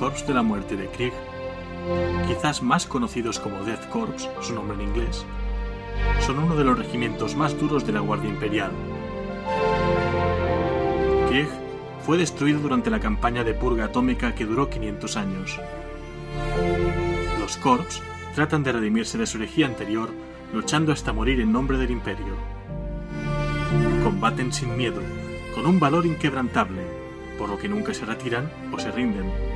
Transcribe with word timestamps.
Corps 0.00 0.26
de 0.26 0.32
la 0.32 0.42
Muerte 0.42 0.76
de 0.78 0.86
Krieg, 0.86 1.12
quizás 2.26 2.62
más 2.62 2.86
conocidos 2.86 3.38
como 3.38 3.62
Death 3.64 3.86
Corps, 3.90 4.30
su 4.40 4.54
nombre 4.54 4.74
en 4.76 4.88
inglés, 4.88 5.26
son 6.20 6.38
uno 6.38 6.56
de 6.56 6.64
los 6.64 6.78
regimientos 6.78 7.36
más 7.36 7.60
duros 7.60 7.86
de 7.86 7.92
la 7.92 8.00
Guardia 8.00 8.30
Imperial. 8.30 8.70
Krieg 11.28 11.48
fue 12.06 12.16
destruido 12.16 12.60
durante 12.60 12.88
la 12.88 12.98
campaña 12.98 13.44
de 13.44 13.52
purga 13.52 13.84
atómica 13.84 14.34
que 14.34 14.46
duró 14.46 14.70
500 14.70 15.16
años. 15.18 15.60
Los 17.38 17.58
Corps 17.58 18.02
tratan 18.34 18.62
de 18.62 18.72
redimirse 18.72 19.18
de 19.18 19.26
su 19.26 19.36
herejía 19.36 19.66
anterior 19.66 20.08
luchando 20.54 20.92
hasta 20.92 21.12
morir 21.12 21.42
en 21.42 21.52
nombre 21.52 21.76
del 21.76 21.90
Imperio. 21.90 22.36
Combaten 24.02 24.50
sin 24.50 24.74
miedo, 24.78 25.02
con 25.54 25.66
un 25.66 25.78
valor 25.78 26.06
inquebrantable, 26.06 26.86
por 27.36 27.50
lo 27.50 27.58
que 27.58 27.68
nunca 27.68 27.92
se 27.92 28.06
retiran 28.06 28.50
o 28.72 28.78
se 28.78 28.90
rinden. 28.90 29.49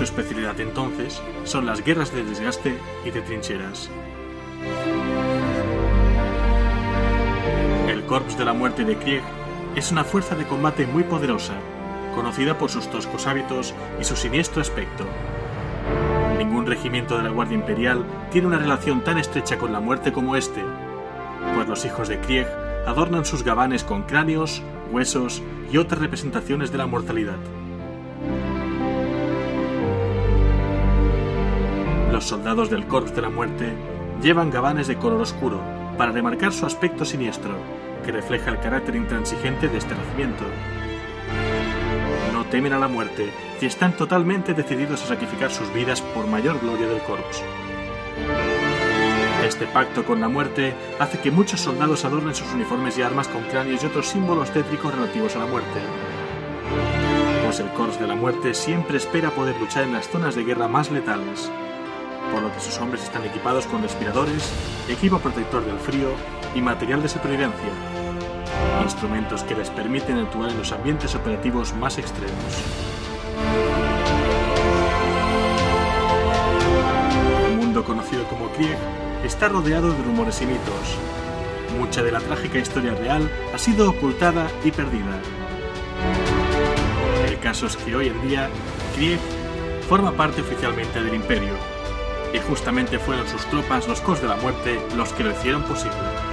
Su 0.00 0.04
especialidad 0.04 0.58
entonces 0.58 1.20
son 1.44 1.66
las 1.66 1.84
guerras 1.84 2.10
de 2.10 2.24
desgaste 2.24 2.74
y 3.04 3.10
de 3.10 3.20
trincheras. 3.20 3.90
El 7.86 8.02
Corps 8.04 8.38
de 8.38 8.46
la 8.46 8.54
Muerte 8.54 8.86
de 8.86 8.96
Krieg 8.96 9.20
es 9.76 9.92
una 9.92 10.02
fuerza 10.02 10.36
de 10.36 10.46
combate 10.46 10.86
muy 10.86 11.02
poderosa, 11.02 11.52
conocida 12.14 12.56
por 12.56 12.70
sus 12.70 12.88
toscos 12.88 13.26
hábitos 13.26 13.74
y 14.00 14.04
su 14.04 14.16
siniestro 14.16 14.62
aspecto. 14.62 15.04
Ningún 16.38 16.64
regimiento 16.64 17.18
de 17.18 17.24
la 17.24 17.28
Guardia 17.28 17.58
Imperial 17.58 18.02
tiene 18.32 18.46
una 18.46 18.56
relación 18.56 19.04
tan 19.04 19.18
estrecha 19.18 19.58
con 19.58 19.70
la 19.70 19.80
muerte 19.80 20.12
como 20.12 20.34
este, 20.34 20.64
pues 21.54 21.68
los 21.68 21.84
hijos 21.84 22.08
de 22.08 22.18
Krieg 22.20 22.46
adornan 22.86 23.26
sus 23.26 23.44
gabanes 23.44 23.84
con 23.84 24.04
cráneos, 24.04 24.62
huesos 24.90 25.42
y 25.70 25.76
otras 25.76 26.00
representaciones 26.00 26.72
de 26.72 26.78
la 26.78 26.86
mortalidad. 26.86 27.36
Los 32.20 32.28
soldados 32.28 32.68
del 32.68 32.86
Corps 32.86 33.14
de 33.14 33.22
la 33.22 33.30
Muerte 33.30 33.72
llevan 34.22 34.50
gabanes 34.50 34.88
de 34.88 34.96
color 34.96 35.22
oscuro 35.22 35.58
para 35.96 36.12
remarcar 36.12 36.52
su 36.52 36.66
aspecto 36.66 37.06
siniestro, 37.06 37.54
que 38.04 38.12
refleja 38.12 38.50
el 38.50 38.60
carácter 38.60 38.94
intransigente 38.94 39.68
de 39.68 39.78
este 39.78 39.94
regimiento. 39.94 40.44
No 42.34 42.44
temen 42.44 42.74
a 42.74 42.78
la 42.78 42.88
muerte 42.88 43.32
y 43.58 43.64
están 43.64 43.96
totalmente 43.96 44.52
decididos 44.52 45.02
a 45.02 45.06
sacrificar 45.06 45.50
sus 45.50 45.72
vidas 45.72 46.02
por 46.02 46.26
mayor 46.26 46.60
gloria 46.60 46.88
del 46.88 47.00
Corps. 47.04 47.42
Este 49.42 49.64
pacto 49.64 50.04
con 50.04 50.20
la 50.20 50.28
muerte 50.28 50.74
hace 50.98 51.20
que 51.20 51.30
muchos 51.30 51.62
soldados 51.62 52.04
adornen 52.04 52.34
sus 52.34 52.52
uniformes 52.52 52.98
y 52.98 53.02
armas 53.02 53.28
con 53.28 53.44
cráneos 53.44 53.82
y 53.82 53.86
otros 53.86 54.08
símbolos 54.08 54.50
tétricos 54.50 54.94
relativos 54.94 55.36
a 55.36 55.38
la 55.38 55.46
muerte. 55.46 55.80
Pues 57.46 57.60
el 57.60 57.70
Corps 57.70 57.98
de 57.98 58.06
la 58.06 58.14
Muerte 58.14 58.52
siempre 58.52 58.98
espera 58.98 59.30
poder 59.30 59.58
luchar 59.58 59.84
en 59.84 59.94
las 59.94 60.10
zonas 60.10 60.34
de 60.34 60.44
guerra 60.44 60.68
más 60.68 60.90
letales, 60.90 61.50
por 62.30 62.42
lo 62.42 62.52
que 62.52 62.60
sus 62.60 62.78
hombres 62.78 63.04
están 63.04 63.24
equipados 63.24 63.66
con 63.66 63.82
respiradores, 63.82 64.50
equipo 64.88 65.18
protector 65.18 65.64
del 65.64 65.78
frío 65.78 66.08
y 66.54 66.60
material 66.60 67.02
de 67.02 67.08
supervivencia, 67.08 67.70
instrumentos 68.82 69.42
que 69.44 69.54
les 69.54 69.70
permiten 69.70 70.18
actuar 70.18 70.50
en 70.50 70.58
los 70.58 70.72
ambientes 70.72 71.14
operativos 71.14 71.74
más 71.74 71.98
extremos. 71.98 72.34
El 77.48 77.56
mundo 77.56 77.84
conocido 77.84 78.24
como 78.24 78.48
Krieg 78.50 78.78
está 79.24 79.48
rodeado 79.48 79.92
de 79.92 80.02
rumores 80.02 80.40
y 80.42 80.46
mitos. 80.46 80.98
Mucha 81.78 82.02
de 82.02 82.12
la 82.12 82.20
trágica 82.20 82.58
historia 82.58 82.94
real 82.94 83.30
ha 83.54 83.58
sido 83.58 83.90
ocultada 83.90 84.50
y 84.64 84.70
perdida. 84.70 85.20
El 87.26 87.38
caso 87.38 87.66
es 87.66 87.76
que 87.76 87.94
hoy 87.94 88.08
en 88.08 88.28
día 88.28 88.48
Krieg 88.96 89.20
forma 89.88 90.12
parte 90.12 90.40
oficialmente 90.40 91.02
del 91.02 91.14
imperio, 91.14 91.54
y 92.32 92.38
justamente 92.38 92.98
fueron 92.98 93.26
sus 93.28 93.44
tropas, 93.46 93.88
los 93.88 94.00
Cos 94.00 94.20
de 94.22 94.28
la 94.28 94.36
Muerte, 94.36 94.80
los 94.96 95.12
que 95.12 95.24
lo 95.24 95.32
hicieron 95.32 95.62
posible. 95.64 96.29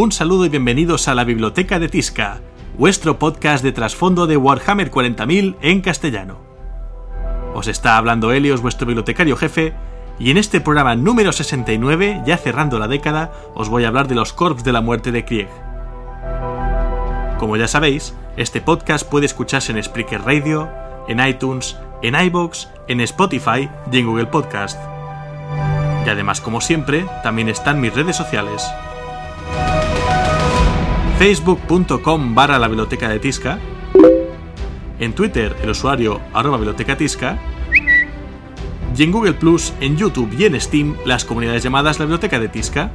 Un 0.00 0.12
saludo 0.12 0.46
y 0.46 0.48
bienvenidos 0.48 1.08
a 1.08 1.14
la 1.14 1.24
Biblioteca 1.24 1.78
de 1.78 1.90
Tisca, 1.90 2.40
vuestro 2.78 3.18
podcast 3.18 3.62
de 3.62 3.70
trasfondo 3.70 4.26
de 4.26 4.38
Warhammer 4.38 4.90
40.000 4.90 5.56
en 5.60 5.82
castellano. 5.82 6.38
Os 7.52 7.68
está 7.68 7.98
hablando 7.98 8.32
Helios, 8.32 8.62
vuestro 8.62 8.86
bibliotecario 8.86 9.36
jefe, 9.36 9.74
y 10.18 10.30
en 10.30 10.38
este 10.38 10.62
programa 10.62 10.96
número 10.96 11.32
69, 11.32 12.22
ya 12.24 12.38
cerrando 12.38 12.78
la 12.78 12.88
década, 12.88 13.30
os 13.54 13.68
voy 13.68 13.84
a 13.84 13.88
hablar 13.88 14.08
de 14.08 14.14
los 14.14 14.32
Corps 14.32 14.64
de 14.64 14.72
la 14.72 14.80
Muerte 14.80 15.12
de 15.12 15.26
Krieg. 15.26 15.50
Como 17.38 17.58
ya 17.58 17.68
sabéis, 17.68 18.14
este 18.38 18.62
podcast 18.62 19.06
puede 19.06 19.26
escucharse 19.26 19.70
en 19.70 19.84
Spreaker 19.84 20.22
Radio, 20.22 20.70
en 21.08 21.20
iTunes, 21.20 21.76
en 22.00 22.14
iBox, 22.14 22.70
en 22.88 23.02
Spotify 23.02 23.68
y 23.92 23.98
en 23.98 24.06
Google 24.06 24.28
Podcast. 24.28 24.80
Y 26.06 26.08
además, 26.08 26.40
como 26.40 26.62
siempre, 26.62 27.04
también 27.22 27.50
están 27.50 27.82
mis 27.82 27.94
redes 27.94 28.16
sociales 28.16 28.66
facebook.com 31.20 32.34
barra 32.34 32.58
la 32.58 32.66
biblioteca 32.66 33.06
de 33.10 33.18
Tisca, 33.18 33.58
en 34.98 35.12
Twitter 35.12 35.54
el 35.62 35.68
usuario 35.68 36.18
arroba 36.32 36.56
biblioteca 36.56 36.96
Tisca, 36.96 37.38
y 38.96 39.02
en 39.02 39.12
Google 39.12 39.34
Plus, 39.34 39.74
en 39.82 39.98
YouTube 39.98 40.34
y 40.38 40.46
en 40.46 40.58
Steam 40.58 40.96
las 41.04 41.26
comunidades 41.26 41.62
llamadas 41.62 41.98
la 41.98 42.06
biblioteca 42.06 42.40
de 42.40 42.48
Tisca. 42.48 42.90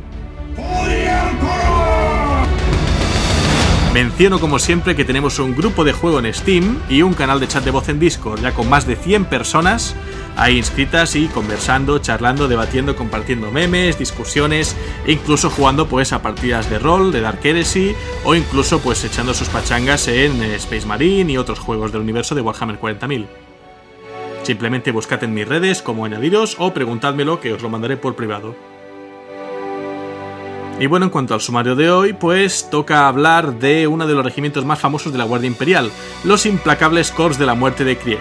Menciono 3.96 4.42
como 4.42 4.60
siempre 4.60 4.94
que 4.94 5.06
tenemos 5.06 5.40
un 5.40 5.56
grupo 5.56 5.86
de 5.86 5.94
juego 5.94 6.20
en 6.20 6.34
Steam 6.34 6.82
y 6.90 7.02
un 7.02 7.14
canal 7.14 7.40
de 7.40 7.48
chat 7.48 7.64
de 7.64 7.72
voz 7.72 7.88
en 7.88 7.98
Discord, 7.98 8.42
ya 8.42 8.52
con 8.54 8.68
más 8.68 8.86
de 8.86 8.98
100 8.98 9.24
personas 9.24 9.96
ahí 10.36 10.58
inscritas 10.58 11.16
y 11.16 11.28
conversando, 11.28 12.00
charlando, 12.00 12.50
debatiendo, 12.50 12.98
compartiendo 12.98 13.52
memes, 13.52 13.98
discusiones, 13.98 14.76
e 15.06 15.14
incluso 15.14 15.50
jugando 15.50 15.88
pues 15.88 16.12
a 16.12 16.22
partidas 16.22 16.70
de 16.70 16.78
rol, 16.78 17.14
de 17.14 17.22
Dark 17.22 17.40
Heresy, 17.42 17.96
o 18.26 18.36
incluso 18.36 18.82
pues 18.82 19.02
echando 19.06 19.34
sus 19.34 19.48
pachangas 19.48 20.10
en 20.10 20.44
eh, 20.44 20.56
Space 20.56 20.86
Marine 20.86 21.32
y 21.32 21.38
otros 21.38 21.60
juegos 21.60 21.94
del 21.94 22.02
universo 22.02 22.36
de 22.36 22.42
Warhammer 22.42 22.78
40.000. 22.78 23.28
Simplemente 24.44 24.92
buscad 24.92 25.24
en 25.24 25.34
mis 25.34 25.48
redes 25.48 25.82
como 25.82 26.04
añadiros 26.04 26.58
o 26.60 26.74
preguntádmelo 26.74 27.40
que 27.40 27.54
os 27.54 27.62
lo 27.62 27.70
mandaré 27.70 27.96
por 27.96 28.18
privado. 28.18 28.75
Y 30.78 30.88
bueno, 30.88 31.06
en 31.06 31.10
cuanto 31.10 31.34
al 31.34 31.42
sumario 31.42 31.76
de 31.76 31.90
hoy, 31.90 32.12
pues 32.12 32.70
toca 32.70 33.08
hablar 33.08 33.60
de 33.60 33.88
uno 33.88 34.06
de 34.08 34.14
los 34.14 34.26
regimientos 34.26 34.66
más 34.66 34.78
famosos 34.78 35.14
de 35.14 35.18
la 35.18 35.24
Guardia 35.24 35.48
Imperial, 35.48 35.90
los 36.26 36.46
implacables 36.46 37.12
Corps 37.12 37.38
de 37.38 37.46
la 37.46 37.56
Muerte 37.56 37.86
de 37.86 37.98
Krieg. 37.98 38.20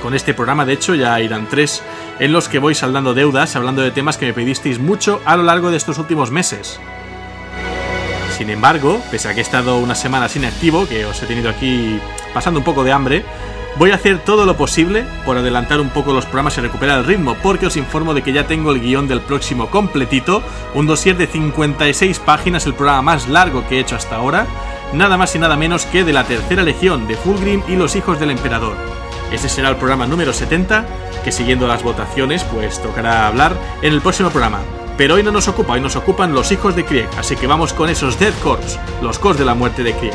Con 0.00 0.14
este 0.14 0.32
programa, 0.32 0.64
de 0.64 0.74
hecho, 0.74 0.94
ya 0.94 1.20
irán 1.20 1.48
tres 1.48 1.82
en 2.20 2.32
los 2.32 2.48
que 2.48 2.60
voy 2.60 2.76
saldando 2.76 3.14
deudas 3.14 3.56
hablando 3.56 3.82
de 3.82 3.90
temas 3.90 4.16
que 4.16 4.26
me 4.26 4.32
pedisteis 4.32 4.78
mucho 4.78 5.20
a 5.24 5.36
lo 5.36 5.42
largo 5.42 5.72
de 5.72 5.76
estos 5.76 5.98
últimos 5.98 6.30
meses. 6.30 6.78
Sin 8.38 8.48
embargo, 8.48 9.02
pese 9.10 9.28
a 9.28 9.34
que 9.34 9.40
he 9.40 9.42
estado 9.42 9.78
unas 9.78 10.00
semanas 10.00 10.36
inactivo, 10.36 10.86
que 10.86 11.04
os 11.04 11.20
he 11.20 11.26
tenido 11.26 11.50
aquí 11.50 11.98
pasando 12.32 12.60
un 12.60 12.64
poco 12.64 12.84
de 12.84 12.92
hambre, 12.92 13.24
voy 13.78 13.90
a 13.90 13.94
hacer 13.94 14.18
todo 14.18 14.46
lo 14.46 14.56
posible 14.56 15.04
por 15.24 15.36
adelantar 15.36 15.80
un 15.80 15.90
poco 15.90 16.12
los 16.12 16.26
programas 16.26 16.58
y 16.58 16.60
recuperar 16.60 16.98
el 16.98 17.04
ritmo, 17.04 17.36
porque 17.42 17.66
os 17.66 17.76
informo 17.76 18.14
de 18.14 18.22
que 18.22 18.32
ya 18.32 18.46
tengo 18.46 18.72
el 18.72 18.80
guion 18.80 19.08
del 19.08 19.20
próximo 19.20 19.70
completito, 19.70 20.42
un 20.74 20.86
dossier 20.86 21.16
de 21.16 21.26
56 21.26 22.18
páginas, 22.20 22.66
el 22.66 22.74
programa 22.74 23.02
más 23.02 23.28
largo 23.28 23.66
que 23.66 23.76
he 23.76 23.80
hecho 23.80 23.96
hasta 23.96 24.16
ahora, 24.16 24.46
nada 24.92 25.16
más 25.16 25.34
y 25.34 25.38
nada 25.38 25.56
menos 25.56 25.86
que 25.86 26.04
de 26.04 26.12
la 26.12 26.24
Tercera 26.24 26.62
Legión 26.62 27.06
de 27.06 27.16
Fulgrim 27.16 27.62
y 27.68 27.76
los 27.76 27.96
Hijos 27.96 28.18
del 28.18 28.30
Emperador. 28.30 28.76
Este 29.32 29.48
será 29.48 29.68
el 29.68 29.76
programa 29.76 30.06
número 30.06 30.32
70, 30.32 30.86
que 31.24 31.32
siguiendo 31.32 31.68
las 31.68 31.82
votaciones, 31.82 32.44
pues 32.44 32.82
tocará 32.82 33.26
hablar 33.26 33.54
en 33.82 33.92
el 33.92 34.00
próximo 34.00 34.30
programa. 34.30 34.58
Pero 34.96 35.14
hoy 35.14 35.22
no 35.22 35.30
nos 35.30 35.48
ocupa, 35.48 35.74
hoy 35.74 35.80
nos 35.80 35.96
ocupan 35.96 36.34
los 36.34 36.52
hijos 36.52 36.76
de 36.76 36.84
Krieg, 36.84 37.08
así 37.16 37.36
que 37.36 37.46
vamos 37.46 37.72
con 37.72 37.88
esos 37.88 38.18
Dead 38.18 38.34
Corps, 38.42 38.78
los 39.00 39.18
Corps 39.18 39.38
de 39.38 39.44
la 39.44 39.54
muerte 39.54 39.82
de 39.82 39.94
Krieg. 39.94 40.12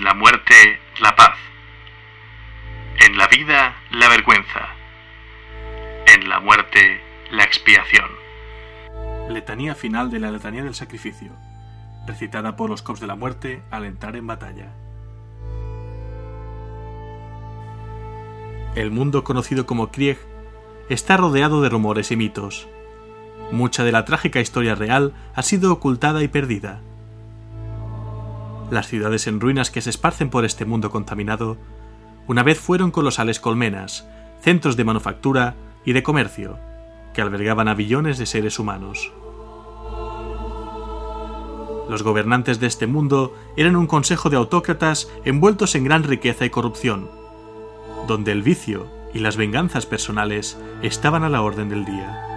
En 0.00 0.06
la 0.06 0.14
muerte, 0.14 0.54
la 1.02 1.14
paz. 1.14 1.36
En 3.06 3.18
la 3.18 3.26
vida, 3.26 3.76
la 3.90 4.08
vergüenza. 4.08 4.70
En 6.06 6.26
la 6.26 6.40
muerte, 6.40 7.02
la 7.30 7.44
expiación. 7.44 8.08
Letanía 9.28 9.74
final 9.74 10.10
de 10.10 10.18
la 10.18 10.30
letanía 10.30 10.64
del 10.64 10.74
sacrificio, 10.74 11.32
recitada 12.06 12.56
por 12.56 12.70
los 12.70 12.80
cops 12.80 13.00
de 13.00 13.08
la 13.08 13.14
muerte 13.14 13.62
al 13.70 13.84
entrar 13.84 14.16
en 14.16 14.26
batalla. 14.26 14.72
El 18.74 18.90
mundo 18.90 19.22
conocido 19.22 19.66
como 19.66 19.90
Krieg 19.90 20.18
está 20.88 21.18
rodeado 21.18 21.60
de 21.60 21.68
rumores 21.68 22.10
y 22.10 22.16
mitos. 22.16 22.68
Mucha 23.52 23.84
de 23.84 23.92
la 23.92 24.06
trágica 24.06 24.40
historia 24.40 24.74
real 24.74 25.12
ha 25.34 25.42
sido 25.42 25.70
ocultada 25.70 26.22
y 26.22 26.28
perdida. 26.28 26.80
Las 28.70 28.86
ciudades 28.86 29.26
en 29.26 29.40
ruinas 29.40 29.70
que 29.70 29.80
se 29.80 29.90
esparcen 29.90 30.30
por 30.30 30.44
este 30.44 30.64
mundo 30.64 30.90
contaminado 30.90 31.58
una 32.28 32.44
vez 32.44 32.60
fueron 32.60 32.92
colosales 32.92 33.40
colmenas, 33.40 34.06
centros 34.40 34.76
de 34.76 34.84
manufactura 34.84 35.56
y 35.84 35.92
de 35.92 36.04
comercio, 36.04 36.58
que 37.12 37.22
albergaban 37.22 37.66
a 37.66 37.74
billones 37.74 38.18
de 38.18 38.26
seres 38.26 38.60
humanos. 38.60 39.12
Los 41.88 42.04
gobernantes 42.04 42.60
de 42.60 42.68
este 42.68 42.86
mundo 42.86 43.36
eran 43.56 43.74
un 43.74 43.88
consejo 43.88 44.30
de 44.30 44.36
autócratas 44.36 45.10
envueltos 45.24 45.74
en 45.74 45.82
gran 45.82 46.04
riqueza 46.04 46.44
y 46.44 46.50
corrupción, 46.50 47.10
donde 48.06 48.30
el 48.30 48.42
vicio 48.42 48.86
y 49.12 49.18
las 49.18 49.36
venganzas 49.36 49.86
personales 49.86 50.56
estaban 50.82 51.24
a 51.24 51.28
la 51.28 51.42
orden 51.42 51.68
del 51.68 51.84
día. 51.84 52.29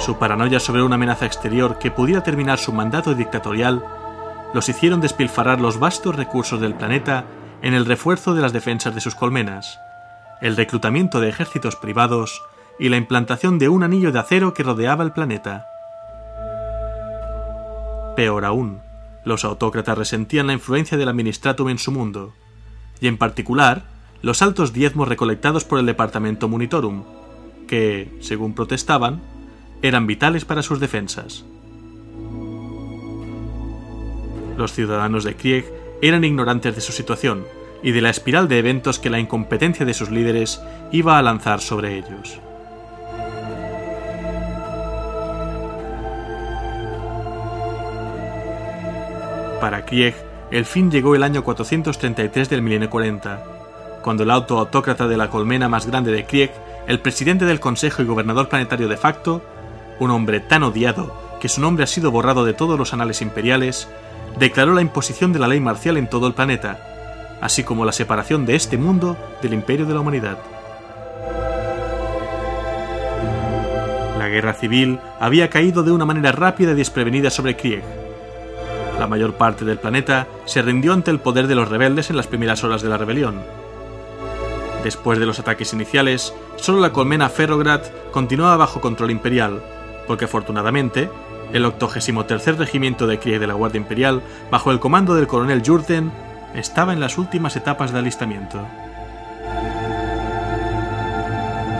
Su 0.00 0.16
paranoia 0.16 0.60
sobre 0.60 0.82
una 0.82 0.94
amenaza 0.94 1.26
exterior 1.26 1.78
que 1.78 1.90
pudiera 1.90 2.22
terminar 2.22 2.58
su 2.58 2.72
mandato 2.72 3.14
dictatorial 3.14 3.84
los 4.54 4.68
hicieron 4.70 5.02
despilfarrar 5.02 5.60
los 5.60 5.78
vastos 5.78 6.16
recursos 6.16 6.58
del 6.58 6.74
planeta 6.74 7.26
en 7.60 7.74
el 7.74 7.84
refuerzo 7.84 8.34
de 8.34 8.40
las 8.40 8.54
defensas 8.54 8.94
de 8.94 9.02
sus 9.02 9.14
colmenas, 9.14 9.78
el 10.40 10.56
reclutamiento 10.56 11.20
de 11.20 11.28
ejércitos 11.28 11.76
privados 11.76 12.42
y 12.78 12.88
la 12.88 12.96
implantación 12.96 13.58
de 13.58 13.68
un 13.68 13.82
anillo 13.82 14.10
de 14.10 14.18
acero 14.18 14.54
que 14.54 14.62
rodeaba 14.62 15.04
el 15.04 15.12
planeta. 15.12 15.66
Peor 18.16 18.46
aún, 18.46 18.80
los 19.24 19.44
autócratas 19.44 19.98
resentían 19.98 20.46
la 20.46 20.54
influencia 20.54 20.96
del 20.96 21.08
administratum 21.08 21.68
en 21.68 21.78
su 21.78 21.92
mundo, 21.92 22.32
y 23.02 23.06
en 23.06 23.18
particular 23.18 23.82
los 24.22 24.40
altos 24.40 24.72
diezmos 24.72 25.08
recolectados 25.08 25.64
por 25.66 25.78
el 25.78 25.84
Departamento 25.84 26.48
Monitorum, 26.48 27.04
que, 27.68 28.16
según 28.20 28.54
protestaban, 28.54 29.20
eran 29.82 30.06
vitales 30.06 30.44
para 30.44 30.62
sus 30.62 30.80
defensas. 30.80 31.44
Los 34.56 34.72
ciudadanos 34.72 35.24
de 35.24 35.36
Krieg 35.36 35.64
eran 36.02 36.24
ignorantes 36.24 36.74
de 36.74 36.80
su 36.80 36.92
situación 36.92 37.44
y 37.82 37.92
de 37.92 38.02
la 38.02 38.10
espiral 38.10 38.48
de 38.48 38.58
eventos 38.58 38.98
que 38.98 39.10
la 39.10 39.18
incompetencia 39.18 39.86
de 39.86 39.94
sus 39.94 40.10
líderes 40.10 40.60
iba 40.92 41.18
a 41.18 41.22
lanzar 41.22 41.60
sobre 41.60 41.96
ellos. 41.96 42.40
Para 49.60 49.84
Krieg, 49.84 50.14
el 50.50 50.64
fin 50.64 50.90
llegó 50.90 51.14
el 51.14 51.22
año 51.22 51.44
433 51.44 52.48
del 52.48 52.62
milenio 52.62 52.90
40, 52.90 53.44
cuando 54.02 54.22
el 54.22 54.30
auto 54.30 54.58
autócrata 54.58 55.06
de 55.06 55.16
la 55.16 55.28
colmena 55.28 55.68
más 55.68 55.86
grande 55.86 56.12
de 56.12 56.24
Krieg, 56.24 56.50
el 56.86 57.00
presidente 57.00 57.44
del 57.44 57.60
Consejo 57.60 58.02
y 58.02 58.06
gobernador 58.06 58.48
planetario 58.48 58.88
de 58.88 58.96
facto, 58.96 59.42
un 60.00 60.10
hombre 60.10 60.40
tan 60.40 60.64
odiado 60.64 61.14
que 61.40 61.48
su 61.48 61.60
nombre 61.60 61.84
ha 61.84 61.86
sido 61.86 62.10
borrado 62.10 62.44
de 62.44 62.54
todos 62.54 62.78
los 62.78 62.92
anales 62.92 63.22
imperiales, 63.22 63.88
declaró 64.38 64.74
la 64.74 64.80
imposición 64.80 65.32
de 65.32 65.38
la 65.38 65.48
ley 65.48 65.60
marcial 65.60 65.96
en 65.96 66.08
todo 66.08 66.26
el 66.26 66.34
planeta, 66.34 67.38
así 67.40 67.62
como 67.62 67.84
la 67.84 67.92
separación 67.92 68.46
de 68.46 68.56
este 68.56 68.76
mundo 68.76 69.16
del 69.42 69.54
imperio 69.54 69.86
de 69.86 69.94
la 69.94 70.00
humanidad. 70.00 70.38
La 74.18 74.28
guerra 74.28 74.54
civil 74.54 74.98
había 75.18 75.48
caído 75.48 75.82
de 75.82 75.92
una 75.92 76.04
manera 76.04 76.32
rápida 76.32 76.72
y 76.72 76.74
desprevenida 76.74 77.30
sobre 77.30 77.56
Krieg. 77.56 77.82
La 78.98 79.06
mayor 79.06 79.34
parte 79.34 79.64
del 79.64 79.78
planeta 79.78 80.26
se 80.44 80.60
rindió 80.60 80.92
ante 80.92 81.10
el 81.10 81.20
poder 81.20 81.46
de 81.46 81.54
los 81.54 81.68
rebeldes 81.68 82.10
en 82.10 82.16
las 82.16 82.26
primeras 82.26 82.62
horas 82.62 82.82
de 82.82 82.90
la 82.90 82.98
rebelión. 82.98 83.40
Después 84.84 85.18
de 85.18 85.26
los 85.26 85.38
ataques 85.38 85.72
iniciales, 85.72 86.34
solo 86.56 86.80
la 86.80 86.92
colmena 86.92 87.28
Ferrograd 87.28 87.82
continuaba 88.12 88.58
bajo 88.58 88.80
control 88.80 89.10
imperial, 89.10 89.62
porque 90.10 90.24
afortunadamente 90.24 91.08
el 91.52 91.64
83 91.64 92.58
Regimiento 92.58 93.06
de 93.06 93.20
Krieg 93.20 93.38
de 93.38 93.46
la 93.46 93.54
Guardia 93.54 93.78
Imperial, 93.78 94.24
bajo 94.50 94.72
el 94.72 94.80
comando 94.80 95.14
del 95.14 95.28
coronel 95.28 95.62
Jurten, 95.64 96.10
estaba 96.52 96.92
en 96.92 96.98
las 96.98 97.16
últimas 97.16 97.54
etapas 97.54 97.92
de 97.92 98.00
alistamiento. 98.00 98.58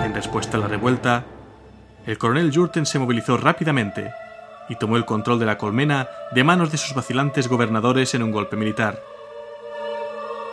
En 0.05 0.15
respuesta 0.15 0.59
a 0.59 0.61
la 0.61 0.69
revuelta, 0.69 1.25
el 2.07 2.19
coronel 2.19 2.53
Jurten 2.55 2.87
se 2.87 3.01
movilizó 3.01 3.37
rápidamente 3.37 4.13
y 4.69 4.77
tomó 4.77 4.97
el 4.97 5.05
control 5.05 5.41
de 5.41 5.47
la 5.47 5.59
colmena 5.59 6.07
de 6.33 6.45
manos 6.45 6.71
de 6.71 6.79
sus 6.79 6.95
vacilantes 6.95 7.49
gobernadores 7.49 8.15
en 8.15 8.23
un 8.23 8.31
golpe 8.31 8.55
militar. 8.55 9.03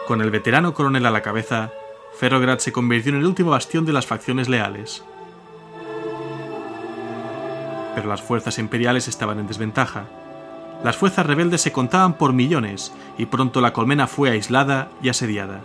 Con 0.07 0.23
el 0.23 0.31
veterano 0.31 0.73
coronel 0.73 1.05
a 1.05 1.11
la 1.11 1.21
cabeza, 1.21 1.69
Ferrograd 2.17 2.57
se 2.57 2.71
convirtió 2.71 3.11
en 3.11 3.19
el 3.19 3.27
último 3.27 3.51
bastión 3.51 3.85
de 3.85 3.93
las 3.93 4.07
facciones 4.07 4.49
leales 4.49 5.03
pero 7.97 8.09
las 8.09 8.21
fuerzas 8.21 8.59
imperiales 8.59 9.07
estaban 9.07 9.39
en 9.39 9.47
desventaja. 9.47 10.03
Las 10.83 10.95
fuerzas 10.95 11.25
rebeldes 11.25 11.61
se 11.61 11.71
contaban 11.71 12.13
por 12.13 12.31
millones 12.31 12.93
y 13.17 13.25
pronto 13.25 13.59
la 13.59 13.73
colmena 13.73 14.05
fue 14.05 14.29
aislada 14.29 14.89
y 15.01 15.09
asediada. 15.09 15.61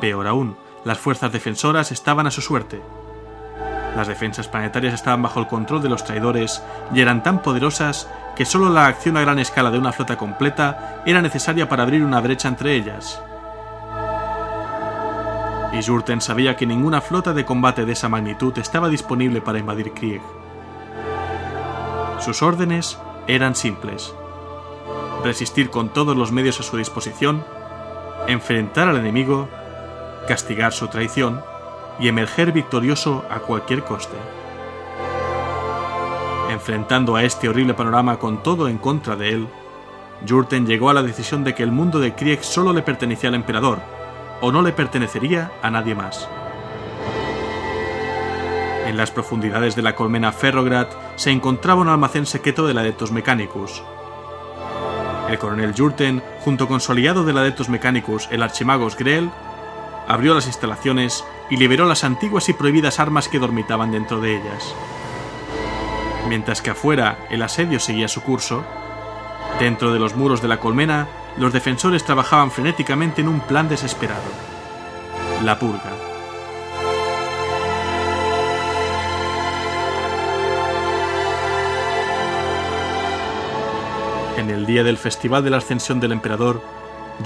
Peor 0.00 0.26
aún, 0.26 0.56
las 0.84 0.98
fuerzas 0.98 1.30
defensoras 1.30 1.92
estaban 1.92 2.26
a 2.26 2.32
su 2.32 2.40
suerte. 2.40 2.82
Las 3.94 4.08
defensas 4.08 4.48
planetarias 4.48 4.92
estaban 4.92 5.22
bajo 5.22 5.38
el 5.38 5.46
control 5.46 5.82
de 5.82 5.88
los 5.88 6.02
traidores 6.02 6.64
y 6.92 7.00
eran 7.00 7.22
tan 7.22 7.42
poderosas 7.42 8.10
que 8.34 8.44
solo 8.44 8.68
la 8.68 8.88
acción 8.88 9.16
a 9.16 9.20
gran 9.20 9.38
escala 9.38 9.70
de 9.70 9.78
una 9.78 9.92
flota 9.92 10.16
completa 10.16 11.00
era 11.06 11.22
necesaria 11.22 11.68
para 11.68 11.84
abrir 11.84 12.02
una 12.02 12.20
brecha 12.20 12.48
entre 12.48 12.74
ellas. 12.74 13.22
Y 15.72 15.80
Jurten 15.80 16.20
sabía 16.20 16.56
que 16.56 16.66
ninguna 16.66 17.00
flota 17.00 17.32
de 17.34 17.44
combate 17.44 17.84
de 17.84 17.92
esa 17.92 18.08
magnitud 18.08 18.58
estaba 18.58 18.88
disponible 18.88 19.40
para 19.40 19.60
invadir 19.60 19.92
Krieg. 19.92 20.22
Sus 22.20 22.42
órdenes 22.42 22.98
eran 23.26 23.54
simples. 23.54 24.14
Resistir 25.24 25.70
con 25.70 25.90
todos 25.90 26.16
los 26.16 26.32
medios 26.32 26.58
a 26.60 26.62
su 26.62 26.76
disposición, 26.76 27.44
enfrentar 28.26 28.88
al 28.88 28.96
enemigo, 28.96 29.48
castigar 30.26 30.72
su 30.72 30.88
traición 30.88 31.40
y 32.00 32.08
emerger 32.08 32.52
victorioso 32.52 33.24
a 33.30 33.40
cualquier 33.40 33.84
coste. 33.84 34.16
Enfrentando 36.50 37.14
a 37.14 37.22
este 37.22 37.48
horrible 37.48 37.74
panorama 37.74 38.18
con 38.18 38.42
todo 38.42 38.68
en 38.68 38.78
contra 38.78 39.16
de 39.16 39.30
él, 39.30 39.48
Jurten 40.26 40.66
llegó 40.66 40.90
a 40.90 40.94
la 40.94 41.02
decisión 41.02 41.44
de 41.44 41.54
que 41.54 41.62
el 41.62 41.70
mundo 41.70 42.00
de 42.00 42.14
Krieg 42.14 42.42
solo 42.42 42.72
le 42.72 42.82
pertenecía 42.82 43.28
al 43.28 43.36
emperador, 43.36 43.78
o 44.40 44.50
no 44.50 44.62
le 44.62 44.72
pertenecería 44.72 45.52
a 45.62 45.70
nadie 45.70 45.94
más. 45.94 46.28
En 48.88 48.96
las 48.96 49.10
profundidades 49.10 49.76
de 49.76 49.82
la 49.82 49.94
colmena 49.94 50.32
Ferrograd 50.32 50.88
se 51.16 51.30
encontraba 51.30 51.82
un 51.82 51.88
almacén 51.88 52.24
secreto 52.24 52.66
del 52.66 52.78
Adeptus 52.78 53.12
Mechanicus. 53.12 53.82
El 55.28 55.38
coronel 55.38 55.74
Jurten, 55.76 56.22
junto 56.40 56.66
con 56.66 56.80
su 56.80 56.92
aliado 56.92 57.22
del 57.22 57.36
Adeptus 57.36 57.68
Mechanicus, 57.68 58.28
el 58.30 58.42
archimagos 58.42 58.96
Grell, 58.96 59.30
abrió 60.08 60.32
las 60.32 60.46
instalaciones 60.46 61.22
y 61.50 61.58
liberó 61.58 61.84
las 61.84 62.02
antiguas 62.02 62.48
y 62.48 62.54
prohibidas 62.54 62.98
armas 62.98 63.28
que 63.28 63.38
dormitaban 63.38 63.92
dentro 63.92 64.22
de 64.22 64.36
ellas. 64.36 64.74
Mientras 66.26 66.62
que 66.62 66.70
afuera 66.70 67.18
el 67.28 67.42
asedio 67.42 67.80
seguía 67.80 68.08
su 68.08 68.22
curso, 68.22 68.64
dentro 69.60 69.92
de 69.92 69.98
los 69.98 70.16
muros 70.16 70.40
de 70.40 70.48
la 70.48 70.60
colmena, 70.60 71.08
los 71.36 71.52
defensores 71.52 72.04
trabajaban 72.04 72.50
frenéticamente 72.50 73.20
en 73.20 73.28
un 73.28 73.40
plan 73.40 73.68
desesperado. 73.68 74.30
La 75.44 75.58
purga. 75.58 75.97
En 84.38 84.50
el 84.50 84.66
día 84.66 84.84
del 84.84 84.98
Festival 84.98 85.42
de 85.42 85.50
la 85.50 85.56
Ascensión 85.56 85.98
del 85.98 86.12
Emperador, 86.12 86.62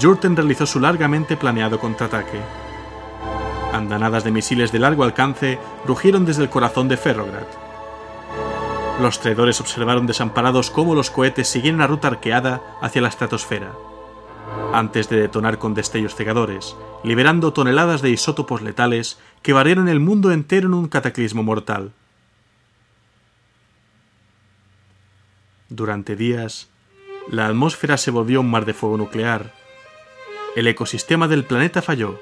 Jurten 0.01 0.35
realizó 0.35 0.65
su 0.65 0.79
largamente 0.79 1.37
planeado 1.37 1.79
contraataque. 1.79 2.39
Andanadas 3.71 4.23
de 4.23 4.31
misiles 4.31 4.71
de 4.71 4.79
largo 4.79 5.03
alcance 5.03 5.59
rugieron 5.85 6.25
desde 6.25 6.41
el 6.41 6.49
corazón 6.49 6.87
de 6.87 6.97
Ferrograd. 6.97 7.45
Los 8.99 9.19
traidores 9.19 9.61
observaron 9.61 10.07
desamparados 10.07 10.71
cómo 10.71 10.95
los 10.95 11.11
cohetes 11.11 11.47
seguían 11.47 11.75
una 11.75 11.85
ruta 11.85 12.07
arqueada 12.07 12.63
hacia 12.81 13.03
la 13.03 13.09
estratosfera, 13.09 13.73
antes 14.73 15.07
de 15.07 15.17
detonar 15.17 15.59
con 15.59 15.75
destellos 15.75 16.15
cegadores, 16.15 16.75
liberando 17.03 17.53
toneladas 17.53 18.01
de 18.01 18.09
isótopos 18.09 18.63
letales 18.63 19.19
que 19.43 19.53
barrieron 19.53 19.87
el 19.87 19.99
mundo 19.99 20.31
entero 20.31 20.67
en 20.67 20.73
un 20.73 20.87
cataclismo 20.87 21.43
mortal. 21.43 21.91
Durante 25.69 26.15
días, 26.15 26.72
la 27.29 27.47
atmósfera 27.47 27.97
se 27.97 28.11
volvió 28.11 28.41
un 28.41 28.51
mar 28.51 28.65
de 28.65 28.73
fuego 28.73 28.97
nuclear. 28.97 29.53
El 30.55 30.67
ecosistema 30.67 31.27
del 31.27 31.45
planeta 31.45 31.81
falló. 31.81 32.19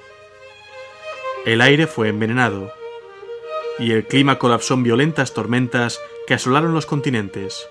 El 1.45 1.61
aire 1.61 1.87
fue 1.87 2.09
envenenado. 2.09 2.71
Y 3.79 3.91
el 3.91 4.05
clima 4.05 4.37
colapsó 4.37 4.75
en 4.75 4.83
violentas 4.83 5.33
tormentas 5.33 5.99
que 6.27 6.35
asolaron 6.35 6.73
los 6.73 6.85
continentes. 6.85 7.67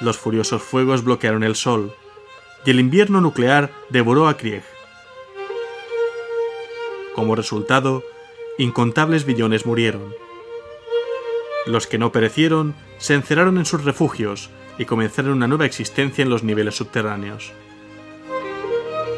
Los 0.00 0.18
furiosos 0.18 0.62
fuegos 0.62 1.04
bloquearon 1.04 1.44
el 1.44 1.54
sol, 1.54 1.94
y 2.64 2.70
el 2.70 2.80
invierno 2.80 3.20
nuclear 3.20 3.70
devoró 3.88 4.28
a 4.28 4.36
Krieg. 4.36 4.64
Como 7.14 7.36
resultado, 7.36 8.02
incontables 8.58 9.24
billones 9.24 9.64
murieron. 9.64 10.14
Los 11.66 11.86
que 11.86 11.98
no 11.98 12.12
perecieron 12.12 12.74
se 12.98 13.14
encerraron 13.14 13.58
en 13.58 13.64
sus 13.64 13.84
refugios 13.84 14.50
y 14.78 14.84
comenzaron 14.84 15.32
una 15.32 15.48
nueva 15.48 15.66
existencia 15.66 16.22
en 16.22 16.30
los 16.30 16.42
niveles 16.42 16.76
subterráneos. 16.76 17.52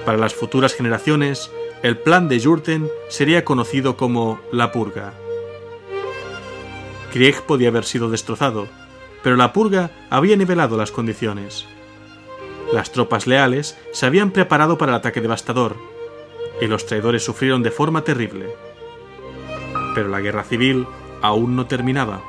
Para 0.05 0.19
las 0.19 0.35
futuras 0.35 0.75
generaciones, 0.75 1.50
el 1.83 1.99
plan 1.99 2.29
de 2.29 2.43
Jurten 2.43 2.88
sería 3.09 3.45
conocido 3.45 3.97
como 3.97 4.40
la 4.50 4.73
Purga. 4.73 5.12
Krieg 7.12 7.43
podía 7.43 7.69
haber 7.69 7.85
sido 7.85 8.11
destrozado, 8.11 8.69
pero 9.23 9.37
la 9.37 9.52
Purga 9.52 9.90
había 10.09 10.37
nivelado 10.37 10.76
las 10.76 10.90
condiciones. 10.90 11.67
Las 12.73 12.93
tropas 12.93 13.26
leales 13.26 13.76
se 13.93 14.07
habían 14.07 14.31
preparado 14.31 14.79
para 14.79 14.93
el 14.93 14.97
ataque 14.97 15.21
devastador, 15.21 15.76
y 16.61 16.67
los 16.67 16.87
traidores 16.87 17.25
sufrieron 17.25 17.62
de 17.62 17.71
forma 17.71 18.02
terrible. 18.05 18.47
Pero 19.95 20.09
la 20.09 20.21
guerra 20.21 20.45
civil 20.45 20.87
aún 21.23 21.57
no 21.57 21.67
terminaba. 21.67 22.23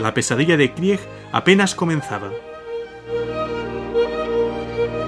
La 0.00 0.14
pesadilla 0.14 0.56
de 0.56 0.72
Krieg 0.72 1.00
apenas 1.32 1.74
comenzaba. 1.74 2.30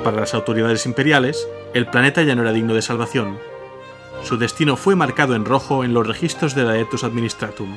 Para 0.02 0.20
las 0.20 0.34
autoridades 0.34 0.86
imperiales, 0.86 1.46
el 1.74 1.86
planeta 1.86 2.22
ya 2.22 2.34
no 2.34 2.42
era 2.42 2.52
digno 2.52 2.74
de 2.74 2.82
salvación. 2.82 3.38
Su 4.24 4.36
destino 4.36 4.76
fue 4.76 4.96
marcado 4.96 5.34
en 5.34 5.44
rojo 5.44 5.84
en 5.84 5.94
los 5.94 6.06
registros 6.06 6.54
de 6.54 6.64
la 6.64 6.76
Etus 6.76 7.04
Administratum. 7.04 7.74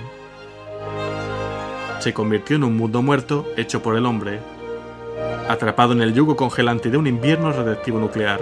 Se 1.99 2.13
convirtió 2.13 2.55
en 2.55 2.63
un 2.63 2.75
mundo 2.75 3.01
muerto 3.01 3.45
hecho 3.57 3.83
por 3.83 3.95
el 3.95 4.05
hombre, 4.05 4.39
atrapado 5.47 5.93
en 5.93 6.01
el 6.01 6.13
yugo 6.13 6.35
congelante 6.35 6.89
de 6.89 6.97
un 6.97 7.07
invierno 7.07 7.51
radiactivo 7.51 7.99
nuclear. 7.99 8.41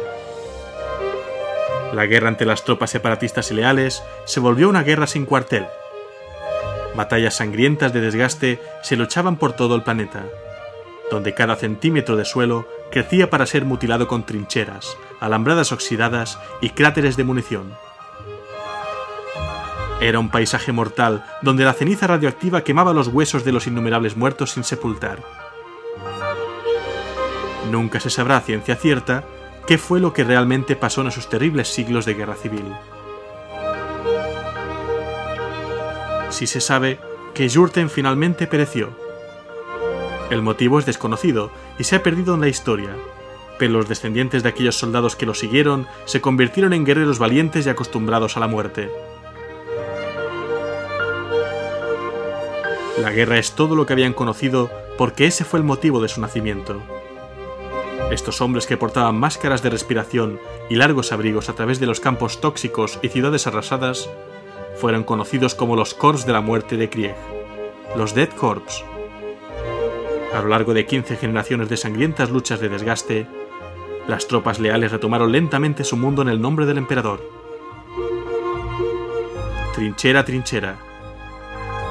La 1.93 2.05
guerra 2.05 2.29
ante 2.29 2.45
las 2.45 2.63
tropas 2.63 2.89
separatistas 2.89 3.51
y 3.51 3.55
leales 3.55 4.01
se 4.25 4.39
volvió 4.39 4.69
una 4.69 4.83
guerra 4.83 5.07
sin 5.07 5.25
cuartel. 5.25 5.65
Batallas 6.95 7.35
sangrientas 7.35 7.93
de 7.93 8.01
desgaste 8.01 8.59
se 8.83 8.97
luchaban 8.97 9.37
por 9.37 9.53
todo 9.53 9.75
el 9.75 9.83
planeta, 9.83 10.25
donde 11.09 11.33
cada 11.33 11.55
centímetro 11.55 12.15
de 12.15 12.25
suelo 12.25 12.67
crecía 12.91 13.29
para 13.29 13.45
ser 13.45 13.65
mutilado 13.65 14.07
con 14.07 14.25
trincheras, 14.25 14.97
alambradas 15.19 15.71
oxidadas 15.71 16.39
y 16.61 16.71
cráteres 16.71 17.15
de 17.15 17.23
munición. 17.23 17.73
Era 20.01 20.19
un 20.19 20.29
paisaje 20.29 20.71
mortal 20.71 21.23
donde 21.41 21.63
la 21.63 21.73
ceniza 21.73 22.07
radioactiva 22.07 22.63
quemaba 22.63 22.91
los 22.91 23.07
huesos 23.07 23.45
de 23.45 23.51
los 23.51 23.67
innumerables 23.67 24.17
muertos 24.17 24.51
sin 24.51 24.63
sepultar. 24.63 25.19
Nunca 27.69 27.99
se 27.99 28.09
sabrá 28.09 28.37
a 28.37 28.41
ciencia 28.41 28.75
cierta 28.75 29.23
qué 29.67 29.77
fue 29.77 29.99
lo 29.99 30.11
que 30.11 30.23
realmente 30.23 30.75
pasó 30.75 31.01
en 31.01 31.07
esos 31.07 31.29
terribles 31.29 31.67
siglos 31.67 32.05
de 32.05 32.15
guerra 32.15 32.35
civil. 32.35 32.65
Si 36.31 36.47
se 36.47 36.61
sabe 36.61 36.99
que 37.33 37.49
Jurten 37.49 37.89
finalmente 37.89 38.47
pereció. 38.47 38.89
El 40.29 40.41
motivo 40.41 40.79
es 40.79 40.85
desconocido 40.85 41.51
y 41.77 41.83
se 41.83 41.97
ha 41.97 42.03
perdido 42.03 42.35
en 42.35 42.41
la 42.41 42.47
historia, 42.47 42.95
pero 43.59 43.73
los 43.73 43.89
descendientes 43.89 44.41
de 44.41 44.49
aquellos 44.49 44.77
soldados 44.77 45.15
que 45.15 45.25
lo 45.25 45.33
siguieron 45.33 45.87
se 46.05 46.21
convirtieron 46.21 46.71
en 46.73 46.85
guerreros 46.85 47.19
valientes 47.19 47.65
y 47.65 47.69
acostumbrados 47.69 48.37
a 48.37 48.39
la 48.39 48.47
muerte. 48.47 48.89
La 52.97 53.11
guerra 53.11 53.37
es 53.37 53.51
todo 53.51 53.75
lo 53.75 53.85
que 53.85 53.93
habían 53.93 54.13
conocido 54.13 54.71
porque 54.97 55.27
ese 55.27 55.43
fue 55.43 55.59
el 55.59 55.65
motivo 55.65 56.01
de 56.01 56.07
su 56.07 56.21
nacimiento. 56.21 56.81
Estos 58.09 58.41
hombres 58.41 58.67
que 58.67 58.77
portaban 58.77 59.15
máscaras 59.15 59.61
de 59.63 59.69
respiración 59.69 60.39
y 60.69 60.75
largos 60.75 61.11
abrigos 61.11 61.49
a 61.49 61.53
través 61.53 61.79
de 61.79 61.87
los 61.87 61.99
campos 61.99 62.39
tóxicos 62.39 62.99
y 63.01 63.09
ciudades 63.09 63.47
arrasadas 63.47 64.09
fueron 64.81 65.03
conocidos 65.03 65.55
como 65.55 65.75
los 65.75 65.93
Corps 65.93 66.25
de 66.25 66.33
la 66.33 66.41
Muerte 66.41 66.75
de 66.75 66.89
Krieg, 66.89 67.15
los 67.95 68.15
Dead 68.15 68.29
Corps. 68.29 68.83
A 70.33 70.41
lo 70.41 70.47
largo 70.49 70.73
de 70.73 70.85
15 70.85 71.15
generaciones 71.17 71.69
de 71.69 71.77
sangrientas 71.77 72.31
luchas 72.31 72.59
de 72.59 72.67
desgaste, 72.67 73.27
las 74.07 74.27
tropas 74.27 74.59
leales 74.59 74.91
retomaron 74.91 75.31
lentamente 75.31 75.83
su 75.83 75.95
mundo 75.95 76.23
en 76.23 76.29
el 76.29 76.41
nombre 76.41 76.65
del 76.65 76.79
emperador. 76.79 77.21
Trinchera 79.75 80.21
a 80.21 80.25
trinchera, 80.25 80.77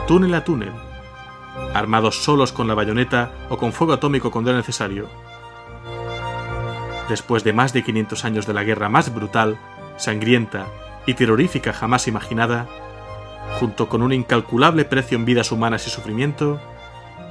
túnel 0.07 0.35
a 0.35 0.45
túnel, 0.45 0.73
armados 1.73 2.25
solos 2.25 2.51
con 2.51 2.67
la 2.67 2.75
bayoneta 2.75 3.33
o 3.49 3.57
con 3.57 3.73
fuego 3.73 3.93
atómico 3.93 4.31
cuando 4.31 4.51
era 4.51 4.59
necesario 4.59 5.09
después 7.11 7.43
de 7.45 7.53
más 7.53 7.73
de 7.73 7.83
500 7.83 8.25
años 8.25 8.47
de 8.47 8.55
la 8.55 8.63
guerra 8.63 8.89
más 8.89 9.13
brutal, 9.13 9.59
sangrienta 9.97 10.67
y 11.07 11.15
terrorífica 11.15 11.73
jamás 11.73 12.07
imaginada, 12.07 12.69
junto 13.59 13.89
con 13.89 14.03
un 14.03 14.13
incalculable 14.13 14.85
precio 14.85 15.17
en 15.17 15.25
vidas 15.25 15.53
humanas 15.53 15.87
y 15.87 15.91
sufrimiento, 15.91 16.61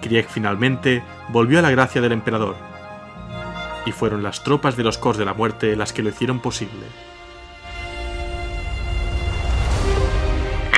Krieg 0.02 0.28
finalmente 0.30 1.04
volvió 1.30 1.60
a 1.60 1.62
la 1.62 1.72
gracia 1.72 2.02
del 2.02 2.12
emperador, 2.12 2.56
y 3.86 3.92
fueron 3.92 4.24
las 4.24 4.44
tropas 4.44 4.78
de 4.78 4.84
los 4.84 4.98
Corps 4.98 5.18
de 5.18 5.26
la 5.26 5.34
Muerte 5.34 5.76
las 5.76 5.94
que 5.94 6.04
lo 6.04 6.10
hicieron 6.10 6.40
posible. 6.40 6.86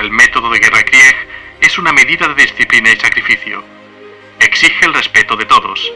El 0.00 0.10
método 0.10 0.50
de 0.50 0.58
guerra 0.58 0.82
Krieg 0.82 1.14
es 1.60 1.78
una 1.78 1.92
medida 1.92 2.26
de 2.28 2.34
disciplina 2.34 2.90
y 2.90 2.96
sacrificio. 2.96 3.62
Exige 4.40 4.86
el 4.86 4.94
respeto 4.94 5.36
de 5.36 5.44
todos, 5.44 5.92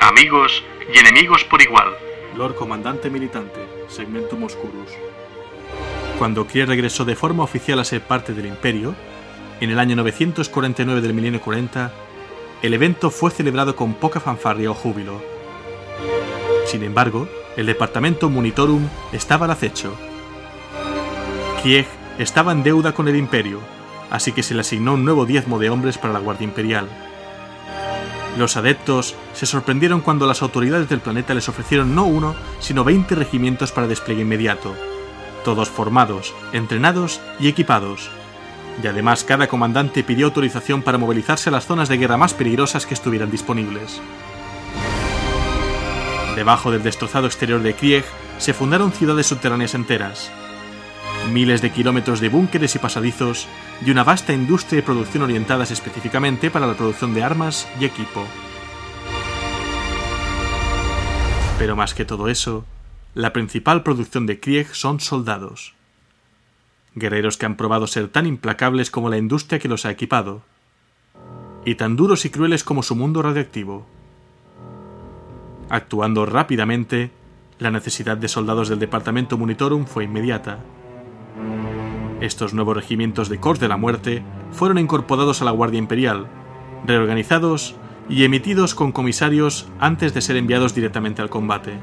amigos 0.00 0.62
y 0.92 0.98
enemigos 0.98 1.44
por 1.44 1.62
igual 1.62 1.96
Lord 2.36 2.54
Comandante 2.54 3.10
Militante, 3.10 3.60
Segmentum 3.88 4.44
Oscurus. 4.44 4.90
Cuando 6.20 6.46
Krieg 6.46 6.68
regresó 6.68 7.06
de 7.06 7.16
forma 7.16 7.44
oficial 7.44 7.78
a 7.78 7.84
ser 7.84 8.02
parte 8.02 8.34
del 8.34 8.44
Imperio, 8.44 8.94
en 9.58 9.70
el 9.70 9.78
año 9.78 9.96
949 9.96 11.00
del 11.00 11.14
milenio 11.14 11.40
40, 11.40 11.90
el 12.60 12.74
evento 12.74 13.10
fue 13.10 13.30
celebrado 13.30 13.74
con 13.74 13.94
poca 13.94 14.20
fanfarria 14.20 14.70
o 14.70 14.74
júbilo. 14.74 15.22
Sin 16.66 16.82
embargo, 16.82 17.26
el 17.56 17.64
departamento 17.64 18.28
Monitorum 18.28 18.86
estaba 19.12 19.46
al 19.46 19.52
acecho. 19.52 19.94
Krieg 21.62 21.86
estaba 22.18 22.52
en 22.52 22.64
deuda 22.64 22.92
con 22.92 23.08
el 23.08 23.16
Imperio, 23.16 23.60
así 24.10 24.32
que 24.32 24.42
se 24.42 24.52
le 24.52 24.60
asignó 24.60 24.92
un 24.92 25.06
nuevo 25.06 25.24
diezmo 25.24 25.58
de 25.58 25.70
hombres 25.70 25.96
para 25.96 26.12
la 26.12 26.20
Guardia 26.20 26.44
Imperial. 26.44 26.86
Los 28.36 28.58
adeptos 28.58 29.14
se 29.32 29.46
sorprendieron 29.46 30.02
cuando 30.02 30.26
las 30.26 30.42
autoridades 30.42 30.86
del 30.90 31.00
planeta 31.00 31.32
les 31.32 31.48
ofrecieron 31.48 31.94
no 31.94 32.04
uno, 32.04 32.34
sino 32.58 32.84
20 32.84 33.14
regimientos 33.14 33.72
para 33.72 33.86
despliegue 33.86 34.20
inmediato, 34.20 34.76
todos 35.44 35.68
formados, 35.68 36.34
entrenados 36.52 37.20
y 37.38 37.48
equipados. 37.48 38.10
Y 38.82 38.86
además 38.86 39.24
cada 39.24 39.46
comandante 39.46 40.04
pidió 40.04 40.26
autorización 40.26 40.82
para 40.82 40.98
movilizarse 40.98 41.48
a 41.48 41.52
las 41.52 41.66
zonas 41.66 41.88
de 41.88 41.98
guerra 41.98 42.16
más 42.16 42.34
peligrosas 42.34 42.86
que 42.86 42.94
estuvieran 42.94 43.30
disponibles. 43.30 44.00
Debajo 46.36 46.70
del 46.70 46.82
destrozado 46.82 47.26
exterior 47.26 47.62
de 47.62 47.74
Krieg 47.74 48.04
se 48.38 48.54
fundaron 48.54 48.92
ciudades 48.92 49.26
subterráneas 49.26 49.74
enteras, 49.74 50.30
miles 51.32 51.60
de 51.60 51.70
kilómetros 51.70 52.20
de 52.20 52.28
búnkeres 52.28 52.74
y 52.74 52.78
pasadizos 52.78 53.46
y 53.84 53.90
una 53.90 54.04
vasta 54.04 54.32
industria 54.32 54.80
de 54.80 54.86
producción 54.86 55.24
orientadas 55.24 55.70
específicamente 55.70 56.50
para 56.50 56.66
la 56.66 56.74
producción 56.74 57.12
de 57.12 57.22
armas 57.22 57.68
y 57.78 57.84
equipo. 57.84 58.24
Pero 61.58 61.76
más 61.76 61.92
que 61.92 62.06
todo 62.06 62.28
eso, 62.28 62.64
la 63.14 63.32
principal 63.32 63.82
producción 63.82 64.26
de 64.26 64.38
Krieg 64.38 64.74
son 64.74 65.00
soldados. 65.00 65.74
Guerreros 66.94 67.36
que 67.36 67.46
han 67.46 67.56
probado 67.56 67.86
ser 67.86 68.08
tan 68.08 68.26
implacables 68.26 68.90
como 68.90 69.10
la 69.10 69.18
industria 69.18 69.58
que 69.58 69.68
los 69.68 69.84
ha 69.84 69.90
equipado, 69.90 70.42
y 71.64 71.74
tan 71.74 71.96
duros 71.96 72.24
y 72.24 72.30
crueles 72.30 72.62
como 72.62 72.82
su 72.82 72.94
mundo 72.94 73.22
radioactivo. 73.22 73.86
Actuando 75.68 76.24
rápidamente, 76.24 77.10
la 77.58 77.70
necesidad 77.70 78.16
de 78.16 78.28
soldados 78.28 78.68
del 78.68 78.78
departamento 78.78 79.36
Monitorum 79.36 79.86
fue 79.86 80.04
inmediata. 80.04 80.60
Estos 82.20 82.54
nuevos 82.54 82.76
regimientos 82.76 83.28
de 83.28 83.38
Corps 83.38 83.60
de 83.60 83.68
la 83.68 83.76
Muerte 83.76 84.22
fueron 84.52 84.78
incorporados 84.78 85.42
a 85.42 85.44
la 85.44 85.50
Guardia 85.50 85.78
Imperial, 85.78 86.28
reorganizados 86.86 87.74
y 88.08 88.24
emitidos 88.24 88.74
con 88.74 88.92
comisarios 88.92 89.68
antes 89.78 90.14
de 90.14 90.20
ser 90.20 90.36
enviados 90.36 90.74
directamente 90.74 91.22
al 91.22 91.30
combate. 91.30 91.74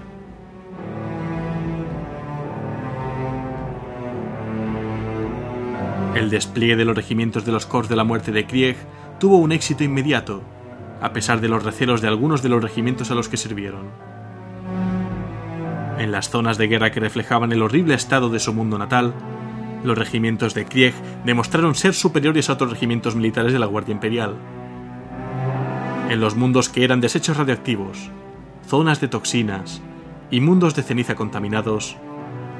El 6.18 6.32
despliegue 6.32 6.76
de 6.76 6.84
los 6.84 6.96
regimientos 6.96 7.46
de 7.46 7.52
los 7.52 7.68
Corps 7.68 7.88
de 7.90 7.96
la 7.96 8.04
Muerte 8.04 8.32
de 8.32 8.48
Krieg 8.48 8.76
tuvo 9.20 9.38
un 9.38 9.52
éxito 9.52 9.84
inmediato, 9.84 10.42
a 11.00 11.14
pesar 11.14 11.42
de 11.42 11.48
los 11.48 11.64
recelos 11.64 12.02
de 12.02 12.08
algunos 12.08 12.42
de 12.42 12.50
los 12.50 12.60
regimientos 12.60 13.12
a 13.12 13.14
los 13.14 13.30
que 13.30 13.38
sirvieron. 13.38 13.92
En 16.00 16.12
las 16.12 16.32
zonas 16.32 16.58
de 16.58 16.68
guerra 16.68 16.92
que 16.92 17.00
reflejaban 17.00 17.52
el 17.52 17.62
horrible 17.62 17.94
estado 17.94 18.30
de 18.32 18.40
su 18.40 18.52
mundo 18.52 18.80
natal, 18.80 19.14
los 19.84 19.96
regimientos 19.96 20.56
de 20.56 20.66
Krieg 20.66 20.96
demostraron 21.24 21.76
ser 21.76 21.94
superiores 21.94 22.50
a 22.50 22.54
otros 22.54 22.72
regimientos 22.72 23.16
militares 23.16 23.54
de 23.54 23.60
la 23.60 23.68
Guardia 23.68 23.94
Imperial. 23.94 24.38
En 26.10 26.20
los 26.20 26.36
mundos 26.36 26.68
que 26.68 26.84
eran 26.84 27.00
desechos 27.00 27.38
radioactivos, 27.38 28.10
zonas 28.66 29.00
de 29.00 29.08
toxinas 29.08 29.84
y 30.32 30.42
mundos 30.42 30.74
de 30.74 30.82
ceniza 30.82 31.14
contaminados, 31.14 31.96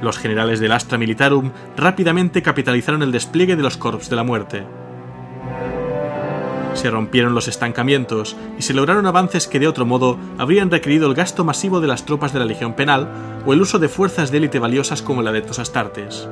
los 0.02 0.18
generales 0.18 0.60
del 0.60 0.72
Astra 0.72 0.98
Militarum 0.98 1.52
rápidamente 1.76 2.42
capitalizaron 2.42 3.02
el 3.04 3.12
despliegue 3.12 3.56
de 3.56 3.64
los 3.64 3.78
Corps 3.78 4.10
de 4.10 4.16
la 4.16 4.24
Muerte. 4.24 4.64
Se 6.74 6.92
rompieron 6.92 7.34
los 7.34 7.48
estancamientos 7.48 8.38
y 8.60 8.62
se 8.62 8.74
lograron 8.74 9.08
avances 9.08 9.48
que 9.48 9.60
de 9.60 9.68
otro 9.68 9.86
modo 9.86 10.20
habrían 10.38 10.70
requerido 10.70 11.08
el 11.08 11.16
gasto 11.16 11.44
masivo 11.44 11.82
de 11.82 11.88
las 11.88 12.06
tropas 12.06 12.34
de 12.34 12.40
la 12.40 12.46
Legión 12.46 12.74
Penal 12.74 13.10
o 13.46 13.54
el 13.54 13.62
uso 13.62 13.80
de 13.80 13.90
fuerzas 13.90 14.30
de 14.30 14.38
élite 14.38 14.60
valiosas 14.60 15.02
como 15.02 15.22
el 15.22 15.28
Adeptus 15.28 15.58
Astartes. 15.58 16.30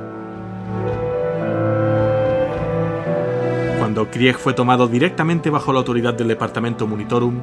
Cuando 3.78 4.10
Krieg 4.10 4.36
fue 4.36 4.52
tomado 4.52 4.86
directamente 4.86 5.50
bajo 5.50 5.72
la 5.72 5.80
autoridad 5.80 6.14
del 6.14 6.28
Departamento 6.28 6.86
Monitorum, 6.86 7.42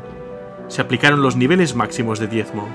se 0.69 0.81
aplicaron 0.81 1.21
los 1.21 1.35
niveles 1.35 1.75
máximos 1.75 2.19
de 2.19 2.27
diezmo. 2.27 2.69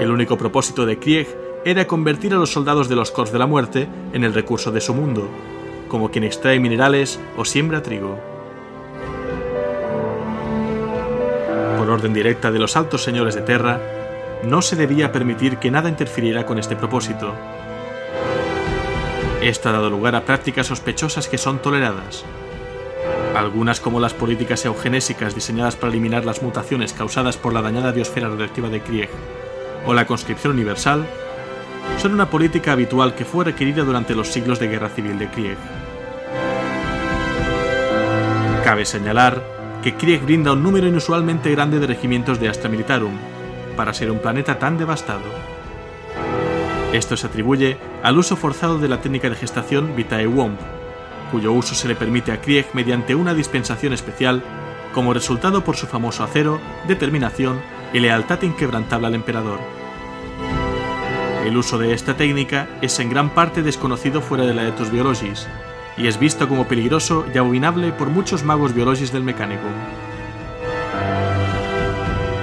El 0.00 0.10
único 0.10 0.36
propósito 0.36 0.84
de 0.84 0.98
Krieg 0.98 1.28
era 1.66 1.88
convertir 1.88 2.32
a 2.32 2.36
los 2.36 2.52
soldados 2.52 2.88
de 2.88 2.94
los 2.94 3.10
Corps 3.10 3.32
de 3.32 3.40
la 3.40 3.48
Muerte 3.48 3.88
en 4.12 4.22
el 4.22 4.32
recurso 4.32 4.70
de 4.70 4.80
su 4.80 4.94
mundo, 4.94 5.28
como 5.88 6.12
quien 6.12 6.22
extrae 6.22 6.60
minerales 6.60 7.18
o 7.36 7.44
siembra 7.44 7.82
trigo. 7.82 8.20
Por 11.76 11.90
orden 11.90 12.14
directa 12.14 12.52
de 12.52 12.60
los 12.60 12.76
altos 12.76 13.02
señores 13.02 13.34
de 13.34 13.40
Terra, 13.40 13.80
no 14.44 14.62
se 14.62 14.76
debía 14.76 15.10
permitir 15.10 15.56
que 15.56 15.72
nada 15.72 15.88
interfiriera 15.88 16.46
con 16.46 16.60
este 16.60 16.76
propósito. 16.76 17.34
Esto 19.42 19.68
ha 19.68 19.72
dado 19.72 19.90
lugar 19.90 20.14
a 20.14 20.24
prácticas 20.24 20.68
sospechosas 20.68 21.26
que 21.26 21.36
son 21.36 21.58
toleradas. 21.58 22.24
Algunas, 23.34 23.80
como 23.80 23.98
las 23.98 24.14
políticas 24.14 24.64
eugenésicas 24.64 25.34
diseñadas 25.34 25.74
para 25.74 25.90
eliminar 25.90 26.24
las 26.24 26.42
mutaciones 26.44 26.92
causadas 26.92 27.36
por 27.36 27.52
la 27.52 27.60
dañada 27.60 27.90
biosfera 27.90 28.28
radioactiva 28.28 28.68
de 28.68 28.82
Krieg, 28.82 29.10
o 29.84 29.94
la 29.94 30.06
conscripción 30.06 30.52
universal, 30.52 31.04
son 31.98 32.12
una 32.12 32.30
política 32.30 32.72
habitual 32.72 33.14
que 33.14 33.24
fue 33.24 33.44
requerida 33.44 33.84
durante 33.84 34.14
los 34.14 34.28
siglos 34.28 34.58
de 34.58 34.68
guerra 34.68 34.88
civil 34.88 35.18
de 35.18 35.28
Krieg. 35.28 35.56
Cabe 38.64 38.84
señalar 38.84 39.42
que 39.82 39.94
Krieg 39.94 40.22
brinda 40.22 40.52
un 40.52 40.62
número 40.62 40.86
inusualmente 40.86 41.50
grande 41.52 41.78
de 41.78 41.86
regimientos 41.86 42.40
de 42.40 42.48
Astra 42.48 42.68
Militarum, 42.68 43.16
para 43.76 43.94
ser 43.94 44.10
un 44.10 44.18
planeta 44.18 44.58
tan 44.58 44.78
devastado. 44.78 45.22
Esto 46.92 47.16
se 47.16 47.26
atribuye 47.26 47.76
al 48.02 48.18
uso 48.18 48.36
forzado 48.36 48.78
de 48.78 48.88
la 48.88 49.00
técnica 49.00 49.28
de 49.28 49.36
gestación 49.36 49.94
Vitae 49.94 50.26
Womb, 50.26 50.56
cuyo 51.30 51.52
uso 51.52 51.74
se 51.74 51.88
le 51.88 51.94
permite 51.94 52.32
a 52.32 52.40
Krieg 52.40 52.66
mediante 52.72 53.14
una 53.14 53.34
dispensación 53.34 53.92
especial 53.92 54.42
como 54.92 55.12
resultado 55.12 55.62
por 55.62 55.76
su 55.76 55.86
famoso 55.86 56.24
acero, 56.24 56.58
determinación 56.88 57.60
y 57.92 58.00
lealtad 58.00 58.42
inquebrantable 58.42 59.08
al 59.08 59.14
emperador. 59.14 59.60
El 61.46 61.56
uso 61.56 61.78
de 61.78 61.92
esta 61.92 62.16
técnica 62.16 62.66
es 62.82 62.98
en 62.98 63.08
gran 63.08 63.30
parte 63.30 63.62
desconocido 63.62 64.20
fuera 64.20 64.44
de 64.44 64.52
la 64.52 64.66
Ethos 64.66 64.90
Biologis 64.90 65.46
y 65.96 66.08
es 66.08 66.18
visto 66.18 66.48
como 66.48 66.66
peligroso 66.66 67.24
y 67.32 67.38
abominable 67.38 67.92
por 67.92 68.08
muchos 68.08 68.42
magos 68.42 68.74
biologis 68.74 69.12
del 69.12 69.22
Mechanicum. 69.22 69.70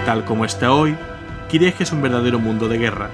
Tal 0.06 0.24
como 0.24 0.46
está 0.46 0.72
hoy, 0.72 0.96
Krieg 1.50 1.76
es 1.80 1.92
un 1.92 2.02
verdadero 2.02 2.40
mundo 2.40 2.70
de 2.70 2.78
guerra. 2.78 3.10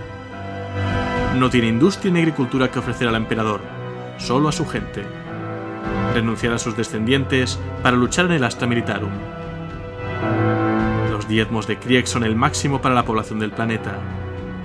No 1.40 1.50
tiene 1.50 1.70
industria 1.70 2.14
ni 2.14 2.20
agricultura 2.20 2.70
que 2.70 2.78
ofrecer 2.78 3.08
al 3.08 3.16
emperador, 3.16 3.62
solo 4.20 4.48
a 4.48 4.52
su 4.52 4.68
gente. 4.68 5.04
Renunciar 6.14 6.54
a 6.54 6.60
sus 6.60 6.78
descendientes 6.78 7.60
para 7.82 7.98
luchar 7.98 8.26
en 8.26 8.34
el 8.34 8.44
Astra 8.44 8.68
Militarum. 8.68 9.10
Los 11.10 11.28
diezmos 11.28 11.66
de 11.66 11.80
Krieg 11.80 12.08
son 12.08 12.24
el 12.24 12.36
máximo 12.36 12.80
para 12.80 12.94
la 12.94 13.06
población 13.06 13.40
del 13.40 13.50
planeta, 13.50 13.98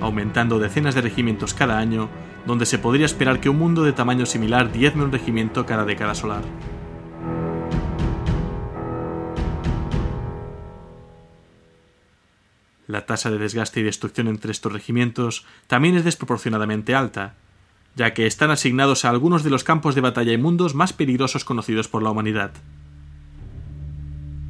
aumentando 0.01 0.59
decenas 0.59 0.95
de 0.95 1.01
regimientos 1.01 1.53
cada 1.53 1.77
año, 1.77 2.09
donde 2.45 2.65
se 2.65 2.77
podría 2.77 3.05
esperar 3.05 3.39
que 3.39 3.49
un 3.49 3.57
mundo 3.57 3.83
de 3.83 3.93
tamaño 3.93 4.25
similar 4.25 4.71
diezme 4.71 5.03
un 5.03 5.11
regimiento 5.11 5.65
cada 5.65 5.85
década 5.85 6.15
solar. 6.15 6.43
La 12.87 13.05
tasa 13.05 13.31
de 13.31 13.39
desgaste 13.39 13.79
y 13.79 13.83
destrucción 13.83 14.27
entre 14.27 14.51
estos 14.51 14.71
regimientos 14.71 15.45
también 15.67 15.95
es 15.95 16.03
desproporcionadamente 16.03 16.93
alta, 16.93 17.33
ya 17.95 18.13
que 18.13 18.27
están 18.27 18.51
asignados 18.51 19.05
a 19.05 19.09
algunos 19.09 19.43
de 19.43 19.49
los 19.49 19.63
campos 19.63 19.95
de 19.95 20.01
batalla 20.01 20.33
y 20.33 20.37
mundos 20.37 20.75
más 20.75 20.93
peligrosos 20.93 21.45
conocidos 21.45 21.87
por 21.87 22.03
la 22.03 22.11
humanidad. 22.11 22.51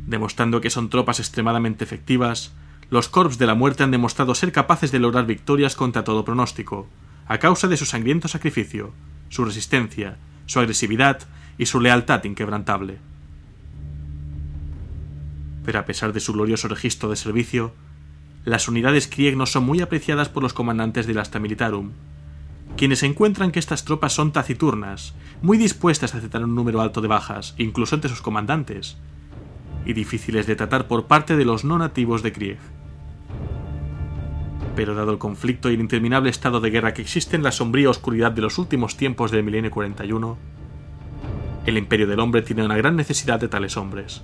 Demostrando 0.06 0.62
que 0.62 0.70
son 0.70 0.90
tropas 0.90 1.20
extremadamente 1.20 1.84
efectivas, 1.84 2.54
los 2.90 3.10
Corps 3.10 3.38
de 3.38 3.48
la 3.48 3.56
Muerte 3.56 3.84
han 3.84 3.92
demostrado 3.92 4.36
ser 4.36 4.52
capaces 4.52 4.92
de 4.92 5.00
lograr 5.00 5.26
victorias 5.26 5.76
contra 5.76 6.04
todo 6.04 6.24
pronóstico, 6.24 6.88
a 7.28 7.40
causa 7.40 7.68
de 7.68 7.78
su 7.78 7.86
sangriento 7.86 8.28
sacrificio, 8.28 8.94
su 9.30 9.44
resistencia, 9.46 10.18
su 10.46 10.60
agresividad 10.60 11.22
y 11.58 11.66
su 11.66 11.80
lealtad 11.80 12.24
inquebrantable. 12.24 13.00
Pero 15.66 15.80
a 15.80 15.86
pesar 15.86 16.14
de 16.14 16.20
su 16.20 16.34
glorioso 16.34 16.68
registro 16.68 17.10
de 17.10 17.16
servicio, 17.16 17.74
las 18.44 18.68
unidades 18.68 19.08
Krieg 19.08 19.36
no 19.36 19.48
son 19.48 19.66
muy 19.66 19.82
apreciadas 19.82 20.30
por 20.30 20.44
los 20.44 20.54
comandantes 20.54 21.08
del 21.08 21.18
Asta 21.18 21.40
Militarum, 21.40 21.92
quienes 22.78 23.02
encuentran 23.04 23.52
que 23.52 23.60
estas 23.60 23.86
tropas 23.86 24.14
son 24.14 24.32
taciturnas, 24.32 25.16
muy 25.42 25.58
dispuestas 25.58 26.14
a 26.14 26.20
aceptar 26.20 26.44
un 26.44 26.54
número 26.54 26.82
alto 26.82 27.02
de 27.02 27.08
bajas, 27.08 27.56
incluso 27.58 27.96
entre 27.96 28.10
sus 28.10 28.22
comandantes, 28.22 28.98
y 29.86 29.94
difíciles 29.94 30.46
de 30.46 30.56
tratar 30.56 30.88
por 30.88 31.06
parte 31.06 31.36
de 31.36 31.46
los 31.46 31.64
no 31.64 31.78
nativos 31.78 32.22
de 32.22 32.34
Krieg. 32.34 32.60
Pero 34.76 34.94
dado 34.94 35.12
el 35.12 35.18
conflicto 35.18 35.70
y 35.70 35.76
el 35.76 35.80
interminable 35.80 36.30
estado 36.30 36.60
de 36.60 36.70
guerra 36.70 36.94
que 36.94 37.02
existe 37.02 37.36
en 37.36 37.44
la 37.44 37.52
sombría 37.52 37.90
oscuridad 37.90 38.32
de 38.32 38.42
los 38.42 38.58
últimos 38.58 38.98
tiempos 38.98 39.32
del 39.32 39.44
milenio 39.44 39.72
41, 39.72 40.38
el 41.66 41.78
imperio 41.78 42.08
del 42.08 42.20
hombre 42.20 42.42
tiene 42.42 42.66
una 42.66 42.78
gran 42.78 42.96
necesidad 42.96 43.40
de 43.40 43.48
tales 43.48 43.78
hombres. 43.78 44.24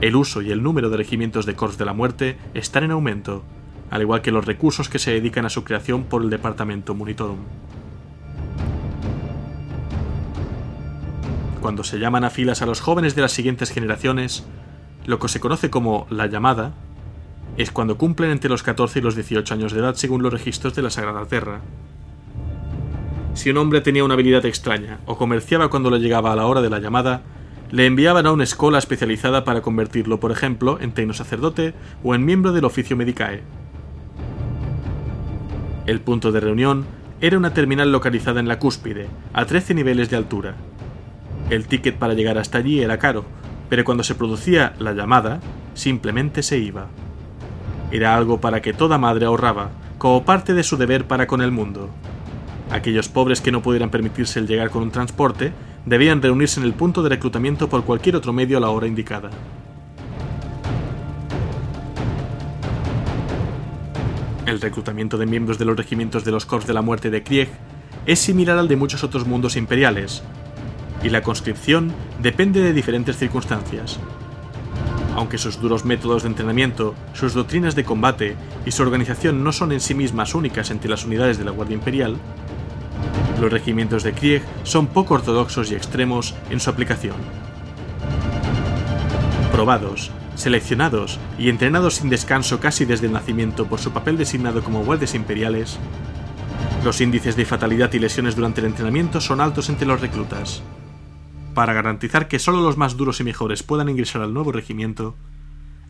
El 0.00 0.16
uso 0.16 0.42
y 0.42 0.50
el 0.50 0.62
número 0.62 0.90
de 0.90 0.96
regimientos 0.96 1.46
de 1.46 1.54
Corps 1.54 1.78
de 1.78 1.84
la 1.84 1.94
Muerte 1.94 2.36
están 2.54 2.84
en 2.84 2.90
aumento, 2.90 3.42
al 3.90 4.02
igual 4.02 4.20
que 4.20 4.32
los 4.32 4.44
recursos 4.44 4.88
que 4.88 4.98
se 4.98 5.12
dedican 5.12 5.46
a 5.46 5.50
su 5.50 5.64
creación 5.64 6.04
por 6.04 6.22
el 6.22 6.30
Departamento 6.30 6.94
Monitorum. 6.94 7.38
Cuando 11.60 11.84
se 11.84 11.98
llaman 11.98 12.24
a 12.24 12.30
filas 12.30 12.62
a 12.62 12.66
los 12.66 12.80
jóvenes 12.80 13.14
de 13.14 13.22
las 13.22 13.32
siguientes 13.32 13.70
generaciones, 13.70 14.44
lo 15.06 15.18
que 15.18 15.28
se 15.28 15.40
conoce 15.40 15.70
como 15.70 16.06
la 16.10 16.26
llamada 16.26 16.74
es 17.56 17.70
cuando 17.70 17.98
cumplen 17.98 18.30
entre 18.30 18.50
los 18.50 18.62
14 18.62 18.98
y 18.98 19.02
los 19.02 19.14
18 19.14 19.54
años 19.54 19.72
de 19.72 19.80
edad 19.80 19.94
según 19.94 20.22
los 20.22 20.32
registros 20.32 20.74
de 20.74 20.82
la 20.82 20.90
Sagrada 20.90 21.26
Terra. 21.26 21.60
Si 23.34 23.50
un 23.50 23.58
hombre 23.58 23.80
tenía 23.80 24.04
una 24.04 24.14
habilidad 24.14 24.44
extraña 24.44 25.00
o 25.06 25.16
comerciaba 25.16 25.68
cuando 25.68 25.90
le 25.90 26.00
llegaba 26.00 26.32
a 26.32 26.36
la 26.36 26.46
hora 26.46 26.60
de 26.60 26.70
la 26.70 26.80
llamada, 26.80 27.22
le 27.70 27.86
enviaban 27.86 28.26
a 28.26 28.32
una 28.32 28.44
escuela 28.44 28.78
especializada 28.78 29.44
para 29.44 29.62
convertirlo, 29.62 30.20
por 30.20 30.30
ejemplo, 30.30 30.78
en 30.80 30.92
teino 30.92 31.14
sacerdote 31.14 31.74
o 32.04 32.14
en 32.14 32.24
miembro 32.24 32.52
del 32.52 32.66
oficio 32.66 32.96
medicae. 32.96 33.42
El 35.86 36.00
punto 36.00 36.30
de 36.30 36.40
reunión 36.40 36.84
era 37.22 37.38
una 37.38 37.54
terminal 37.54 37.90
localizada 37.90 38.40
en 38.40 38.48
la 38.48 38.58
cúspide, 38.58 39.08
a 39.32 39.46
13 39.46 39.74
niveles 39.74 40.10
de 40.10 40.16
altura. 40.16 40.54
El 41.48 41.66
ticket 41.66 41.96
para 41.96 42.14
llegar 42.14 42.36
hasta 42.36 42.58
allí 42.58 42.80
era 42.82 42.98
caro, 42.98 43.24
pero 43.70 43.84
cuando 43.84 44.04
se 44.04 44.14
producía 44.14 44.74
la 44.78 44.92
llamada, 44.92 45.40
simplemente 45.74 46.42
se 46.42 46.58
iba. 46.58 46.88
Era 47.92 48.16
algo 48.16 48.40
para 48.40 48.62
que 48.62 48.72
toda 48.72 48.96
madre 48.96 49.26
ahorraba, 49.26 49.70
como 49.98 50.24
parte 50.24 50.54
de 50.54 50.62
su 50.62 50.78
deber 50.78 51.06
para 51.06 51.26
con 51.26 51.42
el 51.42 51.52
mundo. 51.52 51.90
Aquellos 52.70 53.10
pobres 53.10 53.42
que 53.42 53.52
no 53.52 53.60
pudieran 53.60 53.90
permitirse 53.90 54.38
el 54.38 54.46
llegar 54.46 54.70
con 54.70 54.82
un 54.82 54.90
transporte 54.90 55.52
debían 55.84 56.22
reunirse 56.22 56.58
en 56.58 56.64
el 56.64 56.72
punto 56.72 57.02
de 57.02 57.10
reclutamiento 57.10 57.68
por 57.68 57.84
cualquier 57.84 58.16
otro 58.16 58.32
medio 58.32 58.56
a 58.56 58.60
la 58.62 58.70
hora 58.70 58.86
indicada. 58.86 59.28
El 64.46 64.58
reclutamiento 64.60 65.18
de 65.18 65.26
miembros 65.26 65.58
de 65.58 65.66
los 65.66 65.76
regimientos 65.76 66.24
de 66.24 66.32
los 66.32 66.46
Corps 66.46 66.66
de 66.66 66.72
la 66.72 66.82
Muerte 66.82 67.10
de 67.10 67.22
Krieg 67.22 67.48
es 68.06 68.18
similar 68.18 68.56
al 68.56 68.68
de 68.68 68.76
muchos 68.76 69.04
otros 69.04 69.26
mundos 69.26 69.54
imperiales, 69.54 70.22
y 71.02 71.10
la 71.10 71.22
conscripción 71.22 71.92
depende 72.22 72.62
de 72.62 72.72
diferentes 72.72 73.18
circunstancias. 73.18 74.00
Aunque 75.14 75.38
sus 75.38 75.60
duros 75.60 75.84
métodos 75.84 76.22
de 76.22 76.28
entrenamiento, 76.28 76.94
sus 77.12 77.34
doctrinas 77.34 77.74
de 77.74 77.84
combate 77.84 78.36
y 78.64 78.70
su 78.70 78.82
organización 78.82 79.44
no 79.44 79.52
son 79.52 79.72
en 79.72 79.80
sí 79.80 79.94
mismas 79.94 80.34
únicas 80.34 80.70
entre 80.70 80.88
las 80.90 81.04
unidades 81.04 81.38
de 81.38 81.44
la 81.44 81.50
Guardia 81.50 81.74
Imperial, 81.74 82.16
los 83.40 83.52
regimientos 83.52 84.04
de 84.04 84.12
Krieg 84.12 84.42
son 84.62 84.86
poco 84.86 85.14
ortodoxos 85.14 85.70
y 85.70 85.74
extremos 85.74 86.34
en 86.50 86.60
su 86.60 86.70
aplicación. 86.70 87.16
Probados, 89.50 90.12
seleccionados 90.36 91.18
y 91.38 91.48
entrenados 91.48 91.94
sin 91.96 92.08
descanso 92.08 92.60
casi 92.60 92.84
desde 92.84 93.06
el 93.06 93.12
nacimiento 93.12 93.66
por 93.66 93.80
su 93.80 93.90
papel 93.90 94.16
designado 94.16 94.62
como 94.62 94.84
guardias 94.84 95.14
imperiales, 95.14 95.78
los 96.84 97.00
índices 97.00 97.36
de 97.36 97.44
fatalidad 97.44 97.92
y 97.92 97.98
lesiones 97.98 98.34
durante 98.34 98.60
el 98.60 98.66
entrenamiento 98.66 99.20
son 99.20 99.40
altos 99.40 99.68
entre 99.68 99.86
los 99.86 100.00
reclutas. 100.00 100.62
Para 101.54 101.74
garantizar 101.74 102.28
que 102.28 102.38
solo 102.38 102.62
los 102.62 102.78
más 102.78 102.96
duros 102.96 103.20
y 103.20 103.24
mejores 103.24 103.62
puedan 103.62 103.90
ingresar 103.90 104.22
al 104.22 104.32
nuevo 104.32 104.52
regimiento, 104.52 105.16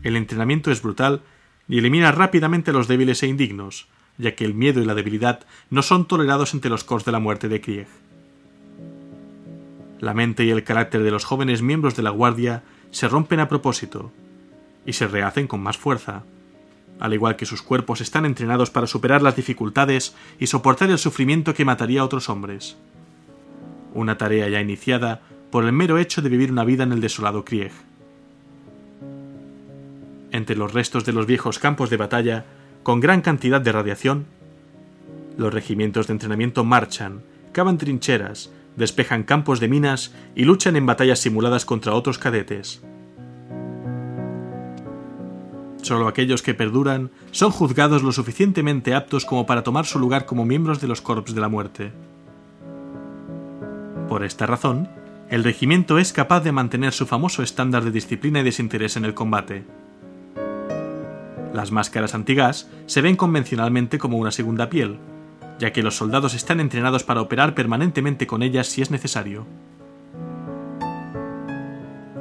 el 0.03 0.17
entrenamiento 0.17 0.71
es 0.71 0.81
brutal 0.81 1.21
y 1.69 1.77
elimina 1.77 2.11
rápidamente 2.11 2.71
a 2.71 2.73
los 2.73 2.89
débiles 2.89 3.23
e 3.23 3.27
indignos, 3.27 3.87
ya 4.17 4.35
que 4.35 4.43
el 4.43 4.53
miedo 4.53 4.81
y 4.81 4.85
la 4.85 4.93
debilidad 4.93 5.45
no 5.69 5.81
son 5.81 6.05
tolerados 6.05 6.53
entre 6.53 6.69
los 6.69 6.83
cors 6.83 7.05
de 7.05 7.13
la 7.13 7.19
muerte 7.19 7.47
de 7.47 7.61
Krieg. 7.61 7.87
La 10.01 10.13
mente 10.13 10.43
y 10.43 10.49
el 10.49 10.65
carácter 10.65 11.01
de 11.01 11.11
los 11.11 11.23
jóvenes 11.23 11.61
miembros 11.61 11.95
de 11.95 12.03
la 12.03 12.09
Guardia 12.09 12.63
se 12.91 13.07
rompen 13.07 13.39
a 13.39 13.47
propósito 13.47 14.11
y 14.85 14.93
se 14.93 15.07
rehacen 15.07 15.47
con 15.47 15.63
más 15.63 15.77
fuerza, 15.77 16.23
al 16.99 17.13
igual 17.13 17.37
que 17.37 17.45
sus 17.45 17.61
cuerpos 17.61 18.01
están 18.01 18.25
entrenados 18.25 18.69
para 18.69 18.85
superar 18.85 19.21
las 19.21 19.37
dificultades 19.37 20.13
y 20.39 20.47
soportar 20.47 20.91
el 20.91 20.97
sufrimiento 20.97 21.53
que 21.53 21.63
mataría 21.63 22.01
a 22.01 22.05
otros 22.05 22.27
hombres. 22.27 22.75
Una 23.93 24.17
tarea 24.17 24.49
ya 24.49 24.59
iniciada 24.59 25.21
por 25.53 25.65
el 25.65 25.71
mero 25.71 25.99
hecho 25.99 26.23
de 26.23 26.29
vivir 26.29 26.51
una 26.51 26.63
vida 26.63 26.81
en 26.81 26.93
el 26.93 26.99
desolado 26.99 27.45
Krieg. 27.45 27.71
Entre 30.31 30.55
los 30.55 30.73
restos 30.73 31.05
de 31.05 31.13
los 31.13 31.27
viejos 31.27 31.59
campos 31.59 31.91
de 31.91 31.97
batalla, 31.97 32.45
con 32.81 32.99
gran 32.99 33.21
cantidad 33.21 33.61
de 33.61 33.71
radiación, 33.71 34.25
los 35.37 35.53
regimientos 35.53 36.07
de 36.07 36.13
entrenamiento 36.13 36.63
marchan, 36.63 37.21
cavan 37.51 37.77
trincheras, 37.77 38.49
despejan 38.77 39.21
campos 39.21 39.59
de 39.59 39.67
minas 39.67 40.15
y 40.33 40.45
luchan 40.45 40.75
en 40.75 40.87
batallas 40.87 41.19
simuladas 41.19 41.65
contra 41.65 41.93
otros 41.93 42.17
cadetes. 42.17 42.81
Solo 45.83 46.07
aquellos 46.07 46.41
que 46.41 46.55
perduran 46.55 47.11
son 47.29 47.51
juzgados 47.51 48.01
lo 48.01 48.11
suficientemente 48.11 48.95
aptos 48.95 49.23
como 49.23 49.45
para 49.45 49.61
tomar 49.61 49.85
su 49.85 49.99
lugar 49.99 50.25
como 50.25 50.45
miembros 50.45 50.81
de 50.81 50.87
los 50.87 51.01
Corps 51.01 51.35
de 51.35 51.41
la 51.41 51.47
Muerte. 51.47 51.91
Por 54.09 54.23
esta 54.23 54.47
razón, 54.47 54.89
el 55.33 55.43
regimiento 55.43 55.97
es 55.97 56.13
capaz 56.13 56.41
de 56.41 56.51
mantener 56.51 56.93
su 56.93 57.07
famoso 57.07 57.41
estándar 57.41 57.83
de 57.83 57.89
disciplina 57.89 58.41
y 58.41 58.43
desinterés 58.43 58.97
en 58.97 59.03
el 59.03 59.15
combate. 59.15 59.63
Las 61.51 61.71
máscaras 61.71 62.13
antigas 62.13 62.69
se 62.85 63.01
ven 63.01 63.15
convencionalmente 63.15 63.97
como 63.97 64.19
una 64.19 64.29
segunda 64.29 64.69
piel, 64.69 64.99
ya 65.57 65.73
que 65.73 65.81
los 65.81 65.95
soldados 65.95 66.35
están 66.35 66.59
entrenados 66.59 67.03
para 67.03 67.21
operar 67.21 67.55
permanentemente 67.55 68.27
con 68.27 68.43
ellas 68.43 68.67
si 68.67 68.83
es 68.83 68.91
necesario. 68.91 69.47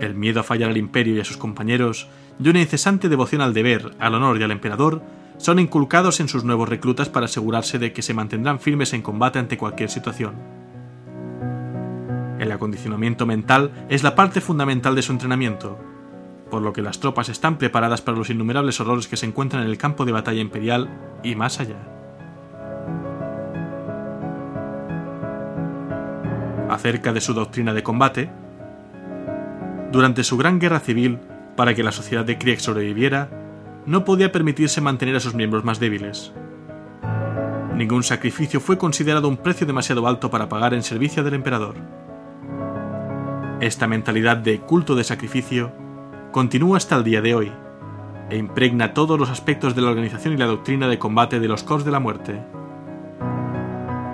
El 0.00 0.14
miedo 0.14 0.40
a 0.40 0.44
fallar 0.44 0.70
al 0.70 0.78
imperio 0.78 1.14
y 1.14 1.20
a 1.20 1.26
sus 1.26 1.36
compañeros, 1.36 2.08
y 2.42 2.48
una 2.48 2.62
incesante 2.62 3.10
devoción 3.10 3.42
al 3.42 3.52
deber, 3.52 3.90
al 3.98 4.14
honor 4.14 4.40
y 4.40 4.42
al 4.42 4.52
emperador, 4.52 5.02
son 5.36 5.58
inculcados 5.58 6.20
en 6.20 6.28
sus 6.28 6.44
nuevos 6.44 6.66
reclutas 6.66 7.10
para 7.10 7.26
asegurarse 7.26 7.78
de 7.78 7.92
que 7.92 8.00
se 8.00 8.14
mantendrán 8.14 8.58
firmes 8.58 8.94
en 8.94 9.02
combate 9.02 9.38
ante 9.38 9.58
cualquier 9.58 9.90
situación. 9.90 10.61
El 12.42 12.50
acondicionamiento 12.50 13.24
mental 13.24 13.70
es 13.88 14.02
la 14.02 14.16
parte 14.16 14.40
fundamental 14.40 14.96
de 14.96 15.02
su 15.02 15.12
entrenamiento, 15.12 15.78
por 16.50 16.60
lo 16.60 16.72
que 16.72 16.82
las 16.82 16.98
tropas 16.98 17.28
están 17.28 17.56
preparadas 17.56 18.02
para 18.02 18.18
los 18.18 18.30
innumerables 18.30 18.80
horrores 18.80 19.06
que 19.06 19.16
se 19.16 19.26
encuentran 19.26 19.62
en 19.62 19.68
el 19.68 19.78
campo 19.78 20.04
de 20.04 20.10
batalla 20.10 20.40
imperial 20.40 20.90
y 21.22 21.36
más 21.36 21.60
allá. 21.60 21.76
Acerca 26.68 27.12
de 27.12 27.20
su 27.20 27.32
doctrina 27.32 27.72
de 27.74 27.84
combate, 27.84 28.28
durante 29.92 30.24
su 30.24 30.36
gran 30.36 30.58
guerra 30.58 30.80
civil, 30.80 31.20
para 31.54 31.76
que 31.76 31.84
la 31.84 31.92
sociedad 31.92 32.24
de 32.24 32.38
Krieg 32.38 32.58
sobreviviera, 32.58 33.30
no 33.86 34.04
podía 34.04 34.32
permitirse 34.32 34.80
mantener 34.80 35.14
a 35.14 35.20
sus 35.20 35.34
miembros 35.34 35.62
más 35.62 35.78
débiles. 35.78 36.32
Ningún 37.76 38.02
sacrificio 38.02 38.58
fue 38.58 38.78
considerado 38.78 39.28
un 39.28 39.36
precio 39.36 39.64
demasiado 39.64 40.08
alto 40.08 40.28
para 40.28 40.48
pagar 40.48 40.74
en 40.74 40.82
servicio 40.82 41.22
del 41.22 41.34
emperador. 41.34 42.01
Esta 43.62 43.86
mentalidad 43.86 44.38
de 44.38 44.58
culto 44.58 44.96
de 44.96 45.04
sacrificio 45.04 45.72
continúa 46.32 46.76
hasta 46.76 46.96
el 46.96 47.04
día 47.04 47.22
de 47.22 47.36
hoy 47.36 47.52
e 48.28 48.36
impregna 48.36 48.92
todos 48.92 49.18
los 49.20 49.30
aspectos 49.30 49.76
de 49.76 49.82
la 49.82 49.90
organización 49.90 50.34
y 50.34 50.36
la 50.36 50.46
doctrina 50.46 50.88
de 50.88 50.98
combate 50.98 51.38
de 51.38 51.46
los 51.46 51.62
Corps 51.62 51.84
de 51.84 51.92
la 51.92 52.00
Muerte. 52.00 52.42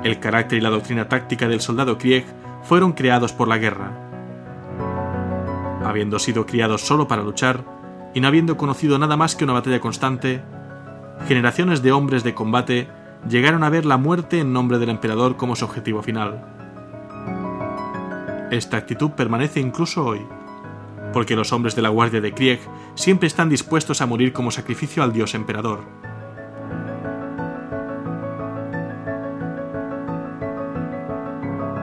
El 0.04 0.20
carácter 0.20 0.58
y 0.58 0.60
la 0.60 0.68
doctrina 0.68 1.08
táctica 1.08 1.48
del 1.48 1.62
soldado 1.62 1.96
Krieg 1.96 2.26
fueron 2.62 2.92
creados 2.92 3.32
por 3.32 3.48
la 3.48 3.56
guerra 3.56 4.04
habiendo 5.82 6.18
sido 6.18 6.44
criados 6.44 6.82
solo 6.82 7.08
para 7.08 7.22
luchar 7.22 7.64
y 8.12 8.20
no 8.20 8.28
habiendo 8.28 8.58
conocido 8.58 8.98
nada 8.98 9.16
más 9.16 9.34
que 9.34 9.44
una 9.44 9.54
batalla 9.54 9.80
constante, 9.80 10.42
generaciones 11.26 11.82
de 11.82 11.92
hombres 11.92 12.22
de 12.22 12.34
combate 12.34 12.88
llegaron 13.26 13.64
a 13.64 13.70
ver 13.70 13.86
la 13.86 13.96
muerte 13.96 14.40
en 14.40 14.52
nombre 14.52 14.78
del 14.78 14.90
emperador 14.90 15.38
como 15.38 15.56
su 15.56 15.64
objetivo 15.64 16.02
final. 16.02 16.57
Esta 18.50 18.78
actitud 18.78 19.10
permanece 19.10 19.60
incluso 19.60 20.04
hoy, 20.04 20.26
porque 21.12 21.36
los 21.36 21.52
hombres 21.52 21.76
de 21.76 21.82
la 21.82 21.90
Guardia 21.90 22.22
de 22.22 22.32
Krieg 22.32 22.60
siempre 22.94 23.26
están 23.26 23.50
dispuestos 23.50 24.00
a 24.00 24.06
morir 24.06 24.32
como 24.32 24.50
sacrificio 24.50 25.02
al 25.02 25.12
dios 25.12 25.34
emperador. 25.34 25.84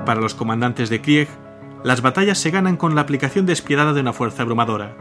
Para 0.06 0.21
los 0.21 0.34
comandantes 0.34 0.89
de 0.89 1.01
Krieg, 1.01 1.28
las 1.84 2.01
batallas 2.01 2.39
se 2.39 2.49
ganan 2.49 2.78
con 2.78 2.95
la 2.95 3.01
aplicación 3.01 3.45
despiadada 3.45 3.93
de 3.93 4.01
una 4.01 4.13
fuerza 4.13 4.41
abrumadora. 4.41 4.95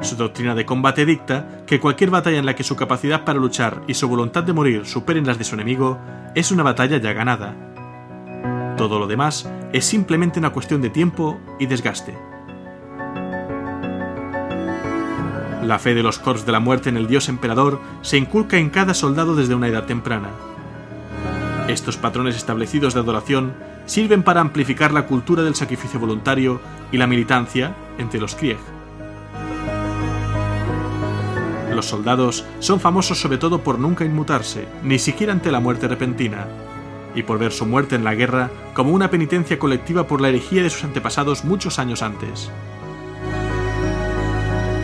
Su 0.00 0.16
doctrina 0.16 0.56
de 0.56 0.66
combate 0.66 1.06
dicta 1.06 1.62
que 1.66 1.78
cualquier 1.78 2.10
batalla 2.10 2.38
en 2.38 2.46
la 2.46 2.56
que 2.56 2.64
su 2.64 2.74
capacidad 2.74 3.24
para 3.24 3.38
luchar 3.38 3.82
y 3.86 3.94
su 3.94 4.08
voluntad 4.08 4.42
de 4.42 4.52
morir 4.52 4.84
superen 4.84 5.26
las 5.26 5.38
de 5.38 5.44
su 5.44 5.54
enemigo 5.54 5.98
es 6.34 6.50
una 6.50 6.64
batalla 6.64 6.98
ya 6.98 7.12
ganada. 7.12 7.75
Todo 8.76 8.98
lo 8.98 9.06
demás 9.06 9.48
es 9.72 9.86
simplemente 9.86 10.38
una 10.38 10.50
cuestión 10.50 10.82
de 10.82 10.90
tiempo 10.90 11.40
y 11.58 11.66
desgaste. 11.66 12.14
La 15.62 15.78
fe 15.78 15.94
de 15.94 16.02
los 16.02 16.18
Corps 16.18 16.44
de 16.44 16.52
la 16.52 16.60
Muerte 16.60 16.90
en 16.90 16.98
el 16.98 17.06
Dios 17.06 17.28
Emperador 17.28 17.80
se 18.02 18.18
inculca 18.18 18.58
en 18.58 18.70
cada 18.70 18.92
soldado 18.92 19.34
desde 19.34 19.54
una 19.54 19.68
edad 19.68 19.86
temprana. 19.86 20.28
Estos 21.68 21.96
patrones 21.96 22.36
establecidos 22.36 22.94
de 22.94 23.00
adoración 23.00 23.54
sirven 23.86 24.22
para 24.22 24.42
amplificar 24.42 24.92
la 24.92 25.06
cultura 25.06 25.42
del 25.42 25.54
sacrificio 25.54 25.98
voluntario 25.98 26.60
y 26.92 26.98
la 26.98 27.06
militancia 27.06 27.74
entre 27.98 28.20
los 28.20 28.34
Krieg. 28.34 28.58
Los 31.74 31.86
soldados 31.86 32.44
son 32.58 32.78
famosos 32.78 33.20
sobre 33.20 33.38
todo 33.38 33.62
por 33.62 33.78
nunca 33.78 34.04
inmutarse, 34.04 34.68
ni 34.82 34.98
siquiera 34.98 35.32
ante 35.32 35.50
la 35.50 35.60
muerte 35.60 35.88
repentina, 35.88 36.46
y 37.16 37.22
por 37.22 37.38
ver 37.38 37.50
su 37.50 37.66
muerte 37.66 37.96
en 37.96 38.04
la 38.04 38.14
guerra 38.14 38.50
como 38.74 38.92
una 38.92 39.10
penitencia 39.10 39.58
colectiva 39.58 40.06
por 40.06 40.20
la 40.20 40.28
herejía 40.28 40.62
de 40.62 40.70
sus 40.70 40.84
antepasados 40.84 41.44
muchos 41.44 41.80
años 41.80 42.02
antes. 42.02 42.50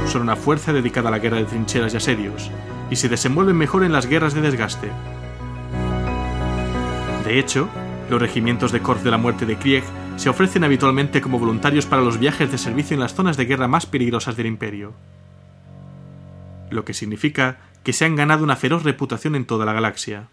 Son 0.06 0.22
una 0.22 0.34
fuerza 0.34 0.72
dedicada 0.72 1.08
a 1.08 1.12
la 1.12 1.18
guerra 1.18 1.36
de 1.36 1.44
trincheras 1.44 1.94
y 1.94 1.98
asedios, 1.98 2.50
y 2.90 2.96
se 2.96 3.08
desenvuelven 3.08 3.56
mejor 3.56 3.84
en 3.84 3.92
las 3.92 4.06
guerras 4.06 4.34
de 4.34 4.40
desgaste. 4.40 4.90
De 7.24 7.38
hecho, 7.38 7.68
los 8.10 8.20
regimientos 8.20 8.72
de 8.72 8.80
Corps 8.80 9.04
de 9.04 9.10
la 9.10 9.18
Muerte 9.18 9.46
de 9.46 9.56
Krieg 9.56 9.84
se 10.16 10.28
ofrecen 10.28 10.64
habitualmente 10.64 11.20
como 11.20 11.38
voluntarios 11.38 11.86
para 11.86 12.02
los 12.02 12.18
viajes 12.18 12.50
de 12.50 12.58
servicio 12.58 12.94
en 12.94 13.00
las 13.00 13.14
zonas 13.14 13.36
de 13.36 13.44
guerra 13.44 13.68
más 13.68 13.86
peligrosas 13.86 14.36
del 14.36 14.46
imperio. 14.46 14.94
Lo 16.70 16.84
que 16.84 16.94
significa 16.94 17.58
que 17.84 17.92
se 17.92 18.04
han 18.04 18.16
ganado 18.16 18.42
una 18.42 18.56
feroz 18.56 18.84
reputación 18.84 19.34
en 19.34 19.44
toda 19.44 19.66
la 19.66 19.72
galaxia. 19.72 20.28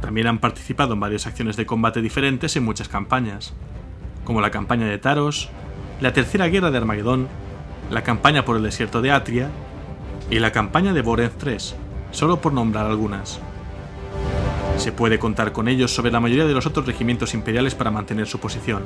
También 0.00 0.26
han 0.26 0.38
participado 0.38 0.94
en 0.94 1.00
varias 1.00 1.26
acciones 1.26 1.56
de 1.56 1.66
combate 1.66 2.00
diferentes 2.00 2.56
en 2.56 2.64
muchas 2.64 2.88
campañas, 2.88 3.52
como 4.24 4.40
la 4.40 4.50
campaña 4.50 4.86
de 4.86 4.98
Taros, 4.98 5.48
la 6.00 6.12
Tercera 6.12 6.48
Guerra 6.48 6.70
de 6.70 6.78
Armagedón, 6.78 7.28
la 7.90 8.02
campaña 8.02 8.44
por 8.44 8.56
el 8.56 8.62
desierto 8.62 9.02
de 9.02 9.10
Atria 9.10 9.50
y 10.30 10.38
la 10.38 10.52
campaña 10.52 10.92
de 10.92 11.02
Borenz 11.02 11.34
III, 11.44 11.56
solo 12.10 12.40
por 12.40 12.52
nombrar 12.52 12.86
algunas. 12.86 13.40
Se 14.76 14.92
puede 14.92 15.18
contar 15.18 15.52
con 15.52 15.66
ellos 15.66 15.92
sobre 15.92 16.12
la 16.12 16.20
mayoría 16.20 16.46
de 16.46 16.54
los 16.54 16.66
otros 16.66 16.86
regimientos 16.86 17.34
imperiales 17.34 17.74
para 17.74 17.90
mantener 17.90 18.28
su 18.28 18.38
posición. 18.38 18.84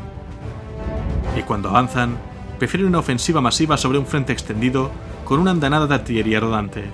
Y 1.36 1.42
cuando 1.42 1.68
avanzan, 1.68 2.16
prefieren 2.58 2.88
una 2.88 3.00
ofensiva 3.00 3.40
masiva 3.40 3.76
sobre 3.76 3.98
un 3.98 4.06
frente 4.06 4.32
extendido 4.32 4.90
con 5.24 5.40
una 5.40 5.50
andanada 5.50 5.86
de 5.86 5.94
artillería 5.94 6.40
rodante. 6.40 6.84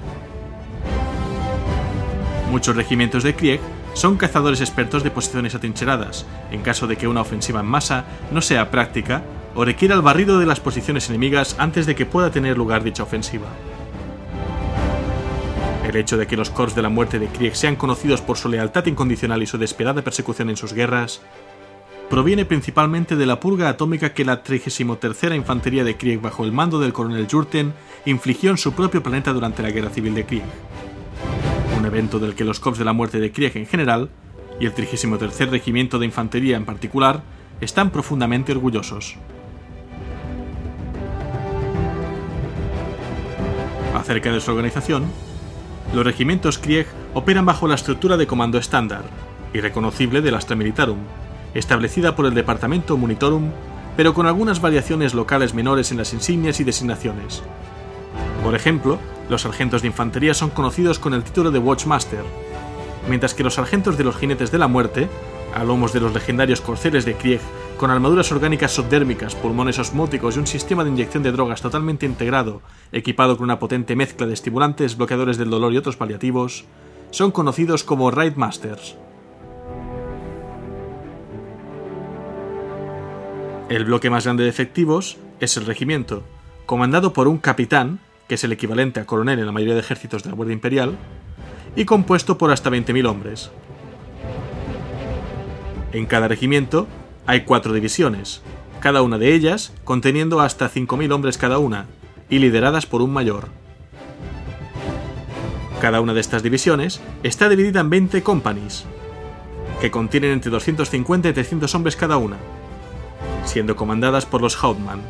Muchos 2.51 2.75
regimientos 2.75 3.23
de 3.23 3.35
Krieg 3.35 3.61
son 3.95 4.17
cazadores 4.17 4.61
expertos 4.61 5.03
de 5.03 5.11
posiciones 5.11 5.55
atrincheradas, 5.55 6.27
en 6.51 6.63
caso 6.63 6.87
de 6.87 6.97
que 6.97 7.09
una 7.09 7.21
ofensiva 7.21 7.61
en 7.61 7.67
masa 7.67 8.05
no 8.31 8.41
sea 8.43 8.71
práctica 8.71 9.23
o 9.55 9.65
requiera 9.65 9.95
el 9.95 10.03
barrido 10.03 10.39
de 10.39 10.47
las 10.47 10.61
posiciones 10.61 11.09
enemigas 11.09 11.57
antes 11.59 11.87
de 11.87 11.95
que 11.95 12.07
pueda 12.07 12.31
tener 12.31 12.57
lugar 12.57 12.85
dicha 12.85 13.03
ofensiva. 13.03 13.49
El 15.89 15.97
hecho 15.97 16.17
de 16.19 16.27
que 16.27 16.37
los 16.37 16.51
Corps 16.51 16.75
de 16.75 16.83
la 16.83 16.91
Muerte 16.91 17.19
de 17.19 17.29
Krieg 17.29 17.57
sean 17.57 17.75
conocidos 17.75 18.21
por 18.21 18.37
su 18.37 18.49
lealtad 18.49 18.85
incondicional 18.87 19.43
y 19.43 19.47
su 19.47 19.57
despiadada 19.57 20.03
persecución 20.03 20.51
en 20.51 20.57
sus 20.57 20.75
guerras 20.75 21.23
proviene 22.09 22.45
principalmente 22.45 23.17
de 23.17 23.27
la 23.27 23.41
purga 23.41 23.69
atómica 23.69 24.13
que 24.13 24.25
la 24.25 24.43
33 24.43 25.35
Infantería 25.35 25.85
de 25.85 25.97
Krieg 25.97 26.21
bajo 26.21 26.45
el 26.45 26.53
mando 26.53 26.79
del 26.79 26.93
coronel 26.93 27.29
Jurten 27.31 27.75
infligió 28.05 28.51
en 28.51 28.59
su 28.59 28.73
propio 28.73 29.03
planeta 29.03 29.33
durante 29.33 29.63
la 29.63 29.71
Guerra 29.71 29.91
Civil 29.91 30.15
de 30.15 30.25
Krieg. 30.25 30.45
Un 31.79 31.87
evento 31.87 32.19
del 32.19 32.35
que 32.35 32.43
los 32.43 32.59
Corps 32.59 32.77
de 32.77 32.85
la 32.85 32.93
Muerte 32.93 33.21
de 33.21 33.31
Krieg 33.31 33.57
en 33.57 33.65
general, 33.65 34.11
y 34.59 34.67
el 34.67 34.73
33 34.73 35.49
Regimiento 35.49 36.01
de 36.01 36.07
Infantería 36.07 36.57
en 36.57 36.65
particular, 36.65 37.23
están 37.61 37.91
profundamente 37.91 38.51
orgullosos. 38.51 39.15
Acerca 43.95 44.33
de 44.33 44.41
su 44.41 44.51
organización, 44.51 45.05
los 45.95 46.05
regimientos 46.05 46.59
Krieg 46.59 46.89
operan 47.15 47.47
bajo 47.47 47.69
la 47.69 47.77
estructura 47.77 48.17
de 48.17 48.27
comando 48.27 48.59
estándar 48.59 49.05
y 49.55 49.61
reconocible 49.61 50.21
del 50.21 50.35
Astra 50.35 50.57
Militarum, 50.57 50.99
establecida 51.55 52.17
por 52.17 52.27
el 52.27 52.35
Departamento 52.35 52.97
Monitorum, 52.97 53.53
pero 53.97 54.15
con 54.15 54.27
algunas 54.27 54.61
variaciones 54.61 55.15
locales 55.15 55.55
menores 55.55 55.93
en 55.93 55.99
las 55.99 56.13
insignias 56.13 56.59
y 56.59 56.65
designaciones. 56.65 57.45
Por 58.43 58.55
ejemplo, 58.55 58.99
los 59.29 59.43
sargentos 59.43 59.83
de 59.83 59.89
infantería 59.89 60.35
son 60.35 60.51
conocidos 60.51 60.99
con 60.99 61.13
el 61.15 61.25
título 61.25 61.51
de 61.51 61.59
Watchmaster, 61.59 62.25
mientras 63.09 63.35
que 63.35 63.45
los 63.45 63.55
sargentos 63.55 63.99
de 63.99 64.05
los 64.05 64.17
jinetes 64.17 64.51
de 64.51 64.59
la 64.59 64.69
muerte, 64.69 65.09
a 65.55 65.65
lomos 65.65 65.93
de 65.93 66.01
los 66.01 66.15
legendarios 66.15 66.61
corceles 66.61 67.05
de 67.05 67.15
Krieg, 67.15 67.41
con 67.79 67.91
armaduras 67.91 68.31
orgánicas 68.33 68.73
subdérmicas, 68.73 69.35
pulmones 69.35 69.79
osmóticos 69.79 70.37
y 70.37 70.41
un 70.41 70.47
sistema 70.47 70.85
de 70.85 70.91
inyección 70.91 71.23
de 71.23 71.33
drogas 71.33 71.63
totalmente 71.63 72.07
integrado, 72.07 72.61
equipado 72.93 73.37
con 73.37 73.45
una 73.45 73.59
potente 73.59 73.97
mezcla 73.97 74.27
de 74.27 74.35
estimulantes, 74.35 74.97
bloqueadores 74.97 75.39
del 75.39 75.51
dolor 75.51 75.73
y 75.73 75.79
otros 75.79 75.97
paliativos, 75.97 76.65
son 77.11 77.31
conocidos 77.31 77.85
como 77.85 78.11
Raid 78.11 78.37
Masters. 78.37 78.97
El 83.69 83.85
bloque 83.85 84.11
más 84.11 84.25
grande 84.25 84.45
de 84.45 84.51
efectivos 84.51 85.19
es 85.41 85.57
el 85.57 85.67
regimiento, 85.67 86.23
comandado 86.67 87.13
por 87.13 87.29
un 87.29 87.39
capitán, 87.39 88.01
que 88.29 88.37
es 88.37 88.45
el 88.45 88.53
equivalente 88.53 89.01
a 89.01 89.07
coronel 89.07 89.39
en 89.39 89.47
la 89.47 89.53
mayoría 89.53 89.75
de 89.75 89.81
ejércitos 89.81 90.23
de 90.23 90.31
la 90.31 90.37
Guardia 90.37 90.53
Imperial, 90.53 90.97
y 91.75 91.85
compuesto 91.85 92.39
por 92.39 92.53
hasta 92.53 92.71
20.000 92.71 93.09
hombres. 93.09 93.51
En 95.93 96.07
cada 96.07 96.29
regimiento 96.29 96.87
hay 97.27 97.43
cuatro 97.43 97.73
divisiones, 97.73 98.43
cada 98.81 99.03
una 99.03 99.19
de 99.19 99.35
ellas 99.35 99.73
conteniendo 99.85 100.41
hasta 100.41 100.71
5.000 100.71 101.13
hombres 101.13 101.39
cada 101.39 101.59
una, 101.59 101.87
y 102.29 102.39
lideradas 102.39 102.85
por 102.85 103.01
un 103.01 103.13
mayor. 103.13 103.49
Cada 105.81 106.01
una 106.01 106.13
de 106.13 106.21
estas 106.21 106.43
divisiones 106.43 107.01
está 107.23 107.49
dividida 107.49 107.81
en 107.81 107.89
20 107.89 108.23
companies, 108.23 108.85
que 109.81 109.91
contienen 109.91 110.33
entre 110.33 110.51
250 110.51 111.29
y 111.29 111.33
300 111.33 111.75
hombres 111.75 111.97
cada 111.97 112.19
una, 112.19 112.37
siendo 113.45 113.77
comandadas 113.77 114.27
por 114.27 114.43
los 114.43 114.63
Hauptmann. 114.63 115.01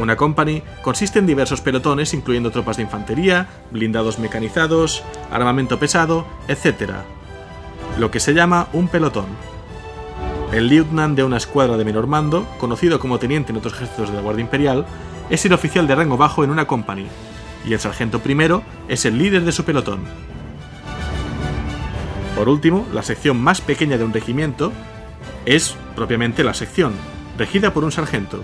Una 0.00 0.16
company 0.16 0.62
consiste 0.80 1.18
en 1.18 1.26
diversos 1.26 1.60
pelotones 1.60 2.14
incluyendo 2.14 2.50
tropas 2.50 2.78
de 2.78 2.84
infantería, 2.84 3.48
blindados 3.70 4.18
mecanizados, 4.18 5.02
armamento 5.30 5.78
pesado, 5.78 6.26
etc. 6.48 6.92
Lo 7.98 8.10
que 8.10 8.18
se 8.18 8.32
llama 8.32 8.68
un 8.72 8.88
pelotón. 8.88 9.26
El 10.52 10.68
lieutenant 10.68 11.14
de 11.16 11.22
una 11.22 11.36
escuadra 11.36 11.76
de 11.76 11.84
menor 11.84 12.06
mando, 12.06 12.46
conocido 12.58 12.98
como 12.98 13.18
teniente 13.18 13.52
en 13.52 13.58
otros 13.58 13.74
ejércitos 13.74 14.08
de 14.08 14.16
la 14.16 14.22
Guardia 14.22 14.40
Imperial, 14.40 14.86
es 15.28 15.44
el 15.44 15.52
oficial 15.52 15.86
de 15.86 15.94
rango 15.94 16.16
bajo 16.16 16.44
en 16.44 16.50
una 16.50 16.66
company, 16.66 17.06
y 17.66 17.74
el 17.74 17.78
sargento 17.78 18.20
primero 18.20 18.62
es 18.88 19.04
el 19.04 19.18
líder 19.18 19.44
de 19.44 19.52
su 19.52 19.64
pelotón. 19.66 20.00
Por 22.36 22.48
último, 22.48 22.86
la 22.94 23.02
sección 23.02 23.38
más 23.38 23.60
pequeña 23.60 23.98
de 23.98 24.04
un 24.04 24.14
regimiento 24.14 24.72
es 25.44 25.76
propiamente 25.94 26.42
la 26.42 26.54
sección, 26.54 26.94
regida 27.36 27.74
por 27.74 27.84
un 27.84 27.92
sargento. 27.92 28.42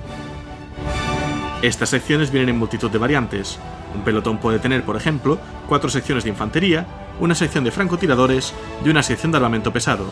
Estas 1.63 1.89
secciones 1.89 2.31
vienen 2.31 2.51
en 2.51 2.59
multitud 2.59 2.91
de 2.91 2.99
variantes. 2.99 3.59
Un 3.95 4.03
pelotón 4.03 4.39
puede 4.39 4.59
tener, 4.59 4.85
por 4.85 4.97
ejemplo, 4.97 5.39
cuatro 5.67 5.89
secciones 5.89 6.25
de 6.25 6.31
infantería, 6.31 6.87
una 7.19 7.35
sección 7.35 7.65
de 7.65 7.71
francotiradores 7.71 8.53
y 8.85 8.91
una 8.91 9.03
sección 9.03 9.33
de 9.33 9.39
armamento 9.39 9.73
pesado, 9.73 10.11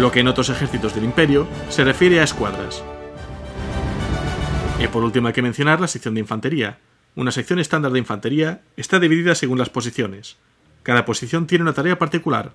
lo 0.00 0.10
que 0.10 0.20
en 0.20 0.28
otros 0.28 0.50
ejércitos 0.50 0.94
del 0.94 1.04
imperio 1.04 1.46
se 1.68 1.84
refiere 1.84 2.18
a 2.18 2.24
escuadras. 2.24 2.82
Y 4.80 4.88
por 4.88 5.04
último 5.04 5.28
hay 5.28 5.34
que 5.34 5.42
mencionar 5.42 5.80
la 5.80 5.86
sección 5.86 6.14
de 6.14 6.20
infantería. 6.20 6.78
Una 7.14 7.30
sección 7.30 7.60
estándar 7.60 7.92
de 7.92 8.00
infantería 8.00 8.62
está 8.76 8.98
dividida 8.98 9.36
según 9.36 9.58
las 9.58 9.70
posiciones. 9.70 10.36
Cada 10.82 11.04
posición 11.04 11.46
tiene 11.46 11.62
una 11.62 11.72
tarea 11.72 11.98
particular. 12.00 12.50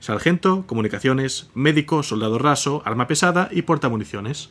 Sargento, 0.00 0.64
comunicaciones, 0.66 1.50
médico, 1.54 2.02
soldado 2.02 2.38
raso, 2.38 2.82
arma 2.84 3.06
pesada 3.06 3.48
y 3.52 3.62
portamuniciones. 3.62 4.50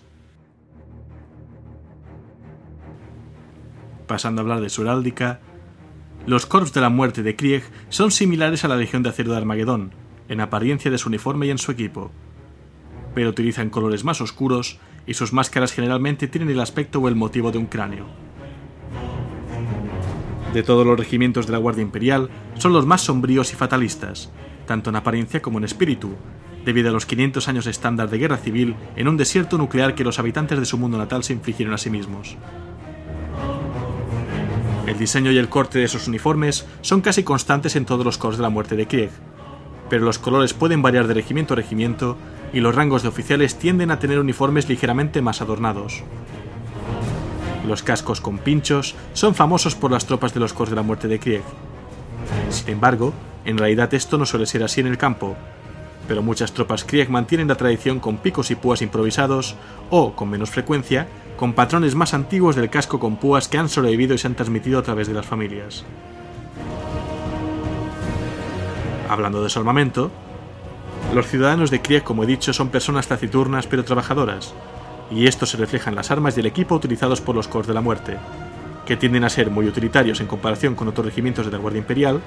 Pasando 4.10 4.42
a 4.42 4.44
hablar 4.44 4.60
de 4.60 4.70
su 4.70 4.82
heráldica, 4.82 5.40
los 6.26 6.46
Corps 6.46 6.74
de 6.74 6.82
la 6.82 6.90
Muerte 6.90 7.24
de 7.24 7.38
Krieg 7.38 7.64
son 7.88 8.12
similares 8.12 8.66
a 8.66 8.68
la 8.68 8.76
Legión 8.76 9.04
de 9.04 9.10
Acero 9.10 9.32
de 9.32 9.38
Armagedón, 9.38 9.94
en 10.28 10.42
apariencia 10.42 10.92
de 10.92 10.98
su 10.98 11.08
uniforme 11.08 11.48
y 11.48 11.52
en 11.52 11.58
su 11.58 11.72
equipo 11.72 12.12
pero 13.14 13.30
utilizan 13.30 13.70
colores 13.70 14.04
más 14.04 14.22
oscuros 14.22 14.80
y 15.06 15.14
sus 15.14 15.34
máscaras 15.34 15.74
generalmente 15.74 16.28
tienen 16.28 16.50
el 16.50 16.60
aspecto 16.60 17.00
o 17.00 17.08
el 17.08 17.16
motivo 17.16 17.52
de 17.52 17.58
un 17.58 17.66
cráneo. 17.66 18.06
De 20.54 20.64
todos 20.64 20.86
los 20.86 20.98
regimientos 20.98 21.46
de 21.46 21.52
la 21.52 21.58
Guardia 21.58 21.84
Imperial, 21.84 22.30
son 22.56 22.74
los 22.74 22.86
más 22.86 23.02
sombríos 23.02 23.54
y 23.54 23.56
fatalistas, 23.56 24.32
tanto 24.66 24.90
en 24.90 24.96
apariencia 24.96 25.42
como 25.42 25.58
en 25.58 25.64
espíritu, 25.64 26.16
debido 26.66 26.90
a 26.90 26.92
los 26.92 27.06
500 27.06 27.48
años 27.48 27.68
estándar 27.68 28.10
de 28.10 28.18
guerra 28.18 28.38
civil 28.38 28.76
en 28.96 29.08
un 29.08 29.18
desierto 29.18 29.58
nuclear 29.58 29.96
que 29.96 30.04
los 30.04 30.20
habitantes 30.20 30.60
de 30.60 30.66
su 30.66 30.78
mundo 30.78 30.98
natal 30.98 31.24
se 31.24 31.34
infligieron 31.34 31.74
a 31.74 31.78
sí 31.78 31.90
mismos. 31.90 32.38
El 34.90 34.98
diseño 34.98 35.32
y 35.32 35.38
el 35.38 35.50
corte 35.50 35.78
de 35.78 35.88
sus 35.88 36.08
uniformes 36.08 36.66
son 36.82 37.02
casi 37.02 37.22
constantes 37.22 37.76
en 37.76 37.86
todos 37.86 38.04
los 38.04 38.18
corps 38.18 38.38
de 38.38 38.42
la 38.42 38.50
muerte 38.50 38.76
de 38.76 38.88
Krieg, 38.88 39.12
pero 39.88 40.04
los 40.04 40.18
colores 40.18 40.56
pueden 40.56 40.82
variar 40.82 41.06
de 41.06 41.14
regimiento 41.14 41.54
a 41.54 41.58
regimiento 41.58 42.18
y 42.54 42.60
los 42.60 42.74
rangos 42.74 43.04
de 43.04 43.10
oficiales 43.10 43.60
tienden 43.60 43.92
a 43.92 44.00
tener 44.00 44.18
uniformes 44.18 44.68
ligeramente 44.68 45.22
más 45.22 45.42
adornados. 45.42 46.02
Los 47.68 47.84
cascos 47.84 48.20
con 48.20 48.40
pinchos 48.40 48.96
son 49.14 49.36
famosos 49.36 49.76
por 49.76 49.92
las 49.92 50.08
tropas 50.08 50.34
de 50.34 50.40
los 50.40 50.54
Corps 50.54 50.72
de 50.72 50.76
la 50.76 50.82
Muerte 50.82 51.08
de 51.08 51.20
Krieg. 51.20 51.44
Sin 52.50 52.70
embargo, 52.70 53.14
en 53.46 53.60
realidad 53.60 53.94
esto 53.94 54.18
no 54.18 54.26
suele 54.26 54.48
ser 54.48 54.64
así 54.64 54.82
en 54.82 54.88
el 54.88 54.98
campo, 54.98 55.36
pero 56.08 56.24
muchas 56.24 56.52
tropas 56.52 56.84
Krieg 56.84 57.12
mantienen 57.12 57.48
la 57.48 57.54
tradición 57.54 58.00
con 58.00 58.18
picos 58.18 58.50
y 58.50 58.56
púas 58.56 58.82
improvisados 58.82 59.56
o, 59.92 60.16
con 60.16 60.32
menos 60.32 60.50
frecuencia, 60.50 61.08
con 61.40 61.54
patrones 61.54 61.96
más 61.96 62.14
antiguos 62.14 62.58
del 62.58 62.70
casco 62.70 63.00
con 63.00 63.16
púas 63.16 63.48
que 63.48 63.58
han 63.58 63.70
sobrevivido 63.70 64.14
y 64.14 64.18
se 64.18 64.28
han 64.28 64.36
transmitido 64.36 64.78
a 64.78 64.84
través 64.84 65.08
de 65.08 65.14
las 65.14 65.26
familias. 65.26 65.86
Hablando 69.08 69.42
de 69.42 69.50
su 69.50 69.58
armamento, 69.58 70.12
los 71.16 71.28
ciudadanos 71.28 71.72
de 71.72 71.82
Krieg, 71.82 72.04
como 72.04 72.26
he 72.26 72.28
dicho, 72.28 72.52
son 72.52 72.68
personas 72.68 73.08
taciturnas 73.08 73.68
pero 73.68 73.86
trabajadoras, 73.86 74.54
y 75.10 75.28
esto 75.28 75.46
se 75.46 75.56
refleja 75.56 75.90
en 75.90 75.96
las 75.96 76.12
armas 76.12 76.36
y 76.36 76.42
el 76.42 76.46
equipo 76.46 76.76
utilizados 76.76 77.22
por 77.22 77.36
los 77.36 77.48
Corps 77.48 77.68
de 77.68 77.74
la 77.74 77.80
Muerte, 77.80 78.18
que 78.86 78.98
tienden 78.98 79.24
a 79.24 79.30
ser 79.30 79.50
muy 79.50 79.66
utilitarios 79.66 80.20
en 80.20 80.28
comparación 80.28 80.76
con 80.76 80.90
otros 80.90 81.06
regimientos 81.06 81.46
de 81.46 81.54
la 81.54 81.58
Guardia 81.58 81.80
Imperial, 81.80 82.20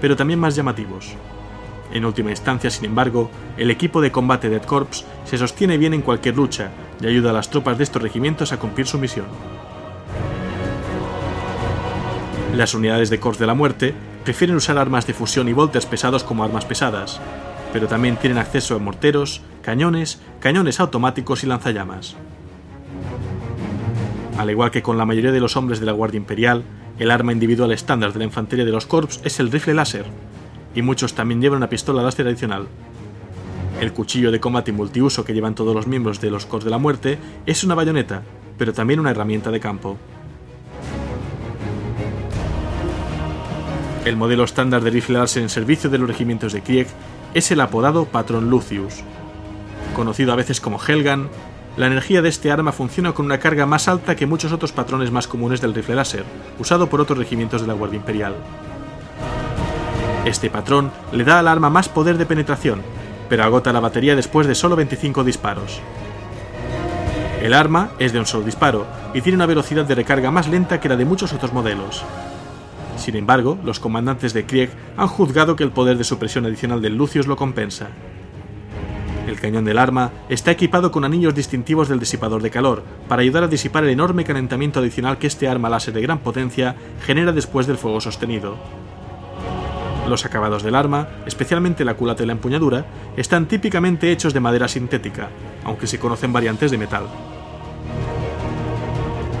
pero 0.00 0.14
también 0.14 0.38
más 0.38 0.54
llamativos. 0.54 1.16
En 1.92 2.04
última 2.04 2.30
instancia, 2.30 2.70
sin 2.70 2.84
embargo, 2.84 3.30
el 3.56 3.70
equipo 3.70 4.00
de 4.00 4.12
combate 4.12 4.48
Dead 4.48 4.62
Corps 4.62 5.04
se 5.24 5.38
sostiene 5.38 5.76
bien 5.76 5.92
en 5.92 6.02
cualquier 6.02 6.36
lucha 6.36 6.70
y 7.00 7.06
ayuda 7.06 7.30
a 7.30 7.32
las 7.32 7.50
tropas 7.50 7.78
de 7.78 7.84
estos 7.84 8.02
regimientos 8.02 8.52
a 8.52 8.58
cumplir 8.58 8.86
su 8.86 8.98
misión. 8.98 9.26
Las 12.54 12.74
unidades 12.74 13.10
de 13.10 13.18
Corps 13.18 13.38
de 13.38 13.46
la 13.46 13.54
Muerte 13.54 13.94
prefieren 14.24 14.56
usar 14.56 14.78
armas 14.78 15.06
de 15.06 15.14
fusión 15.14 15.48
y 15.48 15.52
volters 15.52 15.86
pesados 15.86 16.24
como 16.24 16.44
armas 16.44 16.64
pesadas, 16.64 17.20
pero 17.72 17.88
también 17.88 18.16
tienen 18.16 18.38
acceso 18.38 18.76
a 18.76 18.78
morteros, 18.78 19.40
cañones, 19.62 20.20
cañones 20.40 20.78
automáticos 20.80 21.42
y 21.42 21.46
lanzallamas. 21.46 22.16
Al 24.38 24.50
igual 24.50 24.70
que 24.70 24.82
con 24.82 24.96
la 24.96 25.06
mayoría 25.06 25.32
de 25.32 25.40
los 25.40 25.56
hombres 25.56 25.80
de 25.80 25.86
la 25.86 25.92
Guardia 25.92 26.18
Imperial, 26.18 26.64
el 26.98 27.10
arma 27.10 27.32
individual 27.32 27.72
estándar 27.72 28.12
de 28.12 28.18
la 28.20 28.24
infantería 28.26 28.64
de 28.64 28.72
los 28.72 28.86
Corps 28.86 29.20
es 29.24 29.40
el 29.40 29.50
rifle 29.50 29.74
láser, 29.74 30.06
y 30.74 30.82
muchos 30.82 31.14
también 31.14 31.40
llevan 31.40 31.58
una 31.58 31.68
pistola 31.68 32.02
láser 32.02 32.26
adicional. 32.26 32.66
El 33.80 33.92
cuchillo 33.92 34.30
de 34.30 34.40
combate 34.40 34.72
multiuso 34.72 35.24
que 35.24 35.32
llevan 35.32 35.54
todos 35.54 35.74
los 35.74 35.86
miembros 35.86 36.20
de 36.20 36.30
los 36.30 36.46
Corps 36.46 36.64
de 36.64 36.70
la 36.70 36.78
Muerte 36.78 37.18
es 37.46 37.64
una 37.64 37.74
bayoneta, 37.74 38.22
pero 38.58 38.72
también 38.72 39.00
una 39.00 39.10
herramienta 39.10 39.50
de 39.50 39.60
campo. 39.60 39.96
El 44.04 44.16
modelo 44.16 44.44
estándar 44.44 44.82
de 44.82 44.90
rifle 44.90 45.18
láser 45.18 45.42
en 45.42 45.48
servicio 45.48 45.90
de 45.90 45.98
los 45.98 46.08
regimientos 46.08 46.52
de 46.52 46.62
Krieg 46.62 46.88
es 47.34 47.50
el 47.50 47.60
apodado 47.60 48.06
Patrón 48.06 48.50
Lucius. 48.50 49.02
Conocido 49.94 50.32
a 50.32 50.36
veces 50.36 50.60
como 50.60 50.78
Helgan, 50.78 51.28
la 51.76 51.86
energía 51.86 52.20
de 52.20 52.28
este 52.28 52.50
arma 52.50 52.72
funciona 52.72 53.12
con 53.12 53.26
una 53.26 53.38
carga 53.38 53.66
más 53.66 53.88
alta 53.88 54.16
que 54.16 54.26
muchos 54.26 54.52
otros 54.52 54.72
patrones 54.72 55.10
más 55.10 55.28
comunes 55.28 55.60
del 55.60 55.74
rifle 55.74 55.94
láser, 55.94 56.24
usado 56.58 56.88
por 56.88 57.00
otros 57.00 57.18
regimientos 57.18 57.62
de 57.62 57.68
la 57.68 57.74
Guardia 57.74 57.98
Imperial. 57.98 58.34
Este 60.24 60.50
patrón 60.50 60.92
le 61.12 61.24
da 61.24 61.38
al 61.38 61.48
arma 61.48 61.70
más 61.70 61.88
poder 61.88 62.18
de 62.18 62.26
penetración, 62.26 62.82
pero 63.28 63.42
agota 63.42 63.72
la 63.72 63.80
batería 63.80 64.14
después 64.14 64.46
de 64.46 64.54
solo 64.54 64.76
25 64.76 65.24
disparos. 65.24 65.80
El 67.40 67.54
arma 67.54 67.92
es 67.98 68.12
de 68.12 68.18
un 68.18 68.26
solo 68.26 68.44
disparo 68.44 68.86
y 69.14 69.22
tiene 69.22 69.36
una 69.36 69.46
velocidad 69.46 69.86
de 69.86 69.94
recarga 69.94 70.30
más 70.30 70.46
lenta 70.46 70.78
que 70.78 70.90
la 70.90 70.96
de 70.96 71.06
muchos 71.06 71.32
otros 71.32 71.54
modelos. 71.54 72.04
Sin 72.98 73.16
embargo, 73.16 73.58
los 73.64 73.80
comandantes 73.80 74.34
de 74.34 74.44
Krieg 74.44 74.70
han 74.98 75.08
juzgado 75.08 75.56
que 75.56 75.64
el 75.64 75.70
poder 75.70 75.96
de 75.96 76.04
supresión 76.04 76.44
adicional 76.44 76.82
del 76.82 76.96
Lucius 76.96 77.26
lo 77.26 77.36
compensa. 77.36 77.88
El 79.26 79.40
cañón 79.40 79.64
del 79.64 79.78
arma 79.78 80.10
está 80.28 80.50
equipado 80.50 80.92
con 80.92 81.04
anillos 81.04 81.34
distintivos 81.34 81.88
del 81.88 81.98
disipador 81.98 82.42
de 82.42 82.50
calor, 82.50 82.82
para 83.08 83.22
ayudar 83.22 83.44
a 83.44 83.48
disipar 83.48 83.84
el 83.84 83.90
enorme 83.90 84.24
calentamiento 84.24 84.80
adicional 84.80 85.16
que 85.16 85.28
este 85.28 85.48
arma 85.48 85.70
láser 85.70 85.94
de 85.94 86.02
gran 86.02 86.18
potencia 86.18 86.76
genera 87.06 87.32
después 87.32 87.66
del 87.66 87.78
fuego 87.78 88.02
sostenido. 88.02 88.58
Los 90.10 90.26
acabados 90.26 90.64
del 90.64 90.74
arma, 90.74 91.06
especialmente 91.24 91.84
la 91.84 91.94
culata 91.94 92.24
y 92.24 92.26
la 92.26 92.32
empuñadura, 92.32 92.84
están 93.16 93.46
típicamente 93.46 94.10
hechos 94.10 94.34
de 94.34 94.40
madera 94.40 94.66
sintética, 94.66 95.28
aunque 95.62 95.86
se 95.86 96.00
conocen 96.00 96.32
variantes 96.32 96.72
de 96.72 96.78
metal. 96.78 97.04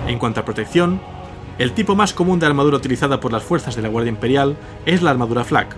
En 0.06 0.16
cuanto 0.20 0.38
a 0.38 0.44
protección, 0.44 1.00
el 1.58 1.72
tipo 1.72 1.96
más 1.96 2.14
común 2.14 2.38
de 2.38 2.46
armadura 2.46 2.76
utilizada 2.76 3.18
por 3.18 3.32
las 3.32 3.42
fuerzas 3.42 3.74
de 3.74 3.82
la 3.82 3.88
Guardia 3.88 4.10
Imperial 4.10 4.56
es 4.86 5.02
la 5.02 5.10
armadura 5.10 5.42
flak, 5.42 5.74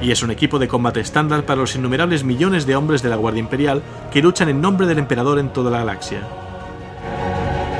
y 0.00 0.12
es 0.12 0.22
un 0.22 0.30
equipo 0.30 0.60
de 0.60 0.68
combate 0.68 1.00
estándar 1.00 1.44
para 1.44 1.62
los 1.62 1.74
innumerables 1.74 2.22
millones 2.22 2.64
de 2.64 2.76
hombres 2.76 3.02
de 3.02 3.08
la 3.08 3.16
Guardia 3.16 3.40
Imperial 3.40 3.82
que 4.12 4.22
luchan 4.22 4.48
en 4.48 4.60
nombre 4.60 4.86
del 4.86 5.00
emperador 5.00 5.40
en 5.40 5.52
toda 5.52 5.72
la 5.72 5.78
galaxia. 5.78 6.20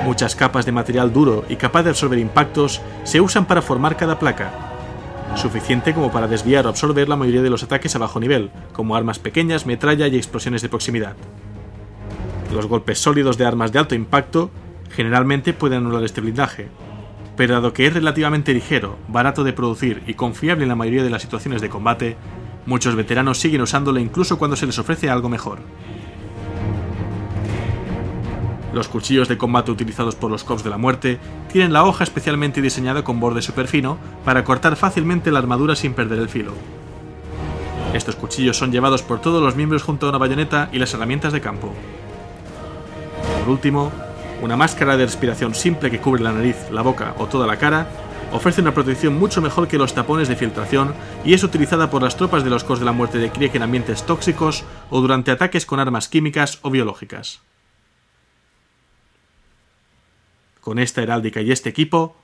Muchas 0.04 0.34
capas 0.34 0.66
de 0.66 0.72
material 0.72 1.12
duro 1.12 1.44
y 1.48 1.54
capaz 1.54 1.84
de 1.84 1.90
absorber 1.90 2.18
impactos 2.18 2.80
se 3.04 3.20
usan 3.20 3.44
para 3.44 3.62
formar 3.62 3.96
cada 3.96 4.18
placa, 4.18 4.75
suficiente 5.36 5.94
como 5.94 6.10
para 6.10 6.28
desviar 6.28 6.66
o 6.66 6.68
absorber 6.68 7.08
la 7.08 7.16
mayoría 7.16 7.42
de 7.42 7.50
los 7.50 7.62
ataques 7.62 7.94
a 7.94 7.98
bajo 7.98 8.20
nivel, 8.20 8.50
como 8.72 8.96
armas 8.96 9.18
pequeñas, 9.18 9.66
metralla 9.66 10.06
y 10.08 10.16
explosiones 10.16 10.62
de 10.62 10.68
proximidad. 10.68 11.16
Los 12.54 12.66
golpes 12.66 12.98
sólidos 12.98 13.36
de 13.38 13.46
armas 13.46 13.72
de 13.72 13.78
alto 13.78 13.94
impacto 13.94 14.50
generalmente 14.90 15.52
pueden 15.52 15.78
anular 15.78 16.04
este 16.04 16.20
blindaje, 16.20 16.68
pero 17.36 17.54
dado 17.54 17.72
que 17.72 17.86
es 17.86 17.92
relativamente 17.92 18.54
ligero, 18.54 18.96
barato 19.08 19.44
de 19.44 19.52
producir 19.52 20.02
y 20.06 20.14
confiable 20.14 20.62
en 20.62 20.70
la 20.70 20.76
mayoría 20.76 21.04
de 21.04 21.10
las 21.10 21.22
situaciones 21.22 21.60
de 21.60 21.68
combate, 21.68 22.16
muchos 22.64 22.94
veteranos 22.94 23.38
siguen 23.38 23.60
usándolo 23.60 24.00
incluso 24.00 24.38
cuando 24.38 24.56
se 24.56 24.66
les 24.66 24.78
ofrece 24.78 25.10
algo 25.10 25.28
mejor. 25.28 25.58
Los 28.76 28.88
cuchillos 28.88 29.26
de 29.26 29.38
combate 29.38 29.70
utilizados 29.70 30.16
por 30.16 30.30
los 30.30 30.44
Cops 30.44 30.62
de 30.62 30.68
la 30.68 30.76
Muerte 30.76 31.18
tienen 31.50 31.72
la 31.72 31.84
hoja 31.84 32.04
especialmente 32.04 32.60
diseñada 32.60 33.04
con 33.04 33.18
borde 33.18 33.40
superfino 33.40 33.96
para 34.22 34.44
cortar 34.44 34.76
fácilmente 34.76 35.30
la 35.30 35.38
armadura 35.38 35.74
sin 35.74 35.94
perder 35.94 36.18
el 36.18 36.28
filo. 36.28 36.52
Estos 37.94 38.16
cuchillos 38.16 38.58
son 38.58 38.72
llevados 38.72 39.00
por 39.00 39.18
todos 39.22 39.42
los 39.42 39.56
miembros 39.56 39.82
junto 39.82 40.04
a 40.04 40.10
una 40.10 40.18
bayoneta 40.18 40.68
y 40.72 40.78
las 40.78 40.92
herramientas 40.92 41.32
de 41.32 41.40
campo. 41.40 41.72
Por 43.40 43.48
último, 43.48 43.90
una 44.42 44.58
máscara 44.58 44.98
de 44.98 45.06
respiración 45.06 45.54
simple 45.54 45.90
que 45.90 46.00
cubre 46.00 46.22
la 46.22 46.32
nariz, 46.32 46.70
la 46.70 46.82
boca 46.82 47.14
o 47.16 47.28
toda 47.28 47.46
la 47.46 47.56
cara 47.56 47.88
ofrece 48.30 48.60
una 48.60 48.74
protección 48.74 49.18
mucho 49.18 49.40
mejor 49.40 49.68
que 49.68 49.78
los 49.78 49.94
tapones 49.94 50.28
de 50.28 50.36
filtración 50.36 50.92
y 51.24 51.32
es 51.32 51.42
utilizada 51.42 51.88
por 51.88 52.02
las 52.02 52.18
tropas 52.18 52.44
de 52.44 52.50
los 52.50 52.62
Cos 52.62 52.78
de 52.78 52.84
la 52.84 52.92
Muerte 52.92 53.16
de 53.16 53.30
Krieg 53.30 53.56
en 53.56 53.62
ambientes 53.62 54.02
tóxicos 54.02 54.64
o 54.90 55.00
durante 55.00 55.30
ataques 55.30 55.64
con 55.64 55.80
armas 55.80 56.10
químicas 56.10 56.58
o 56.60 56.68
biológicas. 56.68 57.40
Con 60.66 60.80
esta 60.80 61.00
heráldica 61.00 61.42
y 61.42 61.52
este 61.52 61.68
equipo, 61.68 62.16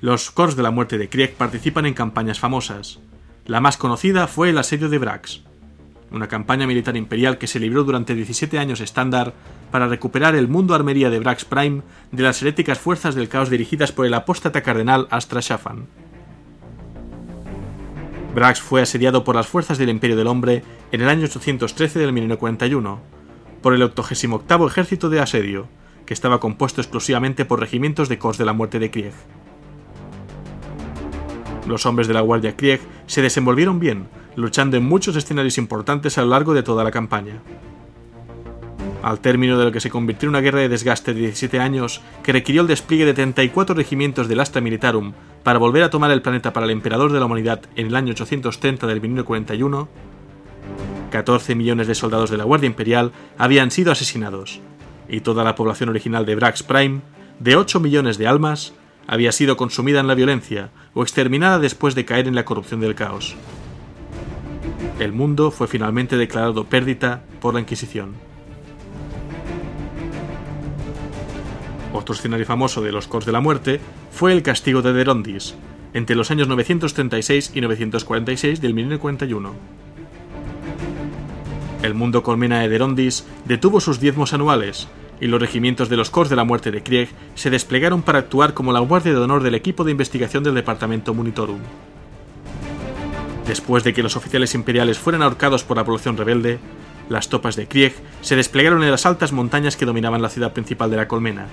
los 0.00 0.30
Corps 0.30 0.56
de 0.56 0.62
la 0.62 0.70
Muerte 0.70 0.96
de 0.96 1.10
Krieg 1.10 1.34
participan 1.34 1.84
en 1.84 1.92
campañas 1.92 2.40
famosas. 2.40 2.98
La 3.44 3.60
más 3.60 3.76
conocida 3.76 4.26
fue 4.26 4.48
el 4.48 4.56
asedio 4.56 4.88
de 4.88 4.96
Brax, 4.96 5.42
una 6.10 6.28
campaña 6.28 6.66
militar 6.66 6.96
imperial 6.96 7.36
que 7.36 7.46
se 7.46 7.60
libró 7.60 7.84
durante 7.84 8.14
17 8.14 8.58
años 8.58 8.80
estándar 8.80 9.34
para 9.70 9.86
recuperar 9.86 10.34
el 10.34 10.48
mundo 10.48 10.74
armería 10.74 11.10
de 11.10 11.18
Brax 11.18 11.44
Prime 11.44 11.82
de 12.10 12.22
las 12.22 12.40
heréticas 12.40 12.78
fuerzas 12.78 13.14
del 13.14 13.28
caos 13.28 13.50
dirigidas 13.50 13.92
por 13.92 14.06
el 14.06 14.14
apóstata 14.14 14.62
cardenal 14.62 15.06
Astra 15.10 15.42
Shafan. 15.42 15.88
Brax 18.34 18.62
fue 18.62 18.80
asediado 18.80 19.24
por 19.24 19.36
las 19.36 19.46
fuerzas 19.46 19.76
del 19.76 19.90
Imperio 19.90 20.16
del 20.16 20.28
Hombre 20.28 20.64
en 20.90 21.02
el 21.02 21.08
año 21.10 21.26
813 21.26 21.98
del 21.98 22.14
1941, 22.14 22.98
por 23.60 23.74
el 23.74 23.82
88 23.82 24.66
Ejército 24.66 25.10
de 25.10 25.20
Asedio, 25.20 25.68
estaba 26.12 26.40
compuesto 26.40 26.80
exclusivamente 26.80 27.44
por 27.44 27.60
regimientos 27.60 28.08
de 28.08 28.18
Cos 28.18 28.38
de 28.38 28.44
la 28.44 28.52
Muerte 28.52 28.78
de 28.78 28.90
Krieg. 28.90 29.12
Los 31.66 31.86
hombres 31.86 32.08
de 32.08 32.14
la 32.14 32.20
Guardia 32.20 32.56
Krieg 32.56 32.80
se 33.06 33.22
desenvolvieron 33.22 33.78
bien, 33.78 34.08
luchando 34.36 34.76
en 34.76 34.84
muchos 34.84 35.16
escenarios 35.16 35.58
importantes 35.58 36.18
a 36.18 36.22
lo 36.22 36.28
largo 36.28 36.54
de 36.54 36.62
toda 36.62 36.84
la 36.84 36.90
campaña. 36.90 37.40
Al 39.02 39.20
término 39.20 39.58
de 39.58 39.64
lo 39.64 39.72
que 39.72 39.80
se 39.80 39.90
convirtió 39.90 40.26
en 40.26 40.30
una 40.30 40.40
guerra 40.40 40.60
de 40.60 40.68
desgaste 40.68 41.12
de 41.12 41.20
17 41.20 41.58
años, 41.60 42.00
que 42.22 42.32
requirió 42.32 42.62
el 42.62 42.68
despliegue 42.68 43.04
de 43.04 43.14
34 43.14 43.74
regimientos 43.74 44.28
del 44.28 44.40
Astra 44.40 44.60
Militarum 44.60 45.12
para 45.42 45.58
volver 45.58 45.82
a 45.82 45.90
tomar 45.90 46.10
el 46.10 46.22
planeta 46.22 46.52
para 46.52 46.66
el 46.66 46.72
emperador 46.72 47.12
de 47.12 47.18
la 47.18 47.26
humanidad 47.26 47.62
en 47.74 47.88
el 47.88 47.96
año 47.96 48.12
830 48.12 48.86
del 48.86 49.00
1941, 49.00 49.88
14 51.10 51.54
millones 51.54 51.86
de 51.88 51.94
soldados 51.94 52.30
de 52.30 52.38
la 52.38 52.44
Guardia 52.44 52.68
Imperial 52.68 53.12
habían 53.38 53.70
sido 53.70 53.92
asesinados, 53.92 54.60
y 55.12 55.20
toda 55.20 55.44
la 55.44 55.54
población 55.54 55.90
original 55.90 56.24
de 56.24 56.34
Brax 56.34 56.62
Prime, 56.62 57.02
de 57.38 57.54
8 57.54 57.78
millones 57.80 58.16
de 58.16 58.26
almas, 58.26 58.72
había 59.06 59.30
sido 59.30 59.58
consumida 59.58 60.00
en 60.00 60.06
la 60.06 60.14
violencia 60.14 60.70
o 60.94 61.02
exterminada 61.02 61.58
después 61.58 61.94
de 61.94 62.06
caer 62.06 62.26
en 62.26 62.34
la 62.34 62.46
corrupción 62.46 62.80
del 62.80 62.94
caos. 62.94 63.36
El 64.98 65.12
mundo 65.12 65.50
fue 65.50 65.68
finalmente 65.68 66.16
declarado 66.16 66.64
pérdida 66.64 67.22
por 67.40 67.52
la 67.52 67.60
Inquisición. 67.60 68.14
Otro 71.92 72.14
escenario 72.14 72.46
famoso 72.46 72.80
de 72.80 72.92
los 72.92 73.06
Cors 73.06 73.26
de 73.26 73.32
la 73.32 73.40
Muerte 73.40 73.80
fue 74.10 74.32
el 74.32 74.42
castigo 74.42 74.80
de 74.80 74.94
Derondis, 74.94 75.54
entre 75.92 76.16
los 76.16 76.30
años 76.30 76.48
936 76.48 77.52
y 77.54 77.60
946 77.60 78.62
del 78.62 78.72
1941. 78.72 79.52
El 81.82 81.94
mundo 81.94 82.22
colmena 82.22 82.60
de 82.60 82.70
Derondis 82.70 83.26
detuvo 83.44 83.80
sus 83.80 84.00
diezmos 84.00 84.32
anuales, 84.32 84.88
y 85.22 85.28
los 85.28 85.40
regimientos 85.40 85.88
de 85.88 85.96
los 85.96 86.10
Cors 86.10 86.28
de 86.28 86.34
la 86.34 86.42
Muerte 86.42 86.72
de 86.72 86.82
Krieg 86.82 87.08
se 87.36 87.48
desplegaron 87.48 88.02
para 88.02 88.18
actuar 88.18 88.54
como 88.54 88.72
la 88.72 88.80
guardia 88.80 89.12
de 89.12 89.18
honor 89.18 89.44
del 89.44 89.54
equipo 89.54 89.84
de 89.84 89.92
investigación 89.92 90.42
del 90.42 90.56
departamento 90.56 91.14
Monitorum. 91.14 91.60
Después 93.46 93.84
de 93.84 93.94
que 93.94 94.02
los 94.02 94.16
oficiales 94.16 94.52
imperiales 94.56 94.98
fueran 94.98 95.22
ahorcados 95.22 95.62
por 95.62 95.76
la 95.76 95.84
población 95.84 96.16
rebelde, 96.16 96.58
las 97.08 97.28
tropas 97.28 97.54
de 97.54 97.68
Krieg 97.68 97.94
se 98.20 98.34
desplegaron 98.34 98.82
en 98.82 98.90
las 98.90 99.06
altas 99.06 99.30
montañas 99.30 99.76
que 99.76 99.86
dominaban 99.86 100.22
la 100.22 100.28
ciudad 100.28 100.52
principal 100.52 100.90
de 100.90 100.96
la 100.96 101.06
colmena. 101.06 101.46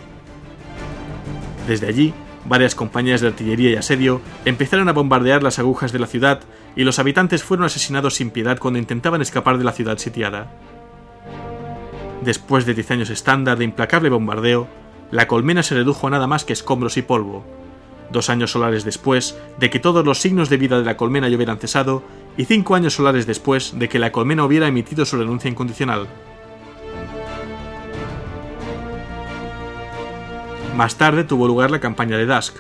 Desde 1.68 1.86
allí, 1.86 2.12
varias 2.46 2.74
compañías 2.74 3.22
de 3.22 3.28
artillería 3.28 3.70
y 3.70 3.76
asedio 3.76 4.20
empezaron 4.46 4.90
a 4.90 4.94
bombardear 4.94 5.44
las 5.44 5.60
agujas 5.60 5.92
de 5.92 6.00
la 6.00 6.08
ciudad 6.08 6.42
y 6.76 6.86
los 6.86 6.98
habitantes 6.98 7.44
fueron 7.44 7.68
asesinados 7.68 8.16
sin 8.16 8.32
piedad 8.32 8.58
cuando 8.58 8.80
intentaban 8.80 9.22
escapar 9.22 9.60
de 9.60 9.64
la 9.64 9.74
ciudad 9.74 10.00
sitiada. 10.00 10.52
Después 12.24 12.66
de 12.66 12.74
10 12.74 12.92
años 12.92 13.10
estándar 13.10 13.58
de 13.58 13.64
implacable 13.64 14.10
bombardeo, 14.10 14.68
la 15.12 15.28
colmena 15.28 15.64
se 15.64 15.76
redujo 15.76 16.08
a 16.08 16.10
nada 16.10 16.28
más 16.28 16.44
que 16.44 16.54
escombros 16.54 16.98
y 16.98 17.02
polvo, 17.02 17.46
dos 18.12 18.30
años 18.30 18.52
solares 18.52 18.84
después 18.84 19.38
de 19.58 19.70
que 19.70 19.80
todos 19.80 20.06
los 20.06 20.20
signos 20.20 20.50
de 20.50 20.58
vida 20.58 20.78
de 20.78 20.86
la 20.86 20.98
colmena 20.98 21.30
ya 21.30 21.36
hubieran 21.36 21.60
cesado, 21.60 22.04
y 22.38 22.46
cinco 22.46 22.76
años 22.76 22.94
solares 22.94 23.26
después 23.26 23.78
de 23.80 23.90
que 23.90 24.00
la 24.00 24.12
colmena 24.12 24.46
hubiera 24.46 24.68
emitido 24.68 25.06
su 25.06 25.18
renuncia 25.18 25.50
incondicional. 25.50 26.08
Más 30.76 30.96
tarde 30.98 31.24
tuvo 31.24 31.48
lugar 31.48 31.72
la 31.72 31.80
campaña 31.80 32.18
de 32.18 32.26
Dusk, 32.26 32.56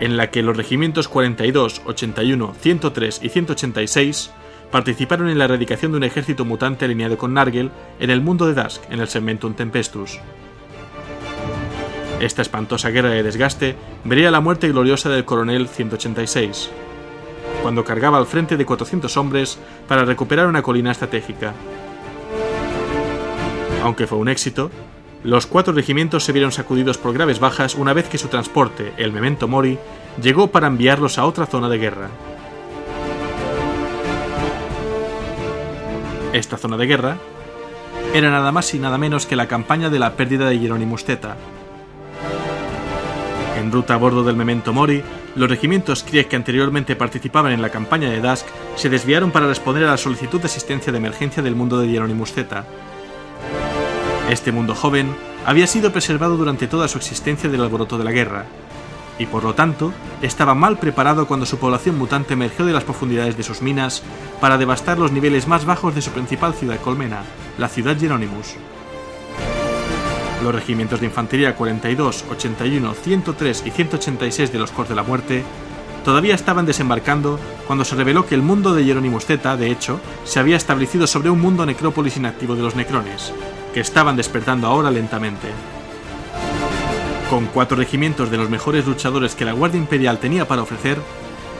en 0.00 0.16
la 0.16 0.30
que 0.30 0.42
los 0.42 0.56
regimientos 0.56 1.08
42, 1.08 1.82
81, 1.84 2.54
103 2.58 3.20
y 3.22 3.28
186 3.28 4.30
participaron 4.70 5.28
en 5.28 5.38
la 5.38 5.44
erradicación 5.44 5.92
de 5.92 5.98
un 5.98 6.04
ejército 6.04 6.44
mutante 6.44 6.84
alineado 6.84 7.18
con 7.18 7.34
Nargel 7.34 7.70
en 7.98 8.10
el 8.10 8.20
mundo 8.20 8.46
de 8.46 8.60
Dusk, 8.60 8.82
en 8.90 9.00
el 9.00 9.08
Segmentum 9.08 9.54
Tempestus. 9.54 10.18
Esta 12.20 12.42
espantosa 12.42 12.90
guerra 12.90 13.10
de 13.10 13.22
desgaste 13.22 13.76
vería 14.04 14.30
la 14.30 14.40
muerte 14.40 14.68
gloriosa 14.68 15.08
del 15.08 15.24
coronel 15.24 15.68
186, 15.68 16.70
cuando 17.62 17.84
cargaba 17.84 18.18
al 18.18 18.26
frente 18.26 18.56
de 18.56 18.66
400 18.66 19.16
hombres 19.16 19.58
para 19.88 20.04
recuperar 20.04 20.46
una 20.46 20.62
colina 20.62 20.92
estratégica. 20.92 21.54
Aunque 23.82 24.06
fue 24.06 24.18
un 24.18 24.28
éxito, 24.28 24.70
los 25.24 25.46
cuatro 25.46 25.72
regimientos 25.72 26.24
se 26.24 26.32
vieron 26.32 26.52
sacudidos 26.52 26.98
por 26.98 27.14
graves 27.14 27.40
bajas 27.40 27.74
una 27.74 27.94
vez 27.94 28.08
que 28.08 28.18
su 28.18 28.28
transporte, 28.28 28.92
el 28.98 29.12
Memento 29.12 29.48
Mori, 29.48 29.78
llegó 30.22 30.48
para 30.48 30.66
enviarlos 30.66 31.18
a 31.18 31.24
otra 31.24 31.46
zona 31.46 31.68
de 31.68 31.78
guerra. 31.78 32.08
Esta 36.32 36.56
zona 36.56 36.76
de 36.76 36.86
guerra 36.86 37.16
era 38.14 38.30
nada 38.30 38.52
más 38.52 38.72
y 38.74 38.78
nada 38.78 38.98
menos 38.98 39.26
que 39.26 39.34
la 39.34 39.48
campaña 39.48 39.90
de 39.90 39.98
la 39.98 40.12
pérdida 40.12 40.48
de 40.48 40.58
Hieronymus 40.58 41.04
Theta, 41.04 41.36
En 43.58 43.72
ruta 43.72 43.94
a 43.94 43.96
bordo 43.96 44.22
del 44.22 44.36
Memento 44.36 44.72
Mori, 44.72 45.02
los 45.34 45.50
regimientos 45.50 46.04
Krieg 46.04 46.28
que 46.28 46.36
anteriormente 46.36 46.94
participaban 46.94 47.52
en 47.52 47.60
la 47.60 47.70
campaña 47.70 48.08
de 48.08 48.20
Dusk 48.20 48.46
se 48.76 48.88
desviaron 48.88 49.32
para 49.32 49.48
responder 49.48 49.84
a 49.84 49.90
la 49.90 49.96
solicitud 49.96 50.40
de 50.40 50.46
asistencia 50.46 50.92
de 50.92 50.98
emergencia 50.98 51.42
del 51.42 51.56
mundo 51.56 51.78
de 51.78 51.88
Hieronymus 51.88 52.32
Z. 52.32 52.64
Este 54.30 54.52
mundo 54.52 54.76
joven 54.76 55.14
había 55.44 55.66
sido 55.66 55.90
preservado 55.90 56.36
durante 56.36 56.68
toda 56.68 56.86
su 56.86 56.98
existencia 56.98 57.50
del 57.50 57.62
alboroto 57.62 57.98
de 57.98 58.04
la 58.04 58.12
guerra, 58.12 58.46
y 59.20 59.26
por 59.26 59.44
lo 59.44 59.54
tanto 59.54 59.92
estaba 60.22 60.54
mal 60.54 60.78
preparado 60.78 61.28
cuando 61.28 61.44
su 61.44 61.58
población 61.58 61.98
mutante 61.98 62.32
emergió 62.32 62.64
de 62.64 62.72
las 62.72 62.84
profundidades 62.84 63.36
de 63.36 63.42
sus 63.42 63.60
minas 63.60 64.02
para 64.40 64.56
devastar 64.56 64.98
los 64.98 65.12
niveles 65.12 65.46
más 65.46 65.66
bajos 65.66 65.94
de 65.94 66.00
su 66.00 66.10
principal 66.10 66.54
ciudad 66.54 66.80
colmena, 66.80 67.22
la 67.58 67.68
ciudad 67.68 67.96
Hieronymus. 67.96 68.56
Los 70.42 70.54
regimientos 70.54 71.00
de 71.00 71.06
infantería 71.06 71.54
42, 71.54 72.24
81, 72.30 72.94
103 72.94 73.62
y 73.66 73.70
186 73.70 74.52
de 74.52 74.58
los 74.58 74.70
Corps 74.72 74.88
de 74.88 74.94
la 74.94 75.02
Muerte 75.02 75.44
todavía 76.02 76.34
estaban 76.34 76.64
desembarcando 76.64 77.38
cuando 77.66 77.84
se 77.84 77.96
reveló 77.96 78.24
que 78.24 78.34
el 78.34 78.40
mundo 78.40 78.72
de 78.72 78.86
Hieronymus 78.86 79.26
Z, 79.26 79.58
de 79.58 79.70
hecho, 79.70 80.00
se 80.24 80.40
había 80.40 80.56
establecido 80.56 81.06
sobre 81.06 81.28
un 81.28 81.42
mundo 81.42 81.66
necrópolis 81.66 82.16
inactivo 82.16 82.56
de 82.56 82.62
los 82.62 82.74
necrones, 82.74 83.34
que 83.74 83.80
estaban 83.80 84.16
despertando 84.16 84.66
ahora 84.66 84.90
lentamente. 84.90 85.48
Con 87.30 87.46
cuatro 87.46 87.76
regimientos 87.76 88.28
de 88.32 88.38
los 88.38 88.50
mejores 88.50 88.88
luchadores 88.88 89.36
que 89.36 89.44
la 89.44 89.52
Guardia 89.52 89.78
Imperial 89.78 90.18
tenía 90.18 90.48
para 90.48 90.62
ofrecer, 90.62 90.98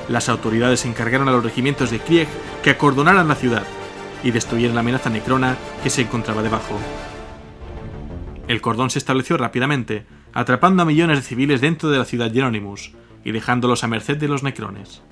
las 0.09 0.29
autoridades 0.29 0.85
encargaron 0.85 1.29
a 1.29 1.31
los 1.31 1.45
regimientos 1.45 1.93
de 1.93 2.01
Krieg 2.01 2.27
que 2.65 2.71
acordonaran 2.71 3.29
la 3.29 3.37
ciudad 3.37 3.63
y 4.25 4.33
destruyeran 4.33 4.75
la 4.75 4.81
amenaza 4.81 5.11
necrona 5.11 5.57
que 5.85 5.89
se 5.89 6.03
encontraba 6.03 6.43
debajo. 6.43 6.77
El 8.49 8.61
cordón 8.61 8.91
se 8.91 8.99
estableció 8.99 9.37
rápidamente, 9.37 10.07
atrapando 10.33 10.83
a 10.83 10.87
millones 10.87 11.19
de 11.19 11.23
civiles 11.23 11.61
dentro 11.61 11.89
de 11.89 11.99
la 11.99 12.05
ciudad 12.05 12.33
Hieronymus 12.33 12.91
y 13.25 13.31
dejándolos 13.31 13.85
a 13.85 13.87
merced 13.87 14.17
de 14.17 14.27
los 14.27 14.43
necrones. 14.43 15.03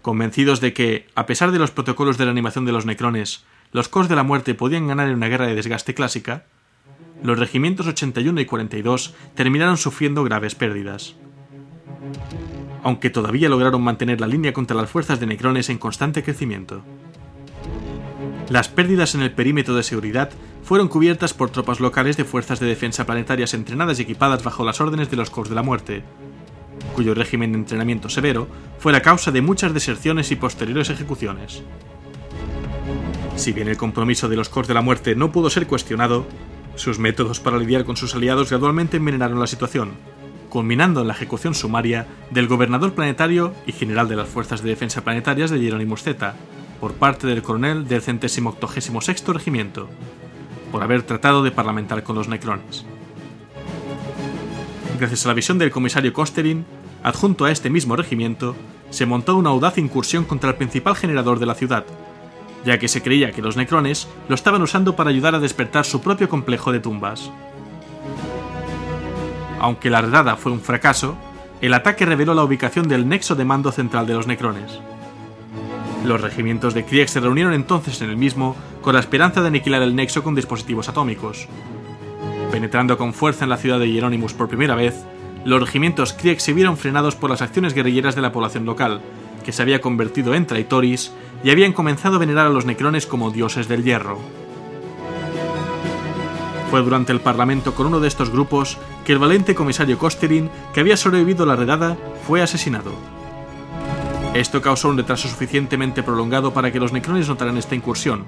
Convencidos 0.00 0.60
de 0.60 0.72
que, 0.72 1.08
a 1.16 1.26
pesar 1.26 1.50
de 1.50 1.58
los 1.58 1.72
protocolos 1.72 2.18
de 2.18 2.24
la 2.24 2.30
animación 2.30 2.66
de 2.66 2.72
los 2.72 2.86
necrones, 2.86 3.44
los 3.72 3.88
cos 3.88 4.08
de 4.08 4.14
la 4.14 4.22
muerte 4.22 4.54
podían 4.54 4.86
ganar 4.86 5.08
en 5.08 5.16
una 5.16 5.26
guerra 5.26 5.48
de 5.48 5.56
desgaste 5.56 5.92
clásica, 5.92 6.44
los 7.22 7.38
regimientos 7.38 7.86
81 7.86 8.40
y 8.40 8.46
42 8.46 9.14
terminaron 9.34 9.76
sufriendo 9.76 10.24
graves 10.24 10.54
pérdidas. 10.54 11.14
Aunque 12.82 13.10
todavía 13.10 13.48
lograron 13.48 13.82
mantener 13.82 14.20
la 14.20 14.26
línea 14.26 14.52
contra 14.52 14.76
las 14.76 14.90
fuerzas 14.90 15.18
de 15.18 15.26
necrones 15.26 15.70
en 15.70 15.78
constante 15.78 16.22
crecimiento. 16.22 16.82
Las 18.48 18.68
pérdidas 18.68 19.14
en 19.14 19.22
el 19.22 19.32
perímetro 19.32 19.74
de 19.74 19.82
seguridad 19.82 20.30
fueron 20.62 20.88
cubiertas 20.88 21.34
por 21.34 21.50
tropas 21.50 21.80
locales 21.80 22.16
de 22.16 22.24
fuerzas 22.24 22.60
de 22.60 22.66
defensa 22.66 23.06
planetarias 23.06 23.54
entrenadas 23.54 23.98
y 23.98 24.02
equipadas 24.02 24.44
bajo 24.44 24.64
las 24.64 24.80
órdenes 24.80 25.10
de 25.10 25.16
los 25.16 25.30
Corps 25.30 25.48
de 25.48 25.54
la 25.56 25.62
Muerte, 25.62 26.04
cuyo 26.94 27.14
régimen 27.14 27.52
de 27.52 27.58
entrenamiento 27.58 28.08
severo 28.08 28.46
fue 28.78 28.92
la 28.92 29.02
causa 29.02 29.30
de 29.30 29.42
muchas 29.42 29.74
deserciones 29.74 30.30
y 30.30 30.36
posteriores 30.36 30.90
ejecuciones. 30.90 31.62
Si 33.36 33.52
bien 33.52 33.68
el 33.68 33.76
compromiso 33.76 34.28
de 34.28 34.36
los 34.36 34.48
Corps 34.48 34.68
de 34.68 34.74
la 34.74 34.80
Muerte 34.80 35.14
no 35.14 35.32
pudo 35.32 35.50
ser 35.50 35.66
cuestionado, 35.66 36.26
sus 36.76 36.98
métodos 36.98 37.40
para 37.40 37.58
lidiar 37.58 37.84
con 37.84 37.96
sus 37.96 38.14
aliados 38.14 38.50
gradualmente 38.50 38.98
envenenaron 38.98 39.40
la 39.40 39.46
situación, 39.46 39.92
culminando 40.48 41.00
en 41.00 41.08
la 41.08 41.14
ejecución 41.14 41.54
sumaria 41.54 42.06
del 42.30 42.46
gobernador 42.46 42.92
planetario 42.92 43.52
y 43.66 43.72
general 43.72 44.08
de 44.08 44.16
las 44.16 44.28
Fuerzas 44.28 44.62
de 44.62 44.70
Defensa 44.70 45.02
Planetarias 45.02 45.50
de 45.50 45.58
Hieronymus 45.58 46.02
Z, 46.02 46.34
por 46.80 46.94
parte 46.94 47.26
del 47.26 47.42
coronel 47.42 47.88
del 47.88 48.02
centésimo 48.02 48.50
octogésimo 48.50 49.00
sexto 49.00 49.32
regimiento, 49.32 49.88
por 50.70 50.82
haber 50.82 51.02
tratado 51.02 51.42
de 51.42 51.50
parlamentar 51.50 52.02
con 52.02 52.16
los 52.16 52.28
necrones. 52.28 52.84
Gracias 54.98 55.24
a 55.24 55.28
la 55.28 55.34
visión 55.34 55.58
del 55.58 55.70
comisario 55.70 56.12
Kosterin, 56.12 56.64
adjunto 57.02 57.44
a 57.44 57.50
este 57.50 57.70
mismo 57.70 57.96
regimiento, 57.96 58.54
se 58.90 59.06
montó 59.06 59.36
una 59.36 59.50
audaz 59.50 59.78
incursión 59.78 60.24
contra 60.24 60.50
el 60.50 60.56
principal 60.56 60.94
generador 60.96 61.38
de 61.38 61.46
la 61.46 61.54
ciudad, 61.54 61.84
ya 62.66 62.78
que 62.78 62.88
se 62.88 63.00
creía 63.00 63.30
que 63.30 63.40
los 63.40 63.56
necrones 63.56 64.08
lo 64.28 64.34
estaban 64.34 64.60
usando 64.60 64.96
para 64.96 65.10
ayudar 65.10 65.36
a 65.36 65.38
despertar 65.38 65.84
su 65.84 66.00
propio 66.00 66.28
complejo 66.28 66.72
de 66.72 66.80
tumbas. 66.80 67.30
Aunque 69.60 69.88
la 69.88 70.02
redada 70.02 70.36
fue 70.36 70.50
un 70.50 70.60
fracaso, 70.60 71.16
el 71.60 71.72
ataque 71.72 72.04
reveló 72.04 72.34
la 72.34 72.42
ubicación 72.42 72.88
del 72.88 73.08
nexo 73.08 73.36
de 73.36 73.44
mando 73.44 73.70
central 73.70 74.06
de 74.08 74.14
los 74.14 74.26
necrones. 74.26 74.80
Los 76.04 76.20
regimientos 76.20 76.74
de 76.74 76.84
Krieg 76.84 77.08
se 77.08 77.20
reunieron 77.20 77.54
entonces 77.54 78.02
en 78.02 78.10
el 78.10 78.16
mismo 78.16 78.56
con 78.82 78.94
la 78.94 79.00
esperanza 79.00 79.40
de 79.40 79.48
aniquilar 79.48 79.82
el 79.82 79.94
nexo 79.94 80.24
con 80.24 80.34
dispositivos 80.34 80.88
atómicos. 80.88 81.48
Penetrando 82.50 82.98
con 82.98 83.14
fuerza 83.14 83.44
en 83.44 83.50
la 83.50 83.58
ciudad 83.58 83.78
de 83.78 83.88
Hieronymus 83.90 84.34
por 84.34 84.48
primera 84.48 84.74
vez, 84.74 85.04
los 85.44 85.60
regimientos 85.60 86.12
Krieg 86.12 86.40
se 86.40 86.52
vieron 86.52 86.76
frenados 86.76 87.14
por 87.14 87.30
las 87.30 87.42
acciones 87.42 87.74
guerrilleras 87.74 88.16
de 88.16 88.22
la 88.22 88.32
población 88.32 88.66
local, 88.66 89.00
que 89.46 89.52
se 89.52 89.62
había 89.62 89.80
convertido 89.80 90.34
en 90.34 90.44
traitoris 90.44 91.12
y 91.44 91.50
habían 91.50 91.72
comenzado 91.72 92.16
a 92.16 92.18
venerar 92.18 92.48
a 92.48 92.50
los 92.50 92.66
necrones 92.66 93.06
como 93.06 93.30
dioses 93.30 93.68
del 93.68 93.84
hierro. 93.84 94.18
Fue 96.68 96.82
durante 96.82 97.12
el 97.12 97.20
parlamento 97.20 97.72
con 97.72 97.86
uno 97.86 98.00
de 98.00 98.08
estos 98.08 98.30
grupos 98.30 98.76
que 99.04 99.12
el 99.12 99.20
valiente 99.20 99.54
comisario 99.54 99.98
Kosterin, 99.98 100.50
que 100.74 100.80
había 100.80 100.96
sobrevivido 100.96 101.44
a 101.44 101.46
la 101.46 101.54
redada, 101.54 101.96
fue 102.26 102.42
asesinado. 102.42 102.92
Esto 104.34 104.60
causó 104.60 104.88
un 104.88 104.96
retraso 104.96 105.28
suficientemente 105.28 106.02
prolongado 106.02 106.52
para 106.52 106.72
que 106.72 106.80
los 106.80 106.92
necrones 106.92 107.28
notaran 107.28 107.56
esta 107.56 107.76
incursión. 107.76 108.24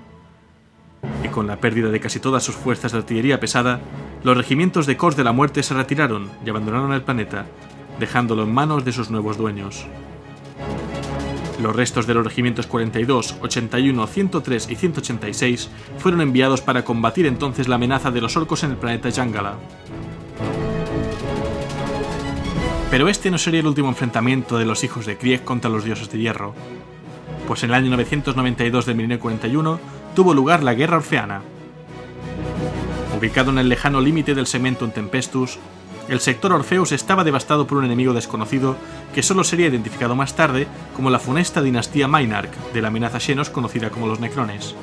Y 1.24 1.28
con 1.28 1.48
la 1.48 1.56
pérdida 1.56 1.88
de 1.88 1.98
casi 1.98 2.20
todas 2.20 2.44
sus 2.44 2.54
fuerzas 2.54 2.92
de 2.92 2.98
artillería 2.98 3.40
pesada, 3.40 3.80
los 4.22 4.36
regimientos 4.36 4.86
de 4.86 4.96
Cors 4.96 5.16
de 5.16 5.24
la 5.24 5.32
Muerte 5.32 5.64
se 5.64 5.74
retiraron 5.74 6.30
y 6.46 6.50
abandonaron 6.50 6.92
el 6.92 7.02
planeta, 7.02 7.46
dejándolo 7.98 8.44
en 8.44 8.54
manos 8.54 8.84
de 8.84 8.92
sus 8.92 9.10
nuevos 9.10 9.36
dueños. 9.36 9.84
Los 11.62 11.74
restos 11.74 12.06
de 12.06 12.14
los 12.14 12.24
regimientos 12.24 12.68
42, 12.68 13.36
81, 13.40 14.06
103 14.06 14.70
y 14.70 14.76
186 14.76 15.70
fueron 15.98 16.20
enviados 16.20 16.60
para 16.60 16.84
combatir 16.84 17.26
entonces 17.26 17.66
la 17.66 17.74
amenaza 17.74 18.12
de 18.12 18.20
los 18.20 18.36
orcos 18.36 18.62
en 18.62 18.70
el 18.70 18.76
planeta 18.76 19.08
Yangala. 19.08 19.56
Pero 22.90 23.08
este 23.08 23.30
no 23.30 23.38
sería 23.38 23.60
el 23.60 23.66
último 23.66 23.88
enfrentamiento 23.88 24.56
de 24.56 24.64
los 24.64 24.84
hijos 24.84 25.04
de 25.04 25.18
Krieg 25.18 25.44
contra 25.44 25.68
los 25.68 25.84
dioses 25.84 26.10
de 26.10 26.18
hierro, 26.18 26.54
pues 27.46 27.62
en 27.64 27.70
el 27.70 27.74
año 27.74 27.90
992 27.90 28.86
de 28.86 28.94
1941 28.94 29.80
tuvo 30.14 30.34
lugar 30.34 30.62
la 30.62 30.74
Guerra 30.74 30.98
Orfeana. 30.98 31.42
Ubicado 33.18 33.50
en 33.50 33.58
el 33.58 33.68
lejano 33.68 34.00
límite 34.00 34.34
del 34.34 34.46
Cementum 34.46 34.92
Tempestus, 34.92 35.58
el 36.08 36.20
sector 36.20 36.52
Orfeus 36.52 36.92
estaba 36.92 37.24
devastado 37.24 37.66
por 37.66 37.78
un 37.78 37.84
enemigo 37.84 38.14
desconocido 38.14 38.76
que 39.14 39.22
solo 39.22 39.44
sería 39.44 39.68
identificado 39.68 40.14
más 40.14 40.34
tarde 40.34 40.66
como 40.94 41.10
la 41.10 41.18
funesta 41.18 41.62
dinastía 41.62 42.08
Mainark, 42.08 42.50
de 42.72 42.82
la 42.82 42.88
amenaza 42.88 43.20
Xenos 43.20 43.50
conocida 43.50 43.90
como 43.90 44.06
los 44.06 44.20
Necrones. 44.20 44.74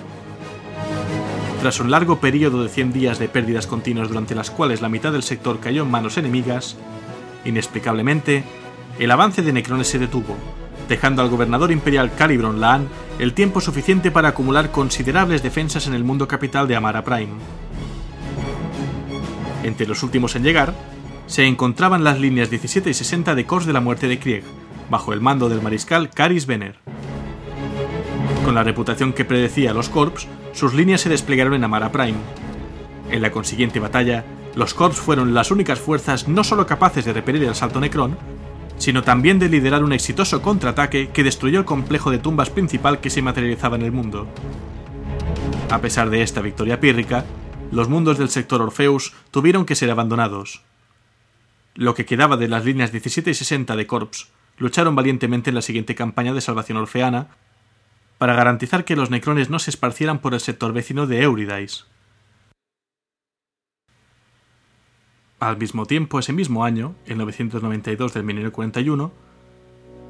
Tras 1.62 1.80
un 1.80 1.90
largo 1.90 2.20
periodo 2.20 2.62
de 2.62 2.70
100 2.70 2.94
días 2.94 3.18
de 3.18 3.28
pérdidas 3.28 3.66
continuas 3.66 4.10
durante 4.10 4.36
las 4.36 4.52
cuales 4.52 4.82
la 4.82 4.90
mitad 4.90 5.12
del 5.12 5.24
sector 5.24 5.60
cayó 5.60 5.82
en 5.84 5.92
manos 5.92 6.18
enemigas, 6.18 6.78
Inexplicablemente, 7.46 8.44
el 8.98 9.12
avance 9.12 9.44
de 9.44 9.54
Necrones 9.54 9.88
se 9.88 10.00
detuvo, 10.00 10.36
dejando 10.90 11.22
al 11.22 11.30
gobernador 11.30 11.72
imperial 11.72 12.12
Calibron 12.16 12.60
Laan 12.60 12.88
el 13.20 13.34
tiempo 13.34 13.62
suficiente 13.62 14.12
para 14.12 14.30
acumular 14.30 14.72
considerables 14.72 15.44
defensas 15.44 15.88
en 15.88 15.94
el 15.94 16.04
mundo 16.04 16.28
capital 16.28 16.68
de 16.68 16.76
Amara 16.76 17.04
Prime. 17.04 17.34
Entre 19.64 19.88
los 19.88 20.02
últimos 20.04 20.36
en 20.36 20.44
llegar, 20.44 20.74
se 21.28 21.46
encontraban 21.46 22.04
las 22.04 22.20
líneas 22.20 22.50
17 22.50 22.90
y 22.90 22.94
60 22.94 23.36
de 23.36 23.46
Corps 23.46 23.66
de 23.66 23.74
la 23.74 23.82
Muerte 23.82 24.08
de 24.08 24.20
Krieg, 24.20 24.44
bajo 24.90 25.14
el 25.14 25.22
mando 25.22 25.50
del 25.50 25.62
mariscal 25.62 26.10
Caris 26.10 26.46
Venner. 26.46 26.80
Con 28.44 28.56
la 28.56 28.64
reputación 28.64 29.12
que 29.12 29.26
predecía 29.26 29.72
a 29.72 29.74
los 29.74 29.90
Corps, 29.90 30.28
sus 30.54 30.74
líneas 30.74 31.02
se 31.02 31.10
desplegaron 31.10 31.56
en 31.56 31.64
Amara 31.64 31.92
Prime. 31.92 32.18
En 33.10 33.22
la 33.22 33.32
consiguiente 33.32 33.80
batalla, 33.80 34.24
los 34.56 34.74
Corps 34.74 34.96
fueron 34.96 35.34
las 35.34 35.52
únicas 35.52 35.80
fuerzas 35.80 36.28
no 36.28 36.44
solo 36.44 36.68
capaces 36.68 37.06
de 37.06 37.14
repeler 37.14 37.44
el 37.44 37.50
asalto 37.50 37.80
Necron, 37.80 38.18
sino 38.78 39.04
también 39.04 39.40
de 39.40 39.50
liderar 39.50 39.84
un 39.84 39.94
exitoso 39.94 40.42
contraataque 40.42 41.10
que 41.10 41.24
destruyó 41.24 41.60
el 41.60 41.66
complejo 41.66 42.12
de 42.12 42.20
tumbas 42.20 42.50
principal 42.50 43.00
que 43.00 43.10
se 43.10 43.22
materializaba 43.22 43.78
en 43.78 43.82
el 43.82 43.92
mundo. 43.92 44.28
A 45.72 45.80
pesar 45.80 46.10
de 46.10 46.22
esta 46.22 46.42
victoria 46.42 46.80
pírrica, 46.80 47.26
los 47.72 47.90
mundos 47.90 48.18
del 48.18 48.30
sector 48.30 48.62
Orpheus 48.62 49.14
tuvieron 49.32 49.66
que 49.66 49.76
ser 49.76 49.90
abandonados. 49.90 50.62
Lo 51.76 51.94
que 51.94 52.06
quedaba 52.06 52.38
de 52.38 52.48
las 52.48 52.64
líneas 52.64 52.94
17 52.94 53.32
y 53.32 53.34
60 53.34 53.76
de 53.76 53.86
Corps 53.86 54.30
lucharon 54.58 54.96
valientemente 54.96 55.50
en 55.50 55.56
la 55.56 55.62
siguiente 55.62 55.94
campaña 55.94 56.34
de 56.34 56.40
salvación 56.40 56.78
orfeana 56.78 57.28
para 58.18 58.34
garantizar 58.34 58.86
que 58.86 58.96
los 58.96 59.10
necrones 59.10 59.50
no 59.50 59.60
se 59.60 59.72
esparcieran 59.72 60.20
por 60.20 60.34
el 60.34 60.40
sector 60.40 60.72
vecino 60.72 61.06
de 61.06 61.22
Eurydice. 61.22 61.84
Al 65.42 65.58
mismo 65.58 65.86
tiempo, 65.86 66.18
ese 66.18 66.32
mismo 66.32 66.64
año, 66.64 66.96
en 67.06 67.18
992 67.18 68.14
del 68.14 68.24
1941, 68.24 69.12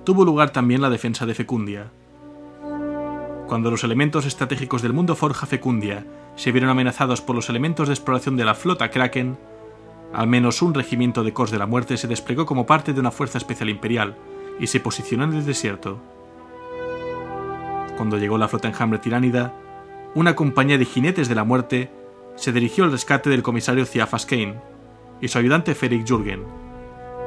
tuvo 0.05 0.23
lugar 0.23 0.51
también 0.51 0.83
la 0.83 0.91
defensa 0.91 1.25
de 1.25 1.33
Fecundia. 1.33 1.91
Cuando 3.47 3.71
los 3.71 3.83
elementos 3.83 4.27
estratégicos 4.27 4.83
del 4.83 4.93
mundo 4.93 5.15
forja 5.15 5.47
Fecundia 5.47 6.05
se 6.35 6.51
vieron 6.51 6.69
amenazados 6.69 7.21
por 7.21 7.35
los 7.35 7.49
elementos 7.49 7.87
de 7.87 7.95
exploración 7.95 8.37
de 8.37 8.45
la 8.45 8.53
flota 8.53 8.91
Kraken, 8.91 9.37
al 10.15 10.27
menos 10.27 10.61
un 10.61 10.73
regimiento 10.73 11.25
de 11.25 11.33
Cos 11.33 11.51
de 11.51 11.59
la 11.59 11.65
Muerte 11.65 11.97
se 11.97 12.07
desplegó 12.07 12.45
como 12.45 12.65
parte 12.65 12.93
de 12.93 13.01
una 13.01 13.11
fuerza 13.11 13.37
especial 13.37 13.69
imperial 13.69 14.15
y 14.61 14.67
se 14.67 14.79
posicionó 14.79 15.25
en 15.25 15.33
el 15.33 15.45
desierto. 15.45 15.99
Cuando 17.97 18.17
llegó 18.17 18.37
la 18.37 18.47
flota 18.47 18.69
enjambre 18.69 18.99
tiránida, 18.99 19.53
una 20.13 20.33
compañía 20.33 20.77
de 20.77 20.85
jinetes 20.85 21.27
de 21.27 21.35
la 21.35 21.43
muerte 21.43 21.91
se 22.37 22.53
dirigió 22.53 22.85
al 22.85 22.93
rescate 22.93 23.29
del 23.29 23.43
comisario 23.43 23.85
Ciafas 23.85 24.25
Kane 24.25 24.55
y 25.19 25.27
su 25.27 25.37
ayudante 25.37 25.75
Ferik 25.75 26.07
Jürgen, 26.07 26.45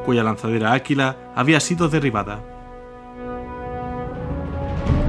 cuya 0.06 0.24
lanzadera 0.24 0.72
Áquila 0.72 1.32
había 1.36 1.60
sido 1.60 1.90
derribada. 1.90 2.42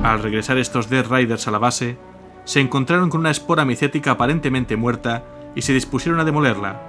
Al 0.04 0.22
regresar 0.22 0.58
estos 0.58 0.90
Death 0.90 1.10
Riders 1.10 1.48
a 1.48 1.52
la 1.52 1.60
base, 1.60 1.98
se 2.44 2.60
encontraron 2.60 3.10
con 3.10 3.22
una 3.22 3.32
espora 3.32 3.64
micética 3.64 4.12
aparentemente 4.12 4.76
muerta 4.76 5.24
y 5.56 5.62
se 5.62 5.72
dispusieron 5.72 6.20
a 6.20 6.26
demolerla, 6.26 6.89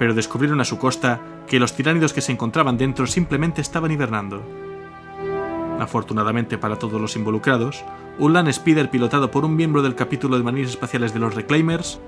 pero 0.00 0.14
descubrieron 0.14 0.62
a 0.62 0.64
su 0.64 0.78
costa 0.78 1.20
que 1.46 1.60
los 1.60 1.74
tiránidos 1.74 2.14
que 2.14 2.22
se 2.22 2.32
encontraban 2.32 2.78
dentro 2.78 3.06
simplemente 3.06 3.60
estaban 3.60 3.90
hibernando. 3.90 4.42
Afortunadamente 5.78 6.56
para 6.56 6.78
todos 6.78 6.98
los 6.98 7.16
involucrados, 7.16 7.84
un 8.18 8.32
Land 8.32 8.50
Speeder 8.50 8.88
pilotado 8.90 9.30
por 9.30 9.44
un 9.44 9.56
miembro 9.56 9.82
del 9.82 9.94
capítulo 9.94 10.38
de 10.38 10.42
marines 10.42 10.70
espaciales 10.70 11.12
de 11.12 11.20
los 11.20 11.34
Reclaimers 11.34 12.00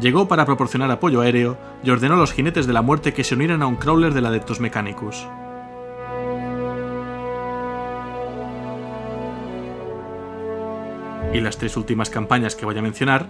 llegó 0.00 0.28
para 0.28 0.46
proporcionar 0.46 0.92
apoyo 0.92 1.22
aéreo 1.22 1.58
y 1.82 1.90
ordenó 1.90 2.14
a 2.14 2.18
los 2.18 2.32
jinetes 2.32 2.68
de 2.68 2.72
la 2.72 2.82
muerte 2.82 3.12
que 3.12 3.24
se 3.24 3.34
unieran 3.34 3.62
a 3.62 3.66
un 3.66 3.74
crawler 3.74 4.14
del 4.14 4.26
Adeptus 4.26 4.60
Mechanicus. 4.60 5.26
Y 11.34 11.40
las 11.40 11.58
tres 11.58 11.76
últimas 11.76 12.10
campañas 12.10 12.54
que 12.54 12.64
voy 12.64 12.78
a 12.78 12.82
mencionar 12.82 13.26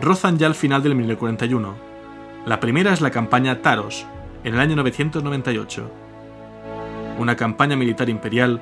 rozan 0.00 0.38
ya 0.38 0.46
el 0.46 0.54
final 0.54 0.84
del 0.84 0.94
1041. 0.94 1.93
La 2.46 2.60
primera 2.60 2.92
es 2.92 3.00
la 3.00 3.10
campaña 3.10 3.62
Taros, 3.62 4.04
en 4.44 4.52
el 4.52 4.60
año 4.60 4.76
998. 4.76 5.90
Una 7.18 7.36
campaña 7.36 7.74
militar 7.74 8.10
imperial 8.10 8.60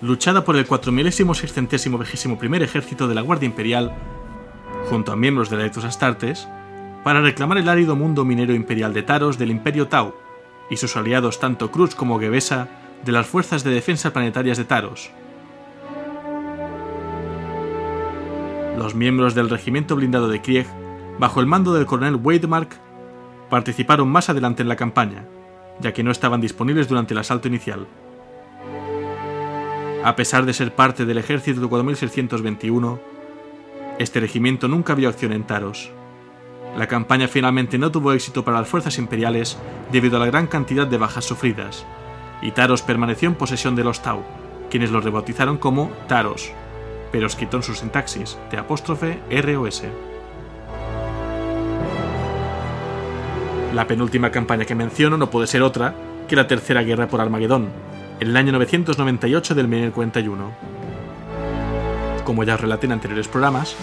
luchada 0.00 0.44
por 0.44 0.54
el 0.54 0.64
4.621 0.64 2.62
ejército 2.62 3.08
de 3.08 3.14
la 3.16 3.22
Guardia 3.22 3.46
Imperial, 3.46 3.92
junto 4.88 5.10
a 5.10 5.16
miembros 5.16 5.50
de 5.50 5.56
la 5.56 5.62
Electus 5.62 5.82
Astartes, 5.82 6.46
para 7.02 7.20
reclamar 7.20 7.58
el 7.58 7.68
árido 7.68 7.96
mundo 7.96 8.24
minero 8.24 8.54
imperial 8.54 8.94
de 8.94 9.02
Taros 9.02 9.38
del 9.38 9.50
Imperio 9.50 9.88
Tau 9.88 10.14
y 10.70 10.76
sus 10.76 10.96
aliados 10.96 11.40
tanto 11.40 11.72
Cruz 11.72 11.96
como 11.96 12.20
Gebesa 12.20 12.68
de 13.04 13.10
las 13.10 13.26
Fuerzas 13.26 13.64
de 13.64 13.72
Defensa 13.72 14.12
Planetarias 14.12 14.56
de 14.56 14.66
Taros. 14.66 15.10
Los 18.78 18.94
miembros 18.94 19.34
del 19.34 19.50
regimiento 19.50 19.96
blindado 19.96 20.28
de 20.28 20.40
Krieg, 20.40 20.66
bajo 21.18 21.40
el 21.40 21.46
mando 21.46 21.74
del 21.74 21.86
coronel 21.86 22.14
Weidmark, 22.14 22.78
participaron 23.50 24.08
más 24.08 24.30
adelante 24.30 24.62
en 24.62 24.68
la 24.68 24.76
campaña, 24.76 25.26
ya 25.80 25.92
que 25.92 26.02
no 26.02 26.10
estaban 26.10 26.40
disponibles 26.40 26.88
durante 26.88 27.14
el 27.14 27.18
asalto 27.18 27.48
inicial. 27.48 27.86
A 30.02 30.16
pesar 30.16 30.46
de 30.46 30.54
ser 30.54 30.74
parte 30.74 31.04
del 31.04 31.18
ejército 31.18 31.60
de 31.60 31.68
4621, 31.68 33.00
este 33.98 34.20
regimiento 34.20 34.66
nunca 34.66 34.94
vio 34.94 35.10
acción 35.10 35.32
en 35.32 35.44
Taros. 35.44 35.90
La 36.76 36.86
campaña 36.86 37.28
finalmente 37.28 37.76
no 37.76 37.90
tuvo 37.90 38.12
éxito 38.12 38.44
para 38.44 38.60
las 38.60 38.68
fuerzas 38.68 38.96
imperiales 38.96 39.58
debido 39.92 40.16
a 40.16 40.20
la 40.20 40.26
gran 40.26 40.46
cantidad 40.46 40.86
de 40.86 40.96
bajas 40.96 41.26
sufridas, 41.26 41.84
y 42.40 42.52
Taros 42.52 42.80
permaneció 42.80 43.28
en 43.28 43.34
posesión 43.34 43.76
de 43.76 43.84
los 43.84 44.00
Tau, 44.00 44.22
quienes 44.70 44.90
lo 44.90 45.00
rebautizaron 45.00 45.58
como 45.58 45.90
Taros, 46.06 46.52
pero 47.12 47.26
escrito 47.26 47.56
en 47.56 47.62
su 47.62 47.74
sintaxis, 47.74 48.38
de 48.50 48.58
apóstrofe 48.58 49.20
R 49.28 49.56
La 53.74 53.86
penúltima 53.86 54.32
campaña 54.32 54.64
que 54.64 54.74
menciono 54.74 55.16
no 55.16 55.30
puede 55.30 55.46
ser 55.46 55.62
otra 55.62 55.94
que 56.28 56.34
la 56.34 56.48
Tercera 56.48 56.82
Guerra 56.82 57.06
por 57.06 57.20
Armagedón, 57.20 57.68
en 58.18 58.28
el 58.28 58.36
año 58.36 58.50
998 58.50 59.54
del 59.54 59.68
1041. 59.68 60.50
Como 62.24 62.42
ya 62.42 62.54
os 62.54 62.60
relaté 62.60 62.86
en 62.86 62.92
anteriores 62.92 63.28
programas, 63.28 63.76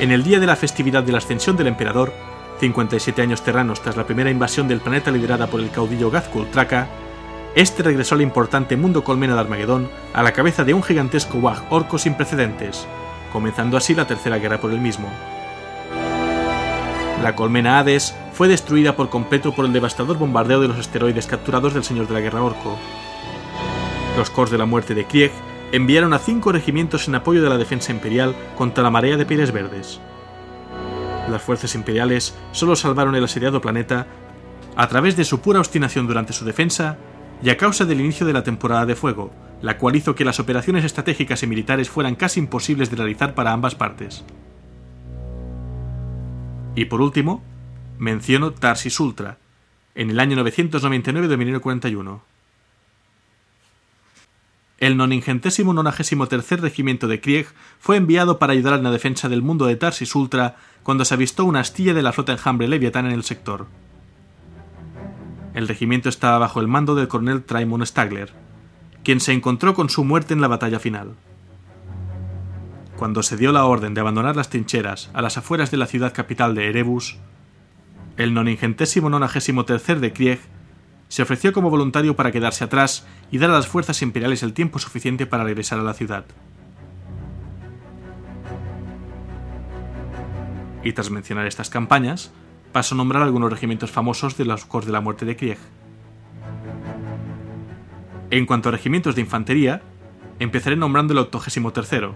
en 0.00 0.12
el 0.12 0.22
día 0.22 0.40
de 0.40 0.46
la 0.46 0.56
festividad 0.56 1.02
de 1.02 1.12
la 1.12 1.18
ascensión 1.18 1.58
del 1.58 1.66
emperador, 1.66 2.10
57 2.60 3.20
años 3.20 3.42
terranos 3.42 3.82
tras 3.82 3.98
la 3.98 4.06
primera 4.06 4.30
invasión 4.30 4.66
del 4.66 4.80
planeta 4.80 5.10
liderada 5.10 5.46
por 5.46 5.60
el 5.60 5.70
caudillo 5.70 6.10
Gazkul 6.10 6.50
Traka, 6.50 6.88
este 7.54 7.82
regresó 7.82 8.14
al 8.14 8.22
importante 8.22 8.78
mundo 8.78 9.04
colmena 9.04 9.34
de 9.34 9.40
Armagedón 9.40 9.90
a 10.14 10.22
la 10.22 10.32
cabeza 10.32 10.64
de 10.64 10.72
un 10.72 10.82
gigantesco 10.82 11.36
Wag 11.36 11.66
orco 11.68 11.98
sin 11.98 12.14
precedentes, 12.14 12.86
comenzando 13.30 13.76
así 13.76 13.94
la 13.94 14.06
tercera 14.06 14.38
guerra 14.38 14.58
por 14.58 14.72
el 14.72 14.80
mismo. 14.80 15.10
La 17.22 17.36
colmena 17.36 17.78
Hades 17.78 18.14
fue 18.32 18.48
destruida 18.48 18.96
por 18.96 19.08
completo 19.08 19.54
por 19.54 19.64
el 19.64 19.72
devastador 19.72 20.18
bombardeo 20.18 20.60
de 20.60 20.68
los 20.68 20.78
asteroides 20.78 21.26
capturados 21.26 21.72
del 21.72 21.84
Señor 21.84 22.08
de 22.08 22.14
la 22.14 22.20
Guerra 22.20 22.42
Orco, 22.42 22.76
los 24.16 24.28
Corps 24.28 24.50
de 24.50 24.58
la 24.58 24.66
Muerte 24.66 24.94
de 24.94 25.06
Krieg 25.06 25.32
enviaron 25.72 26.12
a 26.12 26.18
cinco 26.18 26.52
regimientos 26.52 27.08
en 27.08 27.14
apoyo 27.14 27.42
de 27.42 27.48
la 27.48 27.56
defensa 27.56 27.92
imperial 27.92 28.34
contra 28.56 28.82
la 28.82 28.90
marea 28.90 29.16
de 29.16 29.24
pieles 29.24 29.52
verdes. 29.52 30.00
Las 31.30 31.40
fuerzas 31.40 31.74
imperiales 31.74 32.34
solo 32.50 32.76
salvaron 32.76 33.14
el 33.14 33.24
asediado 33.24 33.62
planeta 33.62 34.06
a 34.76 34.86
través 34.88 35.16
de 35.16 35.24
su 35.24 35.40
pura 35.40 35.60
obstinación 35.60 36.06
durante 36.06 36.34
su 36.34 36.44
defensa 36.44 36.98
y 37.42 37.48
a 37.48 37.56
causa 37.56 37.86
del 37.86 38.00
inicio 38.00 38.26
de 38.26 38.34
la 38.34 38.42
temporada 38.42 38.84
de 38.84 38.96
fuego, 38.96 39.30
la 39.62 39.78
cual 39.78 39.96
hizo 39.96 40.14
que 40.14 40.26
las 40.26 40.40
operaciones 40.40 40.84
estratégicas 40.84 41.42
y 41.42 41.46
militares 41.46 41.88
fueran 41.88 42.14
casi 42.14 42.40
imposibles 42.40 42.90
de 42.90 42.96
realizar 42.96 43.34
para 43.34 43.52
ambas 43.52 43.74
partes. 43.74 44.24
Y 46.74 46.86
por 46.86 47.00
último, 47.00 47.42
menciono 47.98 48.52
Tarsis 48.52 48.98
Ultra, 49.00 49.38
en 49.94 50.10
el 50.10 50.20
año 50.20 50.36
999 50.36 51.28
de 51.28 51.36
1941 51.36 52.32
el 54.82 54.96
noningentésimo 54.96 55.72
nonagésimo 55.72 56.26
tercer 56.26 56.60
regimiento 56.60 57.06
de 57.06 57.20
Krieg 57.20 57.46
fue 57.78 57.96
enviado 57.96 58.40
para 58.40 58.52
ayudar 58.52 58.74
en 58.74 58.82
la 58.82 58.90
defensa 58.90 59.28
del 59.28 59.40
mundo 59.40 59.66
de 59.66 59.76
Tarsis 59.76 60.12
Ultra 60.16 60.56
cuando 60.82 61.04
se 61.04 61.14
avistó 61.14 61.44
una 61.44 61.60
astilla 61.60 61.94
de 61.94 62.02
la 62.02 62.12
flota 62.12 62.32
enjambre 62.32 62.66
Leviatán 62.66 63.06
en 63.06 63.12
el 63.12 63.22
sector. 63.22 63.68
El 65.54 65.68
regimiento 65.68 66.08
estaba 66.08 66.38
bajo 66.38 66.58
el 66.58 66.66
mando 66.66 66.96
del 66.96 67.06
coronel 67.06 67.44
Trymon 67.44 67.86
Stagler, 67.86 68.32
quien 69.04 69.20
se 69.20 69.32
encontró 69.32 69.72
con 69.72 69.88
su 69.88 70.02
muerte 70.02 70.34
en 70.34 70.40
la 70.40 70.48
batalla 70.48 70.80
final. 70.80 71.14
Cuando 73.02 73.24
se 73.24 73.36
dio 73.36 73.50
la 73.50 73.64
orden 73.64 73.94
de 73.94 74.00
abandonar 74.00 74.36
las 74.36 74.48
trincheras 74.48 75.10
a 75.12 75.22
las 75.22 75.36
afueras 75.36 75.72
de 75.72 75.76
la 75.76 75.86
ciudad 75.86 76.14
capital 76.14 76.54
de 76.54 76.68
Erebus, 76.68 77.18
el 78.16 78.32
noningentésimo 78.32 79.10
nonagésimo 79.10 79.64
tercer 79.64 79.98
de 79.98 80.12
Krieg 80.12 80.38
se 81.08 81.22
ofreció 81.22 81.52
como 81.52 81.68
voluntario 81.68 82.14
para 82.14 82.30
quedarse 82.30 82.62
atrás 82.62 83.04
y 83.32 83.38
dar 83.38 83.50
a 83.50 83.54
las 83.54 83.66
fuerzas 83.66 84.02
imperiales 84.02 84.44
el 84.44 84.52
tiempo 84.52 84.78
suficiente 84.78 85.26
para 85.26 85.42
regresar 85.42 85.80
a 85.80 85.82
la 85.82 85.94
ciudad. 85.94 86.26
Y 90.84 90.92
tras 90.92 91.10
mencionar 91.10 91.48
estas 91.48 91.70
campañas, 91.70 92.30
paso 92.70 92.94
a 92.94 92.98
nombrar 92.98 93.24
algunos 93.24 93.50
regimientos 93.50 93.90
famosos 93.90 94.36
de 94.36 94.44
los 94.44 94.64
Corps 94.64 94.86
de 94.86 94.92
la 94.92 95.00
Muerte 95.00 95.24
de 95.24 95.34
Krieg. 95.34 95.58
En 98.30 98.46
cuanto 98.46 98.68
a 98.68 98.72
regimientos 98.72 99.16
de 99.16 99.22
infantería, 99.22 99.82
empezaré 100.38 100.76
nombrando 100.76 101.14
el 101.14 101.18
83, 101.18 102.12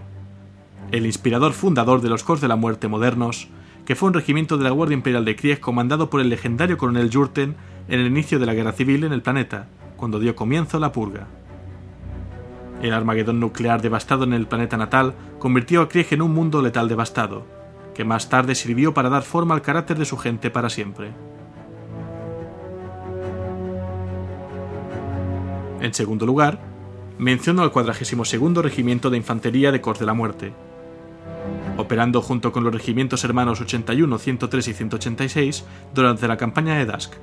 el 0.91 1.05
inspirador 1.05 1.53
fundador 1.53 2.01
de 2.01 2.09
los 2.09 2.23
Corps 2.23 2.41
de 2.41 2.47
la 2.47 2.55
Muerte 2.55 2.87
modernos, 2.87 3.49
que 3.85 3.95
fue 3.95 4.07
un 4.07 4.13
regimiento 4.13 4.57
de 4.57 4.63
la 4.63 4.69
Guardia 4.69 4.95
Imperial 4.95 5.25
de 5.25 5.35
Krieg 5.35 5.59
comandado 5.59 6.09
por 6.09 6.21
el 6.21 6.29
legendario 6.29 6.77
coronel 6.77 7.09
Jurten 7.11 7.55
en 7.87 7.99
el 7.99 8.07
inicio 8.07 8.39
de 8.39 8.45
la 8.45 8.53
guerra 8.53 8.73
civil 8.73 9.03
en 9.03 9.13
el 9.13 9.21
planeta, 9.21 9.67
cuando 9.95 10.19
dio 10.19 10.35
comienzo 10.35 10.79
la 10.79 10.91
purga. 10.91 11.27
El 12.81 12.93
Armagedón 12.93 13.39
nuclear 13.39 13.81
devastado 13.81 14.23
en 14.23 14.33
el 14.33 14.47
planeta 14.47 14.77
natal 14.77 15.15
convirtió 15.39 15.81
a 15.81 15.89
Krieg 15.89 16.07
en 16.11 16.21
un 16.21 16.33
mundo 16.33 16.61
letal 16.61 16.87
devastado, 16.87 17.45
que 17.93 18.03
más 18.03 18.29
tarde 18.29 18.55
sirvió 18.55 18.93
para 18.93 19.09
dar 19.09 19.23
forma 19.23 19.55
al 19.55 19.61
carácter 19.61 19.97
de 19.97 20.05
su 20.05 20.17
gente 20.17 20.51
para 20.51 20.69
siempre. 20.69 21.11
En 25.81 25.93
segundo 25.93 26.25
lugar, 26.25 26.59
menciono 27.17 27.61
al 27.61 27.71
42 27.71 28.63
Regimiento 28.63 29.09
de 29.09 29.17
Infantería 29.17 29.71
de 29.71 29.81
Cors 29.81 29.99
de 29.99 30.05
la 30.05 30.13
Muerte, 30.13 30.53
operando 31.77 32.21
junto 32.21 32.51
con 32.51 32.63
los 32.63 32.73
regimientos 32.73 33.23
hermanos 33.23 33.61
81, 33.61 34.17
103 34.17 34.67
y 34.67 34.73
186 34.73 35.65
durante 35.93 36.27
la 36.27 36.37
campaña 36.37 36.75
de 36.75 36.85
Dask, 36.85 37.13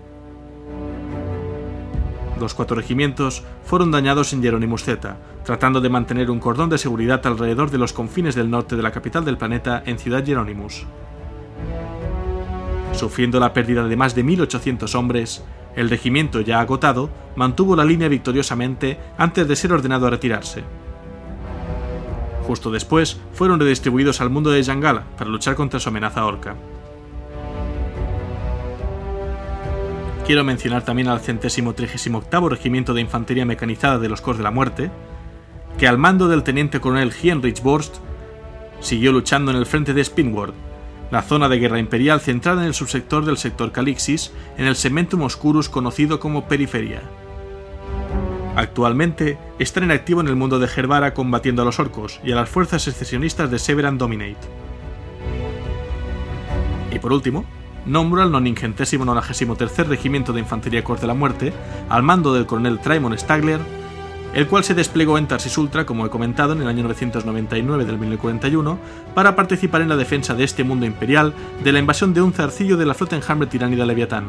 los 2.41 2.55
cuatro 2.55 2.77
regimientos 2.77 3.43
fueron 3.65 3.91
dañados 3.91 4.33
en 4.33 4.43
Z, 4.79 5.17
tratando 5.45 5.81
de 5.81 5.89
mantener 5.89 6.31
un 6.31 6.41
cordón 6.41 6.69
de 6.69 6.79
seguridad 6.79 7.25
alrededor 7.27 7.71
de 7.71 7.79
los 7.79 7.93
confines 7.93 8.35
del 8.35 8.51
norte 8.51 8.77
de 8.77 8.83
la 8.83 8.91
capital 8.91 9.25
del 9.25 9.39
planeta 9.39 9.83
en 9.87 9.99
Ciudad 9.99 10.25
Hieronymus. 10.25 10.85
Sufriendo 12.93 13.41
la 13.41 13.53
pérdida 13.53 13.87
de 13.87 13.97
más 13.97 14.15
de 14.15 14.25
1.800 14.25 14.95
hombres, 14.95 15.45
el 15.75 15.91
regimiento 15.91 16.41
ya 16.41 16.61
agotado 16.61 17.11
mantuvo 17.37 17.77
la 17.77 17.85
línea 17.85 18.09
victoriosamente 18.09 18.99
antes 19.17 19.49
de 19.49 19.57
ser 19.57 19.73
ordenado 19.73 20.07
a 20.07 20.11
retirarse. 20.11 20.63
Justo 22.47 22.71
después 22.71 23.19
fueron 23.33 23.59
redistribuidos 23.59 24.21
al 24.21 24.31
mundo 24.31 24.51
de 24.51 24.63
Yangala 24.63 25.05
para 25.17 25.31
luchar 25.31 25.55
contra 25.55 25.81
su 25.81 25.89
amenaza 25.89 26.25
orca. 26.25 26.57
quiero 30.27 30.43
mencionar 30.43 30.85
también 30.85 31.09
al 31.09 31.21
centésimo 31.21 31.75
trigésimo 31.75 32.19
octavo 32.19 32.49
Regimiento 32.49 32.95
de 32.95 33.03
Infantería 33.03 33.45
Mecanizada 33.45 33.99
de 33.99 34.09
los 34.09 34.23
Corps 34.23 34.39
de 34.39 34.45
la 34.45 34.51
Muerte, 34.51 34.91
que 35.79 35.87
al 35.87 35.99
mando 35.99 36.29
del 36.29 36.43
teniente 36.43 36.81
coronel 36.81 37.13
Heinrich 37.13 37.63
Borst 37.63 37.97
siguió 38.81 39.13
luchando 39.13 39.51
en 39.51 39.59
el 39.59 39.67
frente 39.67 39.93
de 39.93 40.03
Spinward, 40.03 40.55
la 41.11 41.23
zona 41.23 41.49
de 41.49 41.59
guerra 41.59 41.79
imperial 41.79 42.21
centrada 42.21 42.63
en 42.63 42.69
el 42.69 42.75
subsector 42.75 43.25
del 43.25 43.37
sector 43.37 43.71
Calixis, 43.71 44.33
en 44.57 44.67
el 44.67 44.77
Cementum 44.77 45.23
Oscurus 45.23 45.69
conocido 45.69 46.19
como 46.21 46.49
Periferia. 46.49 47.03
Actualmente 48.57 49.37
están 49.59 49.83
en 49.85 49.91
activo 49.91 50.21
en 50.21 50.29
el 50.29 50.37
mundo 50.37 50.61
de 50.61 50.69
Gerbara 50.69 51.13
combatiendo 51.13 51.63
a 51.63 51.65
los 51.65 51.81
orcos 51.81 52.21
y 52.23 52.31
a 52.31 52.37
las 52.37 52.49
fuerzas 52.49 52.83
secesionistas 52.83 53.51
de 53.51 53.59
Severan 53.59 53.99
Dominate. 53.99 54.37
Y 56.93 57.01
por 57.01 57.13
último, 57.13 57.45
nombro 57.85 58.23
al 58.23 58.31
Regimiento 59.89 60.33
de 60.33 60.41
Infantería 60.41 60.85
Corte 60.85 61.03
de 61.03 61.07
la 61.09 61.15
Muerte, 61.15 61.53
al 61.89 62.05
mando 62.05 62.33
del 62.33 62.47
coronel 62.47 62.79
Trymon 62.79 63.19
Stagler, 63.19 63.61
el 64.35 64.47
cual 64.47 64.63
se 64.63 64.75
desplegó 64.75 65.19
en 65.19 65.27
Tarsis 65.27 65.59
Ultra, 65.59 65.85
como 65.85 66.07
he 66.07 66.11
comentado, 66.11 66.53
en 66.53 66.63
el 66.63 66.69
año 66.69 66.85
999 66.85 67.85
del 67.85 67.99
1041, 67.99 68.79
para 69.15 69.35
participar 69.35 69.83
en 69.83 69.89
la 69.89 69.97
defensa 69.97 70.35
de 70.35 70.45
este 70.45 70.63
mundo 70.63 70.87
imperial 70.87 71.35
de 71.63 71.73
la 71.73 71.81
invasión 71.81 72.15
de 72.15 72.23
un 72.23 72.33
zarcillo 72.33 72.77
de 72.77 72.87
la 72.87 72.95
flota 72.95 73.17
enjambre 73.17 73.49
tiránida 73.49 73.85
Leviatán. 73.85 74.27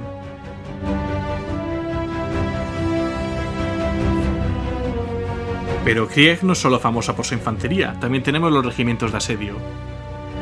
Pero 5.85 6.07
Krieg 6.07 6.43
no 6.43 6.53
es 6.53 6.59
solo 6.59 6.79
famosa 6.79 7.15
por 7.15 7.25
su 7.25 7.35
infantería, 7.35 7.95
también 8.01 8.23
tenemos 8.23 8.51
los 8.51 8.65
regimientos 8.65 9.11
de 9.11 9.17
asedio. 9.19 9.55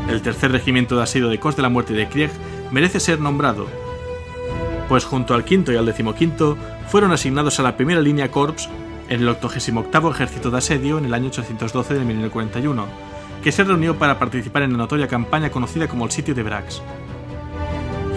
El 0.10 0.22
tercer 0.22 0.54
regimiento 0.54 0.96
de 0.96 1.04
asedio 1.04 1.28
de 1.28 1.38
Cos 1.38 1.58
de 1.58 1.62
la 1.62 1.70
Muerte 1.70 1.94
de 1.94 2.08
Krieg 2.08 2.32
merece 2.72 3.02
ser 3.02 3.20
nombrado, 3.20 3.68
pues 4.88 5.04
junto 5.04 5.34
al 5.34 5.44
quinto 5.44 5.74
y 5.74 5.76
al 5.76 5.86
decimoquinto 5.86 6.58
fueron 6.88 7.12
asignados 7.12 7.60
a 7.60 7.64
la 7.64 7.76
primera 7.76 8.00
línea 8.00 8.32
Corps 8.32 8.70
en 9.10 9.22
el 9.22 9.28
88 9.28 10.12
Ejército 10.12 10.50
de 10.50 10.58
Asedio 10.60 10.98
en 10.98 11.06
el 11.06 11.14
año 11.14 11.28
812 11.28 11.94
de 11.94 12.06
1941, 12.06 12.86
que 13.44 13.52
se 13.52 13.66
reunió 13.66 14.00
para 14.00 14.18
participar 14.18 14.64
en 14.64 14.72
la 14.72 14.78
notoria 14.78 15.10
campaña 15.10 15.50
conocida 15.50 15.90
como 15.90 16.06
el 16.06 16.12
Sitio 16.12 16.34
de 16.34 16.44
Brax. 16.44 16.82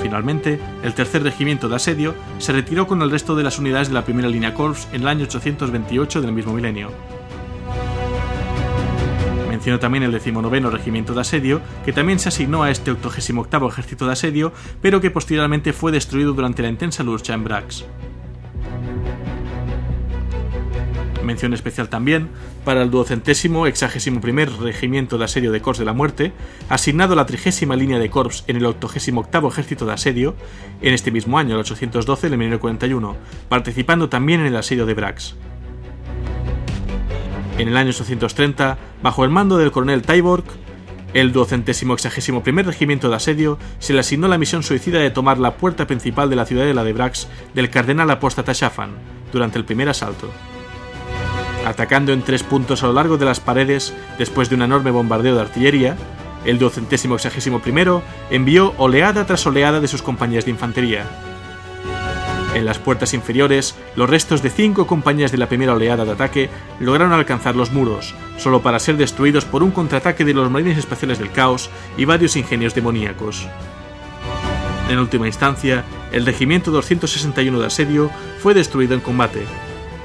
Finalmente, 0.06 0.60
el 0.84 0.94
tercer 0.94 1.24
regimiento 1.24 1.68
de 1.68 1.74
asedio 1.74 2.14
se 2.38 2.52
retiró 2.52 2.86
con 2.86 3.02
el 3.02 3.10
resto 3.10 3.34
de 3.34 3.42
las 3.42 3.58
unidades 3.58 3.88
de 3.88 3.94
la 3.94 4.04
primera 4.04 4.28
línea 4.28 4.54
Corps 4.54 4.86
en 4.92 5.02
el 5.02 5.08
año 5.08 5.24
828 5.24 6.20
del 6.20 6.30
mismo 6.30 6.52
milenio. 6.52 6.92
Menciono 9.48 9.80
también 9.80 10.04
el 10.04 10.12
19 10.12 10.60
Regimiento 10.70 11.12
de 11.12 11.22
Asedio, 11.22 11.60
que 11.84 11.92
también 11.92 12.20
se 12.20 12.28
asignó 12.28 12.62
a 12.62 12.70
este 12.70 12.92
88 12.92 13.66
Ejército 13.68 14.06
de 14.06 14.12
Asedio, 14.12 14.52
pero 14.80 15.00
que 15.00 15.10
posteriormente 15.10 15.72
fue 15.72 15.90
destruido 15.90 16.34
durante 16.34 16.62
la 16.62 16.68
intensa 16.68 17.02
lucha 17.02 17.34
en 17.34 17.42
Brax. 17.42 17.84
Mención 21.26 21.52
especial 21.52 21.88
también 21.88 22.28
para 22.64 22.82
el 22.82 22.90
duocentésimo 22.92 23.66
exagésimo 23.66 24.20
primer 24.20 24.48
Regimiento 24.48 25.18
de 25.18 25.24
Asedio 25.24 25.50
de 25.50 25.60
Corps 25.60 25.76
de 25.76 25.84
la 25.84 25.92
Muerte, 25.92 26.32
asignado 26.68 27.14
a 27.14 27.16
la 27.16 27.26
trigésima 27.26 27.74
línea 27.74 27.98
de 27.98 28.08
Corps 28.08 28.44
en 28.46 28.54
el 28.54 28.64
88 28.64 29.48
Ejército 29.48 29.86
de 29.86 29.92
Asedio, 29.92 30.36
en 30.80 30.94
este 30.94 31.10
mismo 31.10 31.36
año, 31.36 31.56
el 31.56 31.62
812 31.62 32.30
de 32.30 32.36
1941, 32.36 33.16
participando 33.48 34.08
también 34.08 34.40
en 34.42 34.46
el 34.46 34.56
asedio 34.56 34.86
de 34.86 34.94
Brax. 34.94 35.34
En 37.58 37.66
el 37.66 37.76
año 37.76 37.90
830, 37.90 38.78
bajo 39.02 39.24
el 39.24 39.30
mando 39.30 39.58
del 39.58 39.72
coronel 39.72 40.02
Tyborg, 40.02 40.44
el 41.12 41.32
duocentésimo 41.32 41.94
exagésimo 41.94 42.44
primer 42.44 42.66
regimiento 42.66 43.08
de 43.08 43.16
asedio 43.16 43.58
se 43.80 43.94
le 43.94 44.00
asignó 44.00 44.28
la 44.28 44.38
misión 44.38 44.62
suicida 44.62 45.00
de 45.00 45.10
tomar 45.10 45.38
la 45.38 45.56
puerta 45.56 45.88
principal 45.88 46.30
de 46.30 46.36
la 46.36 46.46
ciudadela 46.46 46.84
de 46.84 46.92
Brax 46.92 47.26
del 47.52 47.68
cardenal 47.68 48.10
apóstata 48.12 48.52
Shafan 48.52 48.90
durante 49.32 49.58
el 49.58 49.64
primer 49.64 49.88
asalto. 49.88 50.30
Atacando 51.66 52.14
en 52.14 52.22
tres 52.22 52.42
puntos 52.42 52.82
a 52.82 52.86
lo 52.86 52.94
largo 52.94 53.18
de 53.18 53.26
las 53.26 53.40
paredes 53.40 53.92
después 54.16 54.48
de 54.48 54.54
un 54.54 54.62
enorme 54.62 54.90
bombardeo 54.90 55.34
de 55.34 55.42
artillería, 55.42 55.96
el 56.46 56.58
duocentésimo 56.58 57.16
exagésimo 57.16 57.60
primero 57.60 58.02
envió 58.30 58.72
oleada 58.78 59.26
tras 59.26 59.46
oleada 59.46 59.80
de 59.80 59.88
sus 59.88 60.00
compañías 60.00 60.46
de 60.46 60.52
infantería, 60.52 61.04
en 62.56 62.64
las 62.64 62.78
puertas 62.78 63.12
inferiores, 63.12 63.74
los 63.96 64.08
restos 64.08 64.42
de 64.42 64.48
cinco 64.48 64.86
compañías 64.86 65.30
de 65.30 65.36
la 65.36 65.46
primera 65.46 65.74
oleada 65.74 66.06
de 66.06 66.12
ataque 66.12 66.48
lograron 66.80 67.12
alcanzar 67.12 67.54
los 67.54 67.70
muros, 67.70 68.14
solo 68.38 68.62
para 68.62 68.78
ser 68.78 68.96
destruidos 68.96 69.44
por 69.44 69.62
un 69.62 69.72
contraataque 69.72 70.24
de 70.24 70.32
los 70.32 70.50
marines 70.50 70.78
espaciales 70.78 71.18
del 71.18 71.30
caos 71.30 71.68
y 71.98 72.06
varios 72.06 72.34
ingenios 72.34 72.74
demoníacos. 72.74 73.46
En 74.88 74.98
última 74.98 75.26
instancia, 75.26 75.84
el 76.12 76.24
regimiento 76.24 76.70
261 76.70 77.60
de 77.60 77.66
asedio 77.66 78.10
fue 78.38 78.54
destruido 78.54 78.94
en 78.94 79.00
combate, 79.00 79.42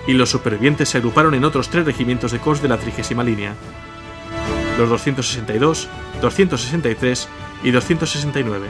y 0.08 0.14
los 0.14 0.30
supervivientes 0.30 0.89
se 0.89 0.97
agruparon 0.97 1.34
en 1.34 1.45
otros 1.45 1.70
tres 1.70 1.86
regimientos 1.86 2.32
de 2.32 2.39
COS 2.39 2.62
de 2.62 2.68
la 2.68 2.78
trigésima 2.78 3.24
línea, 3.24 3.56
los 4.78 4.89
262, 4.89 5.88
263 6.22 7.28
y 7.64 7.72
269. 7.72 8.68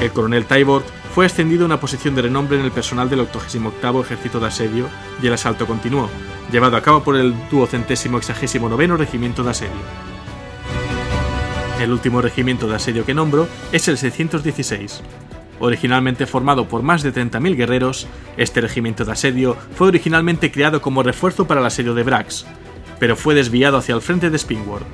El 0.00 0.12
coronel 0.12 0.46
Tybord 0.46 0.84
fue 1.14 1.26
ascendido 1.26 1.64
a 1.64 1.66
una 1.66 1.80
posición 1.80 2.14
de 2.14 2.22
renombre 2.22 2.58
en 2.58 2.64
el 2.64 2.70
personal 2.70 3.10
del 3.10 3.20
88 3.20 4.00
Ejército 4.00 4.40
de 4.40 4.46
Asedio 4.46 4.88
y 5.22 5.26
el 5.26 5.32
asalto 5.32 5.66
continuó, 5.66 6.08
llevado 6.52 6.76
a 6.76 6.82
cabo 6.82 7.02
por 7.02 7.16
el 7.16 7.34
duocentésimo 7.50 8.18
exagésimo 8.18 8.68
noveno 8.68 8.96
Regimiento 8.96 9.42
de 9.42 9.50
Asedio. 9.50 9.72
El 11.80 11.92
último 11.92 12.20
regimiento 12.20 12.66
de 12.66 12.74
asedio 12.74 13.06
que 13.06 13.14
nombro 13.14 13.46
es 13.70 13.86
el 13.86 13.98
616. 13.98 15.00
Originalmente 15.60 16.26
formado 16.26 16.68
por 16.68 16.82
más 16.82 17.02
de 17.02 17.12
30.000 17.12 17.56
guerreros, 17.56 18.06
este 18.36 18.60
regimiento 18.60 19.04
de 19.04 19.12
asedio 19.12 19.56
fue 19.74 19.88
originalmente 19.88 20.52
creado 20.52 20.80
como 20.80 21.02
refuerzo 21.02 21.46
para 21.46 21.60
el 21.60 21.66
asedio 21.66 21.94
de 21.94 22.04
Brax, 22.04 22.46
pero 23.00 23.16
fue 23.16 23.34
desviado 23.34 23.76
hacia 23.76 23.94
el 23.94 24.00
frente 24.00 24.30
de 24.30 24.38
Spinward. 24.38 24.84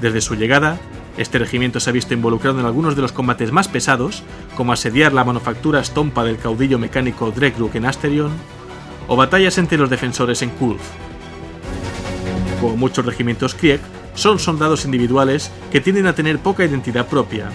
Desde 0.00 0.20
su 0.20 0.34
llegada, 0.34 0.78
este 1.18 1.38
regimiento 1.38 1.80
se 1.80 1.90
ha 1.90 1.92
visto 1.92 2.14
involucrado 2.14 2.60
en 2.60 2.66
algunos 2.66 2.96
de 2.96 3.02
los 3.02 3.12
combates 3.12 3.52
más 3.52 3.68
pesados, 3.68 4.22
como 4.56 4.72
asediar 4.72 5.12
la 5.12 5.24
manufactura 5.24 5.80
estompa 5.80 6.24
del 6.24 6.38
caudillo 6.38 6.78
mecánico 6.78 7.30
Dregruk 7.30 7.74
en 7.74 7.84
Asterion, 7.86 8.32
o 9.08 9.16
batallas 9.16 9.58
entre 9.58 9.78
los 9.78 9.90
defensores 9.90 10.40
en 10.42 10.50
Kulf. 10.50 10.80
Como 12.60 12.76
muchos 12.76 13.04
regimientos 13.04 13.54
Krieg, 13.54 13.80
son 14.14 14.38
soldados 14.38 14.84
individuales 14.84 15.50
que 15.70 15.80
tienden 15.80 16.06
a 16.06 16.14
tener 16.14 16.38
poca 16.38 16.64
identidad 16.64 17.06
propia, 17.06 17.50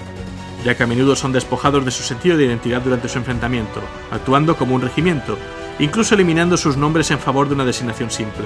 ya 0.63 0.75
que 0.75 0.83
a 0.83 0.87
menudo 0.87 1.15
son 1.15 1.31
despojados 1.31 1.85
de 1.85 1.91
su 1.91 2.03
sentido 2.03 2.37
de 2.37 2.45
identidad 2.45 2.81
durante 2.81 3.09
su 3.09 3.17
enfrentamiento, 3.17 3.81
actuando 4.11 4.55
como 4.55 4.75
un 4.75 4.81
regimiento, 4.81 5.37
incluso 5.79 6.15
eliminando 6.15 6.57
sus 6.57 6.77
nombres 6.77 7.11
en 7.11 7.19
favor 7.19 7.47
de 7.47 7.55
una 7.55 7.65
designación 7.65 8.11
simple. 8.11 8.45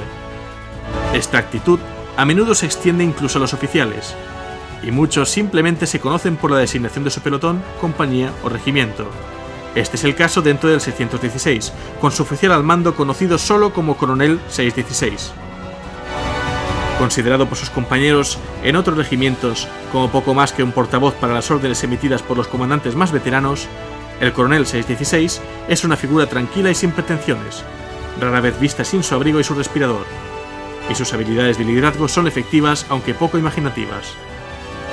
Esta 1.13 1.37
actitud 1.37 1.79
a 2.15 2.25
menudo 2.25 2.55
se 2.55 2.65
extiende 2.65 3.03
incluso 3.03 3.37
a 3.37 3.41
los 3.41 3.53
oficiales, 3.53 4.15
y 4.83 4.91
muchos 4.91 5.29
simplemente 5.29 5.85
se 5.87 5.99
conocen 5.99 6.37
por 6.37 6.51
la 6.51 6.57
designación 6.57 7.03
de 7.03 7.11
su 7.11 7.21
pelotón, 7.21 7.63
compañía 7.79 8.31
o 8.43 8.49
regimiento. 8.49 9.07
Este 9.75 9.97
es 9.97 10.03
el 10.03 10.15
caso 10.15 10.41
dentro 10.41 10.69
del 10.69 10.81
616, 10.81 11.73
con 12.01 12.11
su 12.11 12.23
oficial 12.23 12.51
al 12.51 12.63
mando 12.63 12.95
conocido 12.95 13.37
solo 13.37 13.73
como 13.73 13.97
Coronel 13.97 14.39
616. 14.49 15.33
Considerado 16.97 17.47
por 17.47 17.57
sus 17.57 17.69
compañeros 17.69 18.39
en 18.63 18.75
otros 18.75 18.97
regimientos 18.97 19.67
como 19.91 20.09
poco 20.09 20.33
más 20.33 20.51
que 20.51 20.63
un 20.63 20.71
portavoz 20.71 21.13
para 21.13 21.33
las 21.33 21.51
órdenes 21.51 21.83
emitidas 21.83 22.23
por 22.23 22.37
los 22.37 22.47
comandantes 22.47 22.95
más 22.95 23.11
veteranos, 23.11 23.67
el 24.19 24.33
Coronel 24.33 24.65
616 24.65 25.41
es 25.67 25.83
una 25.83 25.95
figura 25.95 26.25
tranquila 26.25 26.71
y 26.71 26.75
sin 26.75 26.91
pretensiones, 26.91 27.63
rara 28.19 28.41
vez 28.41 28.59
vista 28.59 28.83
sin 28.83 29.03
su 29.03 29.13
abrigo 29.13 29.39
y 29.39 29.43
su 29.43 29.53
respirador, 29.53 30.05
y 30.89 30.95
sus 30.95 31.13
habilidades 31.13 31.59
de 31.59 31.65
liderazgo 31.65 32.07
son 32.07 32.27
efectivas 32.27 32.87
aunque 32.89 33.13
poco 33.13 33.37
imaginativas. 33.37 34.13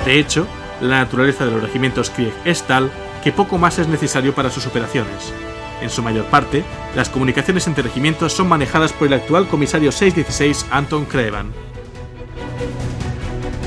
De 0.05 0.19
hecho, 0.19 0.45
la 0.81 0.99
naturaleza 0.99 1.45
de 1.45 1.51
los 1.51 1.63
regimientos 1.63 2.11
Krieg 2.11 2.33
es 2.45 2.61
tal 2.63 2.91
que 3.23 3.31
poco 3.31 3.57
más 3.57 3.79
es 3.79 3.87
necesario 3.87 4.35
para 4.35 4.51
sus 4.51 4.67
operaciones. 4.67 5.33
En 5.81 5.89
su 5.89 6.03
mayor 6.03 6.25
parte, 6.25 6.63
las 6.95 7.09
comunicaciones 7.09 7.65
entre 7.65 7.83
regimientos 7.83 8.33
son 8.33 8.47
manejadas 8.47 8.93
por 8.93 9.07
el 9.07 9.15
actual 9.15 9.47
comisario 9.47 9.91
616 9.91 10.67
Anton 10.69 11.05
Krevan. 11.05 11.51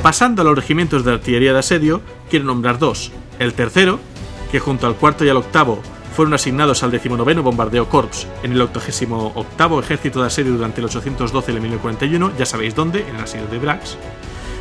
Pasando 0.09 0.41
a 0.41 0.45
los 0.47 0.57
regimientos 0.57 1.05
de 1.05 1.13
artillería 1.13 1.53
de 1.53 1.59
asedio, 1.59 2.01
quiero 2.31 2.47
nombrar 2.47 2.79
dos. 2.79 3.13
El 3.39 3.53
tercero, 3.53 4.01
que 4.51 4.59
junto 4.59 4.87
al 4.87 4.95
cuarto 4.95 5.23
y 5.23 5.29
al 5.29 5.37
octavo 5.37 5.83
fueron 6.17 6.33
asignados 6.33 6.83
al 6.83 6.91
19 6.91 7.35
Bombardeo 7.43 7.91
Corps 7.91 8.27
en 8.43 8.53
el 8.53 8.63
88 8.63 9.81
Ejército 9.81 10.23
de 10.23 10.29
Asedio 10.29 10.53
durante 10.53 10.81
el 10.81 10.87
812 10.87 11.53
y 11.53 11.55
1941, 11.61 12.33
ya 12.39 12.47
sabéis 12.47 12.75
dónde, 12.75 13.07
en 13.07 13.17
el 13.17 13.23
asedio 13.23 13.49
de 13.49 13.59
Brax. 13.59 13.99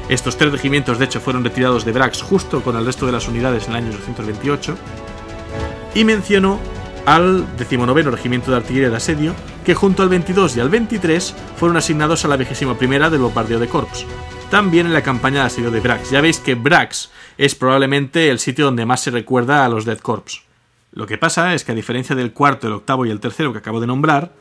Estos 0.10 0.36
tres 0.36 0.52
regimientos, 0.52 1.00
de 1.00 1.06
hecho, 1.06 1.22
fueron 1.22 1.46
retirados 1.46 1.86
de 1.86 1.94
Brax 1.94 2.22
justo 2.24 2.62
con 2.62 2.76
el 2.76 2.86
resto 2.86 3.06
de 3.06 3.14
las 3.14 3.30
unidades 3.30 3.68
en 3.68 3.70
el 3.70 3.76
año 3.78 3.88
828. 3.92 4.76
Y 5.96 6.04
menciono 6.04 6.60
al 7.06 7.46
19 7.56 8.02
Regimiento 8.02 8.52
de 8.52 8.58
Artillería 8.58 8.90
de 8.90 8.98
Asedio, 8.98 9.34
que 9.64 9.76
junto 9.76 10.04
al 10.04 10.10
22 10.10 10.58
y 10.58 10.60
al 10.60 10.68
23 10.68 11.34
fueron 11.56 11.78
asignados 11.78 12.26
a 12.26 12.28
la 12.28 12.36
21 12.36 12.76
del 13.10 13.22
bombardeo 13.22 13.60
de 13.60 13.70
Corps. 13.70 14.06
También 14.50 14.86
en 14.86 14.94
la 14.94 15.04
campaña 15.04 15.42
de 15.42 15.48
asedio 15.48 15.72
de 15.72 15.82
Brax. 15.82 16.10
Ya 16.10 16.22
veis 16.22 16.40
que 16.40 16.56
Brax 16.56 17.12
es 17.38 17.54
probablemente 17.54 18.30
el 18.30 18.40
sitio 18.40 18.64
donde 18.64 18.86
más 18.86 19.02
se 19.02 19.12
recuerda 19.12 19.66
a 19.66 19.70
los 19.70 19.84
Dead 19.84 20.00
Corps. 20.00 20.42
Lo 20.94 21.06
que 21.06 21.18
pasa 21.18 21.54
es 21.54 21.66
que 21.66 21.74
a 21.74 21.76
diferencia 21.76 22.16
del 22.16 22.32
cuarto, 22.32 22.68
el 22.68 22.74
octavo 22.74 23.06
y 23.06 23.10
el 23.10 23.20
tercero 23.20 23.52
que 23.52 23.60
acabo 23.60 23.82
de 23.82 23.88
nombrar, 23.88 24.32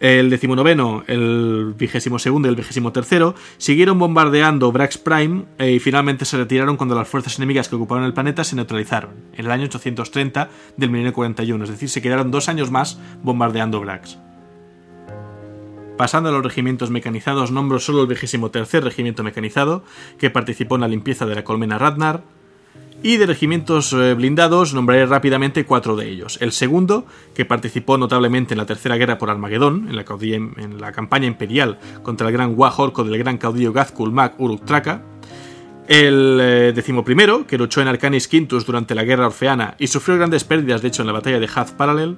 el 0.00 0.30
decimonoveno, 0.30 1.04
el 1.06 1.74
vigésimo 1.78 2.18
segundo 2.18 2.48
y 2.48 2.50
el 2.50 2.56
vigésimo 2.56 2.92
tercero 2.92 3.36
siguieron 3.56 4.00
bombardeando 4.00 4.72
Brax 4.72 4.98
Prime 4.98 5.44
eh, 5.58 5.70
y 5.70 5.78
finalmente 5.78 6.24
se 6.24 6.36
retiraron 6.36 6.76
cuando 6.76 6.96
las 6.96 7.06
fuerzas 7.06 7.36
enemigas 7.38 7.68
que 7.68 7.76
ocupaban 7.76 8.02
el 8.02 8.12
planeta 8.12 8.42
se 8.42 8.56
neutralizaron, 8.56 9.10
en 9.32 9.44
el 9.44 9.52
año 9.52 9.66
830 9.66 10.50
del 10.76 10.90
milenio 10.90 11.12
41, 11.12 11.62
es 11.62 11.70
decir, 11.70 11.88
se 11.88 12.02
quedaron 12.02 12.32
dos 12.32 12.48
años 12.48 12.72
más 12.72 12.98
bombardeando 13.22 13.80
Brax. 13.80 14.18
Pasando 16.02 16.30
a 16.30 16.32
los 16.32 16.42
regimientos 16.42 16.90
mecanizados, 16.90 17.52
nombro 17.52 17.78
solo 17.78 18.00
el 18.00 18.08
vigésimo 18.08 18.50
tercer 18.50 18.82
regimiento 18.82 19.22
mecanizado, 19.22 19.84
que 20.18 20.30
participó 20.30 20.74
en 20.74 20.80
la 20.80 20.88
limpieza 20.88 21.26
de 21.26 21.36
la 21.36 21.44
colmena 21.44 21.78
Radnar, 21.78 22.24
y 23.04 23.18
de 23.18 23.26
regimientos 23.26 23.92
eh, 23.92 24.14
blindados 24.14 24.74
nombraré 24.74 25.06
rápidamente 25.06 25.64
cuatro 25.64 25.94
de 25.94 26.08
ellos. 26.10 26.38
El 26.40 26.50
segundo, 26.50 27.06
que 27.36 27.44
participó 27.44 27.98
notablemente 27.98 28.54
en 28.54 28.58
la 28.58 28.66
Tercera 28.66 28.96
Guerra 28.96 29.16
por 29.16 29.30
Armagedón, 29.30 29.86
en 29.88 29.94
la, 29.94 30.04
en 30.10 30.80
la 30.80 30.90
campaña 30.90 31.28
imperial 31.28 31.78
contra 32.02 32.26
el 32.26 32.32
gran 32.32 32.54
Wahorco 32.56 33.04
del 33.04 33.16
gran 33.18 33.38
caudillo 33.38 33.72
Gazkul 33.72 34.10
Mac 34.10 34.34
Uruk 34.38 34.64
Traka. 34.64 35.02
El 35.86 36.40
eh, 36.42 36.72
decimoprimero, 36.74 37.46
que 37.46 37.58
luchó 37.58 37.80
en 37.80 37.86
Arcanis 37.86 38.26
Quintus 38.26 38.66
durante 38.66 38.96
la 38.96 39.04
Guerra 39.04 39.26
Orfeana 39.26 39.76
y 39.78 39.86
sufrió 39.86 40.16
grandes 40.16 40.42
pérdidas, 40.42 40.82
de 40.82 40.88
hecho, 40.88 41.02
en 41.02 41.06
la 41.06 41.12
batalla 41.12 41.38
de 41.38 41.48
Hath 41.54 41.76
Parallel. 41.76 42.16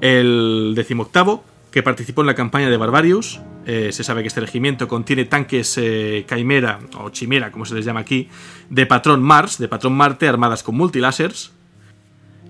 El 0.00 0.72
decimoctavo, 0.74 1.44
que 1.70 1.82
participó 1.82 2.22
en 2.22 2.26
la 2.26 2.34
campaña 2.34 2.68
de 2.68 2.76
Barbarius. 2.76 3.40
Eh, 3.66 3.90
se 3.92 4.04
sabe 4.04 4.22
que 4.22 4.28
este 4.28 4.40
regimiento 4.40 4.88
contiene 4.88 5.24
tanques 5.24 5.78
eh, 5.78 6.24
Caimera 6.26 6.80
o 6.98 7.10
Chimera, 7.10 7.52
como 7.52 7.64
se 7.64 7.74
les 7.74 7.84
llama 7.84 8.00
aquí, 8.00 8.28
de 8.68 8.86
patrón 8.86 9.22
Mars, 9.22 9.58
de 9.58 9.68
patrón 9.68 9.94
Marte, 9.94 10.28
armadas 10.28 10.62
con 10.62 10.76
multilásers. 10.76 11.52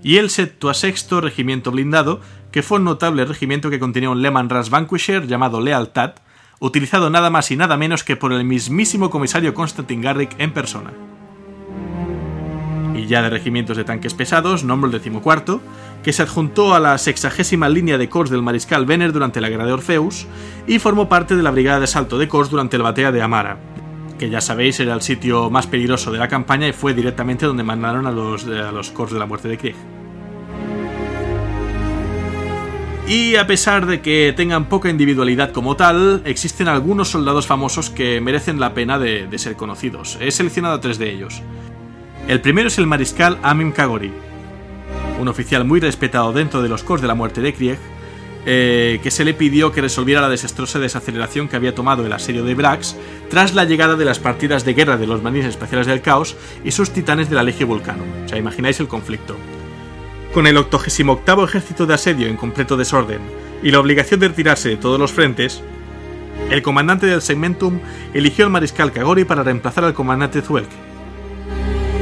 Y 0.03 0.17
el 0.17 0.31
sexto 0.31 1.21
regimiento 1.21 1.71
blindado, 1.71 2.21
que 2.53 2.63
fue 2.63 2.79
un 2.79 2.85
notable 2.85 3.25
regimiento 3.27 3.69
que 3.69 3.79
contenía 3.79 4.11
un 4.11 4.23
Lehman 4.23 4.49
Ras 4.49 4.71
Vanquisher 4.71 5.27
llamado 5.27 5.61
Lealtad, 5.61 6.15
utilizado 6.59 7.11
nada 7.11 7.29
más 7.29 7.51
y 7.51 7.57
nada 7.57 7.77
menos 7.77 8.03
que 8.05 8.17
por 8.17 8.33
el 8.33 8.45
mismísimo 8.45 9.11
comisario 9.11 9.53
Constantin 9.53 10.01
Garrick 10.01 10.35
en 10.39 10.53
persona. 10.53 10.93
Ya 13.07 13.23
de 13.23 13.31
regimientos 13.31 13.77
de 13.77 13.85
tanques 13.85 14.15
pesados, 14.15 14.65
nombro 14.65 14.87
el 14.87 14.93
decimocuarto, 14.93 15.61
que 16.03 16.13
se 16.13 16.23
adjuntó 16.23 16.75
a 16.75 16.81
la 16.81 16.99
sexagésima 16.99 17.69
línea 17.69 17.99
de 17.99 18.09
corps 18.09 18.31
del 18.31 18.43
mariscal 18.43 18.87
Venner 18.87 19.13
durante 19.13 19.41
la 19.41 19.49
guerra 19.49 19.67
de 19.67 19.73
Orfeus 19.73 20.27
y 20.67 20.79
formó 20.79 21.09
parte 21.09 21.37
de 21.37 21.43
la 21.43 21.51
brigada 21.51 21.79
de 21.79 21.85
asalto 21.85 22.19
de 22.19 22.29
corps 22.29 22.51
durante 22.51 22.79
la 22.79 22.85
batalla 22.85 23.13
de 23.13 23.23
Amara, 23.23 23.59
que 24.19 24.31
ya 24.31 24.41
sabéis 24.41 24.81
era 24.81 24.95
el 24.95 25.03
sitio 25.03 25.51
más 25.51 25.67
peligroso 25.67 26.11
de 26.11 26.19
la 26.19 26.29
campaña 26.29 26.69
y 26.69 26.73
fue 26.73 26.95
directamente 26.95 27.47
donde 27.47 27.63
mandaron 27.63 28.07
a 28.07 28.13
los, 28.13 28.47
a 28.47 28.73
los 28.73 28.91
corps 28.91 29.13
de 29.13 29.19
la 29.19 29.27
muerte 29.27 29.49
de 29.49 29.59
Krieg. 29.59 29.77
Y 33.07 33.35
a 33.35 33.47
pesar 33.47 33.87
de 33.87 34.01
que 34.03 34.33
tengan 34.37 34.67
poca 34.67 34.89
individualidad 34.89 35.51
como 35.51 35.75
tal, 35.75 36.23
existen 36.25 36.69
algunos 36.69 37.09
soldados 37.09 37.45
famosos 37.45 37.91
que 37.91 38.21
merecen 38.21 38.61
la 38.61 38.73
pena 38.73 39.01
de, 39.01 39.27
de 39.27 39.39
ser 39.39 39.57
conocidos. 39.57 40.17
He 40.21 40.31
seleccionado 40.31 40.79
tres 40.79 40.97
de 40.97 41.11
ellos. 41.11 41.43
El 42.31 42.41
primero 42.41 42.69
es 42.69 42.79
el 42.79 42.87
mariscal 42.87 43.41
Amim 43.43 43.73
Kagori, 43.73 44.13
un 45.19 45.27
oficial 45.27 45.65
muy 45.65 45.81
respetado 45.81 46.33
dentro 46.33 46.63
de 46.63 46.69
los 46.69 46.85
Corps 46.85 47.03
de 47.03 47.09
la 47.09 47.17
muerte 47.17 47.41
de 47.41 47.53
Krieg, 47.53 47.77
eh, 48.47 49.01
que 49.03 49.11
se 49.11 49.25
le 49.25 49.35
pidió 49.35 49.73
que 49.73 49.81
resolviera 49.81 50.21
la 50.21 50.29
desastrosa 50.29 50.79
desaceleración 50.79 51.49
que 51.49 51.57
había 51.57 51.75
tomado 51.75 52.07
el 52.07 52.13
asedio 52.13 52.45
de 52.45 52.55
Brax 52.55 52.97
tras 53.31 53.53
la 53.53 53.65
llegada 53.65 53.97
de 53.97 54.05
las 54.05 54.21
partidas 54.21 54.65
de 54.65 54.75
guerra 54.75 54.97
de 54.97 55.09
los 55.09 55.25
marines 55.25 55.49
especiales 55.49 55.89
del 55.89 56.03
caos 56.03 56.37
y 56.65 56.71
sus 56.71 56.93
titanes 56.93 57.29
de 57.31 57.35
la 57.35 57.43
Legio 57.43 57.67
Vulcano. 57.67 58.05
O 58.25 58.29
sea, 58.29 58.39
imagináis 58.39 58.79
el 58.79 58.87
conflicto. 58.87 59.37
Con 60.33 60.47
el 60.47 60.57
88 60.57 61.45
ejército 61.47 61.85
de 61.85 61.95
asedio 61.95 62.29
en 62.29 62.37
completo 62.37 62.77
desorden 62.77 63.23
y 63.61 63.73
la 63.73 63.81
obligación 63.81 64.21
de 64.21 64.29
retirarse 64.29 64.69
de 64.69 64.77
todos 64.77 65.01
los 65.01 65.11
frentes, 65.11 65.65
el 66.49 66.63
comandante 66.63 67.07
del 67.07 67.23
Segmentum 67.23 67.81
eligió 68.15 68.45
al 68.45 68.53
mariscal 68.53 68.93
Kagori 68.93 69.25
para 69.25 69.43
reemplazar 69.43 69.83
al 69.83 69.95
comandante 69.95 70.43
Zuelk, 70.43 70.71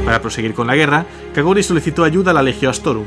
para 0.09 0.23
proseguir 0.23 0.55
con 0.55 0.65
la 0.65 0.75
guerra, 0.75 1.05
Kagori 1.35 1.61
solicitó 1.61 2.03
ayuda 2.03 2.31
a 2.31 2.33
la 2.33 2.41
Legio 2.41 2.71
Astorum, 2.71 3.05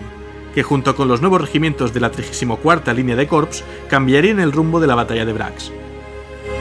que 0.54 0.62
junto 0.62 0.94
con 0.94 1.08
los 1.08 1.20
nuevos 1.20 1.40
regimientos 1.40 1.92
de 1.92 1.98
la 1.98 2.12
34 2.12 2.94
línea 2.94 3.16
de 3.16 3.26
Corps 3.26 3.64
cambiarían 3.90 4.38
el 4.38 4.52
rumbo 4.52 4.78
de 4.78 4.86
la 4.86 4.94
batalla 4.94 5.24
de 5.24 5.32
Brax. 5.32 5.72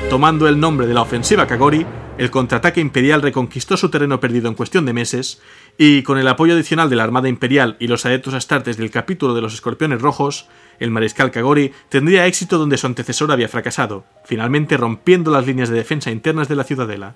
Tomando 0.10 0.48
el 0.48 0.60
nombre 0.60 0.88
de 0.88 0.96
la 0.96 1.04
ofensiva 1.04 1.46
Kagori, 1.46 1.86
el 2.18 2.32
contraataque 2.32 2.82
imperial 2.82 3.22
reconquistó 3.22 3.78
su 3.78 3.92
terreno 3.92 4.20
perdido 4.20 4.48
en 4.48 4.56
cuestión 4.56 4.84
de 4.88 4.94
meses, 4.94 5.44
y 5.78 6.02
con 6.02 6.18
el 6.18 6.28
apoyo 6.28 6.56
adicional 6.56 6.90
de 6.90 6.96
la 6.96 7.04
Armada 7.04 7.30
Imperial 7.30 7.78
y 7.80 7.86
los 7.86 8.08
adeptos 8.08 8.34
astartes 8.34 8.78
del 8.78 8.90
capítulo 8.90 9.36
de 9.36 9.42
los 9.42 9.54
Escorpiones 9.54 10.02
Rojos, 10.02 10.48
el 10.80 10.90
mariscal 10.90 11.30
Kagori 11.30 11.72
tendría 11.90 12.26
éxito 12.26 12.58
donde 12.58 12.80
su 12.80 12.88
antecesor 12.88 13.32
había 13.32 13.48
fracasado, 13.48 14.06
finalmente 14.26 14.76
rompiendo 14.76 15.30
las 15.30 15.46
líneas 15.46 15.70
de 15.70 15.76
defensa 15.76 16.10
internas 16.10 16.48
de 16.48 16.56
la 16.56 16.64
ciudadela. 16.64 17.14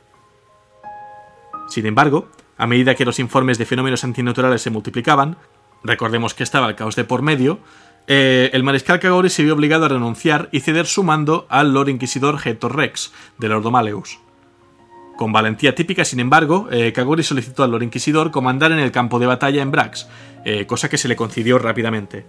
Sin 1.68 1.88
embargo, 1.88 2.30
a 2.58 2.68
medida 2.68 2.96
que 2.96 3.06
los 3.06 3.20
informes 3.20 3.58
de 3.58 3.66
fenómenos 3.66 4.04
antinaturales 4.04 4.62
se 4.62 4.70
multiplicaban, 4.70 5.38
recordemos 5.84 6.34
que 6.34 6.44
estaba 6.44 6.70
el 6.70 6.76
caos 6.76 6.96
de 6.96 7.04
por 7.04 7.22
medio, 7.22 7.60
eh, 8.08 8.52
el 8.54 8.64
mariscal 8.64 9.00
Kagori 9.00 9.30
se 9.30 9.44
vio 9.44 9.54
obligado 9.54 9.86
a 9.86 9.90
renunciar 9.90 10.50
y 10.52 10.60
ceder 10.60 10.86
su 10.86 11.04
mando 11.04 11.48
al 11.50 11.74
Lord 11.74 11.90
Inquisidor 11.90 12.40
Hector 12.44 12.76
Rex, 12.76 13.12
del 13.40 13.54
Ordo 13.54 13.72
Maleus. 13.72 14.20
Con 15.18 15.32
valentía 15.32 15.74
típica, 15.74 16.06
sin 16.06 16.20
embargo, 16.20 16.68
eh, 16.72 16.92
Kagori 16.94 17.24
solicitó 17.24 17.64
al 17.64 17.72
Lord 17.72 17.84
Inquisidor 17.84 18.32
comandar 18.32 18.72
en 18.72 18.80
el 18.80 18.92
campo 18.92 19.18
de 19.18 19.26
batalla 19.26 19.62
en 19.62 19.72
Brax, 19.72 20.08
eh, 20.44 20.66
cosa 20.68 20.90
que 20.90 20.98
se 20.98 21.08
le 21.08 21.16
concedió 21.16 21.58
rápidamente. 21.58 22.26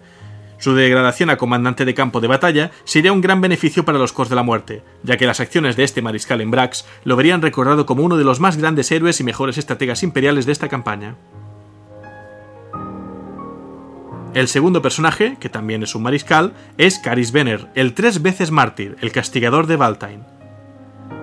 Su 0.59 0.75
degradación 0.75 1.31
a 1.31 1.37
comandante 1.37 1.85
de 1.85 1.95
campo 1.95 2.21
de 2.21 2.29
batalla 2.29 2.71
sería 2.85 3.13
un 3.13 3.21
gran 3.21 3.41
beneficio 3.41 3.85
para 3.85 3.99
los 3.99 4.13
Corps 4.13 4.31
de 4.31 4.37
la 4.37 4.43
Muerte, 4.43 4.83
ya 5.03 5.17
que 5.17 5.27
las 5.27 5.41
acciones 5.41 5.77
de 5.77 5.85
este 5.85 6.03
mariscal 6.03 6.41
en 6.41 6.51
Brax 6.51 6.87
lo 7.05 7.17
verían 7.17 7.43
recordado 7.43 7.85
como 7.85 8.03
uno 8.03 8.17
de 8.17 8.25
los 8.25 8.41
más 8.41 8.57
grandes 8.57 8.91
héroes 8.91 9.21
y 9.21 9.25
mejores 9.25 9.59
estrategas 9.59 10.03
imperiales 10.03 10.47
de 10.47 10.53
esta 10.53 10.69
campaña. 10.69 11.17
El 14.33 14.49
segundo 14.49 14.83
personaje, 14.83 15.37
que 15.41 15.49
también 15.49 15.83
es 15.83 15.95
un 15.95 16.03
mariscal, 16.03 16.53
es 16.77 16.99
Caris 16.99 17.33
Venner, 17.33 17.69
el 17.75 17.95
tres 17.95 18.21
veces 18.21 18.51
mártir, 18.51 18.97
el 19.01 19.13
castigador 19.13 19.67
de 19.67 19.77
Valtine. 19.77 20.25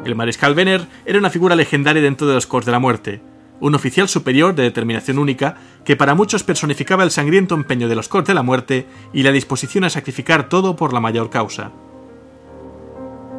El 0.03 0.15
mariscal 0.15 0.55
Venner 0.55 0.87
era 1.05 1.19
una 1.19 1.29
figura 1.29 1.55
legendaria 1.55 2.01
dentro 2.01 2.27
de 2.27 2.33
los 2.33 2.47
Corps 2.47 2.65
de 2.65 2.71
la 2.71 2.79
Muerte, 2.79 3.21
un 3.63 3.75
oficial 3.75 4.09
superior 4.09 4.53
de 4.55 4.63
determinación 4.63 5.17
única 5.17 5.55
que 5.85 5.95
para 5.95 6.15
muchos 6.15 6.43
personificaba 6.43 7.05
el 7.05 7.11
sangriento 7.11 7.55
empeño 7.55 7.87
de 7.87 7.95
los 7.95 8.09
cortes 8.09 8.27
de 8.27 8.33
la 8.33 8.43
muerte 8.43 8.87
y 9.13 9.23
la 9.23 9.31
disposición 9.31 9.85
a 9.85 9.89
sacrificar 9.89 10.49
todo 10.49 10.75
por 10.75 10.91
la 10.91 10.99
mayor 10.99 11.29
causa. 11.29 11.71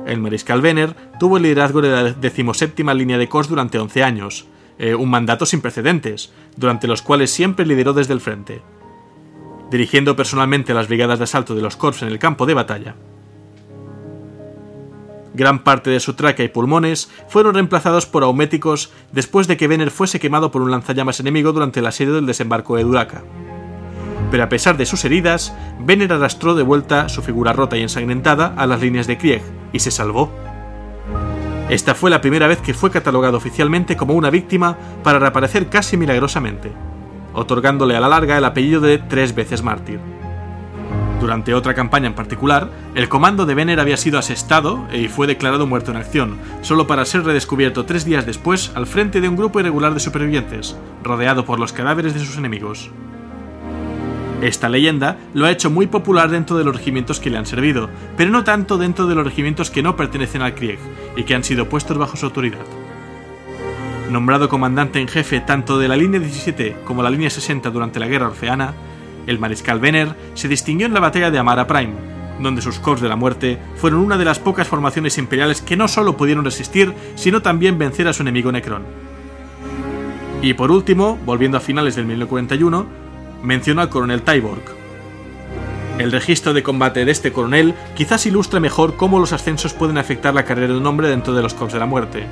El 0.07 0.21
mariscal 0.23 0.63
Venner 0.63 0.97
tuvo 1.21 1.37
el 1.37 1.43
liderazgo 1.43 1.83
de 1.83 1.91
la 1.91 2.05
decimoséptima 2.13 2.95
línea 2.95 3.19
de 3.19 3.29
Corps 3.29 3.51
durante 3.51 3.79
11 3.79 4.03
años, 4.03 4.47
eh, 4.79 4.95
un 4.95 5.11
mandato 5.11 5.45
sin 5.45 5.61
precedentes, 5.61 6.33
durante 6.57 6.89
los 6.89 7.03
cuales 7.03 7.31
siempre 7.31 7.67
lideró 7.67 7.93
desde 7.93 8.15
el 8.15 8.23
frente, 8.23 8.63
dirigiendo 9.71 10.17
personalmente 10.17 10.73
las 10.73 10.89
brigadas 10.89 11.19
de 11.19 11.25
asalto 11.25 11.55
de 11.55 11.61
los 11.61 11.77
Corps 11.77 12.01
en 12.01 12.09
el 12.09 12.19
campo 12.19 12.47
de 12.47 12.55
batalla. 12.55 12.97
Gran 15.35 15.65
parte 15.65 15.91
de 15.91 15.99
su 15.99 16.15
tráquea 16.15 16.47
y 16.47 16.49
pulmones 16.49 17.11
fueron 17.29 17.55
reemplazados 17.55 18.07
por 18.07 18.23
auméticos 18.23 18.93
después 19.11 19.49
de 19.49 19.57
que 19.57 19.67
Venner 19.67 19.91
fuese 19.91 20.21
quemado 20.21 20.53
por 20.53 20.63
un 20.63 20.71
lanzallamas 20.71 21.19
enemigo 21.19 21.53
durante 21.53 21.81
el 21.81 21.87
asedio 21.87 22.15
del 22.15 22.27
desembarco 22.27 22.77
de 22.77 22.85
Duraca. 22.85 23.25
Pero 24.31 24.45
a 24.45 24.49
pesar 24.49 24.77
de 24.77 24.87
sus 24.87 25.05
heridas, 25.05 25.53
Venner 25.81 26.13
arrastró 26.13 26.55
de 26.55 26.63
vuelta 26.63 27.09
su 27.09 27.21
figura 27.21 27.53
rota 27.53 27.77
y 27.77 27.83
ensangrentada 27.83 28.55
a 28.57 28.67
las 28.67 28.81
líneas 28.81 29.09
de 29.09 29.19
Krieg 29.19 29.43
y 29.73 29.81
se 29.81 29.91
salvó. 29.91 30.33
Esta 31.69 31.97
fue 31.97 32.11
la 32.11 32.21
primera 32.21 32.47
vez 32.47 32.59
que 32.59 32.75
fue 32.75 32.93
catalogado 32.93 33.37
oficialmente 33.37 33.97
como 33.97 34.15
una 34.15 34.31
víctima 34.31 34.77
para 35.03 35.19
reaparecer 35.19 35.69
casi 35.69 35.97
milagrosamente, 35.97 36.71
otorgándole 37.33 37.97
a 37.97 38.01
la 38.01 38.09
larga 38.09 38.39
el 38.39 38.45
apellido 38.45 38.81
de 38.81 38.99
tres 38.99 39.35
veces 39.35 39.63
mártir. 39.63 39.99
Durante 41.25 41.55
otra 41.55 41.73
campaña 41.73 42.07
en 42.07 42.13
particular, 42.13 42.69
el 42.95 43.09
comando 43.09 43.47
de 43.47 43.55
Venner 43.55 43.81
había 43.81 43.97
sido 43.97 44.19
asestado 44.19 44.87
y 44.93 45.09
fue 45.09 45.27
declarado 45.27 45.67
muerto 45.67 45.91
en 45.91 45.97
acción, 45.97 46.37
solo 46.61 46.87
para 46.87 47.07
ser 47.07 47.25
redescubierto 47.25 47.87
tres 47.87 48.05
días 48.05 48.27
después 48.27 48.73
al 48.75 48.87
frente 48.87 49.23
de 49.23 49.29
un 49.31 49.35
grupo 49.35 49.59
irregular 49.59 49.95
de 49.95 50.01
supervivientes, 50.01 50.77
rodeado 51.03 51.47
por 51.47 51.59
los 51.59 51.73
cadáveres 51.73 52.13
de 52.13 52.21
sus 52.21 52.37
enemigos. 52.37 52.91
Esta 54.43 54.69
leyenda 54.69 55.17
lo 55.33 55.47
ha 55.47 55.51
hecho 55.51 55.71
muy 55.71 55.87
popular 55.87 56.31
dentro 56.31 56.59
de 56.59 56.65
los 56.65 56.77
regimientos 56.77 57.21
que 57.21 57.31
le 57.31 57.39
han 57.39 57.47
servido, 57.47 57.89
pero 58.19 58.31
no 58.31 58.45
tanto 58.45 58.77
dentro 58.77 59.07
de 59.07 59.15
los 59.15 59.25
regimientos 59.25 59.71
que 59.71 59.83
no 59.83 59.97
pertenecen 59.97 60.43
al 60.43 60.55
Krieg 60.55 60.79
y 61.17 61.23
que 61.23 61.35
han 61.35 61.43
sido 61.43 61.71
puestos 61.71 61.97
bajo 61.97 62.19
su 62.19 62.27
autoridad. 62.27 62.67
Nombrado 64.11 64.51
comandante 64.51 65.01
en 65.01 65.09
jefe 65.09 65.41
tanto 65.41 65.79
de 65.79 65.89
la 65.89 65.97
línea 65.97 66.21
17 66.21 66.77
como 66.85 67.03
la 67.03 67.09
línea 67.09 67.31
60 67.31 67.71
durante 67.71 67.99
la 67.99 68.09
guerra 68.09 68.27
orfeana, 68.27 68.75
el 69.27 69.39
mariscal 69.39 69.81
Venner 69.81 70.15
se 70.35 70.49
distinguió 70.49 70.87
en 70.87 70.95
la 70.95 71.01
batalla 71.01 71.31
de 71.31 71.39
Amara 71.39 71.67
Prime, 71.67 71.95
donde 72.41 72.63
sus 72.63 72.79
Corps 72.79 73.01
de 73.01 73.09
la 73.09 73.17
Muerte 73.17 73.59
fueron 73.77 74.01
una 74.01 74.19
de 74.19 74.25
las 74.25 74.39
pocas 74.39 74.69
formaciones 74.69 75.19
imperiales 75.19 75.63
que 75.63 75.77
no 75.77 75.89
solo 75.89 76.17
pudieron 76.17 76.45
resistir, 76.45 76.95
sino 77.15 77.43
también 77.43 77.79
vencer 77.79 78.09
a 78.09 78.13
su 78.13 78.23
enemigo 78.23 78.53
Necron. 78.53 78.85
Y 80.43 80.55
por 80.55 80.71
último, 80.71 81.19
volviendo 81.25 81.57
a 81.57 81.61
finales 81.61 81.97
del 81.97 82.07
1941, 82.07 82.87
mencionó 83.43 83.81
al 83.81 83.89
coronel 83.89 84.23
Tyborg. 84.23 84.63
El 85.99 86.11
registro 86.11 86.53
de 86.53 86.63
combate 86.63 87.05
de 87.05 87.13
este 87.13 87.33
coronel 87.33 87.75
quizás 87.95 88.27
ilustra 88.27 88.59
mejor 88.59 88.97
cómo 88.97 89.21
los 89.21 89.33
ascensos 89.33 89.75
pueden 89.75 89.97
afectar 89.97 90.35
la 90.35 90.45
carrera 90.45 90.73
de 90.73 90.79
un 90.79 90.87
hombre 90.87 91.09
dentro 91.09 91.35
de 91.35 91.43
los 91.43 91.55
Corps 91.55 91.73
de 91.73 91.79
la 91.79 91.87
Muerte. 91.87 92.27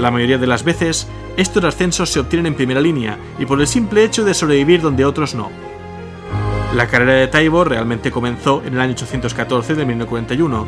La 0.00 0.10
mayoría 0.10 0.38
de 0.38 0.48
las 0.48 0.64
veces, 0.64 1.06
estos 1.36 1.62
ascensos 1.62 2.10
se 2.10 2.18
obtienen 2.18 2.46
en 2.46 2.54
primera 2.54 2.80
línea 2.80 3.16
y 3.38 3.46
por 3.46 3.60
el 3.60 3.68
simple 3.68 4.02
hecho 4.02 4.24
de 4.24 4.34
sobrevivir 4.34 4.80
donde 4.80 5.04
otros 5.04 5.36
no. 5.36 5.50
La 6.74 6.88
carrera 6.88 7.12
de 7.12 7.28
Tybor 7.28 7.68
realmente 7.68 8.10
comenzó 8.10 8.60
en 8.66 8.74
el 8.74 8.80
año 8.80 8.94
814 8.94 9.76
de 9.76 9.86
1941, 9.86 10.66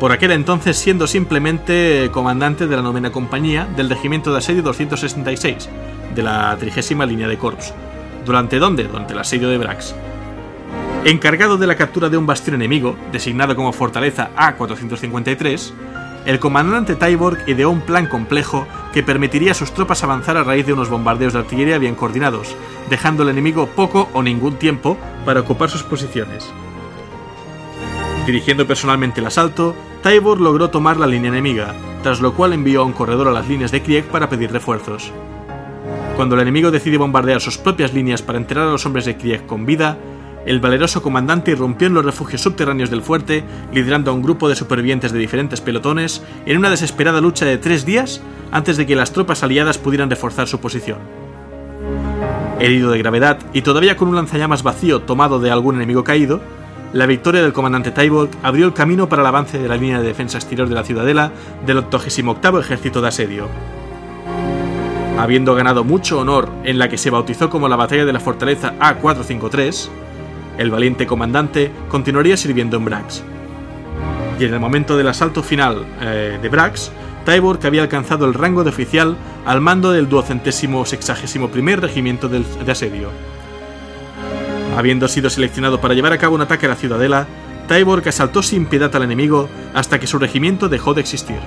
por 0.00 0.10
aquel 0.10 0.30
entonces 0.30 0.74
siendo 0.74 1.06
simplemente 1.06 2.08
comandante 2.12 2.66
de 2.66 2.74
la 2.74 2.80
novena 2.80 3.12
compañía 3.12 3.68
del 3.76 3.90
regimiento 3.90 4.32
de 4.32 4.38
asedio 4.38 4.62
266, 4.62 5.68
de 6.14 6.22
la 6.22 6.56
trigésima 6.58 7.04
línea 7.04 7.28
de 7.28 7.36
Corps. 7.36 7.74
¿Durante 8.24 8.58
dónde? 8.58 8.84
Durante 8.84 9.12
el 9.12 9.18
asedio 9.18 9.50
de 9.50 9.58
Brax. 9.58 9.94
Encargado 11.04 11.58
de 11.58 11.66
la 11.66 11.76
captura 11.76 12.08
de 12.08 12.16
un 12.16 12.24
bastión 12.24 12.54
enemigo, 12.54 12.96
designado 13.12 13.54
como 13.54 13.74
Fortaleza 13.74 14.30
A453, 14.38 15.72
el 16.24 16.38
comandante 16.38 16.94
Tyborg 16.94 17.46
ideó 17.46 17.68
un 17.68 17.82
plan 17.82 18.06
complejo 18.06 18.66
que 18.94 19.02
permitiría 19.02 19.50
a 19.50 19.54
sus 19.54 19.72
tropas 19.74 20.04
avanzar 20.04 20.36
a 20.36 20.44
raíz 20.44 20.66
de 20.66 20.72
unos 20.72 20.88
bombardeos 20.88 21.32
de 21.32 21.40
artillería 21.40 21.78
bien 21.78 21.96
coordinados, 21.96 22.54
dejando 22.88 23.24
al 23.24 23.28
enemigo 23.28 23.66
poco 23.66 24.08
o 24.12 24.22
ningún 24.22 24.54
tiempo 24.54 24.96
para 25.24 25.40
ocupar 25.40 25.68
sus 25.68 25.82
posiciones. 25.82 26.48
Dirigiendo 28.24 28.68
personalmente 28.68 29.20
el 29.20 29.26
asalto, 29.26 29.74
Tyborg 30.04 30.40
logró 30.40 30.70
tomar 30.70 30.96
la 30.96 31.08
línea 31.08 31.30
enemiga, 31.30 31.74
tras 32.04 32.20
lo 32.20 32.34
cual 32.34 32.52
envió 32.52 32.82
a 32.82 32.84
un 32.84 32.92
corredor 32.92 33.26
a 33.26 33.32
las 33.32 33.48
líneas 33.48 33.72
de 33.72 33.82
Krieg 33.82 34.04
para 34.04 34.28
pedir 34.28 34.52
refuerzos. 34.52 35.10
Cuando 36.14 36.36
el 36.36 36.42
enemigo 36.42 36.70
decide 36.70 36.96
bombardear 36.96 37.40
sus 37.40 37.58
propias 37.58 37.92
líneas 37.92 38.22
para 38.22 38.38
enterrar 38.38 38.68
a 38.68 38.70
los 38.70 38.86
hombres 38.86 39.06
de 39.06 39.16
Krieg 39.16 39.44
con 39.44 39.66
vida, 39.66 39.98
el 40.46 40.60
valeroso 40.60 41.02
comandante 41.02 41.52
irrumpió 41.52 41.88
en 41.88 41.94
los 41.94 42.04
refugios 42.04 42.42
subterráneos 42.42 42.90
del 42.90 43.02
fuerte, 43.02 43.44
liderando 43.72 44.10
a 44.10 44.14
un 44.14 44.22
grupo 44.22 44.48
de 44.48 44.54
supervivientes 44.54 45.12
de 45.12 45.18
diferentes 45.18 45.60
pelotones 45.60 46.22
en 46.46 46.58
una 46.58 46.70
desesperada 46.70 47.20
lucha 47.20 47.46
de 47.46 47.58
tres 47.58 47.84
días 47.86 48.20
antes 48.52 48.76
de 48.76 48.86
que 48.86 48.96
las 48.96 49.12
tropas 49.12 49.42
aliadas 49.42 49.78
pudieran 49.78 50.10
reforzar 50.10 50.46
su 50.46 50.60
posición. 50.60 50.98
Herido 52.60 52.90
de 52.90 52.98
gravedad 52.98 53.38
y 53.52 53.62
todavía 53.62 53.96
con 53.96 54.08
un 54.08 54.16
lanzallamas 54.16 54.62
vacío 54.62 55.02
tomado 55.02 55.40
de 55.40 55.50
algún 55.50 55.76
enemigo 55.76 56.04
caído, 56.04 56.40
la 56.92 57.06
victoria 57.06 57.42
del 57.42 57.52
comandante 57.52 57.90
Tybolt 57.90 58.32
abrió 58.44 58.66
el 58.66 58.72
camino 58.72 59.08
para 59.08 59.22
el 59.22 59.26
avance 59.26 59.58
de 59.58 59.68
la 59.68 59.76
línea 59.76 60.00
de 60.00 60.06
defensa 60.06 60.38
exterior 60.38 60.68
de 60.68 60.76
la 60.76 60.84
ciudadela 60.84 61.32
del 61.66 61.78
88 61.78 62.60
Ejército 62.60 63.00
de 63.00 63.08
Asedio. 63.08 63.48
Habiendo 65.18 65.56
ganado 65.56 65.82
mucho 65.82 66.20
honor 66.20 66.48
en 66.62 66.78
la 66.78 66.88
que 66.88 66.98
se 66.98 67.10
bautizó 67.10 67.50
como 67.50 67.68
la 67.68 67.74
Batalla 67.74 68.04
de 68.04 68.12
la 68.12 68.20
Fortaleza 68.20 68.74
A453, 68.78 69.88
el 70.58 70.70
valiente 70.70 71.06
comandante 71.06 71.70
continuaría 71.88 72.36
sirviendo 72.36 72.76
en 72.76 72.84
Brax. 72.84 73.22
Y 74.38 74.44
en 74.44 74.54
el 74.54 74.60
momento 74.60 74.96
del 74.96 75.08
asalto 75.08 75.42
final 75.42 75.84
eh, 76.00 76.38
de 76.40 76.48
Brax, 76.48 76.90
Tyborg 77.24 77.64
había 77.66 77.82
alcanzado 77.82 78.26
el 78.26 78.34
rango 78.34 78.64
de 78.64 78.70
oficial 78.70 79.16
al 79.46 79.60
mando 79.60 79.92
del 79.92 80.08
duocentésimo 80.08 80.84
sexagésimo 80.84 81.48
primer 81.48 81.80
regimiento 81.80 82.28
de 82.28 82.70
asedio. 82.70 83.10
Habiendo 84.76 85.06
sido 85.08 85.30
seleccionado 85.30 85.80
para 85.80 85.94
llevar 85.94 86.12
a 86.12 86.18
cabo 86.18 86.34
un 86.34 86.42
ataque 86.42 86.66
a 86.66 86.70
la 86.70 86.76
ciudadela, 86.76 87.26
Tyborg 87.68 88.06
asaltó 88.08 88.42
sin 88.42 88.66
piedad 88.66 88.94
al 88.94 89.04
enemigo 89.04 89.48
hasta 89.72 89.98
que 89.98 90.06
su 90.06 90.18
regimiento 90.18 90.68
dejó 90.68 90.94
de 90.94 91.00
existir, 91.00 91.38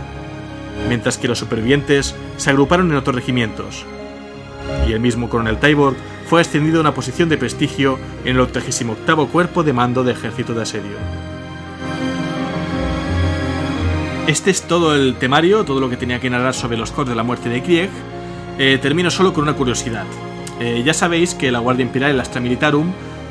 mientras 0.88 1.18
que 1.18 1.28
los 1.28 1.38
supervivientes 1.38 2.16
se 2.38 2.50
agruparon 2.50 2.90
en 2.90 2.98
otros 2.98 3.16
regimientos. 3.16 3.86
Y 4.88 4.94
el 4.94 5.00
mismo 5.00 5.30
coronel 5.30 5.58
Tyborg 5.58 5.96
fue 6.28 6.42
ascendido 6.42 6.78
a 6.80 6.82
una 6.82 6.94
posición 6.94 7.30
de 7.30 7.38
prestigio 7.38 8.00
en 8.26 8.36
el 8.36 8.42
88 8.42 9.28
Cuerpo 9.32 9.64
de 9.64 9.74
Mando 9.74 10.04
de 10.04 10.12
Ejército 10.12 10.54
de 10.54 10.64
Asedio. 10.64 10.98
Este 14.28 14.52
es 14.52 14.64
todo 14.64 14.94
el 14.94 15.16
temario, 15.16 15.64
todo 15.64 15.80
lo 15.80 15.90
que 15.90 15.96
tenía 15.96 16.20
que 16.20 16.30
narrar 16.30 16.54
sobre 16.54 16.76
los 16.76 16.92
Corps 16.92 17.08
de 17.08 17.16
la 17.16 17.24
muerte 17.24 17.48
de 17.48 17.64
Krieg. 17.64 17.90
Eh, 18.60 18.78
termino 18.82 19.10
solo 19.10 19.32
con 19.32 19.44
una 19.44 19.54
curiosidad. 19.54 20.04
Eh, 20.60 20.84
ya 20.86 20.94
sabéis 20.94 21.34
que 21.34 21.50
la 21.50 21.60
Guardia 21.60 21.86
Imperial, 21.86 22.12
el 22.12 22.24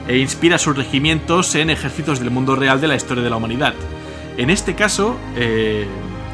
eh, 0.08 0.18
inspira 0.18 0.56
sus 0.56 0.74
regimientos 0.74 1.54
en 1.54 1.68
ejércitos 1.68 2.18
del 2.18 2.30
mundo 2.30 2.56
real 2.56 2.80
de 2.80 2.88
la 2.88 2.96
historia 2.96 3.22
de 3.22 3.28
la 3.28 3.36
humanidad. 3.36 3.74
En 4.38 4.48
este 4.48 4.74
caso, 4.74 5.16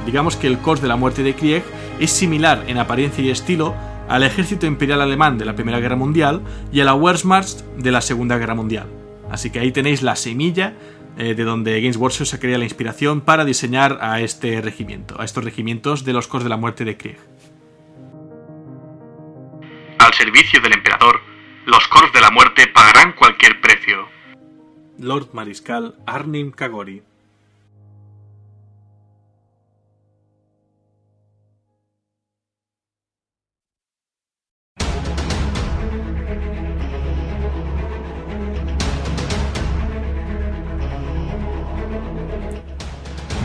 digamos 0.06 0.36
que 0.36 0.46
el 0.46 0.58
Corps 0.58 0.80
de 0.80 0.88
la 0.88 0.96
muerte 0.96 1.22
de 1.22 1.34
Krieg 1.34 1.64
es 1.98 2.10
similar 2.10 2.64
en 2.66 2.78
apariencia 2.78 3.24
y 3.24 3.30
estilo 3.30 3.74
al 4.08 4.22
ejército 4.22 4.66
imperial 4.66 5.00
alemán 5.00 5.38
de 5.38 5.44
la 5.44 5.54
Primera 5.54 5.80
Guerra 5.80 5.96
Mundial 5.96 6.42
y 6.72 6.80
a 6.80 6.84
la 6.84 6.94
Wehrmacht 6.94 7.60
de 7.76 7.92
la 7.92 8.00
Segunda 8.00 8.38
Guerra 8.38 8.54
Mundial. 8.54 8.86
Así 9.30 9.50
que 9.50 9.60
ahí 9.60 9.72
tenéis 9.72 10.02
la 10.02 10.16
semilla 10.16 10.74
eh, 11.16 11.34
de 11.34 11.44
donde 11.44 11.80
Games 11.80 11.96
Workshop 11.96 12.26
sacaría 12.26 12.58
la 12.58 12.64
inspiración 12.64 13.20
para 13.20 13.44
diseñar 13.44 13.98
a 14.00 14.20
este 14.20 14.60
regimiento, 14.60 15.20
a 15.20 15.24
estos 15.24 15.44
regimientos 15.44 16.04
de 16.04 16.12
los 16.12 16.26
Corps 16.26 16.42
de 16.42 16.50
la 16.50 16.56
Muerte 16.56 16.84
de 16.84 16.96
Krieg. 16.96 17.18
Al 19.98 20.14
servicio 20.14 20.60
del 20.60 20.72
emperador, 20.72 21.20
los 21.66 21.86
Corps 21.88 22.12
de 22.12 22.20
la 22.20 22.30
Muerte 22.30 22.66
pagarán 22.66 23.12
cualquier 23.12 23.60
precio. 23.60 24.08
Lord 24.98 25.28
Mariscal 25.32 25.94
Arnim 26.06 26.50
Kagori 26.50 27.02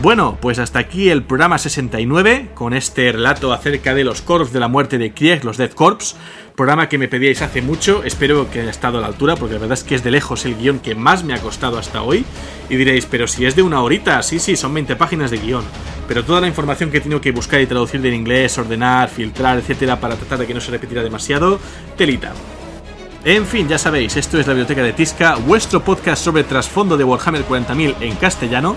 Bueno, 0.00 0.38
pues 0.40 0.60
hasta 0.60 0.78
aquí 0.78 1.10
el 1.10 1.24
programa 1.24 1.58
69 1.58 2.50
con 2.54 2.72
este 2.72 3.10
relato 3.10 3.52
acerca 3.52 3.94
de 3.94 4.04
los 4.04 4.22
Corps 4.22 4.52
de 4.52 4.60
la 4.60 4.68
muerte 4.68 4.96
de 4.96 5.12
Krieg, 5.12 5.44
los 5.44 5.56
Death 5.56 5.74
Corps. 5.74 6.14
Programa 6.54 6.88
que 6.88 6.98
me 6.98 7.08
pedíais 7.08 7.42
hace 7.42 7.62
mucho, 7.62 8.04
espero 8.04 8.48
que 8.48 8.60
haya 8.60 8.70
estado 8.70 8.98
a 8.98 9.00
la 9.00 9.08
altura 9.08 9.34
porque 9.34 9.54
la 9.54 9.60
verdad 9.60 9.76
es 9.76 9.82
que 9.82 9.96
es 9.96 10.04
de 10.04 10.12
lejos 10.12 10.44
el 10.44 10.56
guion 10.56 10.78
que 10.78 10.94
más 10.94 11.24
me 11.24 11.34
ha 11.34 11.40
costado 11.40 11.78
hasta 11.78 12.02
hoy. 12.02 12.24
Y 12.70 12.76
diréis, 12.76 13.06
pero 13.06 13.26
si 13.26 13.44
es 13.44 13.56
de 13.56 13.62
una 13.62 13.82
horita, 13.82 14.22
sí, 14.22 14.38
sí, 14.38 14.56
son 14.56 14.72
20 14.72 14.94
páginas 14.94 15.32
de 15.32 15.38
guion. 15.38 15.64
Pero 16.06 16.24
toda 16.24 16.40
la 16.40 16.46
información 16.46 16.92
que 16.92 16.98
he 16.98 17.00
tenido 17.00 17.20
que 17.20 17.32
buscar 17.32 17.60
y 17.60 17.66
traducir 17.66 18.00
del 18.00 18.14
inglés, 18.14 18.56
ordenar, 18.56 19.08
filtrar, 19.08 19.58
etcétera, 19.58 19.98
para 19.98 20.14
tratar 20.14 20.38
de 20.38 20.46
que 20.46 20.54
no 20.54 20.60
se 20.60 20.70
repitiera 20.70 21.02
demasiado, 21.02 21.58
telita. 21.96 22.32
En 23.24 23.44
fin, 23.44 23.66
ya 23.66 23.78
sabéis, 23.78 24.16
esto 24.16 24.38
es 24.38 24.46
la 24.46 24.52
Biblioteca 24.52 24.84
de 24.84 24.92
Tisca, 24.92 25.34
vuestro 25.34 25.82
podcast 25.82 26.22
sobre 26.22 26.44
trasfondo 26.44 26.96
de 26.96 27.02
Warhammer 27.02 27.44
40.000 27.44 27.96
en 28.00 28.14
castellano 28.14 28.76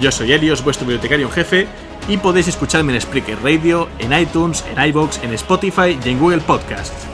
yo 0.00 0.10
soy 0.10 0.32
Helios, 0.32 0.62
vuestro 0.64 0.86
bibliotecario 0.86 1.26
en 1.26 1.32
jefe, 1.32 1.66
y 2.08 2.16
podéis 2.18 2.48
escucharme 2.48 2.94
en 2.94 3.00
Spreaker 3.00 3.42
Radio, 3.42 3.88
en 3.98 4.12
iTunes, 4.12 4.64
en 4.70 4.82
iBox, 4.88 5.22
en 5.22 5.32
Spotify 5.34 5.98
y 6.04 6.08
en 6.08 6.18
Google 6.18 6.40
Podcasts. 6.40 7.06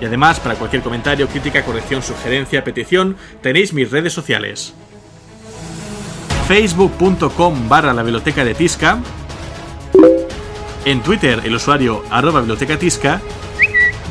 Y 0.00 0.04
además, 0.04 0.40
para 0.40 0.56
cualquier 0.56 0.82
comentario, 0.82 1.28
crítica, 1.28 1.64
corrección, 1.64 2.02
sugerencia, 2.02 2.64
petición, 2.64 3.16
tenéis 3.40 3.72
mis 3.72 3.90
redes 3.90 4.12
sociales. 4.12 4.74
Facebook.com 6.48 7.68
barra 7.68 7.94
la 7.94 8.02
biblioteca 8.02 8.44
de 8.44 8.54
Tisca. 8.54 8.98
En 10.84 11.00
Twitter 11.02 11.40
el 11.44 11.54
usuario 11.54 12.02
arroba 12.10 12.40
biblioteca 12.40 12.78
Tisca. 12.78 13.20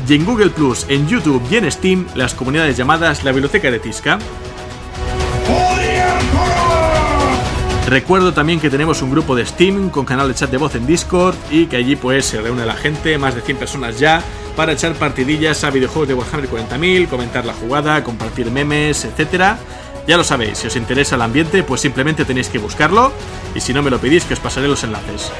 Y 0.08 0.14
en 0.14 0.24
Google 0.24 0.50
Plus, 0.50 0.86
en 0.88 1.06
YouTube 1.06 1.42
y 1.50 1.56
en 1.56 1.70
Steam 1.70 2.06
las 2.14 2.34
comunidades 2.34 2.76
llamadas 2.76 3.22
la 3.22 3.32
biblioteca 3.32 3.70
de 3.70 3.78
Tisca. 3.78 4.18
Recuerdo 7.92 8.32
también 8.32 8.58
que 8.58 8.70
tenemos 8.70 9.02
un 9.02 9.10
grupo 9.10 9.36
de 9.36 9.44
Steam 9.44 9.90
con 9.90 10.06
canal 10.06 10.26
de 10.26 10.34
chat 10.34 10.50
de 10.50 10.56
voz 10.56 10.74
en 10.76 10.86
Discord 10.86 11.34
y 11.50 11.66
que 11.66 11.76
allí 11.76 11.94
pues 11.94 12.24
se 12.24 12.40
reúne 12.40 12.64
la 12.64 12.72
gente, 12.72 13.18
más 13.18 13.34
de 13.34 13.42
100 13.42 13.58
personas 13.58 13.98
ya, 13.98 14.22
para 14.56 14.72
echar 14.72 14.94
partidillas 14.94 15.62
a 15.62 15.68
videojuegos 15.68 16.08
de 16.08 16.14
Warhammer 16.14 16.48
40.000, 16.48 17.08
comentar 17.08 17.44
la 17.44 17.52
jugada, 17.52 18.02
compartir 18.02 18.50
memes, 18.50 19.04
etc. 19.04 19.58
Ya 20.06 20.16
lo 20.16 20.24
sabéis, 20.24 20.56
si 20.56 20.68
os 20.68 20.76
interesa 20.76 21.16
el 21.16 21.20
ambiente 21.20 21.62
pues 21.64 21.82
simplemente 21.82 22.24
tenéis 22.24 22.48
que 22.48 22.56
buscarlo 22.56 23.12
y 23.54 23.60
si 23.60 23.74
no 23.74 23.82
me 23.82 23.90
lo 23.90 23.98
pedís 23.98 24.24
que 24.24 24.32
os 24.32 24.40
pasaré 24.40 24.68
los 24.68 24.82
enlaces. 24.84 25.30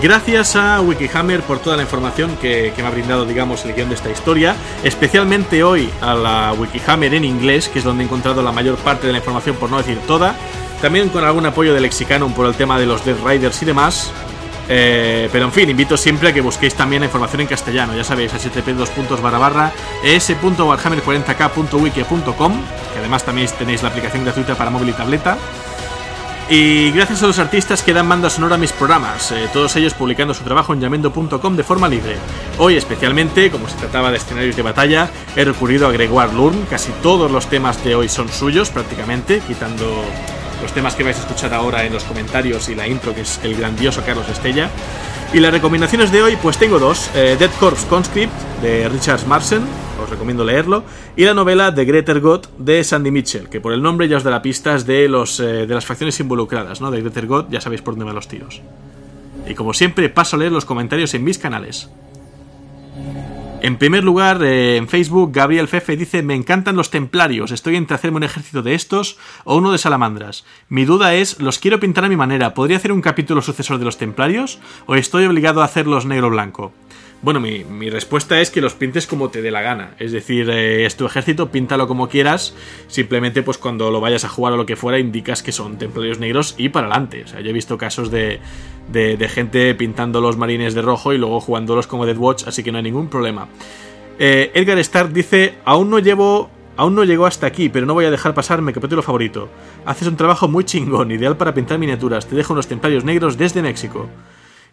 Gracias 0.00 0.54
a 0.54 0.80
Wikihammer 0.80 1.40
por 1.40 1.58
toda 1.58 1.76
la 1.76 1.82
información 1.82 2.36
que, 2.40 2.72
que, 2.76 2.80
me 2.80 2.88
ha 2.88 2.92
brindado, 2.92 3.24
digamos, 3.26 3.64
el 3.64 3.74
guion 3.74 3.88
de 3.88 3.96
esta 3.96 4.08
historia. 4.08 4.54
Especialmente 4.84 5.64
hoy 5.64 5.90
a 6.00 6.14
la 6.14 6.54
Wikihammer 6.56 7.12
en 7.12 7.24
inglés, 7.24 7.68
que 7.68 7.80
es 7.80 7.84
donde 7.84 8.04
he 8.04 8.06
encontrado 8.06 8.40
la 8.40 8.52
mayor 8.52 8.76
parte 8.76 9.08
de 9.08 9.12
la 9.12 9.18
información, 9.18 9.56
por 9.56 9.68
no 9.68 9.78
decir 9.78 9.98
toda. 10.06 10.36
También 10.80 11.10
con 11.10 11.24
algún 11.24 11.46
apoyo 11.46 11.74
del 11.74 11.82
Lexicanum 11.82 12.32
por 12.32 12.46
el 12.46 12.54
tema 12.54 12.78
de 12.78 12.86
los 12.86 13.04
Dead 13.04 13.16
Riders 13.24 13.60
y 13.62 13.66
demás. 13.66 14.12
Eh, 14.72 15.28
pero 15.32 15.46
en 15.46 15.52
fin, 15.52 15.68
invito 15.68 15.96
siempre 15.96 16.28
a 16.28 16.32
que 16.32 16.40
busquéis 16.40 16.76
también 16.76 17.00
la 17.00 17.06
información 17.06 17.40
en 17.40 17.48
castellano. 17.48 17.96
Ya 17.96 18.04
sabéis, 18.04 18.30
http 18.32 18.68
barra 19.20 19.38
barra 19.38 19.72
es.warhammer40k.wiki.com, 20.04 22.52
que 22.92 22.98
además 22.98 23.24
también 23.24 23.48
tenéis 23.58 23.82
la 23.82 23.88
aplicación 23.88 24.22
gratuita 24.24 24.54
para 24.54 24.70
móvil 24.70 24.90
y 24.90 24.92
tableta. 24.92 25.36
Y 26.48 26.92
gracias 26.92 27.20
a 27.22 27.26
los 27.28 27.38
artistas 27.38 27.82
que 27.82 27.92
dan 27.92 28.08
banda 28.08 28.30
sonora 28.30 28.54
a 28.56 28.58
mis 28.58 28.72
programas, 28.72 29.30
eh, 29.30 29.48
todos 29.52 29.76
ellos 29.76 29.94
publicando 29.94 30.34
su 30.34 30.42
trabajo 30.42 30.72
en 30.72 30.80
yamendo.com 30.80 31.56
de 31.56 31.62
forma 31.62 31.86
libre. 31.88 32.16
Hoy 32.58 32.74
especialmente, 32.76 33.52
como 33.52 33.68
se 33.68 33.76
trataba 33.76 34.10
de 34.10 34.16
escenarios 34.16 34.56
de 34.56 34.62
batalla, 34.62 35.08
he 35.36 35.44
recurrido 35.44 35.86
a 35.86 35.92
Gregoire 35.92 36.32
Lurm, 36.32 36.64
casi 36.68 36.90
todos 37.02 37.30
los 37.30 37.46
temas 37.46 37.84
de 37.84 37.94
hoy 37.94 38.08
son 38.08 38.28
suyos 38.28 38.70
prácticamente, 38.70 39.40
quitando 39.46 40.02
los 40.62 40.72
temas 40.72 40.94
que 40.94 41.02
vais 41.02 41.16
a 41.16 41.20
escuchar 41.20 41.54
ahora 41.54 41.84
en 41.84 41.92
los 41.92 42.04
comentarios 42.04 42.68
y 42.68 42.74
la 42.74 42.86
intro 42.86 43.14
que 43.14 43.22
es 43.22 43.40
el 43.42 43.54
grandioso 43.56 44.02
Carlos 44.04 44.28
Estella. 44.28 44.70
Y 45.32 45.38
las 45.38 45.52
recomendaciones 45.52 46.10
de 46.10 46.22
hoy, 46.22 46.36
pues 46.42 46.58
tengo 46.58 46.78
dos: 46.78 47.10
eh, 47.14 47.36
Dead 47.38 47.50
Corpse 47.60 47.86
Conscript 47.86 48.32
de 48.62 48.88
Richard 48.88 49.26
Marsen, 49.26 49.62
os 50.02 50.10
recomiendo 50.10 50.44
leerlo, 50.44 50.82
y 51.16 51.24
la 51.24 51.34
novela 51.34 51.72
The 51.72 51.84
Greater 51.84 52.20
God 52.20 52.46
de 52.58 52.82
Sandy 52.82 53.10
Mitchell, 53.10 53.48
que 53.48 53.60
por 53.60 53.72
el 53.72 53.80
nombre 53.80 54.08
ya 54.08 54.16
os 54.16 54.24
dará 54.24 54.42
pistas 54.42 54.86
de, 54.86 55.08
los, 55.08 55.38
eh, 55.38 55.66
de 55.66 55.74
las 55.74 55.86
facciones 55.86 56.18
involucradas, 56.18 56.80
¿no? 56.80 56.90
De 56.90 57.00
Greater 57.00 57.26
God, 57.26 57.44
ya 57.48 57.60
sabéis 57.60 57.80
por 57.80 57.94
dónde 57.94 58.06
van 58.06 58.16
los 58.16 58.26
tiros. 58.26 58.60
Y 59.46 59.54
como 59.54 59.72
siempre, 59.72 60.08
paso 60.08 60.36
a 60.36 60.40
leer 60.40 60.52
los 60.52 60.64
comentarios 60.64 61.14
en 61.14 61.22
mis 61.22 61.38
canales. 61.38 61.88
En 63.62 63.76
primer 63.76 64.04
lugar, 64.04 64.42
eh, 64.42 64.78
en 64.78 64.88
Facebook, 64.88 65.32
Gabriel 65.34 65.68
Fefe 65.68 65.94
dice: 65.94 66.22
Me 66.22 66.34
encantan 66.34 66.76
los 66.76 66.90
templarios, 66.90 67.50
estoy 67.50 67.76
entre 67.76 67.94
hacerme 67.94 68.16
un 68.16 68.22
ejército 68.22 68.62
de 68.62 68.74
estos 68.74 69.18
o 69.44 69.56
uno 69.56 69.70
de 69.70 69.76
salamandras. 69.76 70.46
Mi 70.70 70.86
duda 70.86 71.14
es: 71.14 71.38
los 71.40 71.58
quiero 71.58 71.78
pintar 71.78 72.04
a 72.04 72.08
mi 72.08 72.16
manera, 72.16 72.54
¿podría 72.54 72.78
hacer 72.78 72.90
un 72.90 73.02
capítulo 73.02 73.42
sucesor 73.42 73.78
de 73.78 73.84
los 73.84 73.98
templarios? 73.98 74.60
¿O 74.86 74.94
estoy 74.94 75.26
obligado 75.26 75.60
a 75.60 75.66
hacerlos 75.66 76.06
negro-blanco? 76.06 76.72
Bueno, 77.22 77.38
mi, 77.38 77.90
respuesta 77.90 78.40
es 78.40 78.50
que 78.50 78.62
los 78.62 78.72
pintes 78.72 79.06
como 79.06 79.28
te 79.28 79.42
dé 79.42 79.50
la 79.50 79.60
gana. 79.60 79.94
Es 79.98 80.10
decir, 80.10 80.48
eh, 80.48 80.86
es 80.86 80.96
tu 80.96 81.04
ejército, 81.04 81.50
píntalo 81.50 81.86
como 81.86 82.08
quieras. 82.08 82.54
Simplemente, 82.88 83.42
pues 83.42 83.58
cuando 83.58 83.90
lo 83.90 84.00
vayas 84.00 84.24
a 84.24 84.30
jugar 84.30 84.54
o 84.54 84.56
lo 84.56 84.64
que 84.64 84.74
fuera, 84.74 84.98
indicas 84.98 85.42
que 85.42 85.52
son 85.52 85.76
templarios 85.76 86.18
negros 86.18 86.54
y 86.56 86.70
para 86.70 86.86
adelante. 86.86 87.24
O 87.24 87.28
sea, 87.28 87.40
yo 87.40 87.50
he 87.50 87.52
visto 87.52 87.76
casos 87.76 88.10
de, 88.10 88.40
de, 88.90 89.28
gente 89.28 89.74
pintando 89.74 90.22
los 90.22 90.38
marines 90.38 90.72
de 90.72 90.80
rojo 90.80 91.12
y 91.12 91.18
luego 91.18 91.40
jugándolos 91.40 91.86
como 91.86 92.06
Dead 92.06 92.16
Watch, 92.16 92.44
así 92.46 92.62
que 92.62 92.72
no 92.72 92.78
hay 92.78 92.84
ningún 92.84 93.08
problema. 93.08 93.48
Eh, 94.18 94.50
Edgar 94.54 94.78
Stark 94.78 95.12
dice: 95.12 95.56
Aún 95.66 95.90
no 95.90 95.98
llevo. 95.98 96.50
Aún 96.78 96.94
no 96.94 97.04
llegó 97.04 97.26
hasta 97.26 97.46
aquí, 97.46 97.68
pero 97.68 97.84
no 97.84 97.92
voy 97.92 98.06
a 98.06 98.10
dejar 98.10 98.32
pasar 98.32 98.62
mi 98.62 98.72
capítulo 98.72 99.02
favorito. 99.02 99.50
Haces 99.84 100.08
un 100.08 100.16
trabajo 100.16 100.48
muy 100.48 100.64
chingón, 100.64 101.10
ideal 101.10 101.36
para 101.36 101.52
pintar 101.52 101.78
miniaturas. 101.78 102.26
Te 102.26 102.34
dejo 102.34 102.54
unos 102.54 102.68
templarios 102.68 103.04
negros 103.04 103.36
desde 103.36 103.60
México 103.60 104.08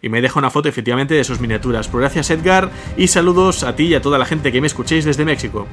y 0.02 0.08
me 0.08 0.20
deja 0.20 0.38
una 0.38 0.50
foto 0.50 0.68
efectivamente 0.68 1.14
de 1.14 1.24
sus 1.24 1.40
miniaturas. 1.40 1.88
Pues 1.88 2.00
gracias 2.02 2.30
Edgar 2.30 2.70
y 2.96 3.08
saludos 3.08 3.62
a 3.64 3.76
ti 3.76 3.84
y 3.84 3.94
a 3.94 4.02
toda 4.02 4.18
la 4.18 4.24
gente 4.24 4.52
que 4.52 4.60
me 4.60 4.66
escuchéis 4.66 5.04
desde 5.04 5.24
México. 5.24 5.66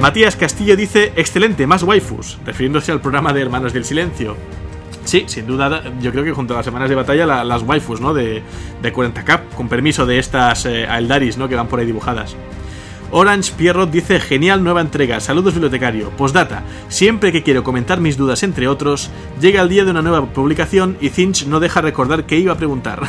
Matías 0.00 0.36
Castillo 0.36 0.76
dice, 0.76 1.12
excelente, 1.16 1.66
más 1.66 1.82
waifus, 1.82 2.38
refiriéndose 2.44 2.92
al 2.92 3.00
programa 3.00 3.32
de 3.32 3.40
Hermanos 3.40 3.72
del 3.72 3.84
Silencio. 3.84 4.36
Sí, 5.04 5.24
sin 5.26 5.46
duda, 5.46 5.82
yo 6.00 6.12
creo 6.12 6.24
que 6.24 6.32
junto 6.32 6.54
a 6.54 6.58
las 6.58 6.66
semanas 6.66 6.88
de 6.88 6.94
batalla, 6.94 7.44
las 7.44 7.62
waifus, 7.62 8.00
¿no? 8.00 8.14
De, 8.14 8.42
de 8.82 8.92
40k, 8.92 9.50
con 9.54 9.68
permiso 9.68 10.06
de 10.06 10.18
estas 10.18 10.66
eh, 10.66 10.86
¿no? 11.38 11.48
Que 11.48 11.54
van 11.54 11.68
por 11.68 11.78
ahí 11.78 11.86
dibujadas. 11.86 12.36
Orange 13.10 13.52
Pierrot 13.56 13.90
dice 13.90 14.18
genial 14.20 14.64
nueva 14.64 14.80
entrega, 14.80 15.20
saludos 15.20 15.54
bibliotecario. 15.54 16.10
Postdata, 16.10 16.64
siempre 16.88 17.32
que 17.32 17.42
quiero 17.42 17.62
comentar 17.62 18.00
mis 18.00 18.16
dudas 18.16 18.42
entre 18.42 18.68
otros, 18.68 19.10
llega 19.40 19.62
el 19.62 19.68
día 19.68 19.84
de 19.84 19.90
una 19.90 20.02
nueva 20.02 20.26
publicación 20.26 20.96
y 21.00 21.10
Finch 21.10 21.46
no 21.46 21.60
deja 21.60 21.80
recordar 21.80 22.24
que 22.24 22.38
iba 22.38 22.52
a 22.52 22.56
preguntar. 22.56 23.02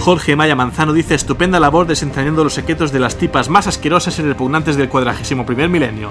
Jorge 0.00 0.34
Maya 0.34 0.56
Manzano 0.56 0.92
dice 0.92 1.14
estupenda 1.14 1.60
labor 1.60 1.86
desentrañando 1.86 2.42
los 2.42 2.54
secretos 2.54 2.90
de 2.90 2.98
las 2.98 3.16
tipas 3.16 3.48
más 3.48 3.66
asquerosas 3.66 4.18
y 4.18 4.22
repugnantes 4.22 4.76
del 4.76 4.88
cuadragésimo 4.88 5.46
primer 5.46 5.68
milenio. 5.68 6.10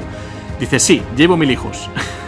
Dice 0.59 0.79
sí, 0.79 1.01
llevo 1.17 1.35
mil 1.35 1.51
hijos. 1.51 1.89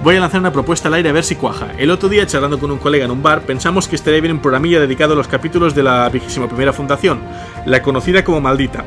Voy 0.00 0.14
a 0.14 0.20
lanzar 0.20 0.38
una 0.38 0.52
propuesta 0.52 0.86
al 0.86 0.94
aire 0.94 1.08
a 1.08 1.12
ver 1.12 1.24
si 1.24 1.34
cuaja. 1.34 1.72
El 1.76 1.90
otro 1.90 2.08
día, 2.08 2.24
charlando 2.24 2.60
con 2.60 2.70
un 2.70 2.78
colega 2.78 3.04
en 3.04 3.10
un 3.10 3.20
bar, 3.20 3.42
pensamos 3.42 3.88
que 3.88 3.96
estaría 3.96 4.20
bien 4.20 4.34
un 4.34 4.40
programilla 4.40 4.78
dedicado 4.78 5.14
a 5.14 5.16
los 5.16 5.26
capítulos 5.26 5.74
de 5.74 5.82
la 5.82 6.08
vigésima 6.08 6.46
primera 6.46 6.72
fundación, 6.72 7.20
la 7.66 7.82
conocida 7.82 8.22
como 8.22 8.40
Maldita, 8.40 8.84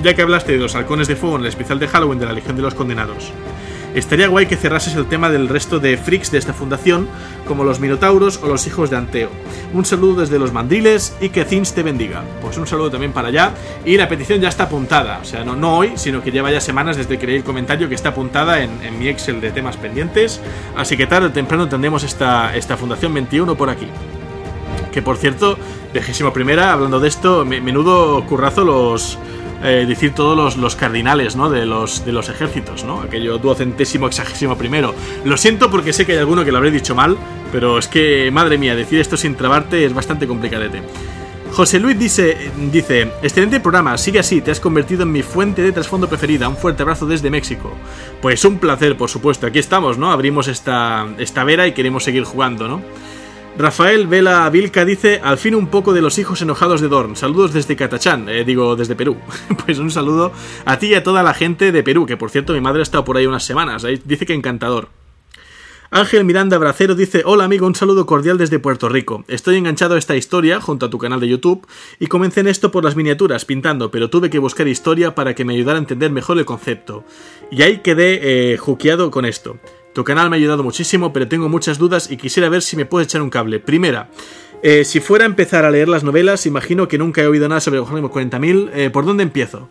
ya 0.00 0.14
que 0.14 0.22
hablaste 0.22 0.52
de 0.52 0.58
los 0.58 0.76
halcones 0.76 1.08
de 1.08 1.16
fuego 1.16 1.34
en 1.36 1.42
el 1.42 1.48
especial 1.48 1.80
de 1.80 1.88
Halloween 1.88 2.20
de 2.20 2.26
la 2.26 2.32
Legión 2.32 2.54
de 2.54 2.62
los 2.62 2.74
Condenados. 2.74 3.32
Estaría 3.98 4.28
guay 4.28 4.46
que 4.46 4.56
cerrases 4.56 4.94
el 4.94 5.06
tema 5.06 5.28
del 5.28 5.48
resto 5.48 5.80
de 5.80 5.96
freaks 5.96 6.30
de 6.30 6.38
esta 6.38 6.54
fundación, 6.54 7.08
como 7.48 7.64
los 7.64 7.80
Minotauros 7.80 8.38
o 8.40 8.46
los 8.46 8.64
hijos 8.68 8.90
de 8.90 8.96
Anteo. 8.96 9.28
Un 9.74 9.84
saludo 9.84 10.20
desde 10.20 10.38
los 10.38 10.52
mandiles 10.52 11.16
y 11.20 11.30
que 11.30 11.44
Zins 11.44 11.74
te 11.74 11.82
bendiga. 11.82 12.22
Pues 12.40 12.56
un 12.58 12.66
saludo 12.68 12.92
también 12.92 13.12
para 13.12 13.26
allá. 13.26 13.52
Y 13.84 13.96
la 13.96 14.08
petición 14.08 14.40
ya 14.40 14.50
está 14.50 14.64
apuntada, 14.64 15.18
o 15.20 15.24
sea, 15.24 15.44
no, 15.44 15.56
no 15.56 15.78
hoy, 15.78 15.94
sino 15.96 16.22
que 16.22 16.30
lleva 16.30 16.52
ya 16.52 16.60
semanas 16.60 16.96
desde 16.96 17.18
que 17.18 17.26
leí 17.26 17.36
el 17.36 17.44
comentario 17.44 17.88
que 17.88 17.96
está 17.96 18.10
apuntada 18.10 18.62
en, 18.62 18.98
mi 19.00 19.08
Excel 19.08 19.40
de 19.40 19.50
temas 19.50 19.76
pendientes. 19.76 20.40
Así 20.76 20.96
que 20.96 21.08
tarde 21.08 21.26
o 21.26 21.32
temprano 21.32 21.68
tendremos 21.68 22.04
esta, 22.04 22.54
esta 22.54 22.76
Fundación 22.76 23.12
21 23.12 23.56
por 23.56 23.68
aquí. 23.68 23.88
Que 24.92 25.02
por 25.02 25.16
cierto, 25.16 25.58
vejésima 25.92 26.32
primera, 26.32 26.72
hablando 26.72 27.00
de 27.00 27.08
esto, 27.08 27.44
menudo 27.44 28.24
currazo 28.26 28.64
los 28.64 29.18
eh, 29.62 29.84
decir 29.88 30.14
todos 30.14 30.56
los, 30.56 30.76
cardinales 30.76 31.34
¿no? 31.36 31.50
de, 31.50 31.66
los, 31.66 32.04
de 32.04 32.12
los 32.12 32.28
ejércitos, 32.28 32.84
¿no? 32.84 33.00
aquello 33.00 33.38
duocentésimo 33.38 34.06
exagésimo 34.06 34.56
primero. 34.56 34.94
Lo 35.24 35.36
siento 35.36 35.70
porque 35.70 35.92
sé 35.92 36.06
que 36.06 36.12
hay 36.12 36.18
alguno 36.18 36.44
que 36.44 36.52
lo 36.52 36.58
habré 36.58 36.70
dicho 36.70 36.94
mal, 36.94 37.16
pero 37.50 37.78
es 37.78 37.88
que, 37.88 38.30
madre 38.30 38.58
mía, 38.58 38.76
decir 38.76 39.00
esto 39.00 39.16
sin 39.16 39.34
trabarte 39.34 39.84
es 39.84 39.92
bastante 39.94 40.26
complicadete. 40.26 40.82
José 41.52 41.80
Luis 41.80 41.98
dice, 41.98 42.52
dice, 42.70 43.10
excelente 43.22 43.58
programa, 43.58 43.96
sigue 43.98 44.18
así, 44.18 44.40
te 44.40 44.50
has 44.50 44.60
convertido 44.60 45.02
en 45.02 45.12
mi 45.12 45.22
fuente 45.22 45.62
de 45.62 45.72
trasfondo 45.72 46.08
preferida, 46.08 46.48
un 46.48 46.56
fuerte 46.56 46.82
abrazo 46.82 47.06
desde 47.06 47.30
México. 47.30 47.72
Pues 48.20 48.44
un 48.44 48.58
placer, 48.58 48.96
por 48.96 49.08
supuesto, 49.08 49.46
aquí 49.46 49.58
estamos, 49.58 49.98
¿no? 49.98 50.12
Abrimos 50.12 50.46
esta, 50.46 51.08
esta 51.18 51.44
vera 51.44 51.66
y 51.66 51.72
queremos 51.72 52.04
seguir 52.04 52.24
jugando, 52.24 52.68
¿no? 52.68 52.82
Rafael 53.58 54.06
Vela 54.06 54.48
Vilca 54.50 54.84
dice, 54.84 55.20
al 55.20 55.36
fin 55.36 55.56
un 55.56 55.66
poco 55.66 55.92
de 55.92 56.00
los 56.00 56.16
hijos 56.18 56.40
enojados 56.42 56.80
de 56.80 56.86
Dorn. 56.86 57.16
Saludos 57.16 57.52
desde 57.52 57.74
Catachán, 57.74 58.28
eh, 58.28 58.44
digo, 58.44 58.76
desde 58.76 58.94
Perú. 58.94 59.16
pues 59.66 59.80
un 59.80 59.90
saludo 59.90 60.30
a 60.64 60.78
ti 60.78 60.86
y 60.86 60.94
a 60.94 61.02
toda 61.02 61.24
la 61.24 61.34
gente 61.34 61.72
de 61.72 61.82
Perú, 61.82 62.06
que 62.06 62.16
por 62.16 62.30
cierto 62.30 62.52
mi 62.52 62.60
madre 62.60 62.78
ha 62.78 62.82
estado 62.84 63.04
por 63.04 63.16
ahí 63.16 63.26
unas 63.26 63.44
semanas. 63.44 63.84
Dice 64.04 64.26
que 64.26 64.34
encantador. 64.34 64.90
Ángel 65.90 66.24
Miranda 66.24 66.56
Bracero 66.58 66.94
dice, 66.94 67.22
hola 67.24 67.44
amigo, 67.44 67.66
un 67.66 67.74
saludo 67.74 68.06
cordial 68.06 68.38
desde 68.38 68.60
Puerto 68.60 68.88
Rico. 68.88 69.24
Estoy 69.26 69.56
enganchado 69.56 69.96
a 69.96 69.98
esta 69.98 70.14
historia 70.14 70.60
junto 70.60 70.86
a 70.86 70.90
tu 70.90 70.98
canal 70.98 71.18
de 71.18 71.28
YouTube 71.28 71.66
y 71.98 72.06
comencé 72.06 72.40
en 72.40 72.46
esto 72.48 72.70
por 72.70 72.84
las 72.84 72.94
miniaturas, 72.94 73.44
pintando, 73.44 73.90
pero 73.90 74.08
tuve 74.08 74.30
que 74.30 74.38
buscar 74.38 74.68
historia 74.68 75.16
para 75.16 75.34
que 75.34 75.44
me 75.44 75.54
ayudara 75.54 75.78
a 75.78 75.80
entender 75.80 76.12
mejor 76.12 76.38
el 76.38 76.44
concepto. 76.44 77.04
Y 77.50 77.62
ahí 77.62 77.78
quedé 77.78 78.52
eh, 78.52 78.56
juqueado 78.56 79.10
con 79.10 79.24
esto. 79.24 79.58
Tu 79.98 80.04
canal 80.04 80.30
me 80.30 80.36
ha 80.36 80.38
ayudado 80.38 80.62
muchísimo, 80.62 81.12
pero 81.12 81.26
tengo 81.26 81.48
muchas 81.48 81.76
dudas 81.76 82.08
y 82.08 82.16
quisiera 82.16 82.48
ver 82.48 82.62
si 82.62 82.76
me 82.76 82.86
puedes 82.86 83.08
echar 83.08 83.20
un 83.20 83.30
cable. 83.30 83.58
Primera, 83.58 84.08
eh, 84.62 84.84
si 84.84 85.00
fuera 85.00 85.24
a 85.24 85.26
empezar 85.26 85.64
a 85.64 85.72
leer 85.72 85.88
las 85.88 86.04
novelas, 86.04 86.46
imagino 86.46 86.86
que 86.86 86.98
nunca 86.98 87.20
he 87.20 87.26
oído 87.26 87.48
nada 87.48 87.60
sobre 87.60 87.80
Warhammer 87.80 88.04
40.000. 88.04 88.70
Eh, 88.74 88.90
¿Por 88.90 89.04
dónde 89.04 89.24
empiezo? 89.24 89.68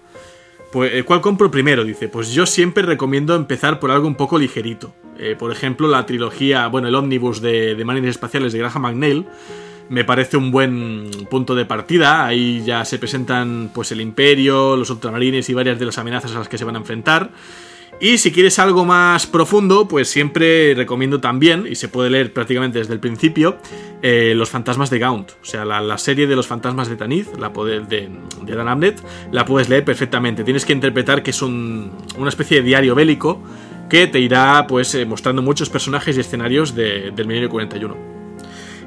Pues, 0.73 0.93
eh, 0.93 1.03
¿Cuál 1.03 1.21
compro 1.21 1.49
primero? 1.49 1.85
Dice. 1.85 2.09
Pues 2.09 2.33
yo 2.33 2.45
siempre 2.45 2.83
recomiendo 2.83 3.35
empezar 3.35 3.79
por 3.79 3.89
algo 3.89 4.05
un 4.05 4.15
poco 4.15 4.37
ligerito. 4.37 4.93
por 5.39 5.49
ejemplo, 5.53 5.87
la 5.87 6.05
trilogía, 6.05 6.67
bueno, 6.67 6.89
el 6.89 6.95
ómnibus 6.95 7.39
de, 7.39 7.75
de 7.75 7.85
Marines 7.85 8.09
Espaciales 8.09 8.51
de 8.51 8.59
Graham 8.59 8.81
McNeil 8.81 9.25
me 9.87 10.03
parece 10.03 10.35
un 10.35 10.51
buen 10.51 11.09
punto 11.29 11.55
de 11.55 11.63
partida. 11.63 12.25
Ahí 12.25 12.63
ya 12.65 12.83
se 12.83 12.99
presentan 12.99 13.71
pues 13.73 13.93
el 13.93 14.01
Imperio, 14.01 14.75
los 14.75 14.89
ultramarines 14.89 15.49
y 15.49 15.53
varias 15.53 15.79
de 15.79 15.85
las 15.85 15.97
amenazas 15.97 16.35
a 16.35 16.39
las 16.39 16.49
que 16.49 16.57
se 16.57 16.65
van 16.65 16.75
a 16.75 16.79
enfrentar. 16.79 17.31
Y 17.99 18.19
si 18.19 18.31
quieres 18.31 18.59
algo 18.59 18.85
más 18.85 19.25
profundo, 19.25 19.87
pues 19.87 20.07
siempre 20.07 20.75
recomiendo 20.75 21.19
también, 21.19 21.65
y 21.67 21.75
se 21.75 21.87
puede 21.87 22.11
leer 22.11 22.31
prácticamente 22.31 22.77
desde 22.77 22.93
el 22.93 22.99
principio, 22.99 23.57
eh, 24.03 24.33
Los 24.35 24.49
fantasmas 24.49 24.91
de 24.91 24.99
Gaunt. 24.99 25.31
O 25.41 25.45
sea, 25.45 25.65
la, 25.65 25.97
serie 25.97 26.27
de 26.27 26.35
los 26.35 26.45
fantasmas 26.45 26.89
de 26.89 26.95
Tanith, 26.95 27.35
la 27.37 27.49
de, 27.49 27.79
de 27.81 28.55
Dan 28.55 28.67
Abnett, 28.67 29.01
la 29.31 29.45
puedes 29.45 29.67
leer 29.67 29.83
perfectamente. 29.83 30.43
Tienes 30.43 30.63
que 30.63 30.73
interpretar 30.73 31.23
que 31.23 31.31
es 31.31 31.41
una 31.41 32.29
especie 32.29 32.57
de 32.57 32.63
diario 32.63 32.93
bélico 32.93 33.41
que 33.89 34.05
te 34.05 34.19
irá 34.19 34.65
pues 34.67 34.93
eh, 34.93 35.05
mostrando 35.05 35.41
muchos 35.41 35.69
personajes 35.69 36.17
y 36.17 36.19
escenarios 36.19 36.75
del 36.75 37.25
milenio 37.25 37.49
41. 37.49 38.16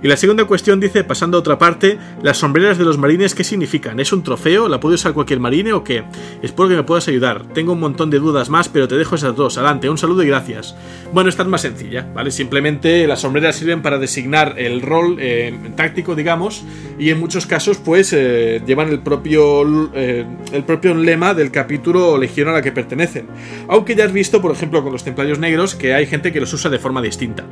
Y 0.03 0.09
la 0.09 0.17
segunda 0.17 0.47
cuestión 0.47 0.81
dice, 0.81 1.05
pasando 1.05 1.37
a 1.37 1.41
otra 1.41 1.59
parte, 1.59 1.99
las 2.23 2.39
sombreras 2.39 2.79
de 2.79 2.85
los 2.85 2.97
marines, 2.97 3.35
¿qué 3.35 3.45
significan? 3.45 4.01
¿Es 4.01 4.13
un 4.13 4.23
trofeo? 4.23 4.67
¿La 4.67 4.81
puede 4.81 4.95
usar 4.95 5.13
cualquier 5.13 5.41
marine 5.41 5.75
o 5.75 5.85
qué? 5.85 6.05
Espero 6.43 6.71
que 6.71 6.77
me 6.77 6.85
puedas 6.85 7.07
ayudar. 7.09 7.45
Tengo 7.53 7.75
un 7.75 7.81
montón 7.81 8.09
de 8.09 8.19
dudas 8.19 8.49
más, 8.49 8.71
pero 8.71 8.89
te 8.89 8.97
dejo 8.97 9.17
esas 9.17 9.37
dos. 9.37 9.59
Adelante, 9.59 9.91
un 9.91 9.99
saludo 9.99 10.23
y 10.23 10.29
gracias. 10.29 10.75
Bueno, 11.13 11.29
esta 11.29 11.43
es 11.43 11.49
más 11.49 11.61
sencilla, 11.61 12.09
¿vale? 12.15 12.31
Simplemente 12.31 13.07
las 13.07 13.21
sombreras 13.21 13.57
sirven 13.57 13.83
para 13.83 13.99
designar 13.99 14.55
el 14.59 14.81
rol 14.81 15.17
eh, 15.19 15.55
táctico, 15.77 16.15
digamos, 16.15 16.65
y 16.99 17.11
en 17.11 17.21
muchos 17.21 17.47
casos, 17.47 17.77
pues, 17.77 18.15
eh, 18.15 18.63
llevan 18.67 18.89
el 18.89 19.01
propio, 19.01 19.91
eh, 19.95 20.25
el 20.53 20.65
propio 20.65 20.95
lema 20.95 21.35
del 21.35 21.51
capítulo 21.51 22.13
o 22.13 22.19
legión 22.19 22.49
a 22.49 22.53
la 22.53 22.63
que 22.63 22.73
pertenecen. 22.73 23.27
Aunque 23.69 23.95
ya 23.95 24.07
has 24.07 24.13
visto, 24.13 24.41
por 24.41 24.53
ejemplo, 24.53 24.83
con 24.83 24.93
los 24.93 25.05
templarios 25.05 25.39
negros, 25.39 25.75
que 25.75 25.93
hay 25.93 26.07
gente 26.07 26.33
que 26.33 26.41
los 26.41 26.53
usa 26.55 26.71
de 26.71 26.79
forma 26.79 27.03
distinta 27.03 27.45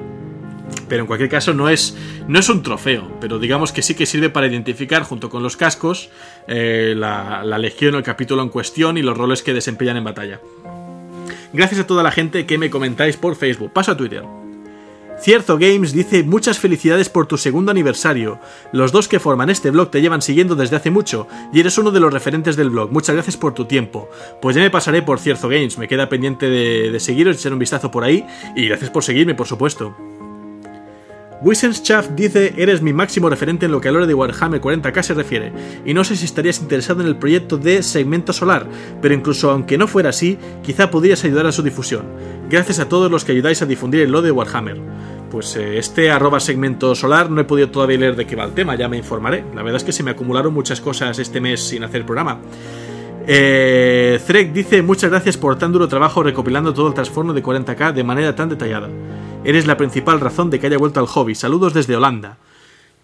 pero 0.88 1.02
en 1.02 1.06
cualquier 1.06 1.30
caso 1.30 1.54
no 1.54 1.68
es, 1.68 1.96
no 2.26 2.38
es 2.38 2.48
un 2.48 2.62
trofeo, 2.62 3.10
pero 3.20 3.38
digamos 3.38 3.72
que 3.72 3.82
sí 3.82 3.94
que 3.94 4.06
sirve 4.06 4.30
para 4.30 4.46
identificar 4.46 5.02
junto 5.02 5.30
con 5.30 5.42
los 5.42 5.56
cascos 5.56 6.10
eh, 6.46 6.94
la, 6.96 7.44
la 7.44 7.58
legión 7.58 7.94
o 7.94 7.98
el 7.98 8.04
capítulo 8.04 8.42
en 8.42 8.48
cuestión 8.48 8.98
y 8.98 9.02
los 9.02 9.16
roles 9.16 9.42
que 9.42 9.54
desempeñan 9.54 9.96
en 9.96 10.04
batalla. 10.04 10.40
Gracias 11.52 11.80
a 11.80 11.86
toda 11.86 12.02
la 12.02 12.10
gente 12.10 12.46
que 12.46 12.58
me 12.58 12.70
comentáis 12.70 13.16
por 13.16 13.36
Facebook. 13.36 13.72
Paso 13.72 13.92
a 13.92 13.96
Twitter. 13.96 14.22
Cierto 15.20 15.58
Games 15.58 15.92
dice 15.92 16.22
muchas 16.22 16.60
felicidades 16.60 17.08
por 17.08 17.26
tu 17.26 17.36
segundo 17.38 17.72
aniversario. 17.72 18.38
Los 18.72 18.92
dos 18.92 19.08
que 19.08 19.18
forman 19.18 19.50
este 19.50 19.70
blog 19.70 19.90
te 19.90 20.00
llevan 20.00 20.22
siguiendo 20.22 20.54
desde 20.54 20.76
hace 20.76 20.92
mucho 20.92 21.26
y 21.52 21.58
eres 21.58 21.76
uno 21.76 21.90
de 21.90 21.98
los 21.98 22.12
referentes 22.12 22.54
del 22.56 22.70
blog. 22.70 22.92
Muchas 22.92 23.16
gracias 23.16 23.36
por 23.36 23.52
tu 23.52 23.64
tiempo. 23.64 24.08
Pues 24.40 24.54
ya 24.54 24.62
me 24.62 24.70
pasaré 24.70 25.02
por 25.02 25.18
Cierzo 25.18 25.48
Games, 25.48 25.76
me 25.76 25.88
queda 25.88 26.08
pendiente 26.08 26.48
de, 26.48 26.92
de 26.92 27.00
seguiros, 27.00 27.36
echar 27.36 27.52
un 27.52 27.58
vistazo 27.58 27.90
por 27.90 28.04
ahí 28.04 28.24
y 28.54 28.68
gracias 28.68 28.90
por 28.90 29.02
seguirme, 29.02 29.34
por 29.34 29.48
supuesto. 29.48 29.96
Chaff 31.82 32.10
dice, 32.16 32.54
eres 32.56 32.82
mi 32.82 32.92
máximo 32.92 33.30
referente 33.30 33.66
en 33.66 33.72
lo 33.72 33.80
que 33.80 33.88
a 33.88 33.92
la 33.92 33.98
hora 33.98 34.06
de 34.06 34.14
Warhammer 34.14 34.60
40k 34.60 35.02
se 35.02 35.14
refiere, 35.14 35.52
y 35.84 35.94
no 35.94 36.04
sé 36.04 36.16
si 36.16 36.24
estarías 36.24 36.60
interesado 36.60 37.00
en 37.00 37.06
el 37.06 37.16
proyecto 37.16 37.56
de 37.56 37.82
segmento 37.82 38.32
solar, 38.32 38.66
pero 39.00 39.14
incluso 39.14 39.50
aunque 39.50 39.78
no 39.78 39.86
fuera 39.86 40.10
así, 40.10 40.38
quizá 40.62 40.90
podrías 40.90 41.24
ayudar 41.24 41.46
a 41.46 41.52
su 41.52 41.62
difusión. 41.62 42.06
Gracias 42.50 42.80
a 42.80 42.88
todos 42.88 43.10
los 43.10 43.24
que 43.24 43.32
ayudáis 43.32 43.62
a 43.62 43.66
difundir 43.66 44.00
el 44.00 44.10
lo 44.10 44.22
de 44.22 44.32
Warhammer. 44.32 44.80
Pues 45.30 45.54
eh, 45.56 45.78
este 45.78 46.10
arroba 46.10 46.40
segmento 46.40 46.94
solar 46.94 47.30
no 47.30 47.40
he 47.40 47.44
podido 47.44 47.70
todavía 47.70 47.98
leer 47.98 48.16
de 48.16 48.26
qué 48.26 48.34
va 48.34 48.44
el 48.44 48.52
tema, 48.52 48.74
ya 48.74 48.88
me 48.88 48.96
informaré. 48.96 49.44
La 49.54 49.62
verdad 49.62 49.76
es 49.76 49.84
que 49.84 49.92
se 49.92 50.02
me 50.02 50.10
acumularon 50.10 50.54
muchas 50.54 50.80
cosas 50.80 51.18
este 51.18 51.40
mes 51.40 51.62
sin 51.62 51.84
hacer 51.84 52.06
programa. 52.06 52.40
Eh, 53.30 54.18
dice 54.54 54.80
muchas 54.80 55.10
gracias 55.10 55.36
por 55.36 55.58
tan 55.58 55.70
duro 55.70 55.86
trabajo 55.86 56.22
recopilando 56.22 56.72
todo 56.72 56.88
el 56.88 56.94
trasfondo 56.94 57.34
de 57.34 57.42
40k 57.42 57.92
de 57.92 58.02
manera 58.02 58.34
tan 58.34 58.48
detallada. 58.48 58.88
Eres 59.44 59.66
la 59.66 59.76
principal 59.76 60.18
razón 60.18 60.48
de 60.48 60.58
que 60.58 60.66
haya 60.66 60.78
vuelto 60.78 60.98
al 60.98 61.06
hobby. 61.06 61.34
Saludos 61.34 61.74
desde 61.74 61.94
Holanda. 61.94 62.38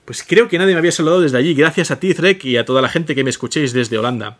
Pues 0.07 0.25
creo 0.27 0.49
que 0.49 0.57
nadie 0.57 0.73
me 0.73 0.79
había 0.79 0.93
saludado 0.93 1.21
desde 1.21 1.37
allí. 1.37 1.53
Gracias 1.55 1.91
a 1.91 2.01
ti, 2.01 2.15
Zrek, 2.15 2.43
y 2.47 2.57
a 2.57 2.65
toda 2.65 2.81
la 2.81 2.89
gente 2.89 3.15
que 3.15 3.23
me 3.23 3.29
escuchéis 3.29 3.75
desde 3.75 3.99
Holanda. 3.99 4.39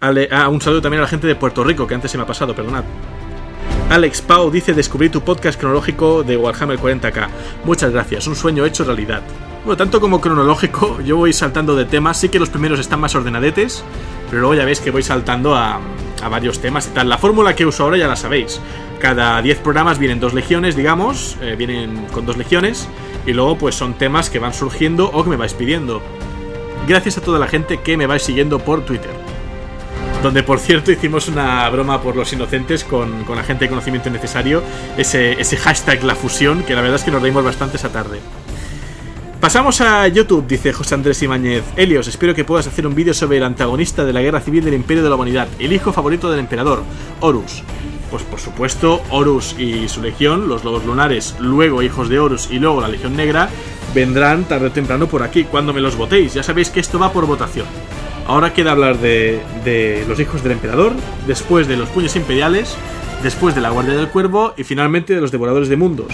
ah, 0.00 0.48
un 0.48 0.60
saludo 0.60 0.80
también 0.80 1.00
a 1.00 1.04
la 1.04 1.08
gente 1.08 1.26
de 1.26 1.34
Puerto 1.34 1.64
Rico, 1.64 1.88
que 1.88 1.94
antes 1.94 2.12
se 2.12 2.16
me 2.16 2.22
ha 2.22 2.26
pasado, 2.26 2.54
perdonad. 2.54 2.84
Alex 3.90 4.22
Pau 4.22 4.48
dice 4.52 4.74
descubrir 4.74 5.10
tu 5.10 5.22
podcast 5.22 5.58
cronológico 5.58 6.22
de 6.22 6.36
Warhammer 6.36 6.78
40k. 6.78 7.28
Muchas 7.64 7.90
gracias, 7.90 8.28
un 8.28 8.36
sueño 8.36 8.64
hecho 8.64 8.84
realidad. 8.84 9.22
Bueno, 9.64 9.76
tanto 9.76 10.00
como 10.00 10.20
cronológico, 10.20 11.00
yo 11.02 11.16
voy 11.16 11.32
saltando 11.32 11.74
de 11.74 11.84
temas, 11.84 12.16
sí 12.16 12.28
que 12.28 12.38
los 12.38 12.50
primeros 12.50 12.78
están 12.78 13.00
más 13.00 13.16
ordenadetes, 13.16 13.82
pero 14.30 14.42
luego 14.42 14.54
ya 14.54 14.64
veis 14.64 14.80
que 14.80 14.92
voy 14.92 15.02
saltando 15.02 15.54
a, 15.54 15.80
varios 16.30 16.60
temas 16.60 16.86
y 16.86 16.90
tal. 16.90 17.08
La 17.08 17.18
fórmula 17.18 17.56
que 17.56 17.66
uso 17.66 17.82
ahora 17.82 17.96
ya 17.96 18.06
la 18.06 18.14
sabéis. 18.14 18.60
Cada 19.00 19.42
10 19.42 19.58
programas 19.58 19.98
vienen 19.98 20.20
dos 20.20 20.34
legiones, 20.34 20.76
digamos, 20.76 21.36
eh, 21.40 21.56
vienen 21.56 22.06
con 22.12 22.26
dos 22.26 22.36
legiones, 22.36 22.88
y 23.26 23.32
luego 23.32 23.56
pues 23.56 23.74
son 23.74 23.94
temas 23.94 24.30
que 24.30 24.38
van 24.38 24.54
surgiendo 24.54 25.10
o 25.12 25.24
que 25.24 25.30
me 25.30 25.36
vais 25.36 25.54
pidiendo. 25.54 26.00
Gracias 26.86 27.18
a 27.18 27.22
toda 27.22 27.38
la 27.38 27.48
gente 27.48 27.80
que 27.80 27.96
me 27.96 28.06
vais 28.06 28.22
siguiendo 28.22 28.58
por 28.58 28.84
Twitter. 28.84 29.10
Donde 30.22 30.42
por 30.42 30.58
cierto 30.60 30.92
hicimos 30.92 31.28
una 31.28 31.68
broma 31.70 32.00
por 32.02 32.14
los 32.14 32.32
inocentes 32.32 32.84
con, 32.84 33.24
con 33.24 33.36
la 33.36 33.42
gente 33.42 33.64
de 33.64 33.70
conocimiento 33.70 34.10
necesario, 34.10 34.62
ese, 34.96 35.40
ese 35.40 35.56
hashtag 35.56 36.04
la 36.04 36.14
fusión, 36.14 36.62
que 36.62 36.74
la 36.74 36.82
verdad 36.82 36.96
es 36.96 37.04
que 37.04 37.10
nos 37.10 37.22
reímos 37.22 37.42
bastante 37.42 37.78
esa 37.78 37.90
tarde. 37.90 38.20
Pasamos 39.40 39.80
a 39.80 40.06
YouTube, 40.06 40.46
dice 40.46 40.70
José 40.74 40.94
Andrés 40.94 41.22
Ibáñez. 41.22 41.64
Helios, 41.74 42.06
espero 42.08 42.34
que 42.34 42.44
puedas 42.44 42.66
hacer 42.66 42.86
un 42.86 42.94
vídeo 42.94 43.14
sobre 43.14 43.38
el 43.38 43.44
antagonista 43.44 44.04
de 44.04 44.12
la 44.12 44.20
guerra 44.20 44.42
civil 44.42 44.62
del 44.62 44.74
Imperio 44.74 45.02
de 45.02 45.08
la 45.08 45.14
Humanidad, 45.14 45.48
el 45.58 45.72
hijo 45.72 45.94
favorito 45.94 46.30
del 46.30 46.40
emperador, 46.40 46.82
Horus. 47.20 47.62
Pues 48.10 48.22
por 48.24 48.38
supuesto, 48.38 49.00
Horus 49.08 49.58
y 49.58 49.88
su 49.88 50.02
legión, 50.02 50.46
los 50.46 50.62
lobos 50.62 50.84
lunares, 50.84 51.36
luego 51.40 51.80
hijos 51.80 52.10
de 52.10 52.18
Horus 52.18 52.50
y 52.50 52.58
luego 52.58 52.82
la 52.82 52.88
Legión 52.88 53.16
Negra, 53.16 53.48
vendrán 53.94 54.44
tarde 54.44 54.66
o 54.66 54.72
temprano 54.72 55.06
por 55.06 55.22
aquí, 55.22 55.44
cuando 55.44 55.72
me 55.72 55.80
los 55.80 55.96
votéis. 55.96 56.34
Ya 56.34 56.42
sabéis 56.42 56.68
que 56.68 56.80
esto 56.80 56.98
va 56.98 57.10
por 57.10 57.24
votación. 57.24 57.66
Ahora 58.26 58.52
queda 58.52 58.72
hablar 58.72 58.98
de, 58.98 59.40
de 59.64 60.04
los 60.06 60.20
hijos 60.20 60.42
del 60.42 60.52
emperador, 60.52 60.92
después 61.26 61.66
de 61.66 61.78
los 61.78 61.88
puños 61.88 62.14
imperiales, 62.14 62.76
después 63.22 63.54
de 63.54 63.62
la 63.62 63.70
Guardia 63.70 63.94
del 63.94 64.10
Cuervo 64.10 64.52
y 64.58 64.64
finalmente 64.64 65.14
de 65.14 65.22
los 65.22 65.32
devoradores 65.32 65.70
de 65.70 65.76
mundos. 65.76 66.12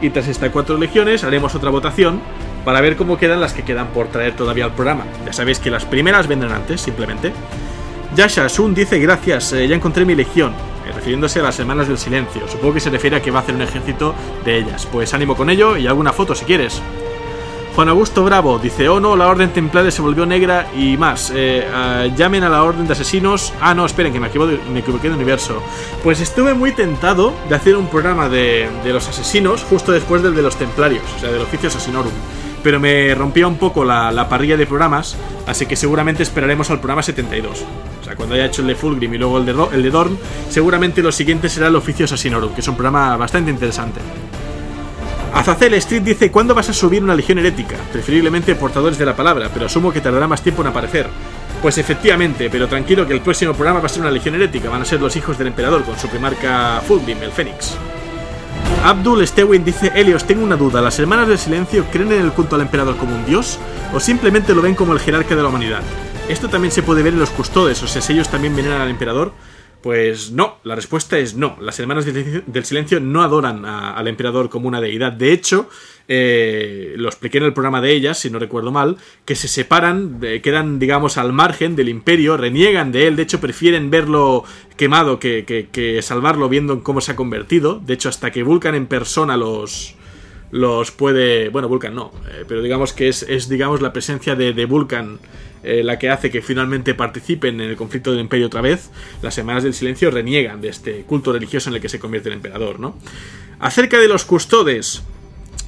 Y 0.00 0.10
tras 0.10 0.28
estas 0.28 0.50
cuatro 0.50 0.78
legiones 0.78 1.24
haremos 1.24 1.54
otra 1.54 1.70
votación 1.70 2.20
para 2.64 2.80
ver 2.80 2.96
cómo 2.96 3.18
quedan 3.18 3.40
las 3.40 3.52
que 3.52 3.62
quedan 3.62 3.88
por 3.88 4.08
traer 4.08 4.34
todavía 4.34 4.64
al 4.64 4.72
programa. 4.72 5.04
Ya 5.24 5.32
sabéis 5.32 5.58
que 5.58 5.70
las 5.70 5.84
primeras 5.84 6.26
vendrán 6.26 6.52
antes, 6.52 6.80
simplemente. 6.80 7.32
Yasha 8.16 8.48
Sun 8.48 8.74
dice 8.74 8.98
gracias, 9.00 9.52
eh, 9.52 9.66
ya 9.66 9.74
encontré 9.74 10.04
mi 10.04 10.14
legión, 10.14 10.52
eh, 10.86 10.92
refiriéndose 10.94 11.40
a 11.40 11.42
las 11.42 11.56
Semanas 11.56 11.88
del 11.88 11.98
Silencio. 11.98 12.46
Supongo 12.48 12.74
que 12.74 12.80
se 12.80 12.90
refiere 12.90 13.16
a 13.16 13.22
que 13.22 13.30
va 13.30 13.40
a 13.40 13.42
hacer 13.42 13.54
un 13.54 13.62
ejército 13.62 14.14
de 14.44 14.58
ellas. 14.58 14.86
Pues 14.86 15.12
ánimo 15.14 15.36
con 15.36 15.50
ello 15.50 15.76
y 15.76 15.86
alguna 15.86 16.12
foto 16.12 16.34
si 16.34 16.44
quieres. 16.44 16.80
Juan 17.74 17.88
Augusto 17.88 18.22
Bravo 18.22 18.60
dice, 18.60 18.88
oh 18.88 19.00
no, 19.00 19.16
la 19.16 19.26
orden 19.26 19.50
templaria 19.50 19.90
se 19.90 20.00
volvió 20.00 20.24
negra 20.24 20.68
y 20.76 20.96
más. 20.96 21.32
Eh, 21.34 21.66
llamen 22.16 22.44
a 22.44 22.48
la 22.48 22.62
orden 22.62 22.86
de 22.86 22.92
asesinos. 22.92 23.52
Ah, 23.60 23.74
no, 23.74 23.84
esperen, 23.84 24.12
que 24.12 24.20
me 24.20 24.28
equivoqué, 24.28 24.60
me 24.72 24.78
equivoqué 24.78 25.08
de 25.08 25.16
universo. 25.16 25.60
Pues 26.04 26.20
estuve 26.20 26.54
muy 26.54 26.70
tentado 26.70 27.34
de 27.48 27.56
hacer 27.56 27.76
un 27.76 27.88
programa 27.88 28.28
de, 28.28 28.68
de 28.84 28.92
los 28.92 29.08
asesinos 29.08 29.64
justo 29.64 29.90
después 29.90 30.22
del 30.22 30.36
de 30.36 30.42
los 30.42 30.54
templarios, 30.54 31.02
o 31.16 31.18
sea, 31.18 31.32
del 31.32 31.42
oficio 31.42 31.68
asesinorum 31.68 32.12
pero 32.64 32.80
me 32.80 33.14
rompía 33.14 33.46
un 33.46 33.58
poco 33.58 33.84
la, 33.84 34.26
parrilla 34.28 34.56
de 34.56 34.66
programas, 34.66 35.16
así 35.46 35.66
que 35.66 35.76
seguramente 35.76 36.22
esperaremos 36.22 36.70
al 36.70 36.78
programa 36.78 37.02
72. 37.02 37.62
O 38.00 38.04
sea, 38.04 38.16
cuando 38.16 38.34
haya 38.34 38.46
hecho 38.46 38.62
el 38.62 38.68
de 38.68 38.74
Fulgrim 38.74 39.12
y 39.12 39.18
luego 39.18 39.38
el 39.38 39.44
de, 39.44 39.54
el 39.72 39.82
de 39.82 39.90
Dorn, 39.90 40.18
seguramente 40.48 41.02
lo 41.02 41.12
siguiente 41.12 41.50
será 41.50 41.68
el 41.68 41.76
Oficio 41.76 42.06
Assassinorum, 42.06 42.54
que 42.54 42.62
es 42.62 42.68
un 42.68 42.74
programa 42.74 43.16
bastante 43.18 43.50
interesante. 43.50 44.00
Azazel 45.34 45.74
Street 45.74 46.02
dice, 46.02 46.30
¿cuándo 46.30 46.54
vas 46.54 46.70
a 46.70 46.72
subir 46.72 47.02
una 47.02 47.14
legión 47.14 47.38
herética? 47.38 47.76
Preferiblemente 47.92 48.54
portadores 48.54 48.96
de 48.96 49.04
la 49.04 49.14
palabra, 49.14 49.50
pero 49.52 49.66
asumo 49.66 49.92
que 49.92 50.00
tardará 50.00 50.26
más 50.26 50.40
tiempo 50.40 50.62
en 50.62 50.68
aparecer. 50.68 51.06
Pues 51.60 51.76
efectivamente, 51.76 52.48
pero 52.50 52.66
tranquilo 52.66 53.06
que 53.06 53.12
el 53.12 53.20
próximo 53.20 53.52
programa 53.52 53.80
va 53.80 53.86
a 53.86 53.90
ser 53.90 54.00
una 54.00 54.10
legión 54.10 54.36
herética, 54.36 54.70
van 54.70 54.82
a 54.82 54.86
ser 54.86 55.00
los 55.00 55.14
hijos 55.16 55.36
del 55.36 55.48
emperador 55.48 55.82
con 55.84 55.98
su 55.98 56.08
primarca 56.08 56.80
Fulgrim, 56.86 57.22
el 57.22 57.32
Fénix. 57.32 57.76
Abdul 58.84 59.26
Stewin 59.26 59.64
dice, 59.64 59.92
Helios, 59.94 60.24
tengo 60.24 60.44
una 60.44 60.56
duda, 60.56 60.82
¿las 60.82 60.98
hermanas 60.98 61.28
del 61.28 61.38
silencio 61.38 61.86
creen 61.90 62.12
en 62.12 62.20
el 62.20 62.32
culto 62.32 62.54
al 62.54 62.62
emperador 62.62 62.96
como 62.96 63.16
un 63.16 63.24
dios 63.24 63.58
o 63.94 64.00
simplemente 64.00 64.54
lo 64.54 64.60
ven 64.60 64.74
como 64.74 64.92
el 64.92 65.00
jerarca 65.00 65.34
de 65.34 65.42
la 65.42 65.48
humanidad? 65.48 65.82
Esto 66.28 66.48
también 66.48 66.70
se 66.72 66.82
puede 66.82 67.02
ver 67.02 67.14
en 67.14 67.20
los 67.20 67.30
custodes, 67.30 67.82
o 67.82 67.86
sea, 67.86 68.02
si 68.02 68.12
ellos 68.12 68.28
también 68.28 68.54
veneran 68.56 68.80
al 68.80 68.90
emperador. 68.90 69.32
Pues 69.82 70.30
no, 70.30 70.56
la 70.64 70.74
respuesta 70.74 71.18
es 71.18 71.34
no. 71.34 71.58
Las 71.60 71.78
hermanas 71.78 72.06
del 72.06 72.64
silencio 72.64 73.00
no 73.00 73.22
adoran 73.22 73.66
al 73.66 74.08
emperador 74.08 74.48
como 74.48 74.66
una 74.66 74.80
deidad. 74.80 75.12
De 75.12 75.30
hecho, 75.30 75.68
eh, 76.08 76.94
lo 76.96 77.08
expliqué 77.08 77.38
en 77.38 77.44
el 77.44 77.52
programa 77.52 77.80
de 77.80 77.92
ellas, 77.92 78.18
si 78.18 78.30
no 78.30 78.38
recuerdo 78.38 78.72
mal, 78.72 78.96
que 79.24 79.34
se 79.34 79.48
separan, 79.48 80.20
quedan, 80.42 80.78
digamos, 80.78 81.16
al 81.16 81.32
margen 81.32 81.76
del 81.76 81.88
imperio, 81.88 82.36
reniegan 82.36 82.92
de 82.92 83.06
él, 83.06 83.16
de 83.16 83.22
hecho 83.22 83.40
prefieren 83.40 83.90
verlo 83.90 84.44
quemado 84.76 85.18
que, 85.18 85.98
salvarlo 86.02 86.48
viendo 86.48 86.82
cómo 86.82 87.00
se 87.00 87.12
ha 87.12 87.16
convertido. 87.16 87.80
De 87.84 87.94
hecho, 87.94 88.08
hasta 88.08 88.30
que 88.30 88.42
Vulcan 88.42 88.74
en 88.74 88.86
persona 88.86 89.36
los, 89.36 89.94
los 90.50 90.90
puede... 90.90 91.48
Bueno, 91.48 91.68
Vulcan 91.68 91.94
no, 91.94 92.12
eh, 92.28 92.44
pero 92.46 92.62
digamos 92.62 92.92
que 92.92 93.08
es, 93.08 93.48
digamos, 93.48 93.80
la 93.80 93.92
presencia 93.92 94.34
de, 94.34 94.52
de 94.52 94.64
Vulcan 94.66 95.18
eh, 95.64 95.82
la 95.82 95.98
que 95.98 96.10
hace 96.10 96.30
que 96.30 96.42
finalmente 96.42 96.94
participen 96.94 97.58
en 97.58 97.70
el 97.70 97.76
conflicto 97.76 98.10
del 98.10 98.20
imperio 98.20 98.48
otra 98.48 98.60
vez. 98.60 98.90
Las 99.22 99.34
Semanas 99.34 99.62
del 99.62 99.72
Silencio 99.72 100.10
reniegan 100.10 100.60
de 100.60 100.68
este 100.68 101.04
culto 101.04 101.32
religioso 101.32 101.70
en 101.70 101.76
el 101.76 101.80
que 101.80 101.88
se 101.88 101.98
convierte 101.98 102.28
el 102.28 102.34
emperador, 102.34 102.78
¿no? 102.78 102.98
Acerca 103.60 103.98
de 103.98 104.06
los 104.06 104.26
custodes, 104.26 105.02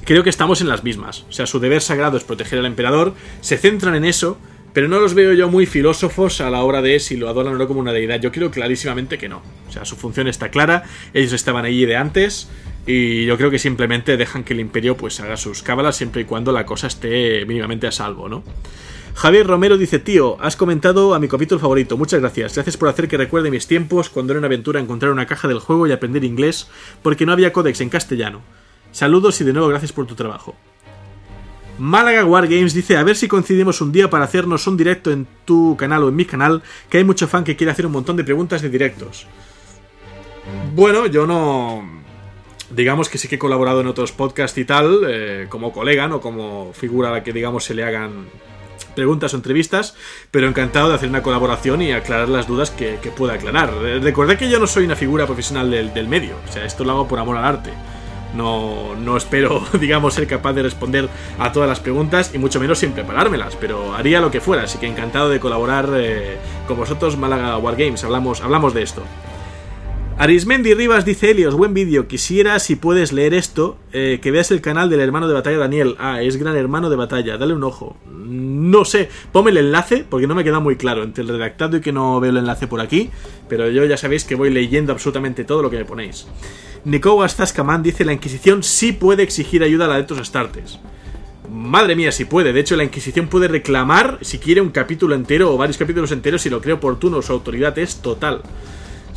creo 0.07 0.23
que 0.23 0.29
estamos 0.29 0.61
en 0.61 0.69
las 0.69 0.85
mismas. 0.85 1.25
O 1.29 1.33
sea, 1.33 1.45
su 1.45 1.59
deber 1.59 1.81
sagrado 1.81 2.17
es 2.17 2.23
proteger 2.23 2.59
al 2.59 2.65
emperador, 2.65 3.13
se 3.41 3.57
centran 3.57 3.93
en 3.93 4.05
eso, 4.05 4.39
pero 4.71 4.87
no 4.87 4.99
los 4.99 5.13
veo 5.13 5.33
yo 5.33 5.49
muy 5.49 5.65
filósofos 5.65 6.39
a 6.39 6.49
la 6.49 6.63
hora 6.63 6.81
de 6.81 6.99
si 7.01 7.17
lo 7.17 7.27
adoran 7.27 7.55
o 7.55 7.57
no 7.57 7.67
como 7.67 7.81
una 7.81 7.91
deidad. 7.91 8.21
Yo 8.21 8.31
creo 8.31 8.49
clarísimamente 8.49 9.17
que 9.17 9.27
no. 9.27 9.41
O 9.67 9.71
sea, 9.71 9.83
su 9.83 9.97
función 9.97 10.29
está 10.29 10.49
clara, 10.49 10.85
ellos 11.13 11.33
estaban 11.33 11.65
allí 11.65 11.85
de 11.85 11.97
antes, 11.97 12.47
y 12.85 13.25
yo 13.25 13.35
creo 13.35 13.51
que 13.51 13.59
simplemente 13.59 14.15
dejan 14.15 14.45
que 14.45 14.53
el 14.53 14.61
imperio 14.61 14.95
pues 14.95 15.19
haga 15.19 15.35
sus 15.35 15.61
cábalas 15.61 15.97
siempre 15.97 16.21
y 16.21 16.25
cuando 16.25 16.53
la 16.53 16.65
cosa 16.65 16.87
esté 16.87 17.45
mínimamente 17.45 17.85
a 17.85 17.91
salvo, 17.91 18.29
¿no? 18.29 18.43
Javier 19.13 19.45
Romero 19.45 19.77
dice, 19.77 19.99
tío, 19.99 20.37
has 20.39 20.55
comentado 20.55 21.15
a 21.15 21.19
mi 21.19 21.27
capítulo 21.27 21.59
favorito, 21.59 21.97
muchas 21.97 22.21
gracias. 22.21 22.53
Gracias 22.53 22.77
por 22.77 22.87
hacer 22.87 23.09
que 23.09 23.17
recuerde 23.17 23.51
mis 23.51 23.67
tiempos 23.67 24.09
cuando 24.09 24.31
era 24.31 24.39
una 24.39 24.45
aventura 24.45 24.79
encontrar 24.79 25.11
una 25.11 25.25
caja 25.25 25.49
del 25.49 25.59
juego 25.59 25.85
y 25.85 25.91
aprender 25.91 26.23
inglés 26.23 26.69
porque 27.01 27.25
no 27.25 27.33
había 27.33 27.51
códex 27.51 27.81
en 27.81 27.89
castellano. 27.89 28.41
Saludos 28.91 29.39
y 29.41 29.43
de 29.43 29.53
nuevo 29.53 29.67
gracias 29.67 29.91
por 29.91 30.05
tu 30.07 30.15
trabajo. 30.15 30.55
Málaga 31.77 32.25
Wargames 32.25 32.73
dice, 32.73 32.97
a 32.97 33.03
ver 33.03 33.15
si 33.15 33.27
coincidimos 33.27 33.81
un 33.81 33.91
día 33.91 34.09
para 34.09 34.25
hacernos 34.25 34.65
un 34.65 34.77
directo 34.77 35.11
en 35.11 35.27
tu 35.45 35.75
canal 35.77 36.03
o 36.03 36.09
en 36.09 36.15
mi 36.15 36.25
canal, 36.25 36.63
que 36.89 36.97
hay 36.97 37.03
mucho 37.03 37.27
fan 37.27 37.43
que 37.43 37.55
quiere 37.55 37.71
hacer 37.71 37.85
un 37.85 37.91
montón 37.91 38.17
de 38.17 38.23
preguntas 38.23 38.61
de 38.61 38.69
directos. 38.69 39.27
Bueno, 40.73 41.05
yo 41.07 41.27
no... 41.27 41.97
Digamos 42.69 43.07
que 43.07 43.17
sí 43.17 43.27
que 43.27 43.35
he 43.35 43.39
colaborado 43.39 43.79
en 43.79 43.87
otros 43.87 44.11
podcasts 44.11 44.57
y 44.57 44.65
tal, 44.65 45.01
eh, 45.07 45.45
como 45.47 45.71
colega, 45.71 46.07
no 46.07 46.19
como 46.19 46.73
figura 46.73 47.09
a 47.09 47.11
la 47.13 47.23
que 47.23 47.31
digamos 47.31 47.63
se 47.63 47.73
le 47.73 47.83
hagan 47.83 48.25
preguntas 48.93 49.33
o 49.33 49.37
entrevistas, 49.37 49.95
pero 50.31 50.47
encantado 50.47 50.89
de 50.89 50.95
hacer 50.95 51.07
una 51.07 51.23
colaboración 51.23 51.81
y 51.81 51.93
aclarar 51.93 52.27
las 52.27 52.47
dudas 52.47 52.71
que, 52.71 52.97
pueda 53.15 53.35
aclarar. 53.35 53.71
Recordad 54.01 54.37
que 54.37 54.49
yo 54.49 54.59
no 54.59 54.67
soy 54.67 54.83
una 54.83 54.97
figura 54.97 55.25
profesional 55.25 55.71
del, 55.71 55.93
del 55.93 56.07
medio, 56.09 56.35
o 56.45 56.51
sea, 56.51 56.65
esto 56.65 56.83
lo 56.83 56.91
hago 56.91 57.07
por 57.07 57.19
amor 57.19 57.37
al 57.37 57.45
arte. 57.45 57.71
No, 58.37 58.95
no 58.95 59.17
espero, 59.17 59.63
digamos, 59.79 60.13
ser 60.13 60.27
capaz 60.27 60.53
de 60.53 60.61
responder 60.61 61.09
a 61.39 61.51
todas 61.51 61.67
las 61.67 61.79
preguntas 61.79 62.31
y 62.35 62.37
mucho 62.37 62.59
menos 62.59 62.77
sin 62.77 62.91
preparármelas, 62.91 63.55
pero 63.55 63.95
haría 63.95 64.21
lo 64.21 64.29
que 64.29 64.41
fuera, 64.41 64.63
así 64.63 64.77
que 64.77 64.85
encantado 64.85 65.29
de 65.29 65.39
colaborar 65.39 65.89
eh, 65.95 66.37
con 66.67 66.77
vosotros, 66.77 67.17
Málaga 67.17 67.57
Wargames, 67.57 68.03
hablamos, 68.03 68.41
hablamos 68.41 68.75
de 68.75 68.83
esto. 68.83 69.01
Arismendi 70.19 70.73
Rivas 70.73 71.05
dice 71.05 71.29
Helios, 71.29 71.53
buen 71.53 71.75
vídeo. 71.75 72.07
Quisiera, 72.07 72.57
si 72.57 72.75
puedes 72.75 73.13
leer 73.13 73.35
esto, 73.35 73.77
eh, 73.93 74.17
que 74.19 74.31
veas 74.31 74.49
el 74.49 74.61
canal 74.61 74.89
del 74.89 74.99
hermano 74.99 75.27
de 75.27 75.35
batalla 75.35 75.59
Daniel. 75.59 75.95
Ah, 75.99 76.23
es 76.23 76.37
gran 76.37 76.57
hermano 76.57 76.89
de 76.89 76.95
batalla, 76.95 77.37
dale 77.37 77.53
un 77.53 77.63
ojo. 77.63 77.97
No 78.11 78.83
sé, 78.83 79.09
ponme 79.31 79.51
el 79.51 79.57
enlace, 79.57 80.07
porque 80.09 80.25
no 80.25 80.33
me 80.33 80.43
queda 80.43 80.59
muy 80.59 80.75
claro 80.75 81.03
entre 81.03 81.21
el 81.21 81.29
redactado 81.29 81.77
y 81.77 81.81
que 81.81 81.91
no 81.91 82.19
veo 82.19 82.31
el 82.31 82.37
enlace 82.37 82.65
por 82.65 82.81
aquí. 82.81 83.11
Pero 83.47 83.69
yo 83.69 83.85
ya 83.85 83.95
sabéis 83.95 84.23
que 84.23 84.33
voy 84.33 84.49
leyendo 84.49 84.91
absolutamente 84.91 85.43
todo 85.43 85.61
lo 85.61 85.69
que 85.69 85.77
me 85.77 85.85
ponéis. 85.85 86.25
Nicoas 86.83 87.37
dice: 87.83 88.03
La 88.03 88.13
Inquisición 88.13 88.63
sí 88.63 88.93
puede 88.93 89.21
exigir 89.21 89.61
ayuda 89.61 89.85
a 89.85 89.87
la 89.87 89.93
adeptos 89.93 90.17
astartes. 90.17 90.79
Madre 91.47 91.95
mía, 91.95 92.11
si 92.11 92.25
puede. 92.25 92.53
De 92.53 92.59
hecho, 92.59 92.75
la 92.75 92.83
Inquisición 92.83 93.27
puede 93.27 93.47
reclamar, 93.49 94.17
si 94.21 94.39
quiere, 94.39 94.61
un 94.61 94.71
capítulo 94.71 95.13
entero 95.13 95.53
o 95.53 95.57
varios 95.57 95.77
capítulos 95.77 96.11
enteros 96.11 96.41
si 96.41 96.49
lo 96.49 96.59
cree 96.59 96.73
oportuno. 96.73 97.21
Su 97.21 97.33
autoridad 97.33 97.77
es 97.77 98.01
total. 98.01 98.41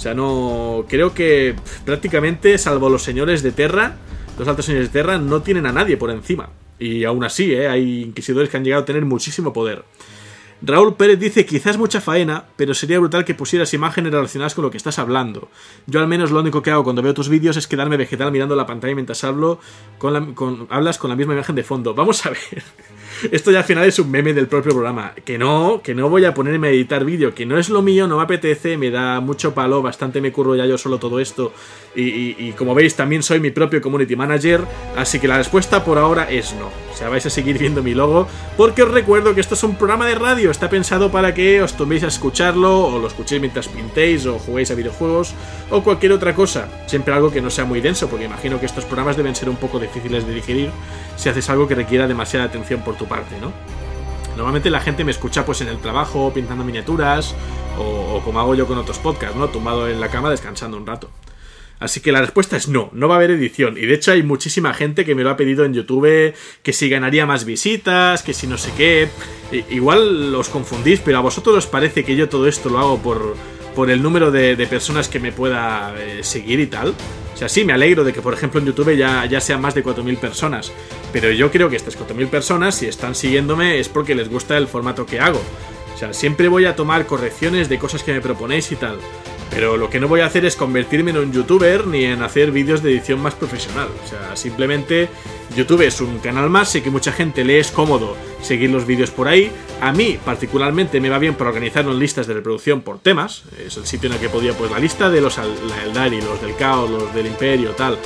O 0.00 0.02
sea, 0.02 0.14
no. 0.14 0.86
Creo 0.88 1.12
que 1.12 1.54
prácticamente, 1.84 2.56
salvo 2.56 2.88
los 2.88 3.02
señores 3.02 3.42
de 3.42 3.52
Terra, 3.52 3.96
los 4.38 4.48
altos 4.48 4.64
señores 4.64 4.88
de 4.90 4.98
Terra, 4.98 5.18
no 5.18 5.42
tienen 5.42 5.66
a 5.66 5.72
nadie 5.72 5.98
por 5.98 6.10
encima. 6.10 6.48
Y 6.78 7.04
aún 7.04 7.22
así, 7.22 7.52
¿eh? 7.52 7.68
hay 7.68 8.04
inquisidores 8.04 8.48
que 8.48 8.56
han 8.56 8.64
llegado 8.64 8.84
a 8.84 8.86
tener 8.86 9.04
muchísimo 9.04 9.52
poder. 9.52 9.84
Raúl 10.62 10.94
Pérez 10.94 11.20
dice, 11.20 11.44
quizás 11.44 11.76
mucha 11.76 12.00
faena, 12.00 12.46
pero 12.56 12.72
sería 12.72 12.98
brutal 12.98 13.26
que 13.26 13.34
pusieras 13.34 13.74
imágenes 13.74 14.10
relacionadas 14.10 14.54
con 14.54 14.64
lo 14.64 14.70
que 14.70 14.78
estás 14.78 14.98
hablando. 14.98 15.50
Yo 15.86 16.00
al 16.00 16.08
menos 16.08 16.30
lo 16.30 16.40
único 16.40 16.62
que 16.62 16.70
hago 16.70 16.82
cuando 16.82 17.02
veo 17.02 17.12
tus 17.12 17.28
vídeos 17.28 17.58
es 17.58 17.66
quedarme 17.66 17.98
vegetal 17.98 18.32
mirando 18.32 18.56
la 18.56 18.64
pantalla 18.64 18.94
mientras 18.94 19.22
hablo 19.22 19.60
con, 19.98 20.32
con 20.32 20.66
hablas 20.70 20.96
con 20.96 21.10
la 21.10 21.16
misma 21.16 21.34
imagen 21.34 21.56
de 21.56 21.62
fondo. 21.62 21.92
Vamos 21.92 22.24
a 22.24 22.30
ver. 22.30 22.62
Esto 23.30 23.50
ya 23.50 23.58
al 23.58 23.64
final 23.64 23.84
es 23.84 23.98
un 23.98 24.10
meme 24.10 24.32
del 24.32 24.48
propio 24.48 24.72
programa. 24.72 25.12
Que 25.24 25.38
no, 25.38 25.80
que 25.82 25.94
no 25.94 26.08
voy 26.08 26.24
a 26.24 26.34
ponerme 26.34 26.68
a 26.68 26.70
editar 26.70 27.04
vídeo, 27.04 27.34
que 27.34 27.46
no 27.46 27.58
es 27.58 27.68
lo 27.68 27.82
mío, 27.82 28.06
no 28.06 28.16
me 28.16 28.22
apetece, 28.22 28.76
me 28.76 28.90
da 28.90 29.20
mucho 29.20 29.54
palo, 29.54 29.82
bastante 29.82 30.20
me 30.20 30.32
curro 30.32 30.56
ya 30.56 30.66
yo 30.66 30.78
solo 30.78 30.98
todo 30.98 31.20
esto. 31.20 31.52
Y, 31.94 32.52
como 32.52 32.74
veis, 32.74 32.94
también 32.94 33.22
soy 33.22 33.40
mi 33.40 33.50
propio 33.50 33.80
community 33.80 34.16
manager, 34.16 34.62
así 34.96 35.18
que 35.18 35.28
la 35.28 35.38
respuesta 35.38 35.84
por 35.84 35.98
ahora 35.98 36.30
es 36.30 36.54
no. 36.54 36.66
O 36.66 36.96
sea, 36.96 37.08
vais 37.08 37.24
a 37.26 37.30
seguir 37.30 37.58
viendo 37.58 37.82
mi 37.82 37.94
logo, 37.94 38.28
porque 38.56 38.82
os 38.82 38.90
recuerdo 38.90 39.34
que 39.34 39.40
esto 39.40 39.54
es 39.54 39.62
un 39.64 39.76
programa 39.76 40.06
de 40.06 40.14
radio, 40.14 40.50
está 40.50 40.68
pensado 40.68 41.10
para 41.10 41.34
que 41.34 41.62
os 41.62 41.76
toméis 41.76 42.04
a 42.04 42.08
escucharlo, 42.08 42.86
o 42.86 42.98
lo 42.98 43.06
escuchéis 43.06 43.40
mientras 43.40 43.68
pintéis, 43.68 44.26
o 44.26 44.38
juguéis 44.38 44.70
a 44.70 44.74
videojuegos, 44.74 45.34
o 45.70 45.82
cualquier 45.82 46.12
otra 46.12 46.34
cosa. 46.34 46.68
Siempre 46.86 47.12
algo 47.12 47.30
que 47.30 47.40
no 47.40 47.50
sea 47.50 47.64
muy 47.64 47.80
denso, 47.80 48.08
porque 48.08 48.24
imagino 48.24 48.60
que 48.60 48.66
estos 48.66 48.84
programas 48.84 49.16
deben 49.16 49.34
ser 49.34 49.48
un 49.48 49.56
poco 49.56 49.78
difíciles 49.78 50.26
de 50.26 50.34
digerir 50.34 50.70
si 51.20 51.28
haces 51.28 51.50
algo 51.50 51.68
que 51.68 51.74
requiera 51.74 52.08
demasiada 52.08 52.46
atención 52.46 52.80
por 52.80 52.96
tu 52.96 53.06
parte, 53.06 53.38
¿no? 53.38 53.52
Normalmente 54.36 54.70
la 54.70 54.80
gente 54.80 55.04
me 55.04 55.10
escucha 55.10 55.44
pues 55.44 55.60
en 55.60 55.68
el 55.68 55.76
trabajo, 55.76 56.32
pintando 56.32 56.64
miniaturas, 56.64 57.34
o, 57.78 58.22
como 58.24 58.40
hago 58.40 58.54
yo 58.54 58.66
con 58.66 58.78
otros 58.78 58.98
podcasts, 58.98 59.36
¿no? 59.36 59.48
Tumbado 59.48 59.86
en 59.86 60.00
la 60.00 60.08
cama 60.08 60.30
descansando 60.30 60.78
un 60.78 60.86
rato. 60.86 61.10
Así 61.78 62.00
que 62.00 62.10
la 62.10 62.22
respuesta 62.22 62.56
es 62.56 62.68
no, 62.68 62.88
no 62.94 63.06
va 63.06 63.16
a 63.16 63.18
haber 63.18 63.32
edición. 63.32 63.76
Y 63.76 63.84
de 63.84 63.94
hecho 63.94 64.12
hay 64.12 64.22
muchísima 64.22 64.72
gente 64.72 65.04
que 65.04 65.14
me 65.14 65.22
lo 65.22 65.28
ha 65.28 65.36
pedido 65.36 65.66
en 65.66 65.74
YouTube, 65.74 66.34
que 66.62 66.72
si 66.72 66.88
ganaría 66.88 67.26
más 67.26 67.44
visitas, 67.44 68.22
que 68.22 68.32
si 68.32 68.46
no 68.46 68.56
sé 68.56 68.72
qué. 68.74 69.10
igual 69.68 70.34
os 70.34 70.48
confundís, 70.48 71.00
pero 71.00 71.18
a 71.18 71.20
vosotros 71.20 71.54
os 71.54 71.66
parece 71.66 72.02
que 72.02 72.16
yo 72.16 72.30
todo 72.30 72.48
esto 72.48 72.70
lo 72.70 72.78
hago 72.78 72.98
por, 73.02 73.36
por 73.74 73.90
el 73.90 74.02
número 74.02 74.30
de, 74.30 74.56
personas 74.70 75.08
que 75.08 75.20
me 75.20 75.32
pueda 75.32 75.94
eh, 75.98 76.22
seguir 76.22 76.60
y 76.60 76.66
tal. 76.66 76.94
Sea, 77.40 77.48
sí, 77.48 77.64
me 77.64 77.72
alegro 77.72 78.04
de 78.04 78.12
que, 78.12 78.20
por 78.20 78.34
ejemplo, 78.34 78.60
en 78.60 78.66
YouTube 78.66 78.94
ya, 78.94 79.24
ya 79.24 79.40
sean 79.40 79.62
más 79.62 79.74
de 79.74 79.82
4.000 79.82 80.18
personas. 80.18 80.70
Pero 81.10 81.30
yo 81.30 81.50
creo 81.50 81.70
que 81.70 81.76
estas 81.76 81.98
4.000 81.98 82.28
personas, 82.28 82.74
si 82.74 82.86
están 82.86 83.14
siguiéndome, 83.14 83.80
es 83.80 83.88
porque 83.88 84.14
les 84.14 84.28
gusta 84.28 84.58
el 84.58 84.68
formato 84.68 85.06
que 85.06 85.20
hago. 85.20 85.40
O 85.94 85.98
sea, 85.98 86.12
siempre 86.12 86.48
voy 86.48 86.66
a 86.66 86.76
tomar 86.76 87.06
correcciones 87.06 87.70
de 87.70 87.78
cosas 87.78 88.02
que 88.02 88.12
me 88.12 88.20
proponéis 88.20 88.70
y 88.72 88.76
tal. 88.76 88.98
Pero 89.50 89.76
lo 89.76 89.90
que 89.90 89.98
no 89.98 90.08
voy 90.08 90.20
a 90.20 90.26
hacer 90.26 90.44
es 90.44 90.54
convertirme 90.54 91.10
en 91.10 91.18
un 91.18 91.32
youtuber 91.32 91.86
ni 91.86 92.04
en 92.04 92.22
hacer 92.22 92.52
vídeos 92.52 92.82
de 92.82 92.92
edición 92.92 93.20
más 93.20 93.34
profesional. 93.34 93.88
O 94.04 94.08
sea, 94.08 94.36
simplemente 94.36 95.08
YouTube 95.56 95.82
es 95.82 96.00
un 96.00 96.20
canal 96.20 96.48
más, 96.48 96.70
sé 96.70 96.82
que 96.82 96.90
mucha 96.90 97.12
gente 97.12 97.44
le 97.44 97.58
es 97.58 97.72
cómodo 97.72 98.16
seguir 98.40 98.70
los 98.70 98.86
vídeos 98.86 99.10
por 99.10 99.26
ahí. 99.26 99.50
A 99.80 99.92
mí 99.92 100.18
particularmente 100.24 101.00
me 101.00 101.10
va 101.10 101.18
bien 101.18 101.34
para 101.34 101.50
organizar 101.50 101.84
listas 101.86 102.26
de 102.28 102.34
reproducción 102.34 102.82
por 102.82 103.00
temas. 103.00 103.42
Es 103.66 103.76
el 103.76 103.86
sitio 103.86 104.08
en 104.08 104.14
el 104.14 104.20
que 104.20 104.28
podía 104.28 104.56
pues 104.56 104.70
la 104.70 104.78
lista 104.78 105.10
de 105.10 105.20
los 105.20 105.38
Eldari, 105.38 106.20
los 106.20 106.40
del 106.40 106.54
Caos, 106.54 106.88
los 106.88 107.12
del 107.12 107.26
Imperio, 107.26 107.70
tal. 107.70 107.98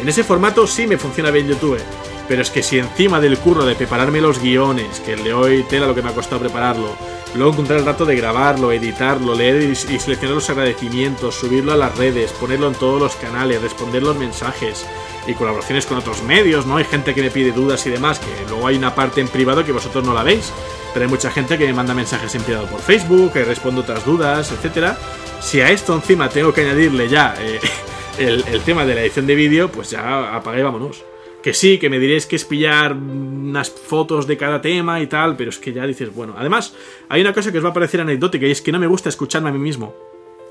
En 0.00 0.08
ese 0.08 0.24
formato 0.24 0.66
sí 0.66 0.86
me 0.86 0.96
funciona 0.96 1.30
bien 1.30 1.48
YouTube. 1.48 1.78
Pero 2.26 2.40
es 2.40 2.50
que 2.50 2.62
si 2.62 2.78
encima 2.78 3.20
del 3.20 3.36
curro 3.36 3.66
de 3.66 3.74
prepararme 3.74 4.18
los 4.22 4.40
guiones, 4.40 5.00
que 5.00 5.12
el 5.12 5.24
de 5.24 5.34
hoy 5.34 5.62
tela 5.68 5.86
lo 5.86 5.94
que 5.94 6.00
me 6.00 6.08
ha 6.08 6.14
costado 6.14 6.40
prepararlo, 6.40 6.96
luego 7.34 7.52
encontrar 7.52 7.80
el 7.80 7.86
rato 7.86 8.04
de 8.04 8.16
grabarlo, 8.16 8.72
editarlo, 8.72 9.34
leer 9.34 9.62
y, 9.62 9.74
seleccionar 9.74 10.36
los 10.36 10.50
agradecimientos, 10.50 11.34
subirlo 11.34 11.72
a 11.72 11.76
las 11.76 11.96
redes, 11.96 12.32
ponerlo 12.32 12.68
en 12.68 12.74
todos 12.74 13.00
los 13.00 13.16
canales, 13.16 13.60
responder 13.60 14.02
los 14.02 14.16
mensajes 14.16 14.86
y 15.26 15.34
colaboraciones 15.34 15.86
con 15.86 15.98
otros 15.98 16.22
medios, 16.22 16.66
¿no? 16.66 16.76
Hay 16.76 16.84
gente 16.84 17.14
que 17.14 17.22
me 17.22 17.30
pide 17.30 17.52
dudas 17.52 17.86
y 17.86 17.90
demás, 17.90 18.18
que 18.18 18.26
luego 18.48 18.66
hay 18.66 18.76
una 18.76 18.94
parte 18.94 19.20
en 19.20 19.28
privado 19.28 19.64
que 19.64 19.72
vosotros 19.72 20.04
no 20.04 20.14
la 20.14 20.22
veis, 20.22 20.52
pero 20.92 21.06
hay 21.06 21.10
mucha 21.10 21.30
gente 21.30 21.58
que 21.58 21.66
me 21.66 21.72
manda 21.72 21.94
mensajes 21.94 22.34
en 22.34 22.42
privado 22.42 22.66
por 22.66 22.80
Facebook, 22.80 23.32
que 23.32 23.44
respondo 23.44 23.80
otras 23.80 24.04
dudas, 24.04 24.52
etcétera. 24.52 24.98
Si 25.40 25.60
a 25.60 25.70
esto 25.70 25.94
encima 25.94 26.28
tengo 26.28 26.52
que 26.52 26.62
añadirle 26.62 27.08
ya 27.08 27.34
eh, 27.38 27.60
el, 28.18 28.44
el 28.46 28.60
tema 28.60 28.84
de 28.84 28.94
la 28.94 29.02
edición 29.02 29.26
de 29.26 29.34
vídeo, 29.34 29.70
pues 29.70 29.90
ya 29.90 30.36
apague 30.36 30.60
y 30.60 30.62
vámonos. 30.62 31.13
Que 31.44 31.52
sí, 31.52 31.76
que 31.76 31.90
me 31.90 31.98
diréis 31.98 32.24
que 32.24 32.36
es 32.36 32.44
pillar 32.46 32.94
unas 32.94 33.68
fotos 33.68 34.26
de 34.26 34.38
cada 34.38 34.62
tema 34.62 35.02
y 35.02 35.06
tal, 35.06 35.36
pero 35.36 35.50
es 35.50 35.58
que 35.58 35.74
ya 35.74 35.86
dices, 35.86 36.08
bueno, 36.14 36.34
además 36.38 36.72
hay 37.10 37.20
una 37.20 37.34
cosa 37.34 37.52
que 37.52 37.58
os 37.58 37.64
va 37.66 37.68
a 37.68 37.74
parecer 37.74 38.00
anecdótica 38.00 38.46
y 38.46 38.50
es 38.50 38.62
que 38.62 38.72
no 38.72 38.78
me 38.78 38.86
gusta 38.86 39.10
escucharme 39.10 39.50
a 39.50 39.52
mí 39.52 39.58
mismo. 39.58 39.94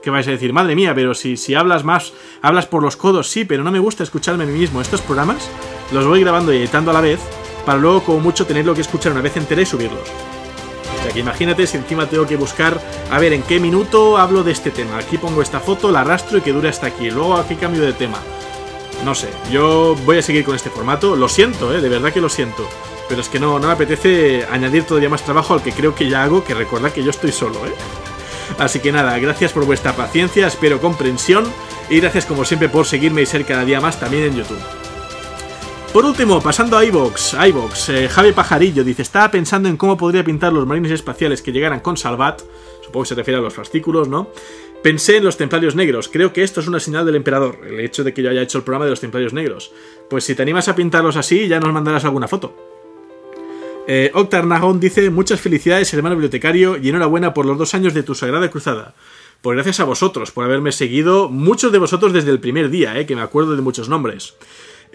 Que 0.03 0.11
vais 0.11 0.27
a 0.27 0.29
decir, 0.29 0.53
madre 0.53 0.75
mía, 0.75 0.93
pero 0.93 1.15
si, 1.15 1.35
si 1.35 1.55
hablas 1.55 1.83
más, 1.83 2.13
hablas 2.43 2.67
por 2.67 2.83
los 2.83 2.95
codos, 2.95 3.27
sí, 3.27 3.43
pero 3.43 3.63
no 3.63 3.71
me 3.71 3.79
gusta 3.79 4.03
escucharme 4.03 4.43
a 4.43 4.45
mí 4.45 4.53
mismo. 4.53 4.81
Estos 4.81 5.01
programas 5.01 5.49
los 5.91 6.05
voy 6.05 6.21
grabando 6.21 6.53
y 6.53 6.57
editando 6.57 6.91
a 6.91 6.93
la 6.93 7.01
vez 7.01 7.19
para 7.65 7.79
luego 7.79 8.03
como 8.03 8.19
mucho 8.19 8.45
tenerlo 8.45 8.75
que 8.75 8.81
escuchar 8.81 9.13
una 9.13 9.21
vez 9.21 9.35
entera 9.35 9.63
y 9.63 9.65
subirlos. 9.65 10.07
O 10.99 11.01
sea 11.01 11.11
que 11.11 11.21
imagínate 11.21 11.65
si 11.65 11.77
encima 11.77 12.05
tengo 12.05 12.27
que 12.27 12.35
buscar, 12.35 12.79
a 13.09 13.17
ver, 13.17 13.33
en 13.33 13.41
qué 13.41 13.59
minuto 13.59 14.19
hablo 14.19 14.43
de 14.43 14.51
este 14.51 14.69
tema. 14.69 14.99
Aquí 14.99 15.17
pongo 15.17 15.41
esta 15.41 15.59
foto, 15.59 15.91
la 15.91 16.01
arrastro 16.01 16.37
y 16.37 16.41
que 16.41 16.53
dure 16.53 16.69
hasta 16.69 16.85
aquí. 16.85 17.09
Luego 17.09 17.33
aquí 17.33 17.55
cambio 17.55 17.81
de 17.81 17.93
tema. 17.93 18.19
No 19.03 19.15
sé, 19.15 19.29
yo 19.51 19.95
voy 20.05 20.17
a 20.17 20.21
seguir 20.21 20.45
con 20.45 20.55
este 20.55 20.69
formato. 20.69 21.15
Lo 21.15 21.27
siento, 21.27 21.73
¿eh? 21.73 21.81
de 21.81 21.89
verdad 21.89 22.13
que 22.13 22.21
lo 22.21 22.29
siento. 22.29 22.67
Pero 23.09 23.21
es 23.21 23.27
que 23.29 23.39
no, 23.39 23.59
me 23.59 23.67
apetece 23.67 24.45
añadir 24.49 24.85
todavía 24.85 25.09
más 25.09 25.23
trabajo 25.23 25.53
al 25.53 25.61
que 25.61 25.71
creo 25.71 25.93
que 25.93 26.09
ya 26.09 26.23
hago, 26.23 26.43
que 26.43 26.53
recordad 26.53 26.91
que 26.91 27.03
yo 27.03 27.09
estoy 27.09 27.31
solo, 27.31 27.65
¿eh? 27.65 27.73
Así 28.59 28.79
que 28.79 28.91
nada, 28.91 29.17
gracias 29.19 29.51
por 29.51 29.65
vuestra 29.65 29.95
paciencia, 29.95 30.47
espero 30.47 30.79
comprensión 30.79 31.45
y 31.89 31.99
gracias 31.99 32.25
como 32.25 32.45
siempre 32.45 32.69
por 32.69 32.85
seguirme 32.85 33.21
y 33.21 33.25
ser 33.25 33.45
cada 33.45 33.65
día 33.65 33.81
más 33.81 33.99
también 33.99 34.23
en 34.23 34.35
YouTube. 34.35 34.61
Por 35.91 36.05
último, 36.05 36.41
pasando 36.41 36.77
a 36.77 36.85
iVox, 36.85 37.35
iVox, 37.49 37.89
eh, 37.89 38.09
Javi 38.09 38.31
Pajarillo 38.31 38.83
dice, 38.83 39.03
estaba 39.03 39.29
pensando 39.29 39.69
en 39.69 39.77
cómo 39.77 39.95
podría 39.95 40.23
pintar 40.23 40.51
los 40.51 40.65
marines 40.65 40.91
espaciales 40.91 41.41
que 41.41 41.51
llegaran 41.51 41.81
con 41.81 41.97
Salvat, 41.97 42.41
supongo 42.83 43.03
que 43.03 43.09
se 43.09 43.15
refiere 43.15 43.39
a 43.39 43.43
los 43.43 43.53
fascículos, 43.53 44.07
¿no? 44.07 44.29
Pensé 44.83 45.15
en 45.15 45.23
los 45.23 45.37
templarios 45.37 45.75
negros. 45.75 46.09
Creo 46.09 46.33
que 46.33 46.43
esto 46.43 46.59
es 46.59 46.67
una 46.67 46.81
señal 46.81 47.05
del 47.05 47.15
emperador, 47.15 47.59
el 47.65 47.79
hecho 47.79 48.03
de 48.03 48.13
que 48.13 48.21
yo 48.21 48.29
haya 48.29 48.41
hecho 48.41 48.57
el 48.57 48.65
programa 48.65 48.83
de 48.83 48.91
los 48.91 48.99
templarios 48.99 49.31
negros. 49.31 49.71
Pues 50.09 50.25
si 50.25 50.35
te 50.35 50.41
animas 50.41 50.67
a 50.67 50.75
pintarlos 50.75 51.15
así, 51.15 51.47
ya 51.47 51.61
nos 51.61 51.71
mandarás 51.71 52.03
alguna 52.03 52.27
foto. 52.27 52.53
Eh, 53.87 54.11
Octar 54.13 54.45
Nagón 54.45 54.81
dice: 54.81 55.09
Muchas 55.09 55.39
felicidades, 55.39 55.93
hermano 55.93 56.15
bibliotecario, 56.15 56.77
y 56.77 56.89
enhorabuena 56.89 57.33
por 57.33 57.45
los 57.45 57.57
dos 57.57 57.73
años 57.73 57.93
de 57.93 58.03
tu 58.03 58.13
sagrada 58.13 58.51
cruzada. 58.51 58.93
Pues 59.41 59.55
gracias 59.55 59.79
a 59.79 59.85
vosotros 59.85 60.31
por 60.31 60.43
haberme 60.43 60.73
seguido, 60.73 61.29
muchos 61.29 61.71
de 61.71 61.77
vosotros 61.77 62.11
desde 62.11 62.31
el 62.31 62.41
primer 62.41 62.69
día, 62.69 62.99
eh, 62.99 63.05
que 63.05 63.15
me 63.15 63.21
acuerdo 63.21 63.55
de 63.55 63.61
muchos 63.61 63.87
nombres. 63.87 64.35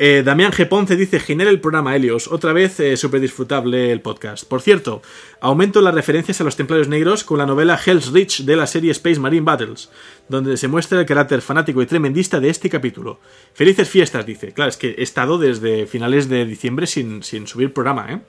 Eh, 0.00 0.22
Damián 0.24 0.52
G. 0.52 0.68
Ponce 0.68 0.94
dice, 0.94 1.18
genial 1.18 1.48
el 1.48 1.60
programa 1.60 1.96
Helios, 1.96 2.28
otra 2.28 2.52
vez 2.52 2.78
eh, 2.78 2.96
súper 2.96 3.20
disfrutable 3.20 3.90
el 3.90 4.00
podcast. 4.00 4.44
Por 4.44 4.62
cierto, 4.62 5.02
aumento 5.40 5.80
las 5.80 5.92
referencias 5.92 6.40
a 6.40 6.44
los 6.44 6.54
templarios 6.54 6.86
negros 6.86 7.24
con 7.24 7.38
la 7.38 7.46
novela 7.46 7.76
Hell's 7.84 8.12
Reach 8.12 8.42
de 8.42 8.54
la 8.54 8.68
serie 8.68 8.92
Space 8.92 9.18
Marine 9.18 9.44
Battles, 9.44 9.90
donde 10.28 10.56
se 10.56 10.68
muestra 10.68 11.00
el 11.00 11.06
carácter 11.06 11.42
fanático 11.42 11.82
y 11.82 11.86
tremendista 11.86 12.38
de 12.38 12.48
este 12.48 12.70
capítulo. 12.70 13.18
Felices 13.54 13.88
fiestas, 13.88 14.24
dice. 14.24 14.52
Claro, 14.52 14.68
es 14.68 14.76
que 14.76 14.94
he 14.96 15.02
estado 15.02 15.36
desde 15.36 15.88
finales 15.88 16.28
de 16.28 16.46
diciembre 16.46 16.86
sin, 16.86 17.24
sin 17.24 17.48
subir 17.48 17.72
programa, 17.72 18.06
¿eh? 18.08 18.20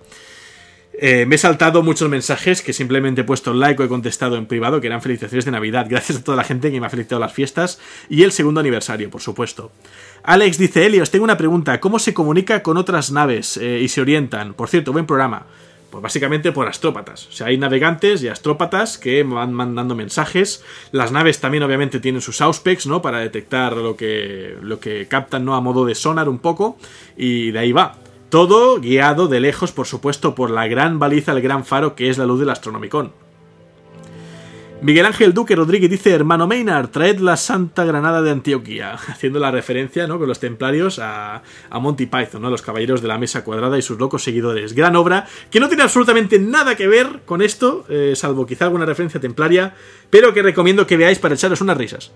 Eh, 1.01 1.25
me 1.25 1.35
he 1.35 1.37
saltado 1.37 1.81
muchos 1.81 2.09
mensajes 2.09 2.61
que 2.61 2.73
simplemente 2.73 3.21
he 3.21 3.23
puesto 3.23 3.53
like 3.53 3.81
o 3.81 3.85
he 3.85 3.87
contestado 3.87 4.35
en 4.35 4.47
privado, 4.47 4.81
que 4.81 4.87
eran 4.87 5.01
felicitaciones 5.01 5.45
de 5.45 5.51
Navidad. 5.51 5.87
Gracias 5.89 6.17
a 6.17 6.23
toda 6.25 6.35
la 6.35 6.43
gente 6.43 6.71
que 6.71 6.81
me 6.81 6.87
ha 6.87 6.89
felicitado 6.89 7.21
las 7.21 7.31
fiestas 7.31 7.79
y 8.09 8.23
el 8.23 8.33
segundo 8.33 8.59
aniversario, 8.59 9.09
por 9.09 9.21
supuesto. 9.21 9.71
Alex 10.23 10.57
dice, 10.57 10.85
Helios, 10.85 11.09
tengo 11.09 11.23
una 11.23 11.37
pregunta. 11.37 11.79
¿Cómo 11.79 11.99
se 11.99 12.13
comunica 12.13 12.61
con 12.63 12.75
otras 12.75 13.13
naves 13.13 13.55
eh, 13.55 13.79
y 13.79 13.87
se 13.87 14.01
orientan? 14.01 14.53
Por 14.53 14.67
cierto, 14.67 14.91
buen 14.91 15.05
programa. 15.05 15.45
Pues 15.89 16.03
básicamente 16.03 16.51
por 16.51 16.67
astrópatas. 16.67 17.27
O 17.27 17.31
sea, 17.31 17.47
hay 17.47 17.57
navegantes 17.57 18.21
y 18.21 18.27
astrópatas 18.27 18.97
que 18.97 19.23
van 19.23 19.53
mandando 19.53 19.95
mensajes. 19.95 20.65
Las 20.91 21.13
naves 21.13 21.39
también 21.39 21.63
obviamente 21.63 22.01
tienen 22.01 22.21
sus 22.21 22.41
auspex, 22.41 22.87
¿no? 22.87 23.01
Para 23.01 23.19
detectar 23.19 23.77
lo 23.77 23.95
que, 23.95 24.57
lo 24.61 24.81
que 24.81 25.07
captan, 25.07 25.45
¿no? 25.45 25.55
A 25.55 25.61
modo 25.61 25.85
de 25.85 25.95
sonar 25.95 26.27
un 26.27 26.39
poco. 26.39 26.77
Y 27.15 27.51
de 27.51 27.59
ahí 27.59 27.71
va. 27.71 27.95
Todo 28.29 28.79
guiado 28.79 29.27
de 29.27 29.39
lejos, 29.39 29.71
por 29.71 29.87
supuesto, 29.87 30.35
por 30.35 30.51
la 30.51 30.67
gran 30.67 30.99
baliza, 30.99 31.31
el 31.31 31.41
gran 31.41 31.65
faro 31.65 31.95
que 31.95 32.09
es 32.09 32.19
la 32.19 32.27
luz 32.27 32.39
del 32.39 32.51
Astronomicon. 32.51 33.11
Miguel 34.81 35.07
Ángel 35.07 35.33
Duque 35.33 35.55
Rodríguez 35.57 35.89
dice, 35.89 36.11
hermano 36.11 36.47
Maynard, 36.47 36.89
traed 36.89 37.19
la 37.19 37.35
Santa 37.35 37.83
Granada 37.83 38.21
de 38.21 38.29
Antioquía, 38.29 38.93
haciendo 39.07 39.39
la 39.39 39.49
referencia 39.49 40.07
¿no? 40.07 40.19
con 40.19 40.27
los 40.27 40.39
templarios 40.39 40.99
a, 40.99 41.41
a, 41.69 41.79
Monty 41.79 42.05
Python, 42.05 42.43
¿no? 42.43 42.51
los 42.51 42.61
caballeros 42.61 43.01
de 43.01 43.07
la 43.07 43.17
mesa 43.17 43.43
cuadrada 43.43 43.77
y 43.77 43.81
sus 43.81 43.97
locos 43.97 44.23
seguidores. 44.23 44.73
Gran 44.73 44.95
obra, 44.95 45.27
que 45.49 45.59
no 45.59 45.67
tiene 45.67 45.83
absolutamente 45.83 46.37
nada 46.37 46.75
que 46.75 46.87
ver 46.87 47.21
con 47.25 47.41
esto, 47.41 47.85
eh, 47.89 48.13
salvo 48.15 48.45
quizá 48.45 48.65
alguna 48.65 48.85
referencia 48.85 49.19
templaria, 49.19 49.73
pero 50.09 50.33
que 50.35 50.43
recomiendo 50.43 50.87
que 50.87 50.97
veáis 50.97 51.19
para 51.19 51.33
echaros 51.33 51.61
unas 51.61 51.77
risas. 51.77 52.11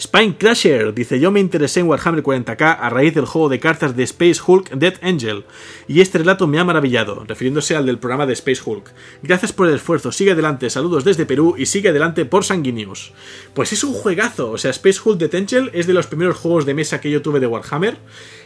Spine 0.00 0.34
Crusher 0.38 0.94
dice: 0.94 1.20
Yo 1.20 1.30
me 1.30 1.40
interesé 1.40 1.80
en 1.80 1.86
Warhammer 1.86 2.22
40k 2.22 2.78
a 2.80 2.88
raíz 2.88 3.14
del 3.14 3.26
juego 3.26 3.50
de 3.50 3.60
cartas 3.60 3.94
de 3.94 4.02
Space 4.04 4.40
Hulk 4.44 4.70
Dead 4.70 4.94
Angel, 5.02 5.44
y 5.88 6.00
este 6.00 6.16
relato 6.16 6.46
me 6.46 6.58
ha 6.58 6.64
maravillado, 6.64 7.22
refiriéndose 7.28 7.76
al 7.76 7.84
del 7.84 7.98
programa 7.98 8.24
de 8.24 8.32
Space 8.32 8.62
Hulk. 8.64 8.94
Gracias 9.22 9.52
por 9.52 9.68
el 9.68 9.74
esfuerzo, 9.74 10.10
sigue 10.10 10.32
adelante, 10.32 10.70
saludos 10.70 11.04
desde 11.04 11.26
Perú 11.26 11.54
y 11.58 11.66
sigue 11.66 11.90
adelante 11.90 12.24
por 12.24 12.44
Sanguinius. 12.44 13.12
Pues 13.52 13.74
es 13.74 13.84
un 13.84 13.92
juegazo, 13.92 14.52
o 14.52 14.56
sea, 14.56 14.70
Space 14.70 15.00
Hulk 15.04 15.18
Dead 15.18 15.34
Angel 15.34 15.70
es 15.74 15.86
de 15.86 15.92
los 15.92 16.06
primeros 16.06 16.38
juegos 16.38 16.64
de 16.64 16.72
mesa 16.72 17.02
que 17.02 17.10
yo 17.10 17.20
tuve 17.20 17.38
de 17.38 17.46
Warhammer, 17.46 17.98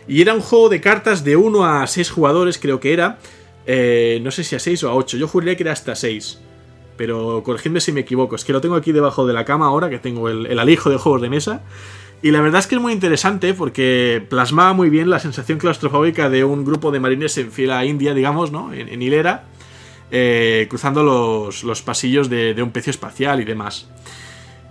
y 0.08 0.22
era 0.22 0.34
un 0.34 0.40
juego 0.40 0.68
de 0.68 0.80
cartas 0.80 1.22
de 1.22 1.36
1 1.36 1.64
a 1.64 1.86
6 1.86 2.10
jugadores, 2.10 2.58
creo 2.58 2.80
que 2.80 2.92
era. 2.92 3.20
Eh, 3.66 4.18
no 4.22 4.32
sé 4.32 4.42
si 4.42 4.56
a 4.56 4.58
6 4.58 4.82
o 4.82 4.88
a 4.88 4.94
8, 4.96 5.18
yo 5.18 5.28
juraría 5.28 5.56
que 5.56 5.62
era 5.62 5.72
hasta 5.72 5.94
6 5.94 6.40
pero 6.96 7.42
corregidme 7.42 7.80
si 7.80 7.92
me 7.92 8.00
equivoco, 8.00 8.36
es 8.36 8.44
que 8.44 8.52
lo 8.52 8.60
tengo 8.60 8.76
aquí 8.76 8.92
debajo 8.92 9.26
de 9.26 9.32
la 9.32 9.44
cama 9.44 9.66
ahora, 9.66 9.90
que 9.90 9.98
tengo 9.98 10.28
el, 10.28 10.58
alijo 10.58 10.90
de 10.90 10.96
juegos 10.96 11.22
de 11.22 11.30
mesa. 11.30 11.62
Y 12.22 12.30
la 12.30 12.40
verdad 12.40 12.60
es 12.60 12.66
que 12.66 12.76
es 12.76 12.80
muy 12.80 12.92
interesante 12.92 13.52
porque 13.52 14.24
plasmaba 14.30 14.72
muy 14.72 14.88
bien 14.88 15.10
la 15.10 15.18
sensación 15.18 15.58
claustrofóbica 15.58 16.30
de 16.30 16.44
un 16.44 16.64
grupo 16.64 16.90
de 16.90 17.00
marines 17.00 17.36
en 17.36 17.52
fila 17.52 17.84
india, 17.84 18.14
digamos, 18.14 18.50
¿no? 18.50 18.72
En, 18.72 19.02
hilera, 19.02 19.44
eh, 20.10 20.66
cruzando 20.70 21.02
los, 21.02 21.82
pasillos 21.82 22.30
de, 22.30 22.54
un 22.62 22.70
pecio 22.70 22.90
espacial 22.90 23.40
y 23.40 23.44
demás. 23.44 23.88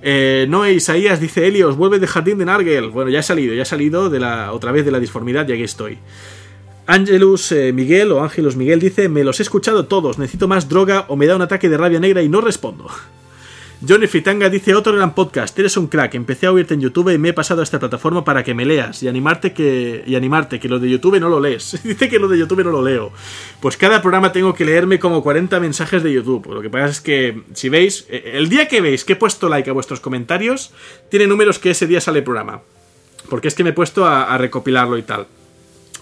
Eh, 0.02 0.48
Noé 0.50 0.74
Isaías 0.74 1.20
dice: 1.20 1.46
Helios, 1.46 1.78
vuelve 1.78 2.00
de 2.00 2.08
Jardín 2.08 2.40
de 2.40 2.46
Nargel. 2.46 2.90
Bueno, 2.90 3.12
ya 3.12 3.20
he 3.20 3.24
salido, 3.24 3.54
ya 3.54 3.62
he 3.62 3.66
salido 3.66 4.10
de 4.10 4.20
la, 4.20 4.52
otra 4.52 4.72
vez 4.72 4.84
de 4.84 4.92
la 4.92 5.00
disformidad 5.00 5.48
y 5.48 5.54
aquí 5.54 5.64
estoy. 5.64 6.00
Angelus 6.86 7.52
eh, 7.54 7.72
Miguel 7.72 8.12
o 8.12 8.22
Ángelus 8.22 8.58
Miguel 8.58 8.82
dice, 8.82 9.08
me 9.08 9.24
los 9.24 9.40
he 9.40 9.44
escuchado 9.44 9.86
todos, 9.86 10.18
necesito 10.18 10.50
más 10.50 10.68
droga 10.68 11.06
o 11.08 11.16
me 11.16 11.28
da 11.28 11.36
un 11.36 11.42
ataque 11.42 11.70
de 11.70 11.78
rabia 11.78 12.00
negra 12.00 12.22
y 12.22 12.30
no 12.30 12.42
respondo. 12.42 12.88
Johnny 13.88 14.08
Fritanga 14.08 14.50
dice, 14.50 14.76
otro 14.76 14.94
gran 14.94 15.16
podcast, 15.16 15.58
eres 15.60 15.76
un 15.76 15.88
crack, 15.88 16.16
empecé 16.16 16.46
a 16.46 16.52
oírte 16.52 16.74
en 16.74 16.82
YouTube 16.82 17.14
y 17.14 17.18
me 17.18 17.30
he 17.30 17.34
pasado 17.34 17.62
a 17.62 17.64
esta 17.64 17.80
plataforma 17.80 18.24
para 18.24 18.44
que 18.44 18.54
me 18.54 18.66
leas 18.66 19.02
y 19.02 19.08
animarte 19.08 19.54
que, 19.54 20.04
y 20.06 20.16
animarte, 20.16 20.60
que 20.60 20.70
lo 20.70 20.80
de 20.80 20.90
YouTube 20.90 21.20
no 21.20 21.30
lo 21.30 21.40
lees. 21.40 21.82
dice 21.84 22.10
que 22.10 22.20
lo 22.20 22.28
de 22.28 22.38
YouTube 22.38 22.64
no 22.64 22.72
lo 22.72 22.82
leo. 22.82 23.12
Pues 23.62 23.78
cada 23.78 24.02
programa 24.02 24.34
tengo 24.34 24.54
que 24.54 24.66
leerme 24.66 25.00
como 25.00 25.24
40 25.24 25.60
mensajes 25.62 26.04
de 26.04 26.14
YouTube. 26.14 26.54
Lo 26.54 26.62
que 26.62 26.70
pasa 26.70 26.88
es 26.88 27.02
que, 27.02 27.44
si 27.54 27.68
veis, 27.70 28.06
eh, 28.10 28.32
el 28.36 28.48
día 28.48 28.68
que 28.68 28.82
veis 28.82 29.04
que 29.04 29.14
he 29.14 29.18
puesto 29.18 29.50
like 29.50 29.70
a 29.70 29.74
vuestros 29.74 30.00
comentarios, 30.00 30.72
tiene 31.10 31.28
números 31.28 31.60
que 31.60 31.72
ese 31.72 31.88
día 31.88 32.00
sale 32.00 32.20
el 32.20 32.26
programa. 32.26 32.62
Porque 33.30 33.48
es 33.48 33.56
que 33.56 33.64
me 33.64 33.72
he 33.72 33.74
puesto 33.74 34.06
a 34.06 34.38
recopilarlo 34.38 34.98
y 34.98 35.04
tal. 35.04 35.28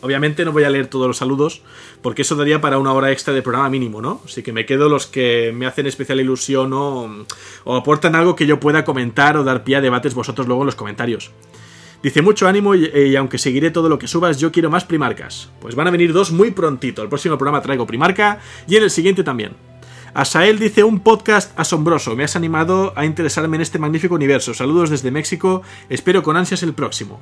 Obviamente 0.01 0.45
no 0.45 0.51
voy 0.51 0.63
a 0.63 0.69
leer 0.69 0.87
todos 0.87 1.07
los 1.07 1.17
saludos, 1.17 1.61
porque 2.01 2.23
eso 2.23 2.35
daría 2.35 2.59
para 2.59 2.79
una 2.79 2.91
hora 2.93 3.11
extra 3.11 3.33
de 3.33 3.41
programa 3.41 3.69
mínimo, 3.69 4.01
¿no? 4.01 4.21
Así 4.25 4.41
que 4.41 4.51
me 4.51 4.65
quedo 4.65 4.89
los 4.89 5.05
que 5.07 5.53
me 5.55 5.67
hacen 5.67 5.85
especial 5.85 6.19
ilusión 6.19 6.71
o, 6.73 7.25
aportan 7.65 8.15
algo 8.15 8.35
que 8.35 8.47
yo 8.47 8.59
pueda 8.59 8.83
comentar 8.83 9.37
o 9.37 9.43
dar 9.43 9.63
pie 9.63 9.77
a 9.77 9.81
debates 9.81 10.13
vosotros 10.13 10.47
luego 10.47 10.63
en 10.63 10.67
los 10.67 10.75
comentarios. 10.75 11.31
Dice 12.01 12.23
mucho 12.23 12.47
ánimo 12.47 12.73
y, 12.73 13.15
aunque 13.15 13.37
seguiré 13.37 13.69
todo 13.69 13.87
lo 13.87 13.99
que 13.99 14.07
subas, 14.07 14.39
yo 14.39 14.51
quiero 14.51 14.71
más 14.71 14.85
primarcas. 14.85 15.51
Pues 15.61 15.75
van 15.75 15.87
a 15.87 15.91
venir 15.91 16.13
dos 16.13 16.31
muy 16.31 16.49
prontito. 16.49 17.03
El 17.03 17.09
próximo 17.09 17.37
programa 17.37 17.61
traigo 17.61 17.85
primarca 17.85 18.39
y 18.67 18.75
en 18.75 18.83
el 18.83 18.89
siguiente 18.89 19.23
también. 19.23 19.51
Asael 20.15 20.57
dice 20.57 20.83
un 20.83 21.01
podcast 21.01 21.57
asombroso. 21.59 22.15
Me 22.15 22.23
has 22.23 22.35
animado 22.35 22.91
a 22.95 23.05
interesarme 23.05 23.57
en 23.57 23.61
este 23.61 23.77
magnífico 23.77 24.15
universo. 24.15 24.55
Saludos 24.55 24.89
desde 24.89 25.11
México. 25.11 25.61
Espero 25.89 26.23
con 26.23 26.35
ansias 26.35 26.63
el 26.63 26.73
próximo. 26.73 27.21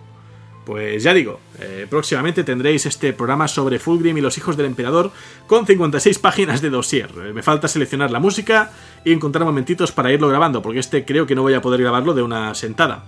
Pues 0.66 1.04
ya 1.04 1.14
digo, 1.14 1.40
eh, 1.60 1.88
próximamente 1.90 2.44
tendréis 2.44 2.86
este 2.86 3.14
programa 3.14 3.48
sobre 3.48 3.80
Fulgrim 3.80 4.18
y 4.18 4.22
los 4.22 4.38
hijos 4.38 4.56
del 4.56 4.68
emperador 4.68 5.12
con 5.48 5.66
56 5.66 6.20
páginas 6.20 6.62
de 6.62 6.70
dossier. 6.70 7.10
Eh, 7.10 7.34
me 7.34 7.42
falta 7.42 7.68
seleccionar 7.68 8.12
la 8.12 8.20
música 8.20 8.72
y 9.04 9.12
encontrar 9.12 9.46
momentitos 9.46 9.92
para 9.92 10.12
irlo 10.12 10.28
grabando, 10.28 10.62
porque 10.62 10.80
este 10.80 11.06
creo 11.06 11.26
que 11.26 11.36
no 11.36 11.42
voy 11.42 11.54
a 11.54 11.62
poder 11.62 11.82
grabarlo 11.82 12.14
de 12.14 12.22
una 12.22 12.54
sentada. 12.54 13.04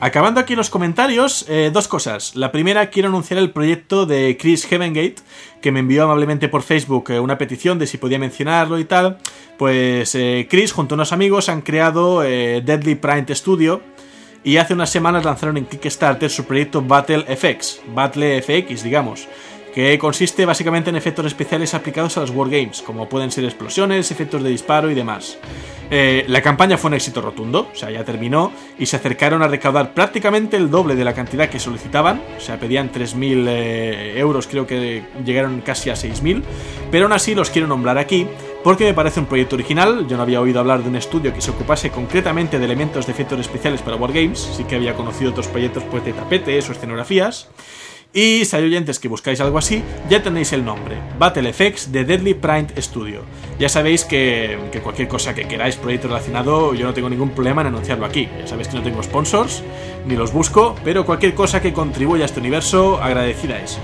Acabando 0.00 0.38
aquí 0.38 0.54
los 0.54 0.70
comentarios, 0.70 1.44
eh, 1.48 1.70
dos 1.72 1.88
cosas. 1.88 2.36
La 2.36 2.52
primera, 2.52 2.88
quiero 2.88 3.08
anunciar 3.08 3.40
el 3.40 3.50
proyecto 3.50 4.06
de 4.06 4.36
Chris 4.40 4.64
Heavengate, 4.64 5.16
que 5.60 5.72
me 5.72 5.80
envió 5.80 6.04
amablemente 6.04 6.48
por 6.48 6.62
Facebook 6.62 7.10
una 7.20 7.36
petición 7.36 7.80
de 7.80 7.88
si 7.88 7.98
podía 7.98 8.20
mencionarlo 8.20 8.78
y 8.78 8.84
tal. 8.84 9.18
Pues 9.58 10.16
Chris, 10.48 10.70
junto 10.70 10.94
a 10.94 10.96
unos 10.96 11.12
amigos, 11.12 11.48
han 11.48 11.62
creado 11.62 12.20
Deadly 12.20 12.94
Prime 12.94 13.26
Studio, 13.34 13.82
y 14.44 14.56
hace 14.56 14.74
unas 14.74 14.90
semanas 14.90 15.24
lanzaron 15.24 15.56
en 15.56 15.66
Kickstarter 15.66 16.30
su 16.30 16.44
proyecto 16.44 16.82
Battle 16.82 17.24
FX, 17.36 17.80
Battle 17.94 18.42
FX, 18.42 18.82
digamos, 18.82 19.28
que 19.74 19.98
consiste 19.98 20.44
básicamente 20.46 20.90
en 20.90 20.96
efectos 20.96 21.26
especiales 21.26 21.74
aplicados 21.74 22.16
a 22.16 22.20
los 22.20 22.30
wargames, 22.30 22.82
como 22.82 23.08
pueden 23.08 23.30
ser 23.30 23.44
explosiones, 23.44 24.10
efectos 24.10 24.42
de 24.42 24.50
disparo 24.50 24.90
y 24.90 24.94
demás. 24.94 25.38
Eh, 25.90 26.24
la 26.28 26.42
campaña 26.42 26.76
fue 26.76 26.88
un 26.88 26.94
éxito 26.94 27.20
rotundo, 27.20 27.70
o 27.72 27.74
sea, 27.74 27.90
ya 27.90 28.04
terminó, 28.04 28.52
y 28.78 28.86
se 28.86 28.96
acercaron 28.96 29.42
a 29.42 29.48
recaudar 29.48 29.94
prácticamente 29.94 30.56
el 30.56 30.70
doble 30.70 30.96
de 30.96 31.04
la 31.04 31.14
cantidad 31.14 31.48
que 31.48 31.58
solicitaban, 31.58 32.20
o 32.36 32.40
sea, 32.40 32.58
pedían 32.58 32.92
3.000 32.92 33.46
eh, 33.48 34.18
euros, 34.18 34.46
creo 34.46 34.66
que 34.66 35.02
llegaron 35.24 35.62
casi 35.62 35.88
a 35.88 35.94
6.000, 35.94 36.42
pero 36.90 37.06
aún 37.06 37.12
así 37.12 37.34
los 37.34 37.48
quiero 37.48 37.68
nombrar 37.68 37.96
aquí, 37.96 38.26
porque 38.64 38.84
me 38.84 38.94
parece 38.94 39.20
un 39.20 39.26
proyecto 39.26 39.56
original, 39.56 40.06
yo 40.08 40.16
no 40.16 40.22
había 40.22 40.40
oído 40.40 40.60
hablar 40.60 40.82
de 40.82 40.88
un 40.88 40.96
estudio 40.96 41.32
que 41.32 41.40
se 41.40 41.50
ocupase 41.50 41.90
concretamente 41.90 42.58
de 42.58 42.64
elementos 42.64 43.06
de 43.06 43.12
efectos 43.12 43.40
especiales 43.40 43.82
para 43.82 43.96
Wargames, 43.96 44.38
sí 44.56 44.64
que 44.64 44.76
había 44.76 44.94
conocido 44.94 45.30
otros 45.30 45.48
proyectos 45.48 45.84
pues, 45.90 46.04
de 46.04 46.12
tapetes 46.12 46.68
o 46.68 46.72
escenografías, 46.72 47.48
y 48.12 48.46
si 48.46 48.56
hay 48.56 48.64
oyentes 48.64 48.98
que 48.98 49.08
buscáis 49.08 49.40
algo 49.40 49.58
así, 49.58 49.82
ya 50.08 50.22
tenéis 50.22 50.52
el 50.54 50.64
nombre, 50.64 50.96
Battle 51.18 51.52
FX 51.52 51.92
de 51.92 52.04
Deadly 52.04 52.34
Prime 52.34 52.68
Studio. 52.78 53.22
Ya 53.58 53.68
sabéis 53.68 54.06
que, 54.06 54.58
que, 54.72 54.80
cualquier 54.80 55.08
cosa 55.08 55.34
que 55.34 55.46
queráis, 55.46 55.76
proyecto 55.76 56.08
relacionado, 56.08 56.72
yo 56.72 56.86
no 56.86 56.94
tengo 56.94 57.10
ningún 57.10 57.30
problema 57.30 57.60
en 57.60 57.68
anunciarlo 57.68 58.06
aquí. 58.06 58.26
Ya 58.38 58.46
sabéis 58.46 58.68
que 58.68 58.78
no 58.78 58.82
tengo 58.82 59.02
sponsors, 59.02 59.62
ni 60.06 60.16
los 60.16 60.32
busco, 60.32 60.74
pero 60.84 61.04
cualquier 61.04 61.34
cosa 61.34 61.60
que 61.60 61.74
contribuya 61.74 62.22
a 62.22 62.26
este 62.26 62.40
universo, 62.40 62.98
agradecida 63.02 63.60
es. 63.60 63.78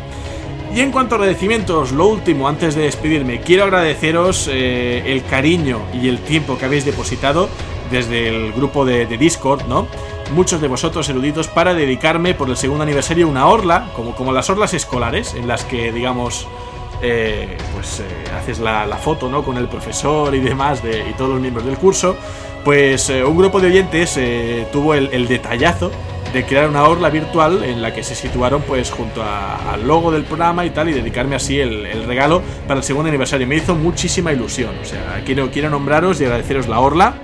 Y 0.74 0.80
en 0.80 0.90
cuanto 0.90 1.14
a 1.14 1.18
agradecimientos, 1.18 1.92
lo 1.92 2.08
último 2.08 2.48
antes 2.48 2.74
de 2.74 2.82
despedirme, 2.82 3.40
quiero 3.40 3.62
agradeceros 3.62 4.50
eh, 4.50 5.04
el 5.06 5.24
cariño 5.24 5.82
y 5.92 6.08
el 6.08 6.18
tiempo 6.18 6.58
que 6.58 6.64
habéis 6.64 6.84
depositado 6.84 7.48
desde 7.92 8.26
el 8.26 8.52
grupo 8.52 8.84
de, 8.84 9.06
Discord, 9.06 9.68
¿no? 9.68 9.86
Muchos 10.34 10.60
de 10.60 10.66
vosotros 10.66 11.08
eruditos 11.08 11.46
para 11.46 11.74
dedicarme 11.74 12.34
por 12.34 12.50
el 12.50 12.56
segundo 12.56 12.82
aniversario 12.82 13.28
una 13.28 13.46
orla, 13.46 13.90
como, 13.94 14.16
como 14.16 14.32
las 14.32 14.50
orlas 14.50 14.74
escolares, 14.74 15.34
en 15.34 15.46
las 15.46 15.62
que, 15.62 15.92
digamos, 15.92 16.48
eh, 17.02 17.56
pues 17.72 18.00
eh, 18.00 18.24
haces 18.36 18.58
la, 18.58 18.98
foto, 19.00 19.28
¿no? 19.28 19.44
Con 19.44 19.56
el 19.58 19.68
profesor 19.68 20.34
y 20.34 20.40
demás 20.40 20.82
de, 20.82 21.08
y 21.08 21.12
todos 21.12 21.30
los 21.30 21.40
miembros 21.40 21.64
del 21.64 21.78
curso. 21.78 22.16
Pues 22.64 23.10
un 23.10 23.36
grupo 23.36 23.60
de 23.60 23.68
oyentes 23.68 24.18
tuvo 24.72 24.94
el 24.94 25.28
detallazo 25.28 25.92
de 26.34 26.44
crear 26.44 26.68
una 26.68 26.82
orla 26.82 27.10
virtual 27.10 27.62
en 27.62 27.80
la 27.80 27.94
que 27.94 28.02
se 28.02 28.16
situaron 28.16 28.62
pues 28.62 28.90
junto 28.90 29.22
al 29.22 29.86
logo 29.86 30.10
del 30.10 30.24
programa 30.24 30.66
y 30.66 30.70
tal 30.70 30.88
y 30.88 30.92
dedicarme 30.92 31.36
así 31.36 31.60
el, 31.60 32.04
regalo 32.06 32.42
para 32.66 32.80
el 32.80 32.84
segundo 32.84 33.08
aniversario. 33.08 33.46
Me 33.46 33.54
hizo 33.54 33.76
muchísima 33.76 34.32
ilusión, 34.32 34.74
o 34.82 34.84
sea, 34.84 35.22
quiero, 35.24 35.48
quiero 35.52 35.70
nombraros 35.70 36.20
y 36.20 36.24
agradeceros 36.24 36.66
la 36.66 36.80
orla. 36.80 37.14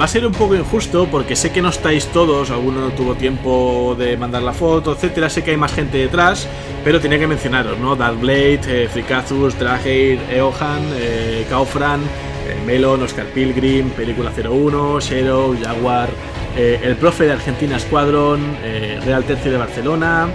Va 0.00 0.06
a 0.06 0.08
ser 0.08 0.26
un 0.26 0.32
poco 0.32 0.54
injusto 0.54 1.06
porque 1.10 1.36
sé 1.36 1.52
que 1.52 1.60
no 1.60 1.68
estáis 1.68 2.06
todos, 2.06 2.50
alguno 2.50 2.80
no 2.80 2.90
tuvo 2.90 3.14
tiempo 3.14 3.94
de 3.98 4.16
mandar 4.16 4.42
la 4.42 4.54
foto, 4.54 4.92
etcétera, 4.92 5.28
sé 5.28 5.44
que 5.44 5.50
hay 5.50 5.56
más 5.58 5.74
gente 5.74 5.98
detrás, 5.98 6.48
pero 6.82 6.98
tenía 6.98 7.18
que 7.18 7.26
mencionaros, 7.26 7.78
¿no? 7.78 7.94
Darkblade, 7.94 8.60
eh, 8.68 8.88
Frikazus, 8.88 9.54
Eohan, 9.54 10.82
eh, 10.96 11.46
Kaufran, 11.50 12.00
eh, 12.00 12.56
Melon, 12.66 13.02
Oscar 13.02 13.26
Pilgrim, 13.26 13.90
Película 13.90 14.32
01, 14.34 15.00
Shero, 15.00 15.54
Jaguar, 15.62 16.08
eh, 16.56 16.80
el 16.82 16.96
profe 16.96 17.24
de 17.24 17.32
Argentina 17.32 17.78
Squadron, 17.78 18.40
eh, 18.62 18.98
Real 19.04 19.24
Tercio 19.24 19.50
de 19.50 19.58
Barcelona, 19.58 20.28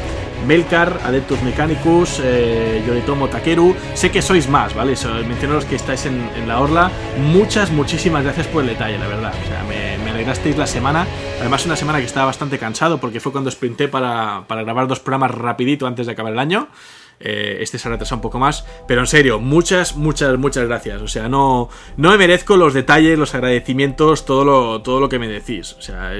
Melcar, 0.45 0.99
Adeptus 1.03 1.41
Mechanicus, 1.43 2.19
eh, 2.23 2.83
Yoritomo 2.85 3.27
Takeru. 3.27 3.75
Sé 3.93 4.11
que 4.11 4.21
sois 4.21 4.47
más, 4.47 4.73
¿vale? 4.73 4.95
So, 4.95 5.13
menciono 5.13 5.55
los 5.55 5.65
que 5.65 5.75
estáis 5.75 6.05
en, 6.05 6.21
la 6.47 6.59
orla. 6.59 6.91
Muchas, 7.17 7.71
muchísimas 7.71 8.23
gracias 8.23 8.47
por 8.47 8.63
el 8.63 8.69
detalle, 8.69 8.97
la 8.97 9.07
verdad. 9.07 9.33
O 9.43 9.47
sea, 9.47 9.63
me, 9.63 10.09
alegrasteis 10.09 10.57
la 10.57 10.67
semana. 10.67 11.05
Además, 11.39 11.65
una 11.65 11.75
semana 11.75 11.99
que 11.99 12.05
estaba 12.05 12.25
bastante 12.25 12.57
cansado 12.57 12.99
porque 12.99 13.19
fue 13.19 13.31
cuando 13.31 13.49
sprinté 13.49 13.87
para, 13.87 14.43
para 14.47 14.63
grabar 14.63 14.87
dos 14.87 14.99
programas 14.99 15.31
rapidito 15.31 15.87
antes 15.87 16.05
de 16.05 16.11
acabar 16.11 16.33
el 16.33 16.39
año. 16.39 16.67
Eh, 17.23 17.57
este 17.61 17.77
se 17.77 17.89
retrasa 17.89 18.15
un 18.15 18.21
poco 18.21 18.39
más. 18.39 18.65
Pero 18.87 19.01
en 19.01 19.07
serio, 19.07 19.39
muchas, 19.39 19.95
muchas, 19.95 20.37
muchas 20.37 20.67
gracias. 20.67 21.01
O 21.01 21.07
sea, 21.07 21.29
no, 21.29 21.69
no 21.97 22.11
me 22.11 22.17
merezco 22.17 22.57
los 22.57 22.73
detalles, 22.73 23.17
los 23.17 23.33
agradecimientos, 23.35 24.25
todo 24.25 24.43
lo, 24.45 24.81
todo 24.81 24.99
lo 24.99 25.09
que 25.09 25.19
me 25.19 25.27
decís. 25.27 25.75
O 25.77 25.81
sea, 25.81 26.11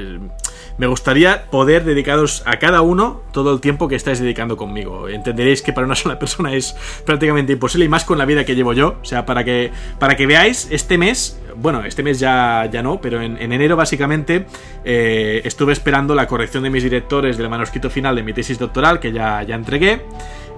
me 0.78 0.88
gustaría 0.88 1.50
poder 1.50 1.84
dedicaros 1.84 2.44
a 2.46 2.60
cada 2.60 2.82
uno 2.82 3.22
todo 3.32 3.54
el 3.54 3.62
tiempo 3.62 3.88
que 3.88 3.96
estáis 3.96 4.20
dedicando 4.20 4.58
conmigo. 4.58 5.10
Entenderéis 5.10 5.62
que 5.62 5.74
para 5.74 5.86
una 5.86 5.96
sola 5.96 6.20
persona 6.20 6.54
es 6.54 6.76
prácticamente 7.06 7.54
imposible 7.54 7.86
y 7.86 7.90
más 7.90 8.06
con 8.06 8.18
la 8.18 8.26
vida 8.26 8.46
que 8.46 8.56
llevo 8.56 8.74
yo. 8.74 8.96
O 9.02 9.06
sea, 9.06 9.26
para 9.26 9.44
que, 9.44 9.72
para 10.00 10.16
que 10.16 10.26
veáis, 10.26 10.68
este 10.72 10.98
mes 10.98 11.38
bueno, 11.56 11.84
este 11.84 12.04
mes 12.04 12.20
ya, 12.20 12.68
ya 12.72 12.82
no, 12.82 13.00
pero 13.02 13.22
en, 13.22 13.38
enero 13.40 13.76
básicamente 13.76 14.46
eh, 14.84 15.42
estuve 15.44 15.74
esperando 15.74 16.16
la 16.16 16.28
corrección 16.28 16.64
de 16.64 16.70
mis 16.70 16.84
directores 16.84 17.38
del 17.38 17.50
manuscrito 17.50 17.90
final 17.90 18.16
de 18.16 18.24
mi 18.24 18.34
tesis 18.34 18.58
doctoral, 18.58 19.00
que 19.00 19.12
ya, 19.12 19.44
ya 19.44 19.56
entregué. 19.56 20.02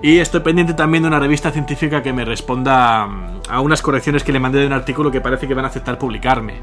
Y 0.03 0.19
estoy 0.19 0.41
pendiente 0.41 0.73
también 0.73 1.03
de 1.03 1.07
una 1.07 1.17
revista 1.17 1.49
científica 1.49 2.03
que 2.03 2.11
me 2.11 2.25
responda 2.25 3.07
mm, 3.07 3.41
a 3.47 3.61
unas 3.61 3.81
correcciones 3.81 4.21
que 4.21 4.33
le 4.33 4.39
mandé 4.39 4.59
de 4.59 4.67
un 4.67 4.73
artículo 4.73 5.09
que 5.09 5.21
parece 5.21 5.47
que 5.47 5.53
van 5.53 5.63
a 5.63 5.69
aceptar 5.69 5.97
publicarme. 5.97 6.55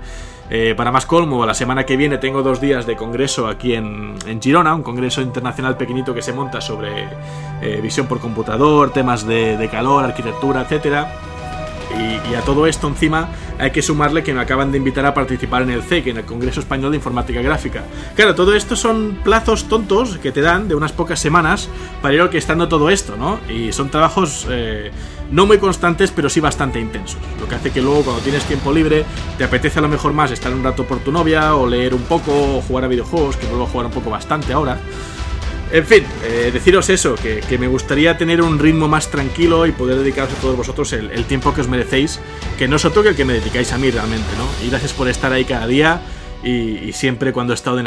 Eh, 0.50 0.74
para 0.76 0.92
más 0.92 1.06
colmo, 1.06 1.46
la 1.46 1.54
semana 1.54 1.86
que 1.86 1.96
viene 1.96 2.18
tengo 2.18 2.42
dos 2.42 2.60
días 2.60 2.84
de 2.84 2.96
congreso 2.96 3.48
aquí 3.48 3.72
en, 3.72 4.18
Girona, 4.42 4.74
un 4.74 4.82
congreso 4.82 5.22
internacional 5.22 5.78
pequeñito 5.78 6.12
que 6.12 6.20
se 6.20 6.34
monta 6.34 6.60
sobre 6.60 7.08
eh, 7.62 7.80
visión 7.82 8.06
por 8.06 8.20
computador, 8.20 8.92
temas 8.92 9.26
de, 9.26 9.56
de 9.56 9.68
calor, 9.70 10.04
arquitectura, 10.04 10.60
etcétera 10.60 11.10
y, 11.98 12.34
a 12.34 12.42
todo 12.42 12.66
esto 12.66 12.86
encima 12.86 13.28
hay 13.58 13.72
que 13.72 13.82
sumarle 13.82 14.22
que 14.22 14.32
me 14.32 14.40
acaban 14.40 14.70
de 14.70 14.78
invitar 14.78 15.04
a 15.04 15.12
participar 15.12 15.62
en 15.62 15.70
el 15.70 15.82
CEC, 15.82 16.06
en 16.08 16.18
el 16.18 16.24
Congreso 16.24 16.60
Español 16.60 16.92
de 16.92 16.96
Informática 16.96 17.42
Gráfica. 17.42 17.82
Claro, 18.14 18.34
todo 18.34 18.54
esto 18.54 18.76
son 18.76 19.18
plazos 19.24 19.64
tontos 19.64 20.18
que 20.18 20.32
te 20.32 20.40
dan 20.40 20.68
de 20.68 20.74
unas 20.74 20.92
pocas 20.92 21.18
semanas 21.18 21.68
para 22.00 22.14
ir 22.14 22.20
orquestando 22.20 22.68
todo 22.68 22.88
esto, 22.88 23.16
¿no? 23.16 23.40
Y 23.48 23.72
son 23.72 23.90
trabajos 23.90 24.46
eh, 24.48 24.90
no 25.30 25.46
muy 25.46 25.58
constantes, 25.58 26.10
pero 26.10 26.28
sí 26.28 26.40
bastante 26.40 26.80
intensos. 26.80 27.18
Lo 27.40 27.48
que 27.48 27.54
hace 27.54 27.70
que 27.70 27.82
luego 27.82 28.02
cuando 28.02 28.22
tienes 28.22 28.44
tiempo 28.44 28.72
libre 28.72 29.04
te 29.38 29.44
apetece 29.44 29.78
a 29.78 29.82
lo 29.82 29.88
mejor 29.88 30.12
más 30.12 30.30
estar 30.30 30.52
un 30.52 30.62
rato 30.62 30.84
por 30.84 31.00
tu 31.00 31.12
novia 31.12 31.54
o 31.54 31.66
leer 31.66 31.94
un 31.94 32.02
poco 32.02 32.32
o 32.32 32.62
jugar 32.62 32.84
a 32.84 32.88
videojuegos, 32.88 33.36
que 33.36 33.46
vuelvo 33.46 33.64
a 33.64 33.68
jugar 33.68 33.86
un 33.86 33.92
poco 33.92 34.10
bastante 34.10 34.52
ahora. 34.52 34.78
En 35.72 35.86
fin, 35.86 36.04
eh, 36.24 36.50
deciros 36.52 36.90
eso, 36.90 37.14
que, 37.14 37.58
me 37.58 37.68
gustaría 37.68 38.18
tener 38.18 38.42
un 38.42 38.58
ritmo 38.58 38.88
más 38.88 39.08
tranquilo 39.08 39.66
y 39.66 39.72
poder 39.72 39.98
dedicaros 39.98 40.32
a 40.32 40.40
todos 40.40 40.56
vosotros 40.56 40.92
el, 40.92 41.24
tiempo 41.26 41.54
que 41.54 41.60
os 41.60 41.68
merecéis, 41.68 42.18
que 42.58 42.66
no 42.66 42.76
es 42.76 42.84
otro 42.84 43.04
que 43.04 43.10
el 43.10 43.16
que 43.16 43.24
me 43.24 43.34
dedicáis 43.34 43.72
a 43.72 43.78
mí 43.78 43.88
realmente, 43.90 44.28
¿no? 44.36 44.66
Y 44.66 44.70
gracias 44.70 44.92
por 44.92 45.08
estar 45.08 45.32
ahí 45.32 45.44
cada 45.44 45.68
día 45.68 46.02
y, 46.42 46.92
siempre 46.92 47.32
cuando 47.32 47.52
he 47.52 47.54
estado 47.54 47.80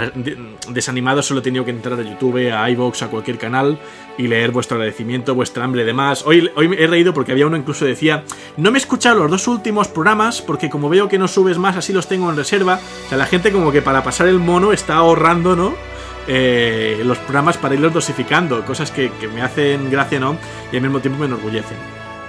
desanimado 0.70 1.22
solo 1.22 1.42
he 1.42 1.44
tenido 1.44 1.66
que 1.66 1.72
entrar 1.72 2.00
a 2.00 2.04
YouTube, 2.04 2.54
a 2.54 2.70
iVoox, 2.70 3.02
a 3.02 3.08
cualquier 3.10 3.38
canal 3.38 3.78
y 4.18 4.28
leer 4.28 4.52
vuestro 4.52 4.76
agradecimiento, 4.76 5.36
vuestra 5.36 5.66
hambre 5.66 5.84
de 5.84 5.94
más. 5.94 6.26
Hoy, 6.26 6.50
hoy 6.56 6.74
he 6.78 6.88
reído 6.88 7.14
porque 7.14 7.34
había 7.34 7.48
uno 7.48 7.58
incluso 7.58 7.84
decía, 7.84 8.24
no 8.56 8.72
me 8.72 8.78
he 8.78 8.82
escuchado 8.82 9.20
los 9.20 9.30
dos 9.30 9.48
últimos 9.50 9.90
programas 9.90 10.42
porque 10.42 10.70
como 10.70 10.88
veo 10.88 11.10
que 11.10 11.18
no 11.18 11.28
subes 11.28 11.58
más, 11.58 11.76
así 11.76 11.92
los 11.92 12.08
tengo 12.08 12.30
en 12.30 12.38
reserva. 12.38 12.80
O 13.08 13.10
sea, 13.10 13.18
la 13.18 13.26
gente 13.26 13.52
como 13.52 13.74
que 13.74 13.82
para 13.82 14.06
pasar 14.06 14.28
el 14.28 14.40
mono 14.40 14.72
está 14.72 14.96
ahorrando, 14.96 15.58
¿no? 15.58 15.93
Eh, 16.28 17.02
los 17.04 17.18
programas 17.20 17.58
para 17.58 17.76
irlos 17.76 17.94
dosificando, 17.94 18.64
cosas 18.66 18.92
que, 18.92 19.12
me 19.34 19.42
hacen 19.42 19.90
gracia, 19.90 20.20
¿no? 20.20 20.38
Y 20.72 20.78
al 20.78 20.82
mismo 20.82 21.00
tiempo 21.00 21.20
me 21.20 21.26
enorgullecen. 21.26 21.78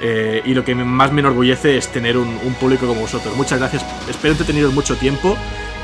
Eh, 0.01 0.43
y 0.45 0.55
lo 0.55 0.65
que 0.65 0.75
más 0.75 1.13
me 1.13 1.21
enorgullece 1.21 1.77
es 1.77 1.89
tener 1.89 2.17
un, 2.17 2.39
público 2.61 2.87
como 2.87 3.03
vosotros. 3.03 3.37
Muchas 3.37 3.59
gracias, 3.59 3.85
espero 4.09 4.33
entreteniros 4.33 4.75
mucho 4.75 4.97
tiempo 4.97 5.37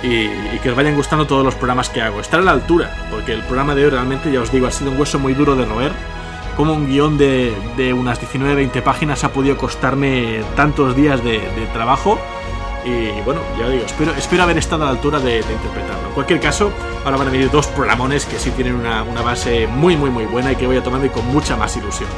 y, 0.03 0.29
que 0.59 0.71
os 0.71 0.77
vayan 0.77 0.97
gustando 0.97 1.27
todos 1.27 1.45
los 1.45 1.55
programas 1.55 1.89
que 1.89 2.03
hago. 2.03 2.21
Estar 2.21 2.41
a 2.41 2.43
la 2.43 2.53
altura, 2.53 3.07
porque 3.11 3.33
el 3.33 3.43
programa 3.43 3.75
de 3.75 3.85
hoy 3.85 3.91
realmente, 3.91 4.33
ya 4.33 4.41
os 4.41 4.51
digo, 4.51 4.67
ha 4.67 4.73
sido 4.73 4.91
un 4.91 4.99
hueso 4.99 5.19
muy 5.19 5.35
duro 5.35 5.55
de 5.55 5.65
roer. 5.65 5.93
Como 6.57 6.75
un 6.75 6.87
guion 6.87 7.17
de, 7.17 7.95
unas 7.97 8.21
19-20 8.21 8.83
páginas 8.83 9.25
ha 9.25 9.33
podido 9.33 9.57
costarme 9.57 10.41
tantos 10.57 10.95
días 10.97 11.23
de 11.25 11.41
trabajo 11.73 12.19
y 12.85 13.21
bueno, 13.23 13.41
ya 13.59 13.69
digo, 13.69 13.85
espero, 13.85 14.13
espero 14.15 14.43
haber 14.43 14.59
estado 14.59 14.83
a 14.83 14.87
la 14.87 14.93
altura 14.93 15.19
de, 15.19 15.39
interpretarlo. 15.39 16.09
En 16.09 16.15
cualquier 16.15 16.41
caso, 16.41 16.73
ahora 17.05 17.17
van 17.17 17.29
a 17.29 17.31
venir 17.31 17.51
dos 17.51 17.67
programones 17.69 18.27
que 18.27 18.39
sí 18.39 18.51
tienen 18.51 18.75
una, 18.75 19.03
base 19.23 19.67
muy, 19.67 19.97
muy, 19.97 20.11
muy 20.11 20.25
buena 20.27 20.53
y 20.53 20.57
que 20.57 20.67
voy 20.67 20.77
a 20.77 20.83
tomar 20.83 21.09
con 21.11 21.27
mucha 21.27 21.57
más 21.57 21.77
ilusión. 21.77 22.09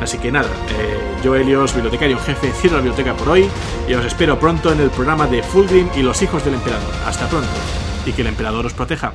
Así 0.00 0.18
que 0.18 0.30
nada, 0.30 0.48
eh, 0.78 0.98
yo 1.24 1.34
Helios, 1.34 1.72
bibliotecario 1.72 2.18
jefe, 2.18 2.52
cierro 2.52 2.76
la 2.76 2.82
biblioteca 2.82 3.14
por 3.14 3.30
hoy 3.30 3.48
y 3.88 3.94
os 3.94 4.04
espero 4.04 4.38
pronto 4.38 4.70
en 4.70 4.80
el 4.80 4.90
programa 4.90 5.26
de 5.26 5.42
Fulgrim 5.42 5.88
y 5.96 6.02
los 6.02 6.20
hijos 6.22 6.44
del 6.44 6.54
emperador. 6.54 6.92
Hasta 7.06 7.26
pronto 7.28 7.48
y 8.04 8.12
que 8.12 8.22
el 8.22 8.28
emperador 8.28 8.64
os 8.64 8.72
proteja. 8.72 9.12